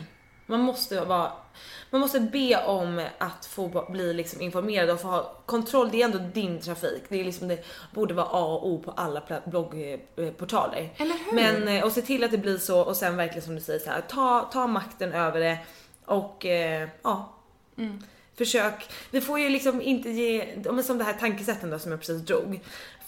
Mm. 0.53 0.61
Man 0.61 0.67
måste 0.67 1.05
vara 1.05 1.33
man 1.91 2.01
måste 2.01 2.21
be 2.21 2.65
om 2.67 3.07
att 3.19 3.47
få 3.47 3.87
bli 3.89 4.15
liksom 4.15 4.41
informerad 4.41 4.91
och 4.91 5.01
få 5.01 5.09
ha 5.09 5.37
kontroll. 5.47 5.91
Det 5.91 6.03
är 6.03 6.05
ändå 6.05 6.19
din 6.19 6.61
trafik. 6.61 7.03
Det, 7.09 7.21
är 7.21 7.25
liksom, 7.25 7.49
det 7.49 7.65
borde 7.95 8.15
vara 8.15 8.27
A 8.27 8.45
och 8.45 8.69
O 8.69 8.83
på 8.85 8.91
alla 8.91 9.23
bloggportaler. 9.45 10.93
Eller 10.97 11.15
hur? 11.15 11.33
Men, 11.35 11.69
eh, 11.69 11.85
och 11.85 11.93
se 11.93 12.03
till 12.03 12.25
att 12.25 12.31
det 12.31 12.39
blir 12.39 12.59
så 12.59 12.81
och 12.81 12.97
sen 12.97 13.17
verkligen 13.17 13.43
som 13.43 13.55
du 13.55 13.61
säger 13.61 13.81
så 13.81 13.91
här, 13.91 14.01
ta, 14.01 14.51
ta 14.53 14.67
makten 14.67 15.13
över 15.13 15.41
det 15.41 15.59
och 16.05 16.47
eh, 16.47 16.89
ja. 17.03 17.39
Försök. 18.35 18.91
Vi 19.11 19.21
får 19.21 19.41
ju 19.41 19.49
liksom 19.49 19.83
inte 19.83 20.11
ge, 20.11 20.57
men 20.57 20.85
som 20.85 20.99
det 20.99 21.05
här 21.05 21.13
tankesätten 21.13 21.71
då 21.71 21.79
som 21.79 21.91
jag 21.91 22.01
precis 22.01 22.23
drog. 22.23 22.61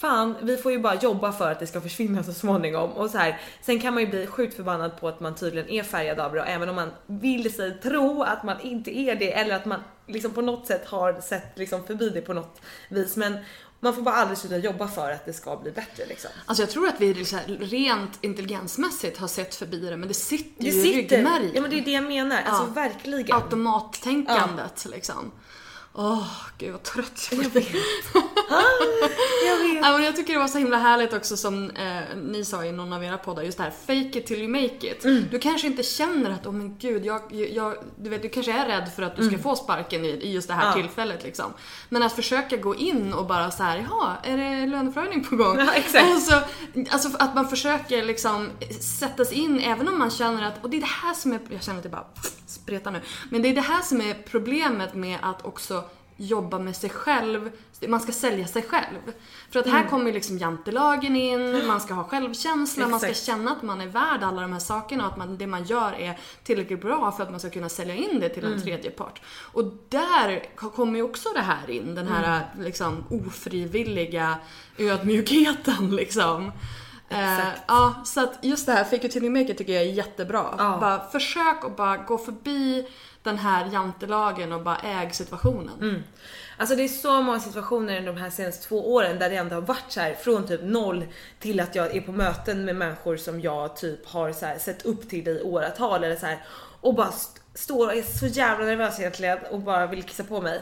Fan, 0.05 0.35
vi 0.41 0.57
får 0.57 0.71
ju 0.71 0.79
bara 0.79 0.95
jobba 0.95 1.31
för 1.31 1.51
att 1.51 1.59
det 1.59 1.67
ska 1.67 1.81
försvinna 1.81 2.23
så 2.23 2.33
småningom 2.33 2.91
och 2.91 3.09
så 3.09 3.17
här. 3.17 3.41
Sen 3.61 3.79
kan 3.79 3.93
man 3.93 4.03
ju 4.03 4.09
bli 4.09 4.27
sjukt 4.27 4.55
förbannad 4.55 4.99
på 4.99 5.07
att 5.07 5.19
man 5.19 5.35
tydligen 5.35 5.69
är 5.69 5.83
färgad 5.83 6.19
av 6.19 6.33
det 6.33 6.41
även 6.41 6.69
om 6.69 6.75
man 6.75 6.91
vill 7.05 7.53
sig 7.53 7.79
tro 7.83 8.23
att 8.23 8.43
man 8.43 8.61
inte 8.61 8.97
är 8.97 9.15
det 9.15 9.33
eller 9.33 9.55
att 9.55 9.65
man 9.65 9.79
liksom 10.07 10.31
på 10.31 10.41
något 10.41 10.67
sätt 10.67 10.87
har 10.87 11.21
sett 11.21 11.57
liksom 11.57 11.83
förbi 11.83 12.09
det 12.09 12.21
på 12.21 12.33
något 12.33 12.61
vis. 12.89 13.15
Men 13.15 13.37
man 13.79 13.95
får 13.95 14.01
bara 14.01 14.15
aldrig 14.15 14.37
sluta 14.37 14.57
jobba 14.57 14.87
för 14.87 15.11
att 15.11 15.25
det 15.25 15.33
ska 15.33 15.57
bli 15.57 15.71
bättre 15.71 16.05
liksom. 16.05 16.31
Alltså 16.45 16.63
jag 16.63 16.69
tror 16.69 16.87
att 16.87 17.01
vi 17.01 17.13
liksom 17.13 17.39
rent 17.47 18.23
intelligensmässigt 18.23 19.17
har 19.17 19.27
sett 19.27 19.55
förbi 19.55 19.79
det 19.89 19.97
men 19.97 20.07
det 20.07 20.13
sitter 20.13 20.63
Det 20.63 20.69
ju 20.69 20.89
i 20.89 21.01
ryggmärgen. 21.01 21.51
ja 21.53 21.61
men 21.61 21.69
det 21.71 21.79
är 21.79 21.85
det 21.85 21.91
jag 21.91 22.03
menar, 22.03 22.41
alltså 22.45 22.65
verkligen. 22.73 23.35
Automattänkandet 23.35 24.85
liksom. 24.91 25.31
Åh, 25.97 26.27
gud 26.57 26.71
vad 26.71 26.83
trött 26.83 27.27
jag 27.31 27.39
blir. 27.39 27.49
vet. 27.49 27.65
jag 29.47 29.57
vet. 29.57 29.83
Ja, 29.83 29.91
men 29.93 30.03
jag 30.03 30.15
tycker 30.15 30.33
det 30.33 30.39
var 30.39 30.47
så 30.47 30.57
himla 30.57 30.77
härligt 30.77 31.13
också 31.13 31.37
som 31.37 31.69
eh, 31.69 32.17
ni 32.23 32.45
sa 32.45 32.65
i 32.65 32.71
någon 32.71 32.93
av 32.93 33.03
era 33.03 33.17
poddar, 33.17 33.43
just 33.43 33.57
det 33.57 33.63
här 33.63 33.71
fake 33.87 34.19
it 34.19 34.25
till 34.27 34.39
you 34.39 34.47
make 34.47 34.91
it. 34.91 35.05
Mm. 35.05 35.25
Du 35.31 35.39
kanske 35.39 35.67
inte 35.67 35.83
känner 35.83 36.29
att, 36.31 36.47
åh 36.47 36.53
men 36.53 36.77
gud, 36.77 37.05
jag, 37.05 37.21
jag, 37.31 37.75
du 37.97 38.09
vet, 38.09 38.21
du 38.21 38.29
kanske 38.29 38.51
är 38.51 38.65
rädd 38.65 38.91
för 38.95 39.03
att 39.03 39.15
du 39.15 39.27
ska 39.27 39.37
få 39.37 39.55
sparken 39.55 40.05
i, 40.05 40.07
i 40.09 40.31
just 40.33 40.47
det 40.47 40.53
här 40.53 40.65
Mm. 40.65 40.77
Ja. 40.79 40.83
tillfället 40.83 41.23
liksom. 41.23 41.53
Men 41.89 42.03
att 42.03 42.13
försöka 42.13 42.57
gå 42.57 42.75
in 42.75 43.13
och 43.13 43.25
bara 43.25 43.51
så 43.51 43.63
här, 43.63 43.77
jaha, 43.89 44.15
är 44.23 44.37
det 44.37 44.65
löneförhöjning 44.65 45.23
på 45.23 45.35
gång? 45.35 45.57
Ja, 45.65 45.73
exakt. 45.73 46.05
Alltså, 46.11 46.41
alltså 46.89 47.09
att 47.19 47.35
man 47.35 47.47
försöker 47.49 48.03
liksom 48.05 48.49
sätta 48.81 49.25
sig 49.25 49.37
in, 49.37 49.59
även 49.59 49.87
om 49.87 49.99
man 49.99 50.09
känner 50.11 50.43
att, 50.47 50.63
och 50.63 50.69
det 50.69 50.77
är 50.77 50.81
det 50.81 50.87
här 50.87 51.13
som 51.13 51.33
är, 51.33 51.39
jag 51.49 51.63
känner 51.63 51.77
att 51.77 51.83
det 51.83 51.89
bara 51.89 52.05
spretar 52.47 52.91
nu, 52.91 53.01
men 53.29 53.41
det 53.41 53.49
är 53.49 53.53
det 53.55 53.61
här 53.61 53.81
som 53.81 54.01
är 54.01 54.13
problemet 54.13 54.95
med 54.95 55.17
att 55.21 55.45
också 55.45 55.83
jobba 56.17 56.59
med 56.59 56.75
sig 56.75 56.89
själv, 56.89 57.51
man 57.87 57.99
ska 57.99 58.11
sälja 58.11 58.47
sig 58.47 58.61
själv. 58.61 59.13
För 59.51 59.59
att 59.59 59.65
här 59.67 59.77
Mm. 59.77 59.89
kommer 59.89 60.13
liksom 60.13 60.37
jantelagen 60.37 61.15
in, 61.15 61.67
man 61.67 61.81
ska 61.81 61.93
ha 61.93 62.03
självkänsla, 62.03 62.87
man 62.87 62.99
ska 62.99 63.09
Exakt. 63.09 63.25
känna 63.25 63.51
att 63.51 63.61
man 63.61 63.81
är 63.81 63.87
värd 63.87 64.23
alla 64.23 64.41
de 64.41 64.53
här 64.53 64.59
sakerna 64.59 65.05
och 65.05 65.11
att 65.11 65.17
man, 65.17 65.37
det 65.37 65.47
man 65.47 65.63
gör 65.63 65.93
är 65.93 66.19
tillräckligt 66.43 66.81
bra 66.81 67.11
för 67.11 67.23
att 67.23 67.31
man 67.31 67.39
ska 67.39 67.49
kunna 67.49 67.69
sälja 67.69 67.95
in 67.95 68.19
det 68.19 68.29
till 68.29 68.43
en 68.45 68.51
Mm. 68.51 68.61
tredje 68.63 68.91
part. 68.91 69.21
Och 69.53 69.63
där 69.89 70.45
ko- 70.55 70.69
kommer 70.69 70.95
ju 70.99 71.03
också 71.03 71.29
det 71.33 71.41
här 71.41 71.69
in, 71.69 71.95
den 71.95 72.07
här 72.07 72.41
Mm. 72.53 72.65
liksom 72.65 73.03
ofrivilliga 73.09 74.37
ödmjukheten 74.77 75.95
liksom. 75.95 76.51
Eh, 77.09 77.39
Exakt. 77.39 77.61
ja, 77.67 77.93
så 78.05 78.23
att 78.23 78.39
just 78.41 78.65
det 78.65 78.71
här 78.71 78.83
fake 78.83 79.05
it 79.07 79.11
till 79.11 79.23
you 79.23 79.33
make 79.39 79.51
it 79.51 79.57
tycker 79.57 79.73
jag 79.73 79.81
är 79.81 79.85
jättebra. 79.91 80.45
Ja. 80.57 80.77
Bara 80.81 80.99
försök 81.11 81.65
att 81.65 81.77
bara 81.77 81.97
gå 81.97 82.17
förbi 82.17 82.87
den 83.25 83.37
här 83.37 83.69
jantelagen 83.73 84.51
och 84.53 84.61
bara 84.61 84.77
äg 84.77 85.09
situationen. 85.13 85.77
Mm. 85.81 86.03
Alltså 86.57 86.75
det 86.75 86.83
är 86.83 86.87
så 86.87 87.21
många 87.21 87.39
situationer 87.39 87.97
under 87.97 88.13
de 88.13 88.19
här 88.21 88.29
senaste 88.29 88.67
två 88.67 88.93
åren 88.93 89.19
där 89.19 89.29
det 89.29 89.35
ändå 89.35 89.55
har 89.55 89.61
varit 89.61 89.83
så 89.91 89.99
här 89.99 90.13
från 90.13 90.47
typ 90.47 90.61
noll 90.63 91.05
till 91.39 91.59
att 91.59 91.75
jag 91.75 91.95
är 91.95 92.01
på 92.01 92.11
möten 92.11 92.65
med 92.65 92.75
människor 92.75 93.17
som 93.17 93.41
jag 93.41 93.75
typ 93.75 94.07
har 94.07 94.31
så 94.31 94.45
här 94.45 94.57
sett 94.57 94.85
upp 94.85 95.09
till 95.09 95.27
i 95.27 95.41
åratal 95.41 96.03
eller 96.03 96.15
så 96.15 96.25
här 96.25 96.43
och 96.81 96.93
bara 96.95 97.09
st- 97.09 97.41
står 97.53 97.87
och 97.87 97.95
är 97.95 98.01
så 98.01 98.25
jävla 98.27 98.65
nervös 98.65 98.99
egentligen 98.99 99.37
och 99.51 99.59
bara 99.59 99.87
vill 99.87 100.03
kissa 100.03 100.23
på 100.23 100.41
mig. 100.41 100.61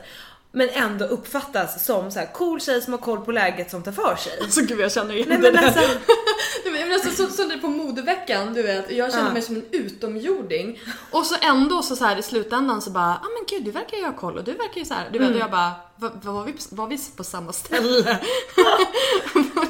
Men 0.55 0.69
ändå 0.69 1.05
uppfattas 1.05 1.85
som 1.85 2.11
så 2.11 2.19
här 2.19 2.33
cool 2.33 2.61
tjej 2.61 2.81
som 2.81 2.93
har 2.93 2.97
koll 2.99 3.21
på 3.25 3.31
läget 3.31 3.71
som 3.71 3.83
tar 3.83 3.91
för 3.91 4.15
sig. 4.15 4.51
Så 4.51 4.61
gud 4.61 4.79
jag 4.79 4.91
känner 4.91 5.13
igen 5.15 5.27
Nej 5.29 5.37
det 5.37 5.43
men 5.51 5.53
där. 5.53 5.63
alltså, 5.63 5.79
vet, 6.63 6.81
men 6.87 6.91
alltså, 6.93 7.09
så, 7.27 7.33
så 7.33 7.43
det 7.43 7.57
på 7.57 7.67
modeveckan, 7.67 8.53
du 8.53 8.61
vet, 8.63 8.91
jag 8.91 9.11
känner 9.11 9.25
Ja. 9.27 9.33
mig 9.33 9.41
som 9.41 9.55
en 9.55 9.65
utomjording. 9.71 10.79
Och 11.11 11.25
så 11.25 11.35
ändå 11.41 11.81
så, 11.81 11.95
så 11.95 12.05
här 12.05 12.17
i 12.19 12.21
slutändan 12.21 12.81
så 12.81 12.89
bara, 12.91 13.05
ah 13.05 13.27
men 13.37 13.45
gud 13.57 13.63
du 13.65 13.71
verkar 13.71 13.97
ju 13.97 14.05
ha 14.05 14.13
koll 14.13 14.37
och 14.37 14.43
du 14.43 14.51
verkar 14.51 14.79
ju 14.79 14.85
så 14.85 14.93
här. 14.93 15.09
Du 15.11 15.19
vet, 15.19 15.31
och 15.31 15.37
jag 15.39 15.51
bara, 15.51 15.71
var, 15.95 16.45
vi, 16.45 16.53
var 16.69 16.87
vi 16.87 16.97
på 17.17 17.23
samma 17.23 17.53
ställe? 17.53 18.19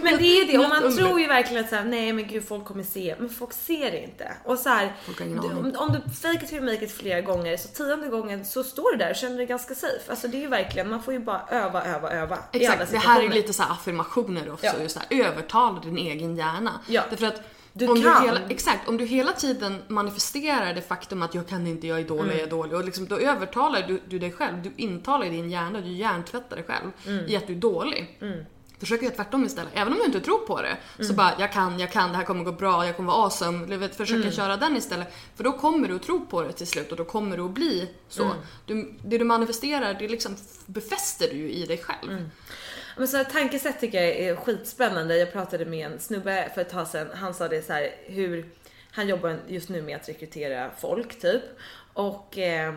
men 0.03 0.17
det 0.17 0.39
är 0.41 0.47
det, 0.47 0.57
och 0.57 0.69
man 0.69 0.95
tror 0.97 1.19
ju 1.19 1.27
verkligen 1.27 1.63
att 1.63 1.69
så 1.69 1.75
här, 1.75 1.83
nej 1.83 2.13
men 2.13 2.27
gud 2.27 2.47
folk 2.47 2.65
kommer 2.65 2.83
se, 2.83 3.15
men 3.19 3.29
folk 3.29 3.53
ser 3.53 3.91
det 3.91 4.03
inte. 4.03 4.31
Och 4.45 4.59
så 4.59 4.69
här, 4.69 4.95
Folk 5.05 5.19
har 5.19 5.25
ingen 5.25 5.41
du, 5.41 5.47
om, 5.47 5.73
om 5.75 5.91
du 5.93 6.13
fake 6.13 6.43
it 6.43 6.49
till 6.49 6.61
make 6.61 6.85
it 6.85 6.91
flera 6.91 7.21
gånger 7.21 7.57
så 7.57 7.67
tionde 7.67 8.07
gången 8.07 8.45
så 8.45 8.63
står 8.63 8.91
du 8.91 8.97
där 8.97 9.09
och 9.09 9.15
känner 9.15 9.37
dig 9.37 9.45
ganska 9.45 9.75
safe. 9.75 9.99
Alltså 10.09 10.27
det 10.27 10.37
är 10.37 10.41
ju 10.41 10.47
verkligen, 10.47 10.89
man 10.89 11.03
får 11.03 11.13
ju 11.13 11.19
bara 11.19 11.45
öva, 11.49 11.83
öva, 11.85 12.09
öva. 12.09 12.37
Exakt, 12.51 12.91
det 12.91 12.97
här 12.97 13.23
är 13.23 13.29
lite 13.29 13.53
så 13.53 13.63
här 13.63 13.71
affirmationer 13.71 14.53
också, 14.53 14.65
Ja. 14.65 14.73
just 14.81 14.99
det 15.09 15.15
här, 15.15 15.25
övertala 15.25 15.79
din 15.79 15.97
egen 15.97 16.35
hjärna. 16.35 16.79
Ja. 16.87 17.01
Därför 17.09 17.25
att 17.25 17.41
Du 17.73 17.87
om 17.87 18.01
kan. 18.01 18.21
Du 18.21 18.27
hela, 18.27 18.39
exakt, 18.49 18.87
om 18.87 18.97
du 18.97 19.05
hela 19.05 19.31
tiden 19.31 19.81
manifesterar 19.87 20.73
det 20.73 20.81
faktum 20.81 21.21
att 21.21 21.35
jag 21.35 21.47
kan 21.47 21.67
inte, 21.67 21.87
jag 21.87 21.99
är 21.99 22.03
dålig, 22.07 22.33
jag 22.33 22.41
är 22.41 22.49
dålig 22.49 22.73
och 22.77 22.85
liksom, 22.85 23.07
då 23.07 23.17
övertalar 23.17 23.81
du, 23.87 24.01
du 24.09 24.19
dig 24.19 24.31
själv, 24.31 24.61
du 24.61 24.71
intalar 24.77 25.25
i 25.25 25.29
din 25.29 25.49
hjärna, 25.49 25.81
du 25.81 25.91
hjärntvättar 25.91 26.55
dig 26.55 26.65
själv 26.65 26.91
i 27.29 27.35
att 27.35 27.47
du 27.47 27.53
är 27.53 27.57
dålig. 27.57 28.17
Försök 28.79 29.01
göra 29.01 29.13
tvärtom 29.15 29.45
istället. 29.45 29.71
Även 29.73 29.93
om 29.93 29.99
du 29.99 30.05
inte 30.05 30.19
tror 30.19 30.37
på 30.37 30.61
det. 30.61 30.77
Så 31.03 31.13
bara, 31.13 31.33
jag 31.39 31.51
kan, 31.53 31.79
jag 31.79 31.91
kan, 31.91 32.11
det 32.11 32.17
här 32.17 32.25
kommer 32.25 32.43
gå 32.43 32.51
bra, 32.51 32.85
jag 32.85 32.95
kommer 32.95 33.11
vara 33.11 33.23
awesome. 33.23 33.77
Vet, 33.77 33.95
försöka 33.95 34.31
köra 34.31 34.57
den 34.57 34.77
istället. 34.77 35.13
För 35.35 35.43
då 35.43 35.51
kommer 35.51 35.87
du 35.87 35.95
att 35.95 36.03
tro 36.03 36.25
på 36.25 36.41
det 36.41 36.51
till 36.51 36.67
slut 36.67 36.91
och 36.91 36.97
då 36.97 37.05
kommer 37.05 37.37
du 37.37 37.43
att 37.43 37.51
bli 37.51 37.89
så. 38.09 38.23
Du, 38.65 38.93
det 39.05 39.17
du 39.17 39.23
manifesterar, 39.25 39.93
det 39.93 40.07
liksom 40.07 40.35
befäster 40.65 41.27
du 41.31 41.35
ju 41.35 41.51
i 41.51 41.65
dig 41.65 41.77
själv. 41.77 42.29
Men 42.97 43.07
så 43.07 43.17
här, 43.17 43.23
tankesätt 43.23 43.79
tycker 43.79 44.03
jag 44.03 44.15
är 44.15 44.35
skitspännande. 44.35 45.17
Jag 45.17 45.31
pratade 45.31 45.65
med 45.65 45.91
en 45.91 45.99
snubbe 45.99 46.51
för 46.53 46.61
ett 46.61 46.69
tag 46.69 46.87
sedan. 46.87 47.07
Han 47.13 47.33
sa 47.33 47.47
det 47.47 47.61
så 47.61 47.73
här 47.73 47.91
hur 48.05 48.49
han 48.91 49.07
jobbar 49.07 49.37
just 49.47 49.69
nu 49.69 49.81
med 49.81 49.95
att 49.95 50.09
rekrytera 50.09 50.71
folk 50.77 51.19
typ 51.21 51.41
och 51.93 52.37
eh, 52.37 52.73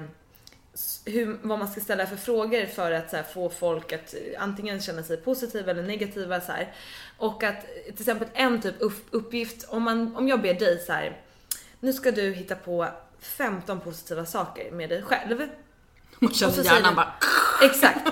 hur, 1.05 1.39
vad 1.43 1.59
man 1.59 1.69
ska 1.69 1.81
ställa 1.81 2.07
för 2.07 2.17
frågor 2.17 2.67
för 2.67 2.93
att 2.93 3.11
så 3.11 3.17
här, 3.17 3.23
få 3.23 3.51
folk 3.51 3.93
att 3.93 4.15
antingen 4.39 4.81
känna 4.81 5.03
sig 5.03 5.17
positiva 5.17 5.71
eller 5.71 5.83
negativa 5.83 6.41
så 6.41 6.53
här. 6.53 6.73
Och 7.19 7.43
att 7.43 7.67
till 7.85 7.93
exempel 7.93 8.29
en 8.35 8.61
typ 8.61 8.75
uppgift 9.11 9.69
om 9.69 9.83
man 9.83 10.17
om 10.17 10.29
jag 10.29 10.43
ber 10.43 10.55
dig 10.55 10.79
så 10.79 10.93
här. 10.93 11.21
Nu 11.81 11.93
ska 11.93 12.11
du 12.11 12.33
hitta 12.33 12.55
på 12.55 12.89
15 13.21 13.81
positiva 13.81 14.27
saker 14.27 14.71
med 14.71 14.89
dig 14.89 15.03
själv. 15.03 15.49
Man 16.19 16.33
känner 16.33 16.65
hjärnan 16.65 16.95
bara 16.95 17.13
Exakt. 17.63 18.09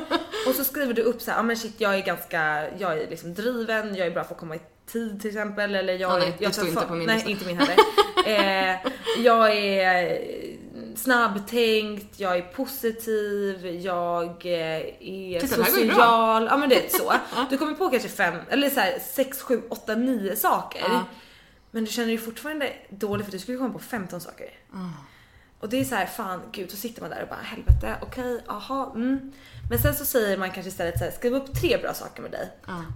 Och 0.47 0.55
så 0.55 0.65
skriver 0.65 0.95
du 0.95 1.03
upp 1.03 1.23
så 1.23 1.31
här, 1.31 1.39
ah, 1.39 1.43
men 1.43 1.57
shit 1.57 1.75
jag 1.79 1.95
är 1.95 2.03
ganska, 2.03 2.71
jag 2.79 2.99
är 2.99 3.11
liksom 3.11 3.35
driven, 3.35 3.95
jag 3.95 4.07
är 4.07 4.11
bra 4.11 4.25
på 4.25 4.35
att 4.35 4.41
komma 4.41 4.57
i 4.57 4.61
tid 4.87 5.21
till 5.21 5.31
exempel 5.31 5.75
eller 5.75 5.93
jag 5.93 6.13
Ja, 6.13 6.19
nej, 6.19 6.37
jag 6.39 6.55
står 6.55 6.69
inte 6.69 6.87
på 6.87 6.95
min 6.95 7.07
Nej, 7.07 7.15
lista. 7.17 7.31
inte 7.31 7.47
min 7.47 7.59
heller. 7.59 7.77
eh, 8.73 8.77
jag 9.19 9.57
är 9.57 10.19
snabbtänkt, 10.97 12.21
jag 12.21 12.37
är 12.37 12.43
positiv, 12.43 13.67
jag 13.67 14.27
eh, 14.47 14.81
är 15.01 15.41
Titta, 15.41 15.65
social. 15.65 16.49
Ja 16.51 16.57
men 16.57 16.69
det 16.69 16.87
är 16.87 16.99
så. 16.99 17.13
Du 17.51 17.59
kommer 17.59 17.75
på 17.75 17.89
kanske 17.89 18.09
fem, 18.09 18.35
eller 18.51 18.71
så 18.71 18.81
här, 18.81 18.99
sex, 18.99 19.43
sju, 19.43 19.63
åtta, 19.69 19.95
nio 19.95 20.37
saker. 20.37 20.85
Ja. 20.89 21.05
Men 21.71 21.85
du 21.85 21.91
känner 21.91 22.09
dig 22.09 22.19
fortfarande 22.19 22.73
dålig 22.89 23.25
för 23.25 23.33
du 23.33 23.39
skulle 23.39 23.59
komma 23.59 23.73
på 23.73 23.79
15 23.79 24.21
saker. 24.21 24.51
Och 25.65 25.71
det 25.71 25.81
är 25.81 25.85
så 25.85 25.95
här, 25.95 26.07
fan 26.07 26.41
gud, 26.53 26.71
så 26.71 26.77
sitter 26.77 27.01
man 27.01 27.11
där 27.11 27.23
och 27.23 27.29
bara 27.29 27.41
helvete, 27.43 27.97
okej, 28.03 28.41
aha, 28.47 28.93
mm. 28.95 29.33
Men 29.71 29.79
sen 29.79 29.95
så 29.95 30.05
säger 30.05 30.39
man 30.39 30.51
kanske 30.51 30.69
istället 30.69 30.99
så 30.99 31.05
här, 31.05 31.11
skriv 31.11 31.35
upp 31.35 31.55
tre 31.61 31.77
bra 31.77 31.95
saker 31.95 32.23
med 32.23 32.31
dig. 32.31 32.49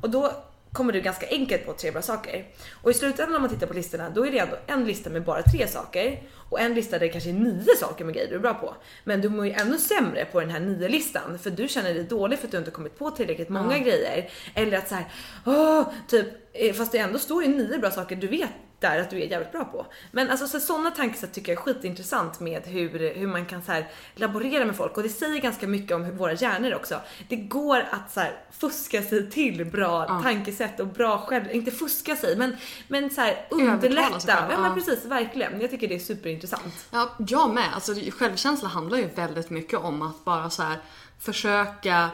Och 0.03 0.11
då 0.11 0.33
kommer 0.73 0.93
du 0.93 1.01
ganska 1.01 1.27
enkelt 1.29 1.67
på 1.67 1.73
tre 1.73 1.91
bra 1.91 2.03
saker. 2.03 2.47
Och 2.83 2.91
i 2.91 2.95
slutändan 2.95 3.37
om 3.37 3.43
man 3.43 3.51
tittar 3.51 3.67
på 3.67 3.75
listorna, 3.75 4.11
då 4.11 4.27
är 4.27 4.31
det 4.31 4.39
ändå 4.39 4.57
en 4.67 4.85
lista 4.85 5.11
med 5.11 5.25
bara 5.25 5.43
tre 5.43 5.69
saker 5.69 6.23
och 6.51 6.61
en 6.61 6.75
lista 6.75 6.99
där 6.99 7.07
det 7.07 7.13
kanske 7.13 7.31
är 7.31 7.35
nio 7.35 7.77
saker 7.77 8.05
med 8.05 8.15
grejer 8.15 8.29
du 8.29 8.35
är 8.35 8.41
bra 8.41 8.55
på. 8.55 8.75
Men 9.05 9.21
du 9.21 9.29
mår 9.29 9.47
ju 9.47 9.53
ännu 9.53 9.79
sämre 9.79 10.25
på 10.25 10.41
den 10.41 10.51
här 10.51 10.61
nio 10.61 10.89
listan 10.89 11.39
för 11.39 11.51
du 11.51 11.69
känner 11.69 11.95
dig 11.95 12.05
dålig 12.05 12.39
för 12.39 12.47
att 12.47 12.53
du 12.53 12.59
inte 12.59 12.71
kommit 12.71 12.99
på 12.99 13.11
tillräckligt 13.11 13.49
många 13.49 13.79
grejer. 13.79 14.31
Eller 14.55 14.79
att 14.79 14.89
så 14.89 14.95
här, 14.95 15.05
åh, 15.47 15.89
typ, 16.09 16.27
eh, 16.53 16.73
fast 16.73 16.93
det 16.93 16.99
ändå 16.99 17.19
står 17.19 17.45
ju 17.45 17.49
nio 17.49 17.79
bra 17.79 17.91
saker, 17.91 18.17
du 18.17 18.27
vet 18.27 18.51
där 18.81 19.01
att 19.01 19.11
du 19.11 19.23
är 19.23 19.27
jävligt 19.27 19.53
bra 19.53 19.65
på. 19.65 19.87
Men 20.13 20.31
alltså 20.31 20.49
så, 20.49 20.61
sådana 20.61 20.91
tankesätt 20.91 21.33
tycker 21.33 21.53
jag 21.53 21.59
är 21.59 21.63
skitintressant 21.63 22.41
med 22.41 22.63
hur, 22.67 23.15
hur 23.15 23.27
man 23.27 23.47
kan 23.47 23.63
så 23.63 23.73
här 23.73 23.89
laborera 24.15 24.65
med 24.65 24.77
folk 24.77 24.97
och 24.97 25.03
det 25.03 25.09
säger 25.09 25.41
ganska 25.41 25.67
mycket 25.67 25.97
om 25.97 26.05
hur 26.05 26.13
våra 26.13 26.33
hjärnor 26.33 26.75
också. 26.75 27.01
Det 27.29 27.37
går 27.37 27.79
att 27.91 28.13
så 28.13 28.21
här 28.21 28.41
fuska 28.51 29.03
sig 29.03 29.31
till 29.31 29.65
bra 29.65 30.07
Ja. 30.09 30.21
tankesätt 30.23 30.81
och 30.81 30.87
bra 30.87 31.19
själv, 31.19 31.45
inte 31.53 31.71
fuska 31.71 32.17
sig 32.17 32.37
men, 32.37 32.57
men 32.89 33.11
så 33.11 33.21
här 33.21 33.33
sig 33.35 33.47
underlätta. 33.51 34.49
Ja 34.51 34.61
men 34.61 34.75
precis, 34.75 35.05
verkligen. 35.05 35.61
Jag 35.61 35.71
tycker 35.71 35.89
det 35.89 35.95
är 35.95 35.99
superintressant. 35.99 36.87
Ja, 36.91 37.11
jag 37.19 37.55
med. 37.55 37.75
Alltså, 37.75 37.95
självkänsla 38.11 38.69
handlar 38.69 38.99
ju 38.99 39.09
väldigt 39.15 39.51
mycket 39.51 39.79
om 39.79 40.03
att 40.03 40.25
bara 40.25 40.51
så 40.51 40.63
här 40.63 40.77
försöka 41.19 42.11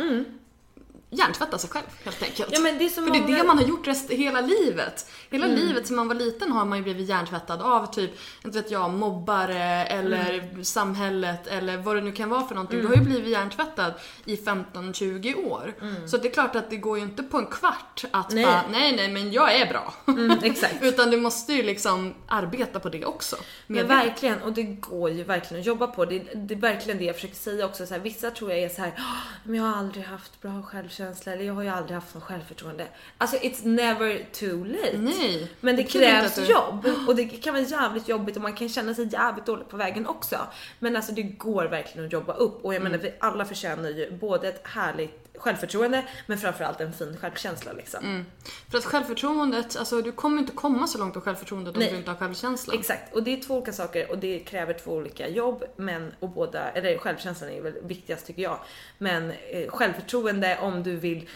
hjärntvätta 1.14 1.58
sig 1.58 1.70
själv 1.70 1.84
helt 2.04 2.22
enkelt. 2.22 2.48
Ja, 2.52 2.60
men 2.60 2.78
det 2.78 2.84
är 2.84 2.88
För 2.88 3.00
det 3.02 3.18
är 3.18 3.20
många- 3.22 3.36
det 3.38 3.44
man 3.44 3.58
har 3.58 3.64
gjort 3.64 3.86
rest, 3.86 4.10
hela 4.10 4.40
livet. 4.40 5.10
Hela 5.30 5.46
livet 5.46 5.86
sedan 5.86 5.96
man 5.96 6.08
var 6.08 6.14
liten 6.14 6.52
har 6.52 6.64
man 6.64 6.78
ju 6.78 6.84
blivit 6.84 7.08
hjärntvättad 7.08 7.62
av 7.62 7.86
typ, 7.86 8.10
inte 8.44 8.58
vet 8.58 8.70
jag, 8.70 8.90
mobbare 8.90 9.84
eller 9.84 10.62
samhället 10.64 11.46
eller 11.46 11.76
vad 11.76 11.96
det 11.96 12.00
nu 12.02 12.12
kan 12.12 12.28
vara 12.28 12.46
för 12.46 12.54
någonting. 12.54 12.80
Du 12.80 12.86
har 12.86 12.94
ju 12.94 13.00
blivit 13.00 13.28
hjärntvättad 13.32 13.92
i 14.24 14.36
15-20 14.36 15.34
år. 15.34 15.74
Så 16.08 16.16
det 16.16 16.28
är 16.28 16.32
klart 16.32 16.56
att 16.56 16.70
det 16.70 16.76
går 16.76 16.98
ju 16.98 17.04
inte 17.04 17.22
på 17.22 17.38
en 17.38 17.46
kvart 17.46 18.04
att 18.10 18.30
Nej. 18.30 18.44
bara, 18.44 18.64
nej 18.70 18.96
nej 18.96 19.08
men 19.08 19.32
jag 19.32 19.54
är 19.60 19.66
bra. 19.66 19.94
Mm, 20.08 20.38
exakt. 20.42 20.74
Utan 20.82 21.10
du 21.10 21.16
måste 21.16 21.52
ju 21.52 21.62
liksom 21.62 22.14
arbeta 22.28 22.80
på 22.80 22.88
det 22.88 23.04
också. 23.04 23.36
Men 23.66 23.86
verkligen, 23.86 24.42
och 24.42 24.52
det 24.52 24.62
går 24.62 25.10
ju 25.10 25.24
verkligen 25.24 25.60
att 25.60 25.66
jobba 25.66 25.86
på. 25.86 26.04
Det, 26.04 26.18
det 26.34 26.54
är 26.54 26.58
verkligen 26.58 26.98
det 26.98 27.04
jag 27.04 27.14
försöker 27.14 27.34
säga 27.34 27.66
också. 27.66 27.86
Så 27.86 27.94
här, 27.94 28.00
vissa 28.00 28.30
tror 28.30 28.50
jag 28.50 28.60
är 28.60 28.68
så 28.68 28.80
här, 28.82 28.94
"Ah, 28.98 29.20
men 29.44 29.54
jag 29.54 29.64
har 29.64 29.76
aldrig 29.78 30.04
haft 30.04 30.42
bra 30.42 30.62
självkänsla 30.62 31.03
eller 31.26 31.44
jag 31.44 31.54
har 31.54 31.62
ju 31.62 31.68
aldrig 31.68 31.94
haft 31.94 32.14
något 32.14 32.22
självförtroende. 32.24 32.86
Alltså 33.18 33.36
it's 33.36 33.66
never 33.66 34.24
too 34.32 34.64
late. 34.64 34.98
Nej. 34.98 35.50
Men 35.60 35.76
det 35.76 35.82
inte 35.82 35.98
krävs 35.98 36.34
du- 36.34 36.44
jobb 36.44 36.86
och 37.08 37.16
det 37.16 37.24
kan 37.24 37.54
vara 37.54 37.64
jävligt 37.64 38.08
jobbigt 38.08 38.36
och 38.36 38.42
man 38.42 38.52
kan 38.52 38.68
känna 38.68 38.94
sig 38.94 39.08
jävligt 39.12 39.46
dåligt 39.46 39.68
på 39.68 39.76
vägen 39.76 40.06
också. 40.06 40.36
Men 40.78 40.96
alltså 40.96 41.12
det 41.12 41.22
går 41.22 41.64
verkligen 41.64 42.06
att 42.06 42.12
jobba 42.12 42.32
upp 42.32 42.64
och 42.64 42.74
jag 42.74 42.82
menar 42.82 42.98
vi 42.98 43.12
alla 43.20 43.44
förtjänar 43.44 43.90
ju 43.90 44.10
både 44.10 44.48
ett 44.48 44.66
härligt 44.66 45.23
självförtroende 45.38 46.04
men 46.26 46.38
framförallt 46.38 46.80
en 46.80 46.92
fin 46.92 47.16
självkänsla 47.20 47.72
liksom. 47.72 48.24
För 48.70 48.78
att 48.78 48.84
självförtroendet, 48.84 49.76
alltså 49.76 50.02
du 50.02 50.12
kommer 50.12 50.38
inte 50.38 50.52
komma 50.52 50.86
så 50.86 50.98
långt 50.98 51.16
av 51.16 51.22
självförtroendet 51.22 51.74
om 51.74 51.80
Nej. 51.80 51.90
du 51.90 51.96
inte 51.96 52.10
har 52.10 52.18
självkänsla. 52.18 52.74
Exakt, 52.74 53.14
och 53.14 53.22
det 53.22 53.32
är 53.32 53.42
två 53.42 53.56
olika 53.56 53.72
saker 53.72 54.10
och 54.10 54.18
det 54.18 54.38
kräver 54.38 54.74
två 54.74 54.92
olika 54.92 55.28
jobb. 55.28 55.64
Men, 55.76 56.14
och 56.20 56.28
båda, 56.28 56.70
eller 56.70 56.98
självkänslan 56.98 57.50
är 57.50 57.60
väl 57.60 57.74
viktigast 57.82 58.26
tycker 58.26 58.42
jag. 58.42 58.58
Men 58.98 59.30
eh, 59.30 59.68
självförtroende 59.68 60.58
om 60.60 60.82
du 60.82 60.96
vill 60.96 61.28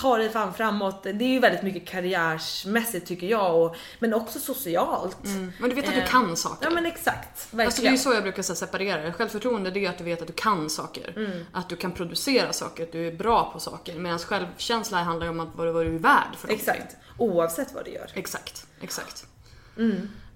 ta 0.00 0.18
dig 0.18 0.30
fan 0.30 0.54
framåt. 0.54 1.02
Det 1.02 1.24
är 1.24 1.28
ju 1.28 1.38
väldigt 1.38 1.62
mycket 1.62 1.88
karriärsmässigt 1.88 3.06
tycker 3.06 3.26
jag. 3.26 3.62
Och, 3.62 3.76
men 3.98 4.14
också 4.14 4.38
socialt. 4.38 5.18
Men 5.58 5.70
du 5.70 5.74
vet 5.74 5.88
att 5.88 5.94
du 5.94 6.00
Eh, 6.00 6.06
kan 6.06 6.36
saker. 6.36 6.66
Ja 6.66 6.70
men 6.70 6.86
exakt, 6.86 7.38
verkligen. 7.50 7.66
Alltså 7.66 7.82
det 7.82 7.88
är 7.88 7.92
ju 7.92 7.98
så 7.98 8.12
jag 8.12 8.22
brukar 8.22 8.42
säga, 8.42 8.56
separera 8.56 9.02
det. 9.02 9.12
Självförtroende 9.12 9.70
det 9.70 9.86
är 9.86 9.90
att 9.90 9.98
du 9.98 10.04
vet 10.04 10.20
att 10.20 10.26
du 10.26 10.32
kan 10.32 10.70
saker. 10.70 11.12
Mm. 11.16 11.46
Att 11.52 11.68
du 11.68 11.76
kan 11.76 11.92
producera 11.92 12.52
saker, 12.52 12.82
att 12.82 12.92
du 12.92 13.08
är 13.08 13.12
bra 13.12 13.50
på 13.52 13.60
saker. 13.60 13.94
Medan 13.94 14.18
självkänsla 14.18 15.02
handlar 15.02 15.26
ju 15.26 15.30
om 15.30 15.40
att 15.40 15.48
vad 15.54 15.86
du 15.86 15.94
är 15.94 15.98
värd 15.98 16.36
för 16.36 16.48
någonting. 16.48 16.74
Exakt, 16.74 16.96
oavsett 17.18 17.74
vad 17.74 17.84
du 17.84 17.90
gör. 17.90 18.10
Exakt, 18.14 18.66
exakt. 18.80 19.26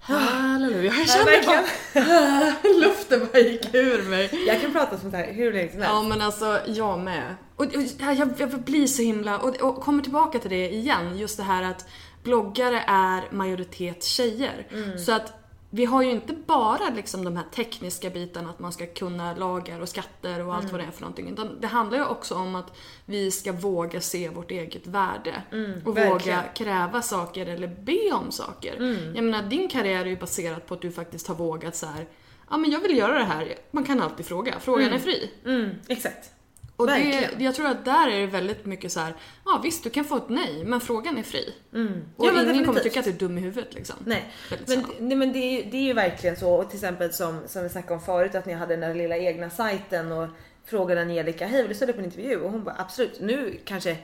Halleluja, 0.07 0.93
jag 1.07 1.25
verkligen. 1.25 1.63
bara 1.93 2.87
luften 2.87 3.27
bara 3.33 3.39
gick 3.41 3.75
ur 3.75 4.09
mig. 4.09 4.43
Jag 4.47 4.61
kan 4.61 4.71
prata 4.71 4.97
sånt 4.97 5.13
här 5.13 5.33
hur 5.33 5.53
länge 5.53 5.71
som 5.71 5.81
helst. 5.81 5.93
Ja 5.93 6.03
men 6.03 6.21
alltså, 6.21 6.59
jag 6.67 6.99
med. 6.99 7.35
Och, 7.55 7.65
och 7.65 7.81
jag, 7.99 8.29
jag 8.37 8.49
blir 8.49 8.87
så 8.87 9.01
himla, 9.01 9.39
och, 9.39 9.61
och 9.61 9.81
kommer 9.81 10.03
tillbaka 10.03 10.39
till 10.39 10.49
det 10.49 10.69
igen, 10.69 11.17
just 11.17 11.37
det 11.37 11.43
här 11.43 11.63
att 11.63 11.87
bloggare 12.23 12.83
är 12.87 13.35
majoritet 13.35 14.03
tjejer. 14.03 14.67
Så 15.05 15.11
att 15.11 15.44
vi 15.69 15.85
har 15.85 16.01
ju 16.01 16.11
inte 16.11 16.33
bara 16.33 16.89
liksom 16.95 17.23
de 17.25 17.37
här 17.37 17.45
tekniska 17.55 18.09
bitarna, 18.09 18.49
att 18.49 18.59
man 18.59 18.71
ska 18.73 18.85
kunna 18.85 19.35
lagar 19.35 19.79
och 19.79 19.89
skatter 19.89 20.45
och 20.45 20.55
allt 20.55 20.71
vad 20.71 20.81
det 20.81 20.85
är 20.85 20.91
för 20.91 21.01
någonting. 21.01 21.29
Utan 21.29 21.61
det 21.61 21.67
handlar 21.67 21.97
ju 21.97 22.05
också 22.05 22.35
om 22.35 22.55
att 22.55 22.77
vi 23.05 23.31
ska 23.31 23.51
våga 23.51 24.01
se 24.01 24.29
vårt 24.29 24.51
eget 24.51 24.87
värde. 24.87 25.41
och 25.85 25.97
verkligen. 25.97 26.09
våga 26.09 26.43
kräva 26.55 27.01
saker 27.01 27.45
eller 27.45 27.67
be 27.67 28.11
om 28.11 28.31
saker. 28.31 28.75
Jag 29.15 29.23
menar, 29.23 29.43
din 29.43 29.67
karriär 29.67 30.01
är 30.01 30.09
ju 30.09 30.17
baserad 30.17 30.65
på 30.65 30.73
att 30.73 30.81
du 30.81 30.91
faktiskt 30.91 31.27
har 31.27 31.35
vågat 31.35 31.75
så 31.75 31.85
här. 31.85 32.07
Ja 32.49 32.57
men 32.57 32.71
jag 32.71 32.79
vill 32.79 32.97
göra 32.97 33.17
det 33.17 33.25
här. 33.25 33.55
Man 33.71 33.83
kan 33.83 34.01
alltid 34.01 34.25
fråga. 34.25 34.59
Frågan 34.59 34.93
är 34.93 34.99
fri. 34.99 35.31
Mm, 35.45 35.69
exakt. 35.87 36.31
Och 36.77 36.87
det, 36.87 37.29
jag 37.39 37.55
tror 37.55 37.67
att 37.67 37.85
där 37.85 38.07
är 38.07 38.19
det 38.21 38.27
väldigt 38.27 38.65
mycket 38.65 38.91
så 38.91 38.99
här. 38.99 39.13
ja 39.45 39.59
visst 39.63 39.83
du 39.83 39.89
kan 39.89 40.05
få 40.05 40.17
ett 40.17 40.29
nej, 40.29 40.63
men 40.65 40.81
frågan 40.81 41.17
är 41.17 41.23
fri. 41.23 41.53
Och 41.71 41.75
Mm. 41.75 42.03
Ja, 42.17 42.31
men 42.33 42.49
ingen 42.49 42.65
kommer 42.65 42.79
tycka 42.79 42.99
att 42.99 43.05
du 43.05 43.11
är 43.11 43.15
dum 43.17 43.37
i 43.37 43.41
huvudet 43.41 43.73
liksom. 43.73 43.95
Nej, 44.05 44.31
Väldigt 44.49 44.67
men, 44.69 44.85
nej, 45.07 45.17
men 45.17 45.33
det, 45.33 45.39
är, 45.39 45.63
ju- 45.63 45.69
det 45.71 45.77
är 45.77 45.81
ju 45.81 45.93
verkligen 45.93 46.35
så. 46.35 46.49
Och 46.53 46.69
till 46.69 46.77
exempel 46.77 47.13
som, 47.13 47.39
som 47.47 47.63
vi 47.63 47.69
snackade 47.69 47.93
om 47.93 48.01
förut, 48.01 48.35
att 48.35 48.45
ni 48.45 48.53
hade 48.53 48.73
den 48.73 48.79
där 48.89 48.95
lilla 48.95 49.17
egna 49.17 49.49
sajten 49.49 50.11
och 50.11 50.27
frågade 50.65 51.01
Angelica, 51.01 51.45
hej 51.47 51.61
vill 51.61 51.69
du 51.69 51.75
ställa 51.75 51.91
upp 51.93 51.99
en 51.99 52.05
intervju? 52.05 52.37
Och 52.39 52.51
hon 52.51 52.63
bara 52.63 52.75
absolut. 52.79 53.21
Nu 53.21 53.59
kanske 53.65 53.97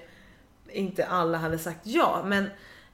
inte 0.72 1.06
alla 1.06 1.38
hade 1.38 1.58
sagt 1.60 1.80
ja, 1.84 2.24
men 2.26 2.50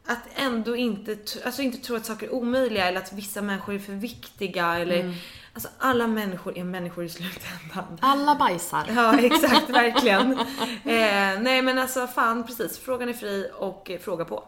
att 0.05 0.19
ändå 0.35 0.75
inte, 0.75 1.17
alltså 1.45 1.61
inte 1.61 1.77
tro 1.77 1.95
att 1.95 2.05
saker 2.05 2.27
är 2.27 2.33
omöjliga 2.33 2.85
eller 2.87 2.97
att 2.99 3.13
vissa 3.13 3.41
människor 3.41 3.75
är 3.75 3.79
för 3.79 3.93
viktiga 3.93 4.75
eller 4.77 4.99
Mm. 4.99 5.13
Alltså 5.57 5.69
alla 5.77 6.07
människor 6.07 6.57
är 6.57 6.63
människor 6.63 7.03
i 7.03 7.09
slutändan. 7.09 7.97
Alla 7.99 8.35
bajsar. 8.35 8.85
Ja 8.95 9.19
exakt, 9.19 9.69
verkligen. 9.69 10.31
Eh, 10.83 11.39
nej 11.39 11.61
men 11.61 11.79
alltså 11.79 12.07
fan 12.07 12.43
precis, 12.43 12.79
frågan 12.79 13.09
är 13.09 13.13
fri 13.13 13.49
och 13.53 13.91
eh, 13.91 13.99
fråga 13.99 14.25
på. 14.25 14.43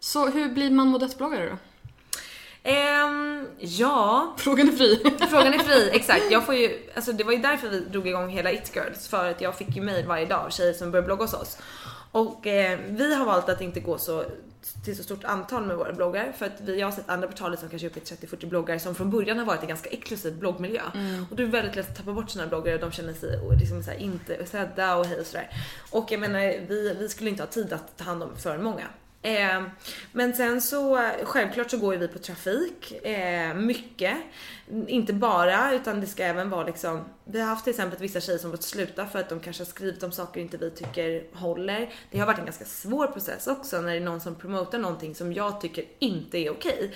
Så 0.00 0.28
hur 0.28 0.48
blir 0.48 0.70
man 0.70 0.88
modettbloggare 0.88 1.48
då? 1.48 1.56
Ehm, 2.62 3.48
ja, 3.58 4.34
Frågan 4.38 4.68
är 4.68 4.72
fri. 4.72 5.02
Frågan 5.30 5.54
är 5.54 5.58
fri, 5.58 5.90
exakt. 5.92 6.30
Jag 6.30 6.46
får 6.46 6.54
ju, 6.54 6.90
alltså 6.94 7.12
det 7.12 7.24
var 7.24 7.32
ju 7.32 7.38
därför 7.38 7.68
vi 7.68 7.80
drog 7.80 8.08
igång 8.08 8.28
hela 8.28 8.52
It 8.52 8.72
Girls, 8.74 9.08
för 9.08 9.30
att 9.30 9.40
jag 9.40 9.56
fick 9.56 9.76
ju 9.76 9.82
mail 9.82 10.06
varje 10.06 10.26
dag 10.26 10.46
av 10.46 10.50
tjejer 10.50 10.72
som 10.72 10.90
började 10.90 11.06
blogga 11.06 11.24
hos 11.24 11.34
oss. 11.34 11.58
Och 12.12 12.46
eh, 12.46 12.78
vi 12.88 13.14
har 13.14 13.26
valt 13.26 13.48
att 13.48 13.60
inte 13.60 13.80
gå 13.80 13.98
så 13.98 14.24
till 14.84 14.96
så 14.96 15.02
stort 15.02 15.24
antal 15.24 15.66
med 15.66 15.76
våra 15.76 15.92
bloggar 15.92 16.32
för 16.32 16.46
att 16.46 16.60
vi 16.60 16.80
jag 16.80 16.86
har 16.86 16.92
sett 16.92 17.08
andra 17.08 17.28
portaler 17.28 17.56
som 17.56 17.68
kanske 17.68 17.86
är 17.86 17.90
uppe 17.90 18.00
i 18.00 18.02
30-40 18.02 18.46
bloggar 18.48 18.78
som 18.78 18.94
från 18.94 19.10
början 19.10 19.38
har 19.38 19.44
varit 19.44 19.62
en 19.62 19.68
ganska 19.68 19.90
exklusiv 19.90 20.38
bloggmiljö. 20.38 20.82
Och 21.30 21.36
det 21.36 21.42
är 21.42 21.46
väldigt 21.46 21.76
lätt 21.76 21.90
att 21.90 21.96
tappa 21.96 22.12
bort 22.12 22.30
sina 22.30 22.46
bloggare 22.46 22.74
och 22.74 22.80
de 22.80 22.92
känner 22.92 23.12
sig 23.12 23.40
liksom 23.60 23.82
så 23.82 23.92
inte 23.92 24.46
sedda 24.46 24.96
och 24.96 25.06
hej 25.06 25.20
och 25.20 25.26
sådär. 25.26 25.50
Och 25.90 26.12
jag 26.12 26.20
menar, 26.20 26.40
vi, 26.68 26.96
vi 26.98 27.08
skulle 27.08 27.30
inte 27.30 27.42
ha 27.42 27.48
tid 27.48 27.72
att 27.72 27.96
ta 27.96 28.04
hand 28.04 28.22
om 28.22 28.36
för 28.36 28.58
många. 28.58 28.84
Eh, 29.28 29.62
men 30.12 30.34
sen 30.34 30.60
så 30.60 31.10
självklart 31.22 31.70
så 31.70 31.78
går 31.78 31.94
ju 31.94 32.00
vi 32.00 32.08
på 32.08 32.18
trafik 32.18 33.06
eh, 33.06 33.54
mycket. 33.54 34.16
Inte 34.86 35.12
bara 35.12 35.74
utan 35.74 36.00
det 36.00 36.06
ska 36.06 36.24
även 36.24 36.50
vara 36.50 36.66
liksom. 36.66 37.04
Vi 37.24 37.40
har 37.40 37.48
haft 37.48 37.64
till 37.64 37.70
exempel 37.70 37.98
vissa 37.98 38.20
tjejer 38.20 38.38
som 38.38 38.50
fått 38.50 38.62
sluta 38.62 39.06
för 39.06 39.18
att 39.18 39.28
de 39.28 39.40
kanske 39.40 39.62
har 39.62 39.68
skrivit 39.68 40.02
om 40.02 40.12
saker 40.12 40.40
inte 40.40 40.56
vi 40.56 40.70
tycker 40.70 41.24
håller. 41.32 41.92
Det 42.10 42.18
har 42.18 42.26
varit 42.26 42.38
en 42.38 42.44
ganska 42.44 42.64
svår 42.64 43.06
process 43.06 43.46
också 43.46 43.80
när 43.80 43.90
det 43.90 43.96
är 43.96 44.00
någon 44.00 44.20
som 44.20 44.34
promotar 44.34 44.78
någonting 44.78 45.14
som 45.14 45.32
jag 45.32 45.60
tycker 45.60 45.84
inte 45.98 46.38
är 46.38 46.50
okej. 46.50 46.94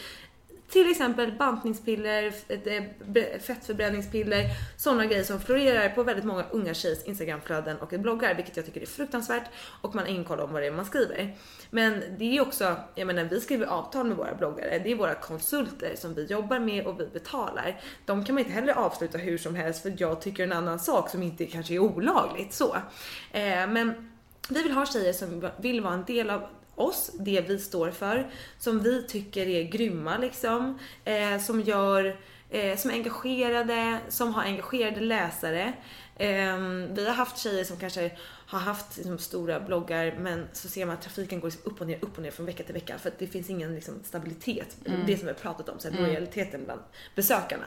Till 0.73 0.91
exempel 0.91 1.33
bantningspiller, 1.33 2.33
eh, 2.49 3.41
fettförbränningspiller, 3.41 4.45
sådana 4.77 5.07
grejer 5.07 5.25
som 5.25 5.41
florerar 5.41 5.89
på 5.89 6.03
väldigt 6.03 6.25
många 6.25 6.45
unga 6.51 6.75
tjejers 6.75 7.05
instagramflöden 7.05 7.77
och 7.77 7.89
bloggar, 7.89 8.35
vilket 8.35 8.57
jag 8.57 8.67
tycker 8.67 8.81
är 8.81 8.87
fruktansvärt 8.87 9.45
och 9.81 9.95
man 9.95 10.05
har 10.05 10.11
ingen 10.11 10.25
koll 10.25 10.41
om 10.41 10.53
vad 10.53 10.63
det 10.63 10.67
är 10.67 10.73
man 10.73 10.85
skriver. 10.85 11.37
Men 11.71 12.03
det 12.19 12.37
är 12.37 12.41
också, 12.41 12.77
jag 12.95 13.07
menar 13.07 13.25
vi 13.25 13.41
skriver 13.41 13.67
avtal 13.67 14.07
med 14.07 14.17
våra 14.17 14.35
bloggare, 14.35 14.79
det 14.85 14.93
är 14.93 14.97
våra 14.97 15.15
konsulter 15.15 15.97
som 15.97 16.15
vi 16.15 16.25
jobbar 16.25 16.59
med 16.59 16.87
och 16.87 17.01
vi 17.01 17.07
betalar. 17.07 17.81
De 18.05 18.25
kan 18.25 18.35
man 18.35 18.45
inte 18.45 18.53
heller 18.53 18.73
avsluta 18.73 19.19
hur 19.19 19.39
som 19.39 19.55
helst 19.55 19.83
för 19.83 19.95
jag 19.99 20.21
tycker 20.21 20.43
en 20.45 20.53
annan 20.53 20.79
sak 20.79 21.11
som 21.11 21.23
inte 21.23 21.47
kanske 21.47 21.75
är 21.75 21.79
olagligt 21.79 22.53
så. 22.53 22.77
Eh, 23.33 23.67
men 23.69 24.13
vi 24.49 24.63
vill 24.63 24.73
ha 24.73 24.87
tjejer 24.87 25.13
som 25.13 25.51
vill 25.57 25.81
vara 25.81 25.95
en 25.95 26.05
del 26.05 26.31
av 26.31 26.47
oss, 26.75 27.11
det 27.19 27.41
vi 27.41 27.59
står 27.59 27.91
för, 27.91 28.31
som 28.59 28.83
vi 28.83 29.03
tycker 29.03 29.47
är 29.47 29.63
grymma 29.63 30.19
liksom, 30.19 30.79
eh, 31.05 31.39
som 31.39 31.61
gör, 31.61 32.17
eh, 32.51 32.77
som 32.77 32.91
är 32.91 32.95
engagerade, 32.95 33.99
som 34.09 34.35
har 34.35 34.43
engagerade 34.43 35.01
läsare. 35.01 35.73
Eh, 36.17 36.59
vi 36.91 37.07
har 37.07 37.15
haft 37.15 37.39
tjejer 37.39 37.65
som 37.65 37.77
kanske 37.77 38.11
har 38.53 38.61
haft 38.61 38.97
liksom, 38.97 39.19
stora 39.19 39.61
bloggar 39.61 40.15
men 40.19 40.49
så 40.53 40.69
ser 40.69 40.87
man 40.87 40.95
att 40.95 41.03
trafiken 41.03 41.41
går 41.41 41.49
liksom 41.49 41.73
upp 41.73 41.81
och 41.81 41.87
ner, 41.87 41.99
upp 42.01 42.17
och 42.17 42.23
ner 42.23 42.31
från 42.31 42.47
vecka 42.47 42.63
till 42.63 42.75
vecka 42.75 42.99
för 42.99 43.09
att 43.09 43.19
det 43.19 43.27
finns 43.27 43.51
ingen 43.51 43.75
liksom, 43.75 43.95
stabilitet. 44.05 44.77
Det 45.07 45.17
som 45.17 45.27
vi 45.27 45.33
har 45.33 45.41
pratat 45.41 45.69
om, 45.69 45.79
så 45.79 45.91
här, 45.91 46.01
lojaliteten 46.01 46.65
bland 46.65 46.81
besökarna. 47.15 47.65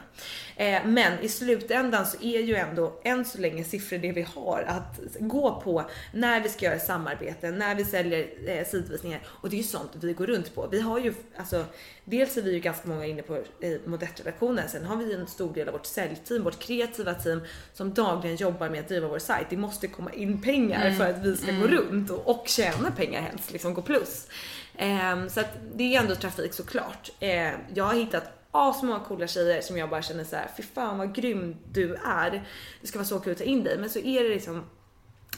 Eh, 0.56 0.86
men 0.86 1.20
i 1.20 1.28
slutändan 1.28 2.06
så 2.06 2.16
är 2.22 2.40
ju 2.40 2.54
ändå 2.54 3.00
än 3.04 3.24
så 3.24 3.38
länge 3.38 3.64
siffror 3.64 3.98
det 3.98 4.12
vi 4.12 4.22
har 4.22 4.64
att 4.68 5.00
gå 5.20 5.60
på 5.60 5.90
när 6.12 6.40
vi 6.40 6.48
ska 6.48 6.66
göra 6.66 6.78
samarbeten, 6.78 7.58
när 7.58 7.74
vi 7.74 7.84
säljer 7.84 8.26
eh, 8.46 8.66
sidvisningar 8.66 9.20
och 9.26 9.50
det 9.50 9.56
är 9.56 9.58
ju 9.58 9.64
sånt 9.64 9.90
vi 9.94 10.12
går 10.12 10.26
runt 10.26 10.54
på. 10.54 10.68
Vi 10.70 10.80
har 10.80 10.98
ju 10.98 11.14
alltså, 11.36 11.64
dels 12.08 12.36
är 12.36 12.42
vi 12.42 12.52
ju 12.52 12.60
ganska 12.60 12.88
många 12.88 13.06
inne 13.06 13.22
på 13.22 13.36
eh, 13.60 13.76
modettredaktionen, 13.84 14.68
sen 14.68 14.84
har 14.84 14.96
vi 14.96 15.14
en 15.14 15.26
stor 15.26 15.54
del 15.54 15.68
av 15.68 15.72
vårt 15.72 15.86
säljteam, 15.86 16.44
vårt 16.44 16.58
kreativa 16.58 17.14
team 17.14 17.40
som 17.72 17.94
dagligen 17.94 18.36
jobbar 18.36 18.68
med 18.68 18.80
att 18.80 18.88
driva 18.88 19.08
vår 19.08 19.18
sajt. 19.18 19.46
Det 19.50 19.56
måste 19.56 19.86
komma 19.88 20.12
in 20.12 20.42
pengar 20.42 20.86
Mm. 20.86 20.98
för 20.98 21.10
att 21.10 21.18
vi 21.18 21.36
ska 21.36 21.52
gå 21.52 21.66
runt 21.66 22.10
och, 22.10 22.28
och 22.30 22.48
tjäna 22.48 22.90
pengar 22.90 23.20
helst, 23.20 23.52
liksom 23.52 23.74
gå 23.74 23.82
plus. 23.82 24.28
Ehm, 24.76 25.28
så 25.30 25.40
att 25.40 25.50
det 25.74 25.96
är 25.96 26.00
ändå 26.00 26.14
trafik 26.14 26.52
såklart. 26.54 27.10
Ehm, 27.20 27.60
jag 27.74 27.84
har 27.84 27.94
hittat 27.94 28.24
asmånga 28.50 29.00
coola 29.00 29.26
tjejer 29.26 29.60
som 29.60 29.76
jag 29.78 29.90
bara 29.90 30.02
känner 30.02 30.24
så 30.24 30.36
här: 30.36 30.50
fy 30.56 30.62
fan 30.62 30.98
vad 30.98 31.14
grym 31.14 31.56
du 31.72 31.94
är. 31.94 32.44
Det 32.80 32.86
ska 32.86 32.98
vara 32.98 33.06
så 33.08 33.20
kul 33.20 33.32
att 33.32 33.38
ta 33.38 33.44
in 33.44 33.64
dig. 33.64 33.78
Men 33.78 33.90
så 33.90 33.98
är 33.98 34.22
det 34.22 34.28
liksom 34.28 34.64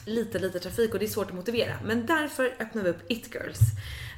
lite, 0.05 0.39
lite 0.39 0.59
trafik 0.61 0.93
och 0.93 0.99
det 0.99 1.05
är 1.05 1.09
svårt 1.09 1.29
att 1.29 1.35
motivera. 1.35 1.73
Men 1.85 2.07
därför 2.07 2.55
öppnar 2.61 2.83
vi 2.83 2.91
upp 2.91 3.11
It 3.11 3.35
Girls. 3.35 3.59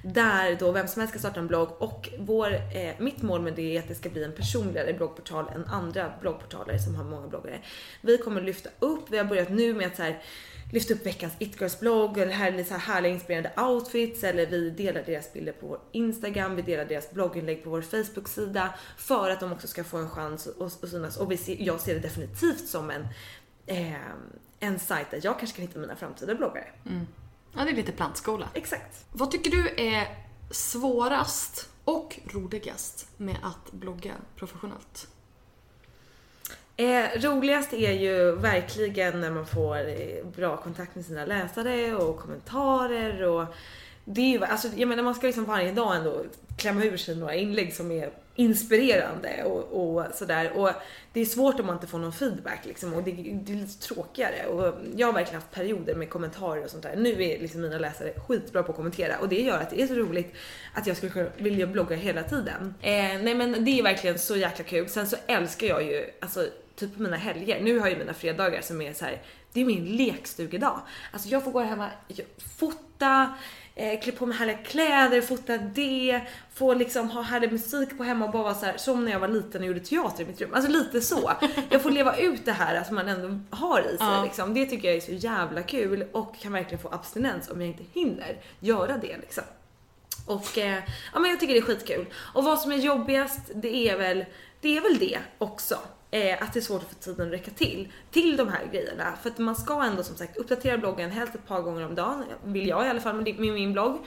Där 0.03 0.57
då 0.61 0.73
vem 0.73 0.89
som 0.89 1.01
helst 1.01 1.13
ska 1.13 1.19
starta 1.19 1.41
en 1.41 1.47
blogg 1.47 1.69
och 1.79 2.09
vår, 2.19 2.55
eh, 2.55 2.95
mitt 2.99 3.23
mål 3.23 3.43
med 3.43 3.55
det 3.55 3.77
är 3.77 3.81
att 3.81 3.89
det 3.89 3.95
ska 3.95 4.11
bli 4.11 4.25
en 4.25 4.33
personligare 4.33 4.93
bloggportal 4.93 5.49
än 5.55 5.65
andra 5.65 6.13
bloggportaler 6.21 6.79
som 6.79 6.95
har 6.95 7.05
många 7.05 7.27
bloggare. 7.27 7.59
Vi 8.01 8.19
kommer 8.19 8.41
lyfta 8.41 8.71
upp, 8.79 9.11
vi 9.11 9.19
har 9.19 9.25
börjat 9.25 9.51
nu 9.51 9.75
med 9.75 9.87
att 9.87 9.97
så 9.97 10.03
här, 10.03 10.23
lyfta 10.73 10.95
upp 10.95 11.07
veckans 11.07 11.33
It 11.39 11.61
Girls 11.61 11.81
blogg 11.81 12.19
eller 12.19 12.33
här 12.33 12.53
är 12.53 12.57
lite 12.57 12.69
så 12.69 12.75
här 12.75 12.95
härliga 12.95 13.13
inspirerande 13.13 13.53
outfits 13.57 14.25
eller 14.25 14.47
vi 14.47 14.71
delar 14.71 15.03
deras 15.07 15.33
bilder 15.33 15.53
på 15.53 15.67
vår 15.67 15.81
Instagram, 15.93 16.57
vi 16.57 16.63
delar 16.63 16.85
deras 16.85 17.11
blogginlägg 17.11 17.65
på 17.65 17.71
vår 17.71 17.83
Facebook-sida 17.83 18.75
för 18.97 19.31
att 19.31 19.41
de 19.41 19.53
också 19.53 19.67
ska 19.67 19.85
få 19.85 19.97
en 19.97 20.11
chans 20.11 20.49
att, 20.61 20.91
synas 20.91 21.17
och 21.17 21.31
vi 21.31 21.37
ser, 21.37 21.57
jag 21.61 21.81
ser 21.81 21.95
det 21.95 22.01
definitivt 22.01 22.69
som 22.69 22.91
en 22.91 23.07
eh, 23.67 23.95
en 24.61 24.79
sajt 24.79 25.11
där 25.11 25.21
jag 25.23 25.39
kanske 25.39 25.57
kan 25.57 25.67
hitta 25.67 25.79
mina 25.79 25.97
framtida 25.97 26.35
bloggare. 26.35 26.67
Mm. 26.87 27.07
Ja, 27.53 27.65
det 27.65 27.71
är 27.71 27.75
lite 27.75 27.93
plantskola. 27.93 28.49
Exakt. 28.55 29.05
Vad 29.13 29.31
tycker 29.31 29.51
du 29.51 29.69
är 29.77 30.07
svårast 30.51 31.69
och 31.85 32.19
roligast 32.25 33.09
med 33.17 33.37
att 33.43 33.73
blogga 33.73 34.13
professionellt? 34.37 35.09
Eh, 36.77 37.21
roligast 37.21 37.73
är 37.73 37.93
ju 37.93 38.37
verkligen 38.37 39.21
när 39.21 39.31
man 39.31 39.47
får 39.47 39.89
eh, 39.89 40.27
bra 40.37 40.57
kontakt 40.57 40.95
med 40.95 41.05
sina 41.05 41.25
läsare 41.25 41.95
och 41.95 42.19
kommentarer 42.19 43.23
och 43.23 43.45
det 44.05 44.21
är 44.21 44.29
ju, 44.29 44.45
alltså 44.45 44.69
jag 44.77 44.89
menar 44.89 45.03
man 45.03 45.15
ska 45.15 45.27
liksom 45.27 45.45
varje 45.45 45.73
dag 45.73 45.97
ändå 45.97 46.25
klämma 46.57 46.85
ur 46.85 46.97
sig 46.97 47.17
några 47.17 47.35
inlägg 47.35 47.75
som 47.75 47.91
är 47.91 48.11
inspirerande 48.41 49.45
och, 49.45 49.97
och 49.97 50.07
sådär 50.15 50.53
och 50.55 50.71
det 51.13 51.21
är 51.21 51.25
svårt 51.25 51.61
om 51.61 51.67
man 51.67 51.77
inte 51.77 51.87
får 51.87 51.99
någon 51.99 52.13
feedback 52.13 52.67
liksom 52.67 52.95
och 52.95 53.03
det, 53.03 53.13
det 53.13 53.53
är 53.53 53.57
lite 53.57 53.81
tråkigare 53.81 54.47
och 54.47 54.75
jag 54.97 55.07
har 55.07 55.13
verkligen 55.13 55.41
haft 55.41 55.51
perioder 55.53 55.95
med 55.95 56.11
kommentarer 56.11 56.65
och 56.65 56.71
sånt 56.71 56.83
där. 56.83 56.97
Nu 56.97 57.11
är 57.11 57.41
liksom 57.41 57.61
mina 57.61 57.79
läsare 57.79 58.13
skitbra 58.29 58.63
på 58.63 58.71
att 58.71 58.77
kommentera 58.77 59.19
och 59.19 59.29
det 59.29 59.41
gör 59.41 59.59
att 59.59 59.71
det 59.71 59.83
är 59.83 59.87
så 59.87 59.95
roligt 59.95 60.35
att 60.75 60.87
jag 60.87 60.97
skulle 60.97 61.31
vilja 61.37 61.67
blogga 61.67 61.97
hela 61.97 62.23
tiden. 62.23 62.75
Eh, 62.81 62.93
nej 63.23 63.35
men 63.35 63.65
det 63.65 63.79
är 63.79 63.83
verkligen 63.83 64.19
så 64.19 64.37
jäkla 64.37 64.65
kul. 64.65 64.89
Sen 64.89 65.07
så 65.07 65.17
älskar 65.27 65.67
jag 65.67 65.83
ju, 65.83 66.11
alltså 66.21 66.47
typ 66.77 66.97
på 66.97 67.03
mina 67.03 67.17
helger. 67.17 67.61
Nu 67.61 67.79
har 67.79 67.87
jag 67.87 67.93
ju 67.93 67.99
mina 67.99 68.15
fredagar 68.15 68.61
som 68.61 68.81
är 68.81 68.93
så 68.93 69.05
här. 69.05 69.23
det 69.53 69.61
är 69.61 69.65
min 69.65 69.85
lekstugedag. 69.97 70.81
Alltså 71.13 71.29
jag 71.29 71.45
får 71.45 71.51
gå 71.51 71.61
hemma, 71.61 71.89
fota, 72.59 73.35
eh, 73.75 74.01
klä 74.01 74.13
på 74.13 74.27
mig 74.27 74.37
härliga 74.39 74.57
kläder, 74.59 75.21
fota 75.21 75.59
det, 75.59 76.21
få 76.55 76.75
liksom 76.75 77.11
ha 77.11 77.23
härlig 77.23 77.53
musik 77.53 77.99
på 77.99 78.05
hemma 78.05 78.25
och 78.25 78.33
bara 78.33 78.43
vara 78.43 78.55
så 78.55 78.67
här, 78.67 78.77
som 78.77 79.05
när 79.05 79.13
jag 79.13 79.21
var 79.21 79.29
liten 79.29 79.61
och 79.61 79.67
gjorde 79.67 79.81
teater 79.81 80.23
i 80.23 80.27
mitt 80.27 80.41
rum. 80.41 80.55
Alltså 80.55 80.71
lite 80.71 81.01
så. 81.01 81.33
Jag 81.71 81.83
får 81.83 81.91
leva 81.91 82.17
ut 82.17 82.45
det 82.45 82.53
här 82.53 82.85
som 82.85 82.95
man 82.95 83.09
ändå 83.09 83.57
har 83.57 83.81
i 83.81 83.85
sig 83.85 83.97
Ja. 84.01 84.23
liksom. 84.25 84.55
Det 84.55 84.67
tycker 84.67 84.89
jag 84.89 84.97
är 84.97 85.01
så 85.01 85.13
jävla 85.13 85.63
kul 85.63 86.05
och 86.13 86.39
kan 86.39 86.53
verkligen 86.53 86.83
få 86.83 86.89
abstinens 86.89 87.51
om 87.51 87.61
jag 87.61 87.69
inte 87.71 87.85
hinner 87.95 88.37
göra 88.61 88.97
det 88.99 89.17
liksom. 89.17 89.45
Och 90.27 90.59
eh, 90.59 90.79
ja 91.13 91.21
men 91.21 91.31
jag 91.31 91.41
tycker 91.41 91.55
det 91.55 91.61
är 91.61 91.63
skitkul. 91.63 92.07
Och 92.35 92.45
vad 92.45 92.61
som 92.61 92.73
är 92.73 92.77
jobbigast, 92.77 93.41
det 93.55 93.89
är 93.89 93.99
väl 93.99 94.25
det, 94.61 94.77
är 94.77 94.81
väl 94.81 94.99
det 94.99 95.19
också. 95.39 95.79
Eh, 96.13 96.43
att 96.43 96.53
det 96.53 96.59
är 96.59 96.63
svårt 96.63 96.83
att 96.83 96.89
få 96.89 96.95
tiden 96.95 97.27
att 97.27 97.33
räcka 97.33 97.51
till, 97.51 97.89
till 98.11 98.37
de 98.37 98.49
här 98.49 98.67
grejerna. 98.73 99.13
För 99.23 99.31
att 99.31 99.39
man 99.39 99.57
ska 99.57 99.83
ändå 99.85 100.03
som 100.03 100.17
sagt 100.17 100.37
uppdatera 100.37 100.79
bloggen 100.79 101.11
helst 101.11 101.35
ett 101.35 101.47
par 101.47 101.63
gånger 101.63 101.87
om 101.87 101.95
dagen, 101.95 102.25
vill 102.45 102.69
jag 102.69 102.87
i 102.87 102.89
alla 102.89 103.01
fall 103.01 103.17
med, 103.17 103.39
med 103.39 103.55
min 103.55 103.73
blogg. 103.73 103.99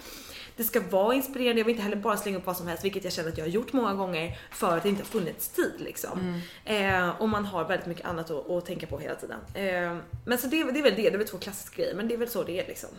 Det 0.58 0.64
ska 0.64 0.82
vara 0.82 1.14
inspirerande, 1.16 1.60
jag 1.60 1.66
vill 1.66 1.74
inte 1.76 1.84
heller 1.84 1.96
bara 1.96 2.18
slänga 2.18 2.38
upp 2.38 2.46
vad 2.46 2.58
som 2.58 2.68
helst, 2.68 2.84
vilket 2.86 3.04
jag 3.04 3.14
känner 3.14 3.30
att 3.30 3.38
jag 3.38 3.46
har 3.46 3.50
gjort 3.50 3.74
många 3.74 3.94
gånger 3.94 4.38
för 4.52 4.78
att 4.78 4.84
det 4.84 4.90
inte 4.90 5.02
har 5.02 5.08
funnits 5.08 5.50
tid 5.50 5.74
liksom. 5.78 6.42
Eh, 6.66 7.10
och 7.22 7.30
man 7.30 7.46
har 7.46 7.66
väldigt 7.68 7.88
mycket 7.88 8.06
annat 8.06 8.32
att, 8.32 8.50
att 8.50 8.66
tänka 8.66 8.88
på 8.88 9.00
hela 9.00 9.16
tiden. 9.16 9.40
Eh, 9.54 9.98
men 10.26 10.38
så 10.38 10.48
det, 10.48 10.64
det 10.72 10.80
är 10.80 10.84
väl 10.84 10.96
det, 10.96 11.02
det 11.02 11.14
är 11.14 11.18
väl 11.18 11.28
två 11.28 11.38
klassiska 11.38 11.76
grejer, 11.82 11.96
men 11.96 12.08
det 12.08 12.14
är 12.14 12.18
väl 12.18 12.30
så 12.30 12.44
det 12.44 12.60
är 12.60 12.68
liksom. 12.68 12.90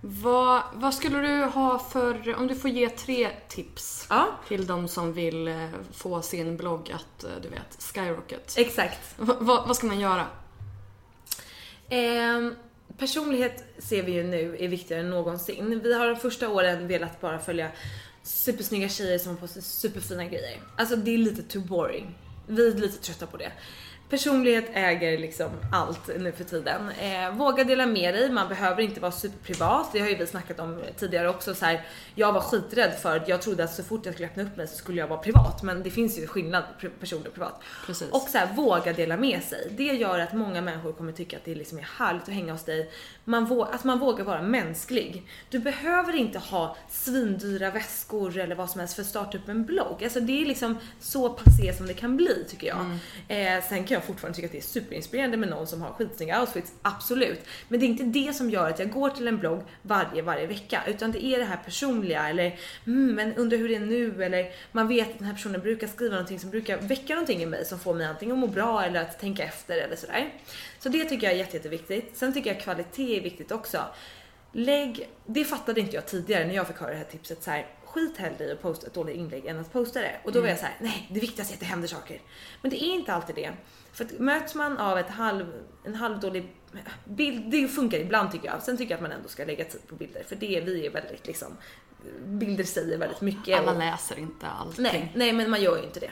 Vad, 0.00 0.62
vad 0.74 0.94
skulle 0.94 1.18
du 1.18 1.44
ha 1.44 1.78
för, 1.78 2.34
om 2.38 2.46
du 2.46 2.54
får 2.54 2.70
ge 2.70 2.88
tre 2.88 3.28
tips 3.48 4.06
Ja, 4.10 4.26
till 4.48 4.66
de 4.66 4.88
som 4.88 5.12
vill 5.12 5.48
eh, 5.48 5.68
få 5.92 6.22
sin 6.22 6.56
blogg 6.56 6.92
att, 6.94 7.24
eh, 7.24 7.30
du 7.42 7.48
vet, 7.48 7.82
skyrocket. 7.94 8.58
exakt. 8.58 9.14
Va, 9.16 9.36
va, 9.40 9.64
vad 9.66 9.76
ska 9.76 9.86
man 9.86 10.00
göra? 10.00 10.26
Ehm, 11.88 12.54
personlighet 12.98 13.64
ser 13.78 14.02
vi 14.02 14.12
ju 14.12 14.22
nu 14.22 14.56
är 14.60 14.68
viktigare 14.68 15.02
än 15.02 15.10
någonsin. 15.10 15.80
Vi 15.82 15.94
har 15.94 16.06
de 16.06 16.16
första 16.16 16.48
åren 16.48 16.88
velat 16.88 17.20
bara 17.20 17.38
följa 17.38 17.70
supersnygga 18.22 18.88
tjejer 18.88 19.18
som 19.18 19.32
har 19.32 19.40
på 19.40 19.46
sig 19.46 19.62
superfina 19.62 20.24
grejer. 20.24 20.60
Alltså 20.76 20.96
det 20.96 21.14
är 21.14 21.18
lite 21.18 21.42
too 21.42 21.62
boring. 21.62 22.18
Vi 22.46 22.68
är 22.68 22.74
lite 22.74 22.98
trötta 23.02 23.26
på 23.26 23.36
det. 23.36 23.52
Personlighet 24.08 24.64
äger 24.74 25.18
liksom 25.18 25.50
allt 25.72 26.10
nu 26.18 26.32
för 26.32 26.44
tiden. 26.44 26.90
Eh, 26.90 27.30
våga 27.30 27.64
dela 27.64 27.86
med 27.86 28.14
dig, 28.14 28.30
man 28.30 28.48
behöver 28.48 28.82
inte 28.82 29.00
vara 29.00 29.12
superprivat. 29.12 29.92
Det 29.92 29.98
har 30.00 30.08
ju 30.08 30.16
vi 30.16 30.26
snackat 30.26 30.60
om 30.60 30.82
tidigare 30.96 31.28
också. 31.28 31.54
Så 31.54 31.64
här, 31.64 31.86
jag 32.14 32.32
var 32.32 32.40
skiträdd 32.40 32.92
för, 33.02 33.24
jag 33.26 33.42
trodde 33.42 33.64
att 33.64 33.74
så 33.74 33.82
fort 33.84 34.06
jag 34.06 34.14
skulle 34.14 34.28
öppna 34.28 34.42
upp 34.42 34.56
mig 34.56 34.68
så 34.68 34.76
skulle 34.76 35.00
jag 35.00 35.08
vara 35.08 35.18
privat. 35.18 35.62
Men 35.62 35.82
det 35.82 35.90
finns 35.90 36.18
ju 36.18 36.26
skillnad 36.26 36.64
på 36.80 36.88
personlig 37.00 37.28
och 37.28 37.34
privat. 37.34 37.62
Precis. 37.86 38.10
Och 38.10 38.28
så 38.28 38.38
här, 38.38 38.54
våga 38.54 38.92
dela 38.92 39.16
med 39.16 39.42
sig. 39.42 39.72
Det 39.76 39.84
gör 39.84 40.18
att 40.18 40.32
många 40.32 40.60
människor 40.60 40.92
kommer 40.92 41.12
tycka 41.12 41.36
att 41.36 41.44
det 41.44 41.54
liksom 41.54 41.78
är 41.78 41.88
härligt 41.98 42.22
att 42.22 42.28
hänga 42.28 42.52
hos 42.52 42.64
dig. 42.64 42.90
Man 43.24 43.62
att 43.62 43.84
man 43.84 43.98
vågar 43.98 44.24
vara 44.24 44.42
mänsklig. 44.42 45.28
Du 45.50 45.58
behöver 45.58 46.16
inte 46.16 46.38
ha 46.38 46.76
svindyra 46.90 47.70
väskor 47.70 48.38
eller 48.38 48.54
vad 48.54 48.70
som 48.70 48.80
helst 48.80 48.94
för 48.94 49.02
att 49.02 49.08
starta 49.08 49.38
upp 49.38 49.48
en 49.48 49.64
blogg. 49.64 50.04
Alltså 50.04 50.20
det 50.20 50.42
är 50.42 50.46
liksom 50.46 50.78
så 51.00 51.28
passé 51.28 51.72
som 51.76 51.86
det 51.86 51.94
kan 51.94 52.16
bli 52.16 52.44
tycker 52.48 52.66
jag. 52.66 52.98
Eh, 53.28 53.64
sen 53.68 53.84
kan 53.84 53.95
jag 53.96 54.04
fortfarande 54.04 54.36
tycka 54.36 54.46
att 54.46 54.52
det 54.52 54.58
är 54.58 54.62
superinspirerande 54.62 55.36
med 55.36 55.48
någon 55.48 55.66
som 55.66 55.82
har 55.82 55.92
skitsnygga 55.92 56.40
outfits, 56.40 56.72
absolut. 56.82 57.40
Men 57.68 57.80
det 57.80 57.86
är 57.86 57.88
inte 57.88 58.04
det 58.04 58.32
som 58.32 58.50
gör 58.50 58.70
att 58.70 58.78
jag 58.78 58.90
går 58.90 59.10
till 59.10 59.28
en 59.28 59.38
blogg 59.38 59.62
varje, 59.82 60.22
varje 60.22 60.46
vecka. 60.46 60.82
Utan 60.86 61.12
det 61.12 61.24
är 61.24 61.38
det 61.38 61.44
här 61.44 61.56
personliga 61.64 62.28
eller 62.28 62.58
mm, 62.86 63.14
men 63.14 63.34
undrar 63.34 63.58
hur 63.58 63.68
det 63.68 63.74
är 63.74 63.80
nu 63.80 64.24
eller 64.24 64.52
man 64.72 64.88
vet 64.88 65.10
att 65.10 65.18
den 65.18 65.26
här 65.26 65.34
personen 65.34 65.60
brukar 65.60 65.86
skriva 65.86 66.14
någonting 66.14 66.40
som 66.40 66.50
brukar 66.50 66.78
väcka 66.78 67.14
någonting 67.14 67.42
i 67.42 67.46
mig 67.46 67.64
som 67.64 67.78
får 67.78 67.94
mig 67.94 68.06
antingen 68.06 68.34
att 68.34 68.40
må 68.40 68.46
bra 68.46 68.84
eller 68.84 69.02
att 69.02 69.20
tänka 69.20 69.44
efter 69.44 69.78
eller 69.78 69.96
sådär. 69.96 70.32
Så 70.78 70.88
det 70.88 71.04
tycker 71.04 71.26
jag 71.26 71.34
är 71.34 71.38
jätte, 71.38 71.56
jätteviktigt. 71.56 72.16
Sen 72.16 72.32
tycker 72.32 72.52
jag 72.52 72.62
kvalitet 72.62 73.16
är 73.16 73.20
viktigt 73.20 73.52
också. 73.52 73.78
Lägg, 74.52 75.08
det 75.26 75.44
fattade 75.44 75.80
inte 75.80 75.94
jag 75.94 76.06
tidigare 76.06 76.46
när 76.46 76.54
jag 76.54 76.66
fick 76.66 76.76
höra 76.76 76.90
det 76.90 76.96
här 76.96 77.04
tipset 77.04 77.42
så 77.42 77.50
här. 77.50 77.66
Skit 77.96 78.16
hellre 78.16 78.44
i 78.44 78.52
att 78.52 78.62
posta 78.62 78.86
ett 78.86 78.94
dåligt 78.94 79.16
inlägg 79.16 79.46
än 79.46 79.58
att 79.60 79.72
posta 79.72 80.00
det. 80.00 80.20
Och 80.24 80.32
då 80.32 80.40
var 80.40 80.48
jag 80.48 80.58
så 80.58 80.64
här: 80.64 80.74
nej 80.80 81.06
det 81.10 81.20
viktigaste 81.20 81.52
är 81.52 81.56
att 81.56 81.60
det 81.60 81.66
händer 81.66 81.88
saker. 81.88 82.20
Men 82.62 82.70
det 82.70 82.84
är 82.84 82.94
inte 82.94 83.12
alltid 83.12 83.34
det. 83.34 83.52
För 83.92 84.04
att 84.04 84.18
möts 84.18 84.54
man 84.54 84.78
av 84.78 84.98
ett 84.98 85.10
halv, 85.10 85.46
en 85.84 85.94
halvdålig 85.94 86.52
bild, 87.04 87.50
det 87.50 87.68
funkar 87.68 87.98
ibland 87.98 88.32
tycker 88.32 88.46
jag. 88.46 88.62
Sen 88.62 88.76
tycker 88.76 88.90
jag 88.90 88.96
att 88.98 89.02
man 89.02 89.12
ändå 89.12 89.28
ska 89.28 89.44
lägga 89.44 89.64
tid 89.64 89.86
på 89.86 89.94
bilder. 89.94 90.22
För 90.28 90.36
det, 90.36 90.60
vi 90.60 90.86
är 90.86 90.90
väldigt 90.90 91.26
liksom, 91.26 91.56
bilder 92.26 92.64
säger 92.64 92.98
väldigt 92.98 93.20
mycket. 93.20 93.58
Alla 93.58 93.72
och- 93.72 93.78
läser 93.78 94.18
inte 94.18 94.46
allting. 94.46 94.82
Nej, 94.82 95.12
nej 95.14 95.32
men 95.32 95.50
man 95.50 95.62
gör 95.62 95.76
ju 95.76 95.82
inte 95.84 96.00
det. 96.00 96.10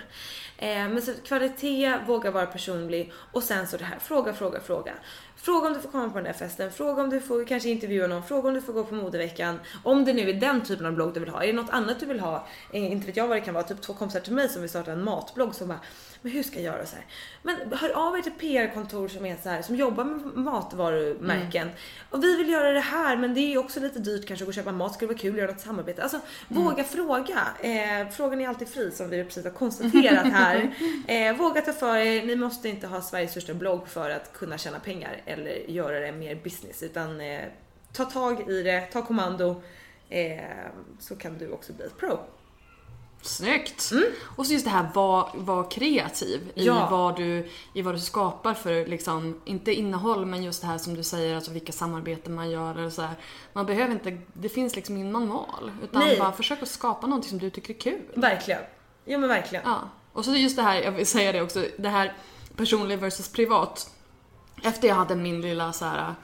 Eh, 0.58 0.88
men 0.88 1.02
så 1.02 1.12
kvalitet, 1.24 1.98
våga 2.06 2.30
vara 2.30 2.46
personlig 2.46 3.12
och 3.32 3.42
sen 3.42 3.66
så 3.68 3.76
det 3.76 3.84
här, 3.84 3.98
fråga, 3.98 4.32
fråga, 4.34 4.60
fråga. 4.60 4.92
Fråga 5.36 5.66
om 5.66 5.72
du 5.72 5.80
får 5.80 5.88
komma 5.88 6.08
på 6.08 6.14
den 6.14 6.24
där 6.24 6.32
festen, 6.32 6.72
fråga 6.72 7.02
om 7.02 7.10
du 7.10 7.20
får 7.20 7.44
kanske 7.44 7.68
intervjua 7.68 8.06
någon, 8.06 8.22
fråga 8.22 8.48
om 8.48 8.54
du 8.54 8.60
får 8.60 8.72
gå 8.72 8.84
på 8.84 8.94
modeveckan. 8.94 9.60
Om 9.82 10.04
det 10.04 10.12
nu 10.12 10.30
är 10.30 10.34
den 10.34 10.60
typen 10.60 10.86
av 10.86 10.92
blogg 10.92 11.14
du 11.14 11.20
vill 11.20 11.28
ha, 11.28 11.42
är 11.42 11.46
det 11.46 11.52
något 11.52 11.70
annat 11.70 12.00
du 12.00 12.06
vill 12.06 12.20
ha? 12.20 12.46
Eh, 12.72 12.92
inte 12.92 13.06
vet 13.06 13.16
jag 13.16 13.28
vad 13.28 13.36
det 13.36 13.40
kan 13.40 13.54
vara, 13.54 13.64
typ 13.64 13.82
två 13.82 13.94
kompisar 13.94 14.20
till 14.20 14.32
mig 14.32 14.48
som 14.48 14.60
vill 14.60 14.70
starta 14.70 14.92
en 14.92 15.04
matblogg 15.04 15.54
som 15.54 15.68
bara 15.68 15.80
men 16.24 16.32
hur 16.32 16.42
ska 16.42 16.60
jag 16.60 16.74
göra 16.74 16.86
så 16.86 16.96
här? 16.96 17.06
Men 17.42 17.56
hör 17.72 17.90
av 17.90 18.18
er 18.18 18.22
till 18.22 18.32
PR-kontor 18.32 19.08
som 19.08 19.26
är 19.26 19.36
så 19.42 19.48
här, 19.48 19.62
som 19.62 19.76
jobbar 19.76 20.04
med 20.04 20.36
matvarumärken. 20.36 21.70
Och 22.10 22.24
vi 22.24 22.36
vill 22.36 22.48
göra 22.48 22.72
det 22.72 22.80
här 22.80 23.16
men 23.16 23.34
det 23.34 23.40
är 23.40 23.48
ju 23.48 23.58
också 23.58 23.80
lite 23.80 23.98
dyrt 23.98 24.26
kanske 24.26 24.42
att 24.42 24.46
gå 24.46 24.50
och 24.50 24.54
köpa 24.54 24.72
mat, 24.72 24.94
skulle 24.94 25.08
vara 25.08 25.18
kul 25.18 25.32
att 25.32 25.38
göra 25.38 25.50
något 25.50 25.60
samarbete. 25.60 26.02
Alltså 26.02 26.20
våga 26.48 26.84
fråga. 26.84 27.48
Eh, 27.60 28.08
frågan 28.12 28.40
är 28.40 28.48
alltid 28.48 28.68
fri 28.68 28.90
som 28.90 29.10
vi 29.10 29.24
precis 29.24 29.44
har 29.44 29.50
konstaterat 29.50 30.26
här. 30.26 30.74
Eh, 31.06 31.36
våga 31.36 31.60
ta 31.60 31.72
för 31.72 31.96
er, 31.96 32.26
ni 32.26 32.36
måste 32.36 32.68
inte 32.68 32.86
ha 32.86 33.00
Sveriges 33.00 33.30
största 33.30 33.54
blogg 33.54 33.88
för 33.88 34.10
att 34.10 34.32
kunna 34.32 34.58
tjäna 34.58 34.78
pengar 34.78 35.20
eller 35.26 35.70
göra 35.70 36.00
det 36.00 36.12
mer 36.12 36.34
business 36.44 36.82
utan 36.82 37.20
eh, 37.20 37.44
ta 37.92 38.04
tag 38.04 38.50
i 38.50 38.62
det, 38.62 38.80
ta 38.80 39.02
kommando 39.06 39.62
eh, 40.08 40.40
så 41.00 41.16
kan 41.16 41.38
du 41.38 41.50
också 41.50 41.72
bli 41.72 41.84
ett 41.86 41.98
pro. 41.98 42.18
Snyggt! 43.22 43.90
Och 44.36 44.46
så 44.46 44.52
just 44.52 44.64
det 44.64 44.70
här, 44.70 44.88
var, 44.94 45.30
var 45.34 45.70
kreativ 45.70 46.40
i, 46.54 46.66
Ja. 46.66 46.88
vad 46.90 47.16
du, 47.16 47.48
i 47.74 47.82
vad 47.82 47.94
du 47.94 47.98
skapar 47.98 48.54
för, 48.54 48.86
liksom, 48.86 49.40
inte 49.44 49.72
innehåll, 49.74 50.26
men 50.26 50.42
just 50.42 50.60
det 50.60 50.66
här 50.66 50.78
som 50.78 50.94
du 50.94 51.02
säger, 51.02 51.34
alltså 51.36 51.50
vilka 51.50 51.72
samarbeten 51.72 52.34
man 52.34 52.50
gör 52.50 52.74
eller 52.78 52.90
så 52.90 53.02
här. 53.02 53.14
Man 53.52 53.66
behöver 53.66 53.92
inte, 53.92 54.18
det 54.32 54.48
finns 54.48 54.76
liksom 54.76 54.96
ingen 54.96 55.12
manual. 55.12 55.72
Utan 55.82 56.02
Nej. 56.02 56.18
bara 56.18 56.32
försök 56.32 56.62
att 56.62 56.68
skapa 56.68 57.06
någonting 57.06 57.30
som 57.30 57.38
du 57.38 57.50
tycker 57.50 57.74
är 57.74 57.78
kul. 57.78 58.00
Verkligen. 58.14 58.60
Ja 59.04 59.18
men 59.18 59.28
verkligen. 59.28 59.64
Ja. 59.66 59.80
Och 60.12 60.24
så 60.24 60.34
just 60.36 60.56
det 60.56 60.62
här, 60.62 60.82
jag 60.82 60.92
vill 60.92 61.06
säga 61.06 61.32
det 61.32 61.42
också, 61.42 61.64
det 61.78 61.88
här 61.88 62.12
personlig 62.56 62.98
versus 62.98 63.28
privat. 63.28 63.90
Efter 64.64 64.88
jag 64.88 64.94
hade 64.94 65.16
min 65.16 65.40
lilla 65.40 65.72
så 65.72 65.84
här 65.84 66.14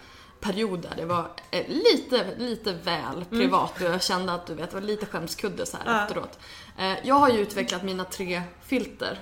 period 0.40 0.80
där 0.80 0.94
det 0.96 1.04
var 1.04 1.30
eh, 1.50 1.68
lite, 1.68 2.36
lite 2.38 2.72
väl 2.72 3.24
privat 3.30 3.76
och 3.76 3.82
jag 3.82 4.02
kände 4.02 4.32
att 4.32 4.46
du 4.46 4.54
vet, 4.54 4.70
det 4.70 4.76
var 4.76 4.82
lite 4.82 5.06
skämskudde 5.06 5.66
så 5.66 5.76
här 5.84 6.02
efteråt. 6.04 6.38
Eh, 6.78 6.94
jag 7.02 7.14
har 7.14 7.28
ju 7.28 7.38
utvecklat 7.38 7.82
mina 7.82 8.04
tre 8.04 8.42
filter. 8.62 9.18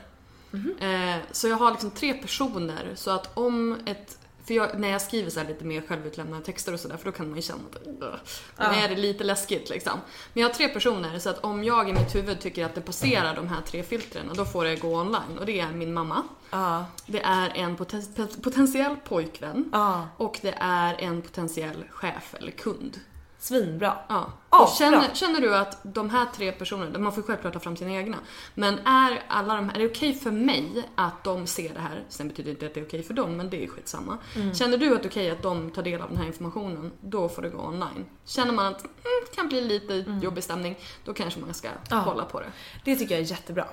Eh, 0.81 1.17
så 1.33 1.49
jag 1.49 1.57
har 1.57 1.71
liksom 1.71 1.91
tre 1.91 2.15
personer 2.15 2.93
så 2.95 3.11
att 3.11 3.37
om 3.37 3.77
ett 3.87 4.19
för 4.49 4.55
jag, 4.55 4.79
när 4.81 4.89
jag 4.89 5.03
skriver 5.03 5.31
så 5.31 5.43
lite 5.45 5.65
mer 5.65 5.83
självutlämnande 5.89 6.45
texter 6.47 6.73
och 6.75 6.81
sådär, 6.81 6.97
för 6.97 7.05
då 7.05 7.13
kan 7.13 7.27
man 7.29 7.37
ju 7.37 7.43
känna 7.43 7.61
att 7.73 7.87
"Ugh", 7.87 8.15
då 8.57 8.65
är 8.65 8.89
det 8.89 8.97
lite 8.97 9.25
läskigt 9.25 9.71
liksom. 9.71 9.99
Men 10.33 10.41
jag 10.43 10.49
har 10.49 10.55
tre 10.55 10.69
personer, 10.69 11.19
så 11.19 11.31
att 11.31 11.45
om 11.45 11.65
jag 11.65 11.89
i 11.89 11.93
mitt 11.93 12.15
huvud 12.15 12.41
tycker 12.41 12.65
att 12.65 12.75
det 12.75 12.81
passerar 12.81 13.37
de 13.37 13.49
här 13.49 13.61
tre 13.67 13.83
filtren, 13.83 14.31
då 14.35 14.45
får 14.45 14.65
det 14.65 14.77
gå 14.77 15.01
online. 15.01 15.39
Och 15.39 15.47
det 15.47 15.61
är 15.61 15.73
min 15.73 15.95
mamma, 15.95 16.23
Ja. 16.51 16.87
det 17.07 17.21
är 17.21 17.53
en 17.55 17.77
poten- 17.77 18.41
potentiell 18.43 18.97
pojkvän 19.09 19.71
Ja. 19.73 20.09
och 20.17 20.39
det 20.43 20.55
är 20.61 20.95
en 20.99 21.23
potentiell 21.23 21.85
chef 21.91 22.35
eller 22.39 22.51
kund. 22.51 23.01
Svinbra. 23.41 23.99
Ja. 24.09 24.33
Och 24.49 24.69
känner, 24.79 24.99
bra. 24.99 25.09
känner 25.15 25.41
du 25.41 25.57
att 25.57 25.79
de 25.83 26.11
här 26.11 26.27
tre 26.37 26.53
personerna, 26.53 26.99
man 26.99 27.13
får 27.13 27.23
självklart 27.23 27.53
ta 27.53 27.61
fram 27.61 27.77
sina 27.77 27.93
egna, 27.93 28.17
men 28.55 28.79
är 28.79 29.23
alla 29.29 29.55
de 29.55 29.69
här, 29.69 29.75
är 29.77 29.79
det 29.79 29.87
okej 29.91 30.15
för 30.15 30.31
mig 30.31 30.89
att 30.95 31.25
de 31.25 31.47
ser 31.47 31.75
det 31.75 31.81
här? 31.81 32.05
Sen 32.09 32.29
betyder 32.29 32.45
det 32.51 32.51
inte 32.55 32.67
att 32.67 32.75
det 32.75 32.81
är 32.81 32.85
okej 32.85 33.03
för 33.03 33.15
dem, 33.15 33.37
men 33.37 33.51
det 33.51 33.65
är 33.65 33.69
skitsamma. 33.69 34.19
Mm. 34.37 34.55
Känner 34.55 34.79
du 34.79 34.95
att 34.95 35.03
det 35.03 35.07
är 35.09 35.11
okej 35.11 35.31
att 35.31 35.43
de 35.43 35.71
tar 35.71 35.83
del 35.83 36.01
av 36.03 36.09
den 36.09 36.19
här 36.19 36.27
informationen, 36.27 36.93
då 37.01 37.29
får 37.29 37.43
det 37.43 37.49
gå 37.49 37.59
online. 37.67 38.05
Känner 38.25 38.53
man 38.53 38.67
att 38.67 38.81
mm, 38.81 38.93
det 39.31 39.37
kan 39.37 39.49
bli 39.49 39.61
lite 39.61 39.95
jobbig 40.23 40.45
stämning, 40.45 40.79
då 41.05 41.15
kanske 41.15 41.41
man 41.41 41.55
ska 41.55 41.69
Mm. 41.69 41.81
Ja. 41.91 42.03
kolla 42.05 42.25
på 42.25 42.41
det. 42.41 42.47
Det 42.85 42.97
tycker 42.97 43.15
jag 43.15 43.25
är 43.25 43.31
jättebra. 43.31 43.65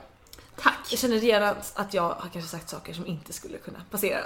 Tack! 0.58 0.78
Jag 0.90 1.00
känner 1.00 1.18
redan 1.18 1.56
att 1.74 1.94
jag 1.94 2.02
har 2.02 2.30
kanske 2.34 2.50
sagt 2.50 2.70
saker 2.70 2.94
som 2.94 3.08
inte 3.08 3.34
skulle 3.34 3.58
kunna 3.58 3.80
passera. 3.92 4.20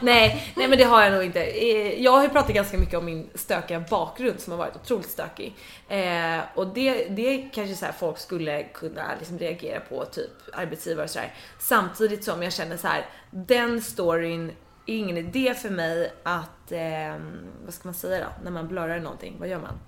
nej, 0.00 0.52
nej 0.56 0.68
men 0.68 0.78
det 0.78 0.84
har 0.84 1.02
jag 1.02 1.12
nog 1.12 1.24
inte. 1.24 1.44
Eh, 1.44 2.02
jag 2.02 2.12
har 2.12 2.22
ju 2.22 2.28
pratat 2.28 2.54
ganska 2.54 2.78
mycket 2.78 2.98
om 2.98 3.04
min 3.04 3.30
stökiga 3.34 3.80
bakgrund 3.80 4.40
som 4.40 4.50
har 4.50 4.58
varit 4.58 4.76
otroligt 4.76 5.10
stökig. 5.10 5.56
Eh, 5.88 6.38
och 6.54 6.66
det, 6.66 7.08
det 7.08 7.48
kanske 7.54 7.74
så 7.76 7.84
här 7.84 7.92
folk 7.92 8.18
skulle 8.18 8.62
kunna 8.62 9.14
liksom 9.18 9.38
reagera 9.38 9.80
på, 9.80 10.04
typ 10.04 10.30
arbetsgivare 10.52 11.04
och 11.04 11.10
sådär. 11.10 11.34
Samtidigt 11.58 12.24
som 12.24 12.42
jag 12.42 12.52
känner 12.52 12.76
så 12.76 12.86
här, 12.86 13.06
den 13.30 13.82
storyn 13.82 14.50
är 14.86 14.94
ingen 14.94 15.18
idé 15.18 15.54
för 15.54 15.70
mig 15.70 16.12
att, 16.22 16.72
eh, 16.72 17.16
vad 17.64 17.74
ska 17.74 17.88
man 17.88 17.94
säga 17.94 18.24
då, 18.24 18.44
när 18.44 18.50
man 18.50 18.68
blurrar 18.68 19.00
någonting, 19.00 19.36
vad 19.38 19.48
gör 19.48 19.60
man? 19.60 19.78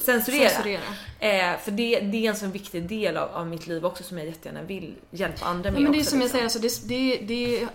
Censurera. 0.00 0.48
Censurera. 0.48 0.80
Eh, 1.20 1.58
för 1.58 1.70
det, 1.70 2.00
det 2.00 2.26
är 2.26 2.30
en 2.30 2.36
sån 2.36 2.52
viktig 2.52 2.88
del 2.88 3.16
av, 3.16 3.28
av 3.28 3.46
mitt 3.46 3.66
liv 3.66 3.86
också 3.86 4.04
som 4.04 4.18
jag 4.18 4.26
jättegärna 4.26 4.62
vill 4.62 4.94
hjälpa 5.10 5.46
andra 5.46 5.70
med 5.70 5.80
Ja, 5.80 5.82
men 5.82 5.92
det 5.92 5.98
är 5.98 6.00
också, 6.00 6.10
som 6.10 6.20
jag 6.20 6.24
liksom. 6.24 6.50
säger, 6.50 6.66
alltså, 6.68 6.86
det, 6.88 7.16
det, 7.18 7.26
det, 7.26 7.62
eh, 7.62 7.68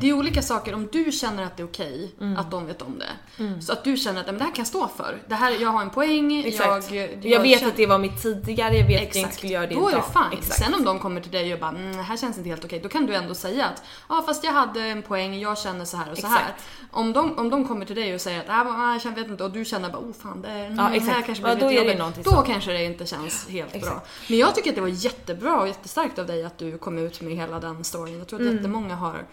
det 0.00 0.08
är 0.08 0.12
olika 0.12 0.42
saker. 0.42 0.74
Om 0.74 0.88
du 0.92 1.12
känner 1.12 1.42
att 1.44 1.56
det 1.56 1.62
är 1.62 1.66
okej 1.66 2.14
Mm. 2.20 2.36
att 2.36 2.50
de 2.50 2.66
vet 2.66 2.82
om 2.82 2.98
det. 2.98 3.62
Så 3.62 3.72
att 3.72 3.84
du 3.84 3.96
känner 3.96 4.20
att 4.20 4.26
"Nej, 4.26 4.32
men 4.32 4.38
det 4.38 4.44
här 4.44 4.54
kan 4.54 4.60
jag 4.62 4.66
stå 4.66 4.88
för. 4.96 5.18
Det 5.28 5.34
här, 5.34 5.50
jag 5.60 5.68
har 5.68 5.82
en 5.82 5.90
poäng. 5.90 6.44
Exakt. 6.46 6.90
Jag, 6.92 7.24
Jag, 7.26 7.40
vet 7.40 7.58
känner- 7.58 7.70
att 7.72 7.76
det 7.76 7.86
var 7.86 7.98
mitt 7.98 8.22
tidigare, 8.22 8.76
jag 8.76 8.86
vet 8.86 8.96
att 8.96 9.00
jag 9.00 9.02
inte 9.06 9.18
Exakt. 9.18 9.34
skulle 9.38 9.52
göra 9.52 9.66
det 9.66 9.74
Då 9.74 9.88
är 9.88 9.92
det 9.92 9.96
idag. 9.98 10.04
fine. 10.30 10.38
Exakt. 10.38 10.60
Sen 10.64 10.74
om 10.74 10.84
de 10.84 10.98
kommer 10.98 11.20
till 11.20 11.30
dig 11.32 11.54
och 11.54 11.60
bara 11.60 11.70
mm, 11.70 11.96
det 11.96 12.02
här 12.02 12.16
känns 12.16 12.36
inte 12.38 12.48
helt 12.50 12.64
okej. 12.64 12.80
Då 12.80 12.88
kan 12.88 13.06
du 13.06 13.14
ändå 13.14 13.34
säga 13.34 13.66
att 13.66 13.82
ja 14.08 14.22
fast 14.26 14.44
jag 14.44 14.52
hade 14.52 14.80
en 14.82 15.02
poäng, 15.02 15.38
jag 15.40 15.58
känner 15.58 15.84
så 15.84 15.96
här 15.96 16.10
och 16.12 16.18
så 16.18 16.26
här. 16.26 16.38
Exakt. 16.40 16.62
Om 16.90 17.12
de, 17.12 17.38
om 17.38 17.50
de 17.50 17.68
kommer 17.68 17.84
till 17.86 17.96
dig 17.96 18.14
och 18.14 18.20
säger 18.20 18.40
att 18.40 18.46
ah, 18.48 18.64
men, 18.64 19.00
jag 19.04 19.10
vet 19.12 19.28
inte 19.28 19.44
och 19.44 19.50
du 19.50 19.64
känner 19.64 19.90
bara 19.90 19.98
oh 20.02 20.12
fan 20.22 20.42
det, 20.42 20.48
mm, 20.48 20.76
Ja, 20.78 20.90
exakt. 20.94 21.12
här 21.16 21.22
kanske 21.22 21.48
Ja, 21.48 21.54
blir 21.54 21.64
då 21.64 21.70
lite 21.70 21.82
är 21.92 21.98
jobbigt. 21.98 22.24
Då 22.24 22.30
så. 22.30 22.36
kanske 22.42 22.72
det 22.72 22.84
inte 22.84 23.06
känns 23.06 23.48
helt 23.48 23.70
bra. 23.72 23.78
Exakt. 23.78 24.06
Men 24.28 24.38
jag 24.38 24.54
tycker 24.54 24.70
att 24.70 24.74
det 24.76 24.80
var 24.82 24.88
jättebra 24.88 25.60
och 25.60 25.68
jättestarkt 25.68 26.18
av 26.18 26.26
dig 26.26 26.44
att 26.44 26.58
du 26.58 26.78
kom 26.78 26.98
ut 26.98 27.20
med 27.20 27.36
hela 27.36 27.60
den 27.60 27.84
storyn. 27.84 28.18
Jag 28.18 28.28
tror 28.28 28.38
att 28.40 28.42
Mm. 28.46 28.56
jättemånga 28.56 28.94
har 28.94 29.24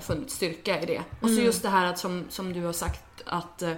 funnit 0.00 0.30
styrka 0.30 0.82
i 0.82 0.86
det. 0.86 1.02
Och 1.20 1.30
så 1.30 1.40
just 1.40 1.62
det 1.62 1.68
här 1.68 1.86
att 1.86 1.98
som, 1.98 2.24
som 2.28 2.52
du 2.52 2.64
har 2.64 2.72
sagt 2.72 3.22
att 3.26 3.62
eh, 3.62 3.72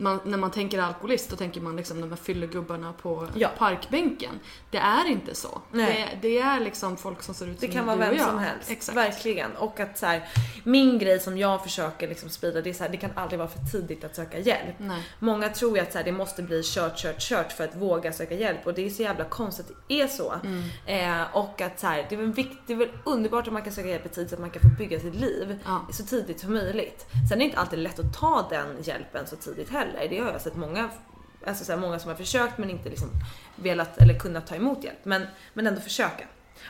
man, 0.00 0.20
när 0.24 0.38
man 0.38 0.50
tänker 0.50 0.78
alkoholist 0.78 1.30
då 1.30 1.36
tänker 1.36 1.60
man 1.60 1.76
liksom 1.76 2.00
de 2.00 2.08
här 2.10 2.16
fyllegubbarna 2.16 2.92
på 2.92 3.28
Ja. 3.34 3.48
parkbänken. 3.58 4.40
Det 4.70 4.78
är 4.78 5.08
inte 5.08 5.34
så. 5.34 5.60
Nej. 5.72 6.18
Det, 6.20 6.28
det 6.28 6.38
är 6.38 6.60
liksom 6.60 6.96
folk 6.96 7.22
som 7.22 7.34
ser 7.34 7.46
ut 7.46 7.60
Det 7.60 7.66
som 7.66 7.74
kan 7.74 7.86
vara 7.86 7.96
vem 7.96 8.18
som 8.18 8.38
helst. 8.38 8.70
Exakt. 8.70 8.98
Verkligen. 8.98 9.56
Och 9.56 9.80
att 9.80 9.98
så 9.98 10.06
här, 10.06 10.28
min 10.64 10.98
grej 10.98 11.20
som 11.20 11.38
jag 11.38 11.62
försöker 11.62 12.08
liksom 12.08 12.28
sprida 12.30 12.60
det 12.60 12.70
är 12.70 12.74
så 12.74 12.82
här, 12.82 12.90
det 12.90 12.96
kan 12.96 13.10
aldrig 13.14 13.38
vara 13.38 13.48
för 13.48 13.60
tidigt 13.72 14.04
att 14.04 14.16
söka 14.16 14.38
hjälp. 14.38 14.74
Nej. 14.78 15.02
Många 15.18 15.48
tror 15.48 15.76
ju 15.76 15.82
att 15.82 15.92
så 15.92 15.98
här, 15.98 16.04
det 16.04 16.12
måste 16.12 16.42
bli 16.42 16.62
kört, 16.64 16.96
kört, 16.98 17.18
kört 17.20 17.52
för 17.52 17.64
att 17.64 17.76
våga 17.76 18.12
söka 18.12 18.34
hjälp 18.34 18.66
och 18.66 18.74
det 18.74 18.86
är 18.86 18.90
så 18.90 19.02
jävla 19.02 19.24
konstigt 19.24 19.70
att 19.70 19.76
det 19.88 20.00
är 20.02 20.06
så. 20.08 20.34
Mm. 20.44 21.20
Eh, 21.20 21.36
och 21.36 21.60
att 21.60 21.80
så 21.80 21.86
här, 21.86 22.06
det, 22.08 22.14
är 22.14 22.18
väl 22.18 22.32
vikt, 22.32 22.58
det 22.66 22.72
är 22.72 22.76
väl 22.76 22.88
underbart 23.04 23.48
om 23.48 23.54
man 23.54 23.62
kan 23.62 23.72
söka 23.72 23.88
hjälp 23.88 24.06
i 24.06 24.08
tid 24.08 24.28
så 24.28 24.34
att 24.34 24.40
man 24.40 24.50
kan 24.50 24.62
få 24.62 24.68
bygga 24.78 25.00
sitt 25.00 25.14
liv 25.14 25.58
Ja. 25.64 25.86
så 25.92 26.04
tidigt 26.04 26.40
som 26.40 26.54
möjligt. 26.54 27.06
Sen 27.28 27.32
är 27.32 27.36
det 27.38 27.44
inte 27.44 27.58
alltid 27.58 27.78
lätt 27.78 27.98
att 27.98 28.18
ta 28.20 28.46
den 28.50 28.82
hjälpen 28.82 29.26
så 29.26 29.36
tidigt 29.36 29.70
heller. 29.70 29.89
Det 30.10 30.18
har 30.18 30.32
jag 30.32 30.40
sett 30.40 30.56
många 30.56 30.88
Alltså 31.46 31.64
så 31.64 31.72
här, 31.72 31.78
många 31.78 31.98
som 31.98 32.08
har 32.08 32.16
försökt 32.16 32.58
men 32.58 32.70
inte 32.70 32.88
liksom 32.88 33.08
velat 33.56 33.98
eller 33.98 34.18
kunnat 34.18 34.46
ta 34.46 34.54
emot 34.54 34.84
hjälp. 34.84 34.98
Men, 35.02 35.26
men 35.54 35.66
ändå 35.66 35.80
försöka. 35.80 36.24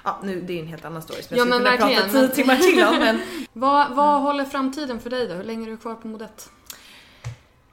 Ja, 0.04 0.20
nu, 0.22 0.40
det 0.40 0.52
är 0.52 0.60
en 0.60 0.66
helt 0.66 0.84
annan 0.84 1.02
story 1.02 1.22
som 1.22 1.36
Ja, 1.36 1.44
jag 1.44 1.54
skulle 1.54 1.76
kunna 1.76 1.88
prata 1.88 2.08
tio 2.08 2.20
men- 2.22 2.30
timmar 2.30 2.56
till 2.56 2.84
om. 2.84 2.98
Men 2.98 3.20
Vad, 3.52 3.94
vad 3.94 4.22
håller 4.22 4.44
framtiden 4.44 5.00
för 5.00 5.10
dig 5.10 5.28
då? 5.28 5.34
Hur 5.34 5.44
länge 5.44 5.66
är 5.66 5.70
du 5.70 5.76
kvar 5.76 5.94
på 5.94 6.08
Modett? 6.08 6.50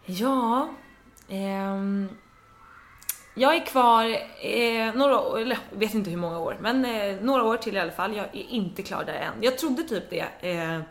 Ja, 0.05 0.69
ehm, 1.29 2.09
jag 3.35 3.55
är 3.55 3.65
kvar 3.65 4.05
eh, 4.45 4.93
några 4.95 5.19
år, 5.19 5.39
eller 5.39 5.57
jag 5.71 5.79
vet 5.79 5.93
inte 5.93 6.09
hur 6.09 6.17
många 6.17 6.39
år, 6.39 6.57
men 6.61 6.85
eh, 6.85 7.15
några 7.21 7.43
år 7.43 7.57
till 7.57 7.75
i 7.75 7.79
alla 7.79 7.91
fall. 7.91 8.15
Jag 8.15 8.25
är 8.25 8.49
inte 8.49 8.83
klar 8.83 9.03
där 9.03 9.13
än. 9.13 9.33
Jag 9.41 9.57
trodde 9.57 9.83
typ 9.83 10.03
det 10.09 10.51
eh, 10.51 10.81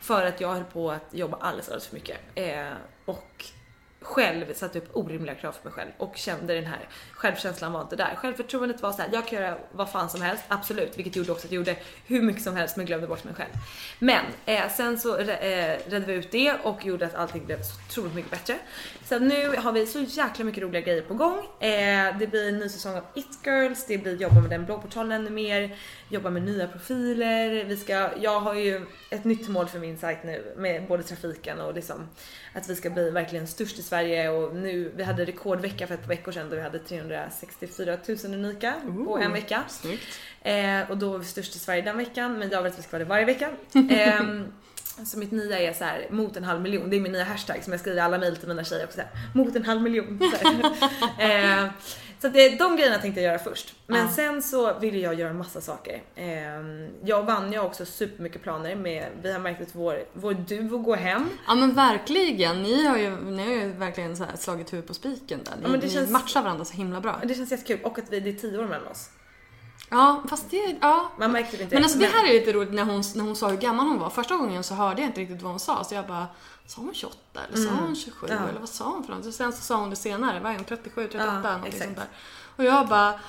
för 0.00 0.26
att 0.26 0.40
jag 0.40 0.48
höll 0.54 0.64
på 0.64 0.90
att 0.90 1.06
jobba 1.10 1.36
alldeles, 1.40 1.66
alldeles 1.68 1.86
för 1.86 1.94
mycket 1.94 2.18
eh, 2.34 2.72
och 3.04 3.44
själv 4.02 4.54
satte 4.54 4.78
upp 4.78 4.88
orimliga 4.92 5.34
krav 5.34 5.52
för 5.52 5.64
mig 5.64 5.72
själv 5.72 5.90
och 5.98 6.16
kände 6.16 6.54
den 6.54 6.66
här 6.66 6.88
självkänslan 7.12 7.72
var 7.72 7.82
inte 7.82 7.96
där. 7.96 8.14
Självförtroendet 8.16 8.82
var 8.82 8.92
så 8.92 9.02
här, 9.02 9.08
jag 9.12 9.28
kan 9.28 9.42
göra 9.42 9.58
vad 9.72 9.90
fan 9.90 10.10
som 10.10 10.22
helst, 10.22 10.44
absolut, 10.48 10.98
vilket 10.98 11.16
gjorde 11.16 11.32
också 11.32 11.46
att 11.46 11.52
jag 11.52 11.56
gjorde 11.56 11.76
hur 12.06 12.22
mycket 12.22 12.42
som 12.42 12.56
helst 12.56 12.76
men 12.76 12.86
glömde 12.86 13.06
bort 13.06 13.24
mig 13.24 13.34
själv. 13.34 13.50
Men 13.98 14.24
eh, 14.46 14.68
sen 14.70 14.98
så 14.98 15.18
eh, 15.18 15.78
redde 15.86 16.06
vi 16.06 16.12
ut 16.12 16.30
det 16.30 16.54
och 16.62 16.86
gjorde 16.86 17.06
att 17.06 17.14
allting 17.14 17.46
blev 17.46 17.62
så 17.62 17.74
otroligt 17.88 18.14
mycket 18.14 18.30
bättre. 18.30 18.58
Så 19.04 19.18
nu 19.18 19.56
har 19.56 19.72
vi 19.72 19.86
så 19.86 20.00
jäkla 20.00 20.44
mycket 20.44 20.62
roliga 20.62 20.80
grejer 20.80 21.02
på 21.02 21.14
gång. 21.14 21.38
Eh, 21.60 22.18
det 22.18 22.26
blir 22.30 22.48
en 22.48 22.58
ny 22.58 22.68
säsong 22.68 22.96
av 22.96 23.04
It 23.14 23.38
Girls, 23.44 23.86
det 23.86 23.98
blir 23.98 24.16
jobba 24.16 24.40
med 24.40 24.50
den 24.50 24.64
bloggportalen 24.64 25.12
ännu 25.12 25.30
mer, 25.30 25.76
jobba 26.08 26.30
med 26.30 26.42
nya 26.42 26.68
profiler. 26.68 27.64
Vi 27.64 27.76
ska, 27.76 28.10
jag 28.20 28.40
har 28.40 28.54
ju 28.54 28.86
ett 29.12 29.24
nytt 29.24 29.48
mål 29.48 29.68
för 29.68 29.78
min 29.78 29.98
sajt 29.98 30.24
nu 30.24 30.54
med 30.56 30.88
både 30.88 31.02
trafiken 31.02 31.60
och 31.60 31.74
liksom 31.74 32.08
att 32.52 32.70
vi 32.70 32.76
ska 32.76 32.90
bli 32.90 33.10
verkligen 33.10 33.46
störst 33.46 33.78
i 33.78 33.82
Sverige 33.82 34.28
och 34.28 34.56
nu, 34.56 34.92
vi 34.96 35.02
hade 35.02 35.24
rekordvecka 35.24 35.86
för 35.86 35.94
ett 35.94 36.00
par 36.00 36.08
veckor 36.08 36.32
sedan 36.32 36.50
då 36.50 36.56
vi 36.56 36.62
hade 36.62 36.78
364 36.78 37.96
000 38.08 38.34
unika 38.34 38.74
på 39.06 39.18
en 39.18 39.32
vecka. 39.32 39.64
Eh, 40.42 40.90
och 40.90 40.98
då 40.98 41.10
var 41.10 41.18
vi 41.18 41.24
störst 41.24 41.56
i 41.56 41.58
Sverige 41.58 41.82
den 41.82 41.96
veckan, 41.96 42.38
men 42.38 42.50
jag 42.50 42.62
vill 42.62 42.72
att 42.72 42.78
vi 42.78 42.82
ska 42.82 42.92
vara 42.92 43.04
det 43.04 43.08
varje 43.08 43.24
vecka. 43.24 43.50
Ehm, 43.90 44.52
så 45.04 45.18
mitt 45.18 45.30
nya 45.30 45.58
är 45.58 45.72
så 45.72 45.84
här, 45.84 46.06
mot 46.10 46.36
en 46.36 46.44
halv 46.44 46.60
miljon, 46.60 46.90
det 46.90 46.96
är 46.96 47.00
min 47.00 47.12
nya 47.12 47.24
hashtag 47.24 47.64
som 47.64 47.72
jag 47.72 47.80
skriver 47.80 47.98
i 47.98 48.00
alla 48.00 48.18
mejl 48.18 48.36
till 48.36 48.48
mina 48.48 48.64
tjejer 48.64 48.84
också. 48.84 48.96
Så 48.96 49.02
här, 49.02 49.10
mot 49.34 49.56
en 49.56 49.64
halv 49.64 49.82
miljon. 49.82 50.20
Eh, 51.18 51.68
så 52.22 52.28
det, 52.28 52.48
de 52.58 52.76
grejerna 52.76 52.98
tänkte 52.98 53.20
jag 53.20 53.28
göra 53.32 53.42
först. 53.44 53.74
Men 53.86 54.00
Ja. 54.00 54.08
sen 54.12 54.42
så 54.42 54.78
ville 54.78 54.98
jag 54.98 55.14
göra 55.14 55.32
massa 55.32 55.60
saker. 55.60 56.02
Eh, 56.14 56.26
jag 57.04 57.20
och 57.20 57.26
Vanja 57.26 57.60
har 57.60 57.66
också 57.66 57.84
supermycket 57.86 58.42
planer 58.42 58.76
med, 58.76 59.06
vi 59.22 59.32
har 59.32 59.38
märkt 59.40 59.62
att 59.62 59.74
vår, 59.74 59.98
vår 60.12 60.34
duo 60.34 60.78
går 60.78 60.96
hem. 60.96 61.28
Ja 61.46 61.54
men 61.54 61.74
verkligen, 61.74 62.62
ni 62.62 62.86
har 62.86 62.96
ju, 62.96 63.16
ni 63.16 63.42
har 63.44 63.52
ju 63.52 63.72
verkligen 63.72 64.16
så 64.16 64.24
slagit 64.38 64.72
huvudet 64.72 64.88
på 64.88 64.94
spiken 64.94 65.40
där. 65.44 65.52
Ni, 65.56 65.62
Ja, 65.62 65.68
men 65.68 65.80
det 65.80 65.86
ni 65.86 65.92
känns- 65.92 66.10
matchar 66.10 66.42
varandra 66.42 66.64
så 66.64 66.74
himla 66.74 67.00
bra. 67.00 67.20
Det 67.24 67.34
känns 67.34 67.50
jättekul 67.50 67.78
och 67.84 67.98
att 67.98 68.12
vi, 68.12 68.20
det 68.20 68.30
är 68.30 68.34
tio 68.34 68.58
år 68.58 68.64
mellan 68.66 68.86
oss. 68.86 69.10
Ja 69.90 70.22
fast 70.28 70.50
det, 70.50 70.76
ja. 70.80 71.10
Man 71.18 71.32
märkte 71.32 71.56
det 71.56 71.62
inte. 71.62 71.74
Men 71.74 71.84
alltså 71.84 71.98
det 71.98 72.06
här 72.06 72.28
är 72.28 72.32
lite 72.32 72.52
roligt 72.52 72.72
när 72.72 72.84
hon, 72.84 73.02
när 73.14 73.24
hon 73.24 73.36
sa 73.36 73.48
hur 73.48 73.56
gammal 73.56 73.86
hon 73.86 73.98
var. 73.98 74.10
Första 74.10 74.36
gången 74.36 74.62
så 74.62 74.74
hörde 74.74 75.00
jag 75.02 75.08
inte 75.08 75.20
riktigt 75.20 75.42
vad 75.42 75.50
hon 75.50 75.60
sa 75.60 75.84
så 75.84 75.94
jag 75.94 76.06
bara 76.06 76.26
Sa 76.66 76.80
hon 76.80 76.94
28 76.94 77.16
eller 77.48 77.64
sa 77.64 77.70
hon 77.70 77.96
27 77.96 78.26
Mm. 78.26 78.42
Ja. 78.42 78.48
eller 78.48 78.60
vad 78.60 78.68
sa 78.68 78.84
hon 78.92 79.04
för 79.04 79.14
något? 79.14 79.26
Och 79.26 79.34
sen 79.34 79.52
så 79.52 79.62
sa 79.62 79.76
hon 79.76 79.90
det 79.90 79.96
senare, 79.96 80.40
vad 80.40 80.52
är 80.52 80.56
hon 80.56 80.64
37, 80.64 81.08
38 81.08 81.40
Ja, 81.44 81.66
exakt. 81.68 81.84
sånt 81.84 81.96
där. 81.96 82.06
Och 82.56 82.64
jag 82.64 82.88
bara 82.88 83.20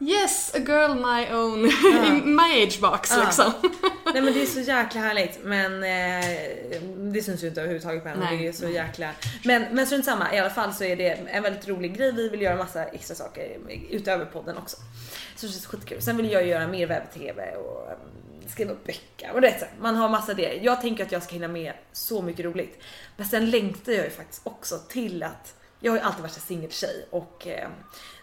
Yes, 0.00 0.54
a 0.54 0.58
girl 0.58 0.94
my 0.94 1.34
own, 1.34 1.64
in 2.06 2.36
my 2.36 2.62
age 2.64 2.80
box 2.80 3.16
liksom. 3.16 3.52
Nej 4.12 4.22
men 4.22 4.32
det 4.34 4.42
är 4.42 4.46
så 4.46 4.60
jäkla 4.60 5.00
härligt 5.00 5.38
men 5.44 5.72
eh, 5.82 6.80
det 7.12 7.22
syns 7.22 7.42
ju 7.44 7.48
inte 7.48 7.60
överhuvudtaget 7.60 8.02
på 8.02 8.08
henne. 8.08 8.30
Det 8.30 8.46
är 8.48 8.52
så 8.52 8.68
jäkla... 8.68 9.10
Men, 9.44 9.62
men 9.74 9.86
strunt 9.86 10.04
samma, 10.04 10.34
i 10.34 10.38
alla 10.38 10.50
fall 10.50 10.74
så 10.74 10.84
är 10.84 10.96
det 10.96 11.08
en 11.10 11.42
väldigt 11.42 11.68
rolig 11.68 11.96
grej. 11.96 12.12
Vi 12.12 12.28
vill 12.28 12.42
göra 12.42 12.56
massa 12.56 12.84
extra 12.84 13.14
saker 13.16 13.58
utöver 13.90 14.24
podden 14.24 14.56
också. 14.58 14.76
Så 15.36 15.46
det 15.46 15.52
känns 15.52 15.66
skitkul. 15.66 16.02
Sen 16.02 16.16
vill 16.16 16.30
jag 16.30 16.46
göra 16.46 16.66
mer 16.66 16.86
webb-tv 16.86 17.54
och 17.56 17.88
um, 17.92 17.98
skriva 18.50 18.74
böcker 18.86 19.30
och 19.34 19.40
det 19.40 19.48
är 19.48 19.58
så 19.58 19.64
här, 19.64 19.74
Man 19.80 19.96
har 19.96 20.08
massa 20.08 20.34
det. 20.34 20.54
Jag 20.62 20.80
tänker 20.80 21.04
att 21.04 21.12
jag 21.12 21.22
ska 21.22 21.32
hinna 21.32 21.48
med 21.48 21.72
så 21.92 22.22
mycket 22.22 22.44
roligt. 22.44 22.82
Men 23.16 23.26
sen 23.26 23.50
längtar 23.50 23.92
jag 23.92 24.04
ju 24.04 24.10
faktiskt 24.10 24.40
också 24.44 24.78
till 24.78 25.22
att 25.22 25.54
jag 25.80 25.92
har 25.92 25.96
ju 25.98 26.04
alltid 26.04 26.22
varit 26.22 26.36
en 26.36 26.42
singeltjej 26.42 27.06
och 27.10 27.46
eh, 27.46 27.68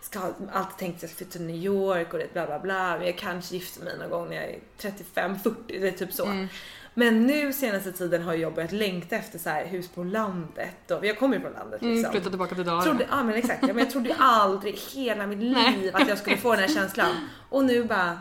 ska 0.02 0.20
alltid 0.52 0.78
tänkt 0.78 0.96
att 0.96 1.02
jag 1.02 1.10
ska 1.10 1.18
flytta 1.18 1.32
till 1.32 1.46
New 1.46 1.56
York 1.56 2.14
och 2.14 2.20
det 2.20 2.34
bla 2.34 2.46
bla 2.46 2.60
bla. 2.60 2.98
Men 2.98 3.06
jag 3.06 3.18
kanske 3.18 3.56
gifter 3.56 3.84
mig 3.84 3.98
någon 3.98 4.10
gång 4.10 4.30
när 4.30 4.36
jag 4.36 4.46
är 4.46 4.60
35-40, 4.78 5.56
det 5.68 5.88
är 5.88 5.92
typ 5.92 6.14
så. 6.14 6.48
Men 6.98 7.28
nu 7.28 7.54
senaste 7.54 7.92
tiden 7.92 8.22
har 8.22 8.34
jag 8.34 8.54
börjat 8.54 8.72
längta 8.72 9.16
efter 9.16 9.40
så 9.40 9.50
här 9.50 9.66
hus 9.66 9.90
på 9.90 10.04
landet 10.04 10.92
och 10.92 11.06
jag 11.06 11.20
kommer 11.20 11.36
ju 11.36 11.42
från 11.42 11.54
landet 11.54 11.82
liksom. 11.82 12.00
Mm, 12.00 12.12
flytta 12.12 12.30
tillbaka 12.30 12.56
till 12.56 12.66
Dalarna. 12.66 12.84
Trodde, 12.84 13.08
ja 13.10 13.24
men 13.24 13.36
exakt, 13.36 13.62
ja, 13.62 13.68
men 13.68 13.78
jag 13.78 13.90
trodde 13.90 14.10
ju 14.10 14.16
aldrig 14.20 14.76
hela 14.76 15.28
mitt 15.28 15.40
liv 15.78 15.92
att 15.94 16.08
jag 16.08 16.18
skulle 16.18 16.38
få 16.38 16.52
den 16.52 16.60
här 16.60 16.68
känslan. 16.76 17.30
Och 17.50 17.66
nu 17.66 17.84
bara 17.84 18.20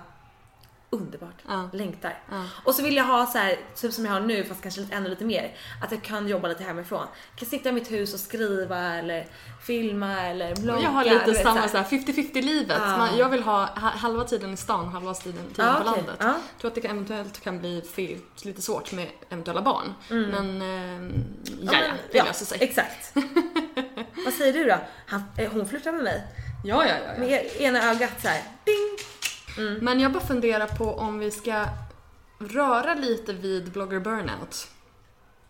underbart. 0.95 1.43
Ja. 1.49 1.69
Längtar. 1.73 2.19
Ja. 2.31 2.45
Och 2.65 2.75
så 2.75 2.83
vill 2.83 2.97
jag 2.97 3.05
ha 3.05 3.27
så 3.27 3.39
här, 3.39 3.57
typ 3.77 3.93
som 3.93 4.05
jag 4.05 4.13
har 4.13 4.21
nu 4.21 4.45
fast 4.45 4.63
kanske 4.63 4.87
ännu 4.91 5.09
lite 5.09 5.25
mer. 5.25 5.57
Att 5.83 5.93
jag 5.93 6.03
kan 6.03 6.29
jobba 6.29 6.49
lite 6.49 6.65
hemifrån. 6.65 7.07
Jag 7.31 7.39
kan 7.39 7.49
sitta 7.49 7.69
i 7.69 7.73
mitt 7.73 7.91
hus 7.93 8.15
och 8.15 8.21
skriva 8.21 8.79
eller 8.79 9.27
filma 9.67 10.23
eller 10.23 10.57
blogga. 10.57 10.81
Jag 10.83 10.91
har 10.91 11.05
lite 11.05 11.25
vet, 11.33 11.43
samma 11.43 11.69
så 11.69 11.77
här. 11.77 11.85
här 11.85 11.99
50-50 11.99 12.43
livet. 12.43 12.77
Ja. 12.81 12.97
Man, 12.97 13.19
jag 13.19 13.29
vill 13.29 13.43
ha 13.43 13.65
ha- 13.67 13.89
halva 13.91 14.25
tiden 14.25 14.53
i 14.55 14.57
stan, 14.57 14.89
halva 14.89 15.15
tiden, 15.15 15.45
tiden 15.49 15.67
Ja, 15.67 15.75
på 15.75 15.91
okej. 15.91 16.03
landet. 16.07 16.17
Ja. 16.21 16.27
Jag 16.27 16.61
tror 16.61 16.69
att 16.71 16.75
det 16.75 16.81
kan, 16.81 16.91
eventuellt 16.91 17.41
kan 17.41 17.59
bli 17.59 17.83
fel, 17.95 18.19
lite 18.43 18.63
svårt 18.63 18.93
med 18.93 19.09
eventuella 19.31 19.63
barn. 19.63 19.95
Men 20.09 20.63
eh, 20.63 21.17
ja, 21.61 21.73
ja, 21.73 21.79
men, 21.89 21.97
det 22.13 22.23
löser 22.25 22.47
sig. 22.47 22.59
Exakt. 22.61 23.13
Vad 24.25 24.35
säger 24.35 24.53
du 24.53 24.65
då? 24.65 24.77
Han, 25.07 25.23
eh, 25.39 25.53
hon 25.53 25.69
flörtar 25.69 25.93
med 25.93 26.05
mig. 26.05 26.23
Ja, 26.65 26.85
ja, 26.87 26.95
ja. 27.07 27.13
ja. 27.15 27.19
Med 27.21 27.47
ena 27.61 27.91
ögat 27.91 28.23
så 28.23 28.29
här. 28.29 28.43
Ding! 28.65 29.14
Men 29.81 30.01
jag 30.01 30.13
bara 30.13 30.25
funderar 30.25 30.67
på 30.67 30.85
om 30.95 31.19
vi 31.19 31.31
ska 31.31 31.65
röra 32.39 32.95
lite 32.95 33.33
vid 33.33 33.71
blogger 33.73 34.01
burnout. 34.01 34.69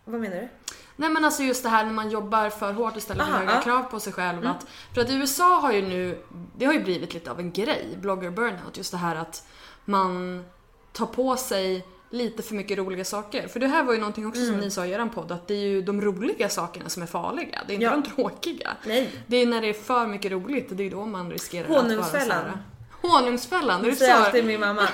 Vad 0.05 0.21
menar 0.21 0.35
du? 0.35 0.47
Nej 0.95 1.09
men 1.09 1.25
alltså 1.25 1.43
just 1.43 1.63
det 1.63 1.69
här 1.69 1.85
när 1.85 1.93
man 1.93 2.09
jobbar 2.09 2.49
för 2.49 2.73
hårt 2.73 2.95
och 2.95 3.01
ställer 3.01 3.23
för 3.25 3.31
Aha, 3.31 3.39
höga 3.39 3.51
ja. 3.53 3.61
krav 3.61 3.83
på 3.83 3.99
sig 3.99 4.13
själv. 4.13 4.47
Att, 4.47 4.65
för 4.93 5.01
att 5.01 5.09
i 5.09 5.13
USA 5.15 5.59
har 5.59 5.71
ju 5.73 5.81
nu, 5.81 6.17
det 6.57 6.65
har 6.65 6.73
ju 6.73 6.83
blivit 6.83 7.13
lite 7.13 7.31
av 7.31 7.39
en 7.39 7.51
grej, 7.51 7.97
blogger 8.01 8.29
burnout. 8.29 8.77
Just 8.77 8.91
det 8.91 8.97
här 8.97 9.15
att 9.15 9.47
man 9.85 10.43
tar 10.93 11.05
på 11.05 11.37
sig 11.37 11.85
lite 12.09 12.43
för 12.43 12.55
mycket 12.55 12.77
roliga 12.77 13.05
saker. 13.05 13.47
För 13.47 13.59
det 13.59 13.67
här 13.67 13.83
var 13.83 13.93
ju 13.93 13.99
någonting 13.99 14.27
också 14.27 14.45
som 14.45 14.57
ni 14.57 14.71
sa 14.71 14.85
i 14.85 14.91
eran 14.91 15.09
podd, 15.09 15.31
att 15.31 15.47
det 15.47 15.53
är 15.53 15.67
ju 15.67 15.81
de 15.81 16.01
roliga 16.01 16.49
sakerna 16.49 16.89
som 16.89 17.03
är 17.03 17.07
farliga. 17.07 17.59
Det 17.67 17.73
är 17.73 17.75
inte 17.75 17.85
Ja. 17.85 17.91
de 17.91 18.03
tråkiga. 18.03 18.71
Nej. 18.85 19.11
Det 19.27 19.37
är 19.37 19.45
när 19.45 19.61
det 19.61 19.67
är 19.69 19.73
för 19.73 20.07
mycket 20.07 20.31
roligt, 20.31 20.67
det 20.71 20.83
är 20.83 20.91
då 20.91 21.05
man 21.05 21.31
riskerar 21.31 21.63
att 21.65 21.69
vara 21.97 22.03
så 22.03 22.17
här- 22.17 22.53
Honungsfällan, 23.01 23.83
Det 23.83 23.95
säger 23.95 24.15
så? 24.17 24.23
alltid 24.23 24.45
min 24.45 24.59
mamma. 24.59 24.87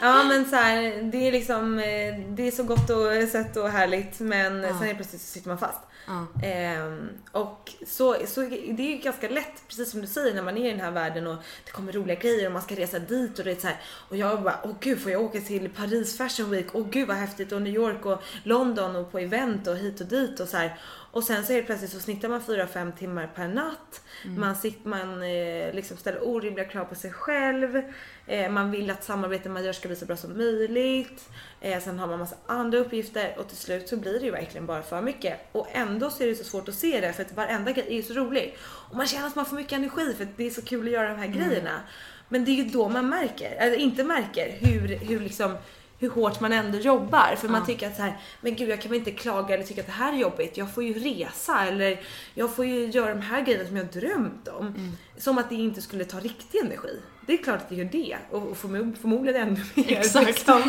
Ja 0.00 0.24
men 0.24 0.50
så 0.50 0.56
här, 0.56 1.02
det 1.12 1.28
är 1.28 1.32
liksom, 1.32 1.78
eh, 1.78 2.18
det 2.28 2.46
är 2.46 2.50
så 2.50 2.62
gott 2.62 2.90
och 2.90 3.28
sött 3.32 3.56
och 3.56 3.68
härligt 3.68 4.20
men 4.20 4.62
sen 4.62 4.88
är 4.88 4.94
plötsligt 4.94 5.22
så 5.22 5.26
sitter 5.26 5.48
man 5.48 5.58
fast. 5.58 5.80
Ja. 6.06 6.26
Ehm, 6.46 7.08
och 7.32 7.70
så, 7.86 8.16
så 8.26 8.40
det 8.40 8.82
är 8.82 8.90
ju 8.90 8.96
ganska 8.96 9.28
lätt, 9.28 9.68
precis 9.68 9.90
som 9.90 10.00
du 10.00 10.06
säger, 10.06 10.34
när 10.34 10.42
man 10.42 10.58
är 10.58 10.66
i 10.68 10.70
den 10.70 10.80
här 10.80 10.90
världen 10.90 11.26
och 11.26 11.36
det 11.64 11.70
kommer 11.70 11.92
roliga 11.92 12.16
grejer 12.18 12.46
och 12.46 12.52
man 12.52 12.62
ska 12.62 12.74
resa 12.74 12.98
dit 12.98 13.38
och 13.38 13.44
det 13.44 13.50
är 13.50 13.56
så 13.56 13.66
här, 13.66 13.76
och 14.08 14.16
jag 14.16 14.42
bara, 14.42 14.58
åh 14.64 14.72
gud 14.80 15.02
får 15.02 15.12
jag 15.12 15.22
åka 15.22 15.40
till 15.40 15.70
Paris 15.70 16.16
Fashion 16.18 16.50
Week, 16.50 16.66
åh 16.72 16.86
gud 16.90 17.08
vad 17.08 17.16
häftigt 17.16 17.52
och 17.52 17.62
New 17.62 17.74
York 17.74 18.06
och 18.06 18.22
London 18.42 18.96
och 18.96 19.12
på 19.12 19.18
event 19.18 19.66
och 19.66 19.76
hit 19.76 20.00
och 20.00 20.06
dit 20.06 20.40
och 20.40 20.48
så 20.48 20.56
här. 20.56 20.78
Och 21.12 21.24
sen 21.24 21.46
så 21.46 21.52
det 21.52 21.62
plötsligt 21.62 21.90
så 21.90 22.00
snittar 22.00 22.28
man 22.28 22.40
4-5 22.40 22.92
timmar 22.92 23.30
per 23.34 23.48
natt. 23.48 24.02
Man, 24.38 24.56
sitter, 24.56 24.88
man 24.88 25.22
eh, 25.22 25.74
liksom 25.74 25.96
ställer 25.96 26.28
orimliga 26.28 26.64
krav 26.64 26.84
på 26.84 26.94
sig 26.94 27.12
själv. 27.12 27.82
Eh, 28.26 28.50
man 28.50 28.70
vill 28.70 28.90
att 28.90 29.04
samarbetet 29.04 29.52
man 29.52 29.64
gör 29.64 29.72
ska 29.72 29.88
bli 29.88 29.96
så 29.96 30.06
bra 30.06 30.16
som 30.16 30.36
möjligt. 30.36 31.28
Eh, 31.60 31.82
sen 31.82 31.98
har 31.98 32.06
man 32.06 32.18
massa 32.18 32.36
andra 32.46 32.78
uppgifter 32.78 33.34
och 33.38 33.48
till 33.48 33.56
slut 33.56 33.88
så 33.88 33.96
blir 33.96 34.18
det 34.18 34.24
ju 34.24 34.30
verkligen 34.30 34.66
bara 34.66 34.82
för 34.82 35.02
mycket. 35.02 35.38
Och 35.52 35.68
ändå 35.72 36.10
så 36.10 36.22
är 36.22 36.26
det 36.26 36.34
så 36.34 36.44
svårt 36.44 36.68
att 36.68 36.74
se 36.74 37.00
det 37.00 37.12
för 37.12 37.22
att 37.22 37.32
varenda 37.32 37.72
grej 37.72 37.86
är 37.88 37.96
ju 37.96 38.02
så 38.02 38.14
rolig. 38.14 38.56
Och 38.62 38.96
man 38.96 39.06
känner 39.06 39.26
att 39.26 39.36
man 39.36 39.46
får 39.46 39.56
mycket 39.56 39.72
energi 39.72 40.14
för 40.16 40.24
att 40.24 40.36
det 40.36 40.46
är 40.46 40.50
så 40.50 40.62
kul 40.62 40.86
att 40.86 40.92
göra 40.92 41.08
de 41.08 41.18
här 41.18 41.26
grejerna. 41.26 41.80
Men 42.28 42.44
det 42.44 42.50
är 42.50 42.56
ju 42.56 42.64
då 42.64 42.88
man 42.88 43.08
märker, 43.08 43.50
eller 43.50 43.76
inte 43.76 44.04
märker, 44.04 44.56
hur, 44.60 44.96
hur 44.96 45.20
liksom 45.20 45.56
hur 46.02 46.10
hårt 46.10 46.40
man 46.40 46.52
ändå 46.52 46.78
jobbar. 46.78 47.34
För 47.36 47.48
man 47.48 47.66
tycker 47.66 47.86
att 47.88 47.96
så 47.96 48.02
här, 48.02 48.18
men 48.40 48.54
gud 48.56 48.68
jag 48.68 48.80
kan 48.80 48.90
väl 48.90 48.98
inte 48.98 49.10
klaga 49.10 49.54
eller 49.54 49.64
tycka 49.64 49.80
att 49.80 49.86
det 49.86 49.92
här 49.92 50.12
är 50.12 50.16
jobbigt. 50.16 50.56
Jag 50.56 50.74
får 50.74 50.84
ju 50.84 50.92
resa 50.94 51.66
eller 51.66 52.00
jag 52.34 52.54
får 52.54 52.64
ju 52.64 52.86
göra 52.86 53.14
de 53.14 53.20
här 53.20 53.40
grejerna 53.40 53.64
som 53.68 53.76
jag 53.76 53.86
drömt 53.86 54.48
om. 54.48 54.96
Som 55.18 55.38
att 55.38 55.48
det 55.48 55.54
inte 55.54 55.82
skulle 55.82 56.04
ta 56.04 56.18
riktig 56.20 56.58
energi. 56.58 57.00
Det 57.26 57.32
är 57.32 57.36
klart 57.36 57.56
att 57.60 57.68
det 57.68 57.74
gör 57.74 57.84
det 57.92 58.16
och 58.30 58.42
och 58.42 58.56
förmo- 58.56 58.96
förmodligen 59.00 59.42
ännu 59.48 59.60
mer. 59.74 59.84
Exakt. 59.98 60.26
liksom. 60.26 60.62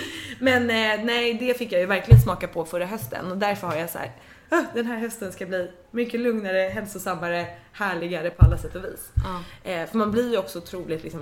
Men 0.38 0.62
eh, 0.70 1.04
nej, 1.04 1.34
det 1.34 1.58
fick 1.58 1.72
jag 1.72 1.80
ju 1.80 1.86
verkligen 1.86 2.20
smaka 2.20 2.48
på 2.48 2.64
förra 2.64 2.86
hösten 2.86 3.30
och 3.30 3.38
därför 3.38 3.66
har 3.66 3.76
jag 3.76 3.90
så 3.90 3.98
här. 3.98 4.12
"Ah, 4.48 4.62
Den 4.74 4.86
här 4.86 4.96
hösten 4.98 5.32
ska 5.32 5.46
bli 5.46 5.70
mycket 5.90 6.20
lugnare, 6.20 6.58
hälsosammare, 6.74 7.46
härligare 7.72 8.30
på 8.30 8.44
alla 8.44 8.58
sätt 8.58 8.76
och 8.76 8.84
vis. 8.84 9.10
Eh, 9.64 9.86
för 9.90 9.98
man 9.98 10.10
blir 10.10 10.30
ju 10.30 10.38
också 10.38 10.58
otroligt 10.58 11.02
liksom 11.04 11.20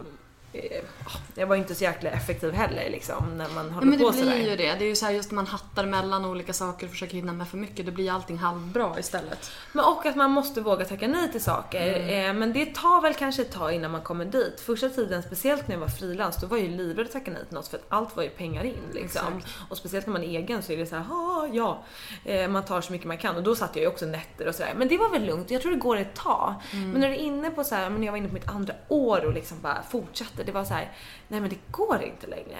jag 1.35 1.47
var 1.47 1.57
inte 1.57 1.75
så 1.75 1.85
jäkla 1.85 2.11
effektiv 2.11 2.53
heller 2.53 2.91
liksom 2.91 3.25
när 3.39 3.49
man 3.55 3.67
Ja, 3.67 3.73
håller 3.73 3.87
men 3.87 3.99
på 3.99 4.11
det 4.11 4.13
blir 4.17 4.23
sådär. 4.25 4.37
ju 4.37 4.57
det. 4.57 4.75
Det 4.75 4.85
är 4.85 4.89
ju 4.89 4.97
så 4.97 5.07
här 5.07 5.13
just 5.13 5.31
när 5.31 5.37
man 5.37 5.47
hattar 5.47 5.87
mellan 5.87 6.25
olika 6.25 6.53
saker 6.53 6.87
och 6.87 6.91
försöker 6.93 7.15
hinna 7.15 7.33
med 7.33 7.49
för 7.49 7.57
mycket. 7.57 7.87
Då 7.87 7.93
blir 7.93 8.13
allting 8.13 8.39
halvbra 8.39 8.99
istället. 8.99 9.51
Men 9.73 9.85
och 9.85 10.07
att 10.07 10.17
man 10.17 10.31
måste 10.31 10.61
våga 10.61 10.85
tacka 10.85 11.09
nej 11.09 11.33
till 11.33 11.43
saker. 11.45 11.95
Mm. 12.01 12.27
Eh, 12.31 12.41
men 12.41 12.53
det 12.53 12.75
tar 12.75 13.01
väl 13.03 13.15
kanske 13.15 13.43
ett 13.43 13.53
tag 13.53 13.73
innan 13.73 13.91
man 13.91 14.01
kommer 14.03 14.25
dit. 14.25 14.61
Första 14.61 14.89
tiden, 14.89 15.23
speciellt 15.23 15.69
när 15.69 15.75
jag 15.75 15.81
var 15.81 15.89
frilans, 15.89 16.37
då 16.41 16.47
var 16.47 16.57
jag 16.57 16.67
ju 16.67 16.77
livrädd 16.77 17.07
att 17.07 17.13
tacka 17.13 17.31
nej 17.31 17.45
till 17.47 17.55
något 17.55 17.69
för 17.69 17.77
att 17.77 17.85
allt 17.89 18.17
var 18.17 18.23
ju 18.23 18.29
pengar 18.29 18.65
in 18.65 18.75
liksom. 18.95 19.43
Och 19.71 19.77
speciellt 19.77 20.07
när 20.07 20.13
man 20.13 20.23
är 20.23 20.39
egen 20.39 20.63
så 20.63 20.73
är 20.73 20.77
det 20.77 20.87
så 20.87 20.97
här, 20.97 21.05
"Ah, 21.11 21.47
ja, 21.53 21.85
eh, 22.25 22.49
man 22.49 22.65
tar 22.65 22.81
så 22.81 22.93
mycket 22.93 23.07
man 23.07 23.19
kan. 23.19 23.37
Och 23.37 23.43
då 23.43 23.57
satt 23.57 23.77
jag 23.77 23.83
ju 23.83 23.89
också 23.89 24.07
nätter 24.07 24.49
och 24.49 24.55
sådär. 24.55 24.75
Men 24.77 24.89
det 24.89 24.99
var 24.99 25.11
väl 25.11 25.25
lugnt, 25.27 25.51
jag 25.51 25.63
tror 25.63 25.73
det 25.73 25.79
går 25.79 25.97
ett 25.97 26.15
tag. 26.15 26.55
Mm. 26.73 26.91
Men 26.91 27.01
när 27.01 27.09
du 27.09 27.15
är 27.15 27.19
inne 27.19 27.51
på 27.51 27.65
så 27.65 27.75
här, 27.75 27.91
men 27.91 28.03
jag 28.03 28.13
var 28.13 28.17
inne 28.19 28.29
på 28.29 28.35
mitt 28.35 28.49
andra 28.49 28.75
år 28.89 29.25
och 29.25 29.33
liksom 29.33 29.57
bara 29.61 29.83
fortsatte. 29.91 30.38
Det 30.45 30.53
var 30.53 30.65
så 30.65 30.75
här, 30.75 30.93
nej 31.29 31.41
men 31.41 31.51
det 31.51 31.59
går 31.71 32.03
inte 32.03 32.27
längre. 32.27 32.57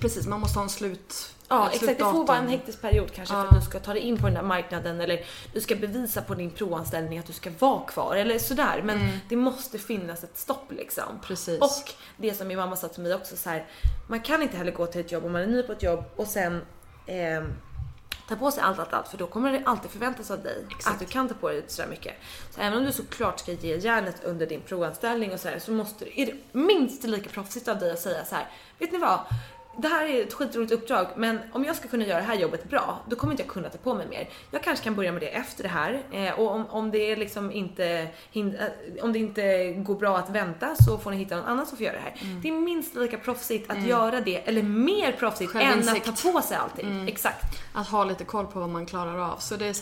Precis, 0.00 0.26
man 0.26 0.40
måste 0.40 0.58
ha 0.58 0.62
en 0.64 0.68
slut... 0.70 1.34
Ja 1.48 1.70
exakt, 1.72 1.98
det 1.98 2.04
får 2.04 2.26
vara 2.26 2.38
en 2.38 2.48
hektisk 2.48 2.80
period 2.80 3.12
kanske 3.12 3.34
Ja. 3.34 3.40
för 3.42 3.48
att 3.48 3.64
du 3.64 3.70
ska 3.70 3.80
ta 3.80 3.92
dig 3.92 4.02
in 4.02 4.16
på 4.16 4.26
den 4.26 4.34
där 4.34 4.42
marknaden 4.42 5.00
eller 5.00 5.20
du 5.52 5.60
ska 5.60 5.76
bevisa 5.76 6.22
på 6.22 6.34
din 6.34 6.50
provanställning 6.50 7.18
att 7.18 7.26
du 7.26 7.32
ska 7.32 7.50
vara 7.58 7.80
kvar 7.84 8.16
eller 8.16 8.38
sådär. 8.38 8.82
Men 8.84 9.18
det 9.28 9.36
måste 9.36 9.78
finnas 9.78 10.24
ett 10.24 10.38
stopp 10.38 10.72
liksom. 10.72 11.20
Precis. 11.22 11.60
Och 11.60 11.92
det 12.16 12.34
som 12.34 12.48
min 12.48 12.56
mamma 12.56 12.76
sa 12.76 12.88
till 12.88 13.02
mig 13.02 13.14
också 13.14 13.36
så 13.36 13.50
här, 13.50 13.66
man 14.08 14.20
kan 14.20 14.42
inte 14.42 14.56
heller 14.56 14.72
gå 14.72 14.86
till 14.86 15.00
ett 15.00 15.12
jobb 15.12 15.24
om 15.24 15.32
man 15.32 15.42
är 15.42 15.46
ny 15.46 15.62
på 15.62 15.72
ett 15.72 15.82
jobb 15.82 16.04
och 16.16 16.26
sen 16.26 16.60
ehm, 17.06 17.52
ta 18.28 18.36
på 18.36 18.50
sig 18.50 18.62
allt, 18.62 18.78
allt, 18.78 18.92
allt 18.92 19.08
för 19.08 19.18
då 19.18 19.26
kommer 19.26 19.52
det 19.52 19.62
alltid 19.64 19.90
förväntas 19.90 20.30
av 20.30 20.42
dig 20.42 20.66
att 20.86 20.98
du 20.98 21.04
kan 21.04 21.28
ta 21.28 21.34
på 21.34 21.48
dig 21.48 21.64
sådär 21.66 21.88
mycket. 21.88 22.14
Så 22.50 22.60
även 22.60 22.78
om 22.78 22.84
du 22.84 22.92
såklart 22.92 23.40
ska 23.40 23.52
ge 23.52 23.76
järnet 23.76 24.24
under 24.24 24.46
din 24.46 24.60
provanställning 24.60 25.32
och 25.32 25.40
sådär 25.40 25.58
så 25.58 25.72
måste 25.72 26.04
du, 26.04 26.22
är 26.22 26.26
det 26.26 26.34
minst 26.52 27.04
lika 27.04 27.30
proffsigt 27.30 27.68
av 27.68 27.78
dig 27.78 27.92
att 27.92 28.00
säga 28.00 28.24
så 28.24 28.34
här, 28.34 28.48
vet 28.78 28.92
ni 28.92 28.98
vad? 28.98 29.20
Det 29.76 29.88
här 29.88 30.06
är 30.06 30.22
ett 30.22 30.32
skitroligt 30.32 30.72
uppdrag 30.72 31.06
men 31.16 31.38
om 31.52 31.64
jag 31.64 31.76
ska 31.76 31.88
kunna 31.88 32.04
göra 32.04 32.18
det 32.18 32.26
här 32.26 32.34
jobbet 32.34 32.70
bra 32.70 32.98
då 33.08 33.16
kommer 33.16 33.32
inte 33.32 33.42
jag 33.42 33.50
kunna 33.50 33.68
ta 33.68 33.78
på 33.78 33.94
mig 33.94 34.06
mer. 34.06 34.28
Jag 34.50 34.62
kanske 34.62 34.84
kan 34.84 34.94
börja 34.94 35.12
med 35.12 35.22
det 35.22 35.28
efter 35.28 35.62
det 35.62 35.68
här 35.68 36.02
eh, 36.12 36.40
och 36.40 36.50
om, 36.50 36.66
om 36.66 36.90
det 36.90 37.16
liksom 37.16 37.52
inte 37.52 38.08
eh, 38.32 38.44
om 39.02 39.12
det 39.12 39.18
inte 39.18 39.72
går 39.72 39.94
bra 39.94 40.18
att 40.18 40.30
vänta 40.30 40.76
så 40.76 40.98
får 40.98 41.10
ni 41.10 41.16
hitta 41.16 41.36
någon 41.36 41.44
annan 41.44 41.66
som 41.66 41.76
får 41.76 41.86
göra 41.86 41.96
det 41.96 42.02
här. 42.02 42.14
Mm. 42.22 42.40
Det 42.40 42.48
är 42.48 42.52
minst 42.52 42.94
lika 42.94 43.18
proffsigt 43.18 43.70
att 43.70 43.82
göra 43.82 44.20
det 44.20 44.48
eller 44.48 44.62
mer 44.62 45.12
proffsigt 45.12 45.54
än 45.54 45.88
att 45.88 46.04
ta 46.04 46.32
på 46.32 46.40
sig 46.40 46.56
allting. 46.56 46.86
Mm. 46.86 47.08
Exakt. 47.08 47.44
Att 47.72 47.88
ha 47.88 48.04
lite 48.04 48.24
koll 48.24 48.46
på 48.46 48.60
vad 48.60 48.68
man 48.68 48.86
klarar 48.86 49.18
av. 49.18 49.36
Så 49.38 49.56
det 49.56 49.66
är 49.66 49.76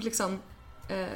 liksom... 0.00 0.38
Eh, 0.88 1.06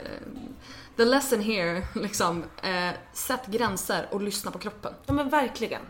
the 0.97 1.05
lesson 1.05 1.41
here, 1.41 1.83
liksom. 1.95 2.45
Eh, 2.63 2.91
sätt 3.13 3.47
gränser 3.47 4.07
och 4.11 4.21
lyssna 4.21 4.51
på 4.51 4.59
kroppen. 4.59 4.93
Ja 5.07 5.13
men 5.13 5.29
verkligen. 5.29 5.83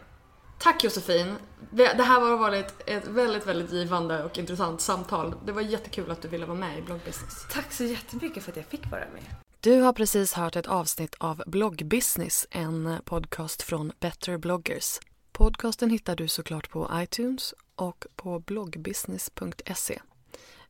Tack 0.59 0.85
Josefin. 0.85 1.35
Det 1.71 2.03
här 2.03 2.21
har 2.21 2.37
varit 2.37 2.75
ett 2.87 3.07
väldigt, 3.07 3.47
väldigt 3.47 3.73
givande 3.73 4.25
och 4.25 4.39
intressant 4.39 4.81
samtal. 4.81 5.35
Det 5.47 5.53
var 5.53 5.63
jättekul 5.63 6.11
att 6.11 6.23
du 6.23 6.29
ville 6.29 6.47
vara 6.47 6.59
med 6.59 6.79
i 6.79 6.83
bloggbusiness. 6.83 7.47
Tack 7.51 7.73
så 7.73 7.85
jättemycket 7.85 8.43
för 8.43 8.51
att 8.51 8.57
jag 8.57 8.67
fick 8.67 8.91
vara 8.91 9.05
med. 9.15 9.23
Du 9.61 9.81
har 9.81 9.93
precis 9.93 10.33
hört 10.33 10.57
ett 10.57 10.67
avsnitt 10.67 11.15
av 11.19 11.43
Bloggbusiness, 11.47 12.47
en 12.51 12.99
podcast 13.05 13.63
från 13.63 13.93
Better 14.01 14.39
bloggers. 14.39 14.99
Podcasten 15.33 15.91
hittar 15.91 16.17
du 16.17 16.29
såklart 16.29 16.71
på 16.71 16.91
iTunes 16.95 17.55
och 17.75 18.07
på 18.17 18.39
bloggbusiness.se. 18.39 20.01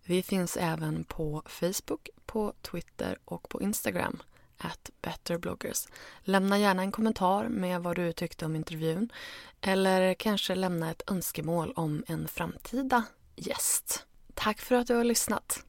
Vi 0.05 0.23
finns 0.23 0.57
även 0.57 1.05
på 1.05 1.43
Facebook, 1.47 2.09
på 2.27 2.53
Twitter 2.63 3.19
och 3.25 3.49
på 3.49 3.63
Instagram, 3.63 4.23
at 4.59 4.91
betterbloggers. 5.03 5.87
Lämna 6.21 6.59
gärna 6.59 6.83
en 6.83 6.93
kommentar 6.93 7.49
med 7.49 7.83
vad 7.83 7.97
du 7.97 8.13
tyckte 8.13 8.45
om 8.45 8.57
intervjun 8.57 9.13
eller 9.61 10.15
kanske 10.15 10.55
lämna 10.55 10.91
ett 10.91 11.11
önskemål 11.11 11.73
om 11.77 12.05
en 12.07 12.29
framtida 12.29 13.05
gäst. 13.37 14.07
Tack 14.35 14.61
för 14.61 14.75
att 14.75 14.87
du 14.87 14.95
har 14.95 15.05
lyssnat. 15.05 15.65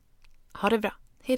Ha 0.54 0.70
det 0.70 0.80
bra. 0.80 0.94
Hej 1.24 1.38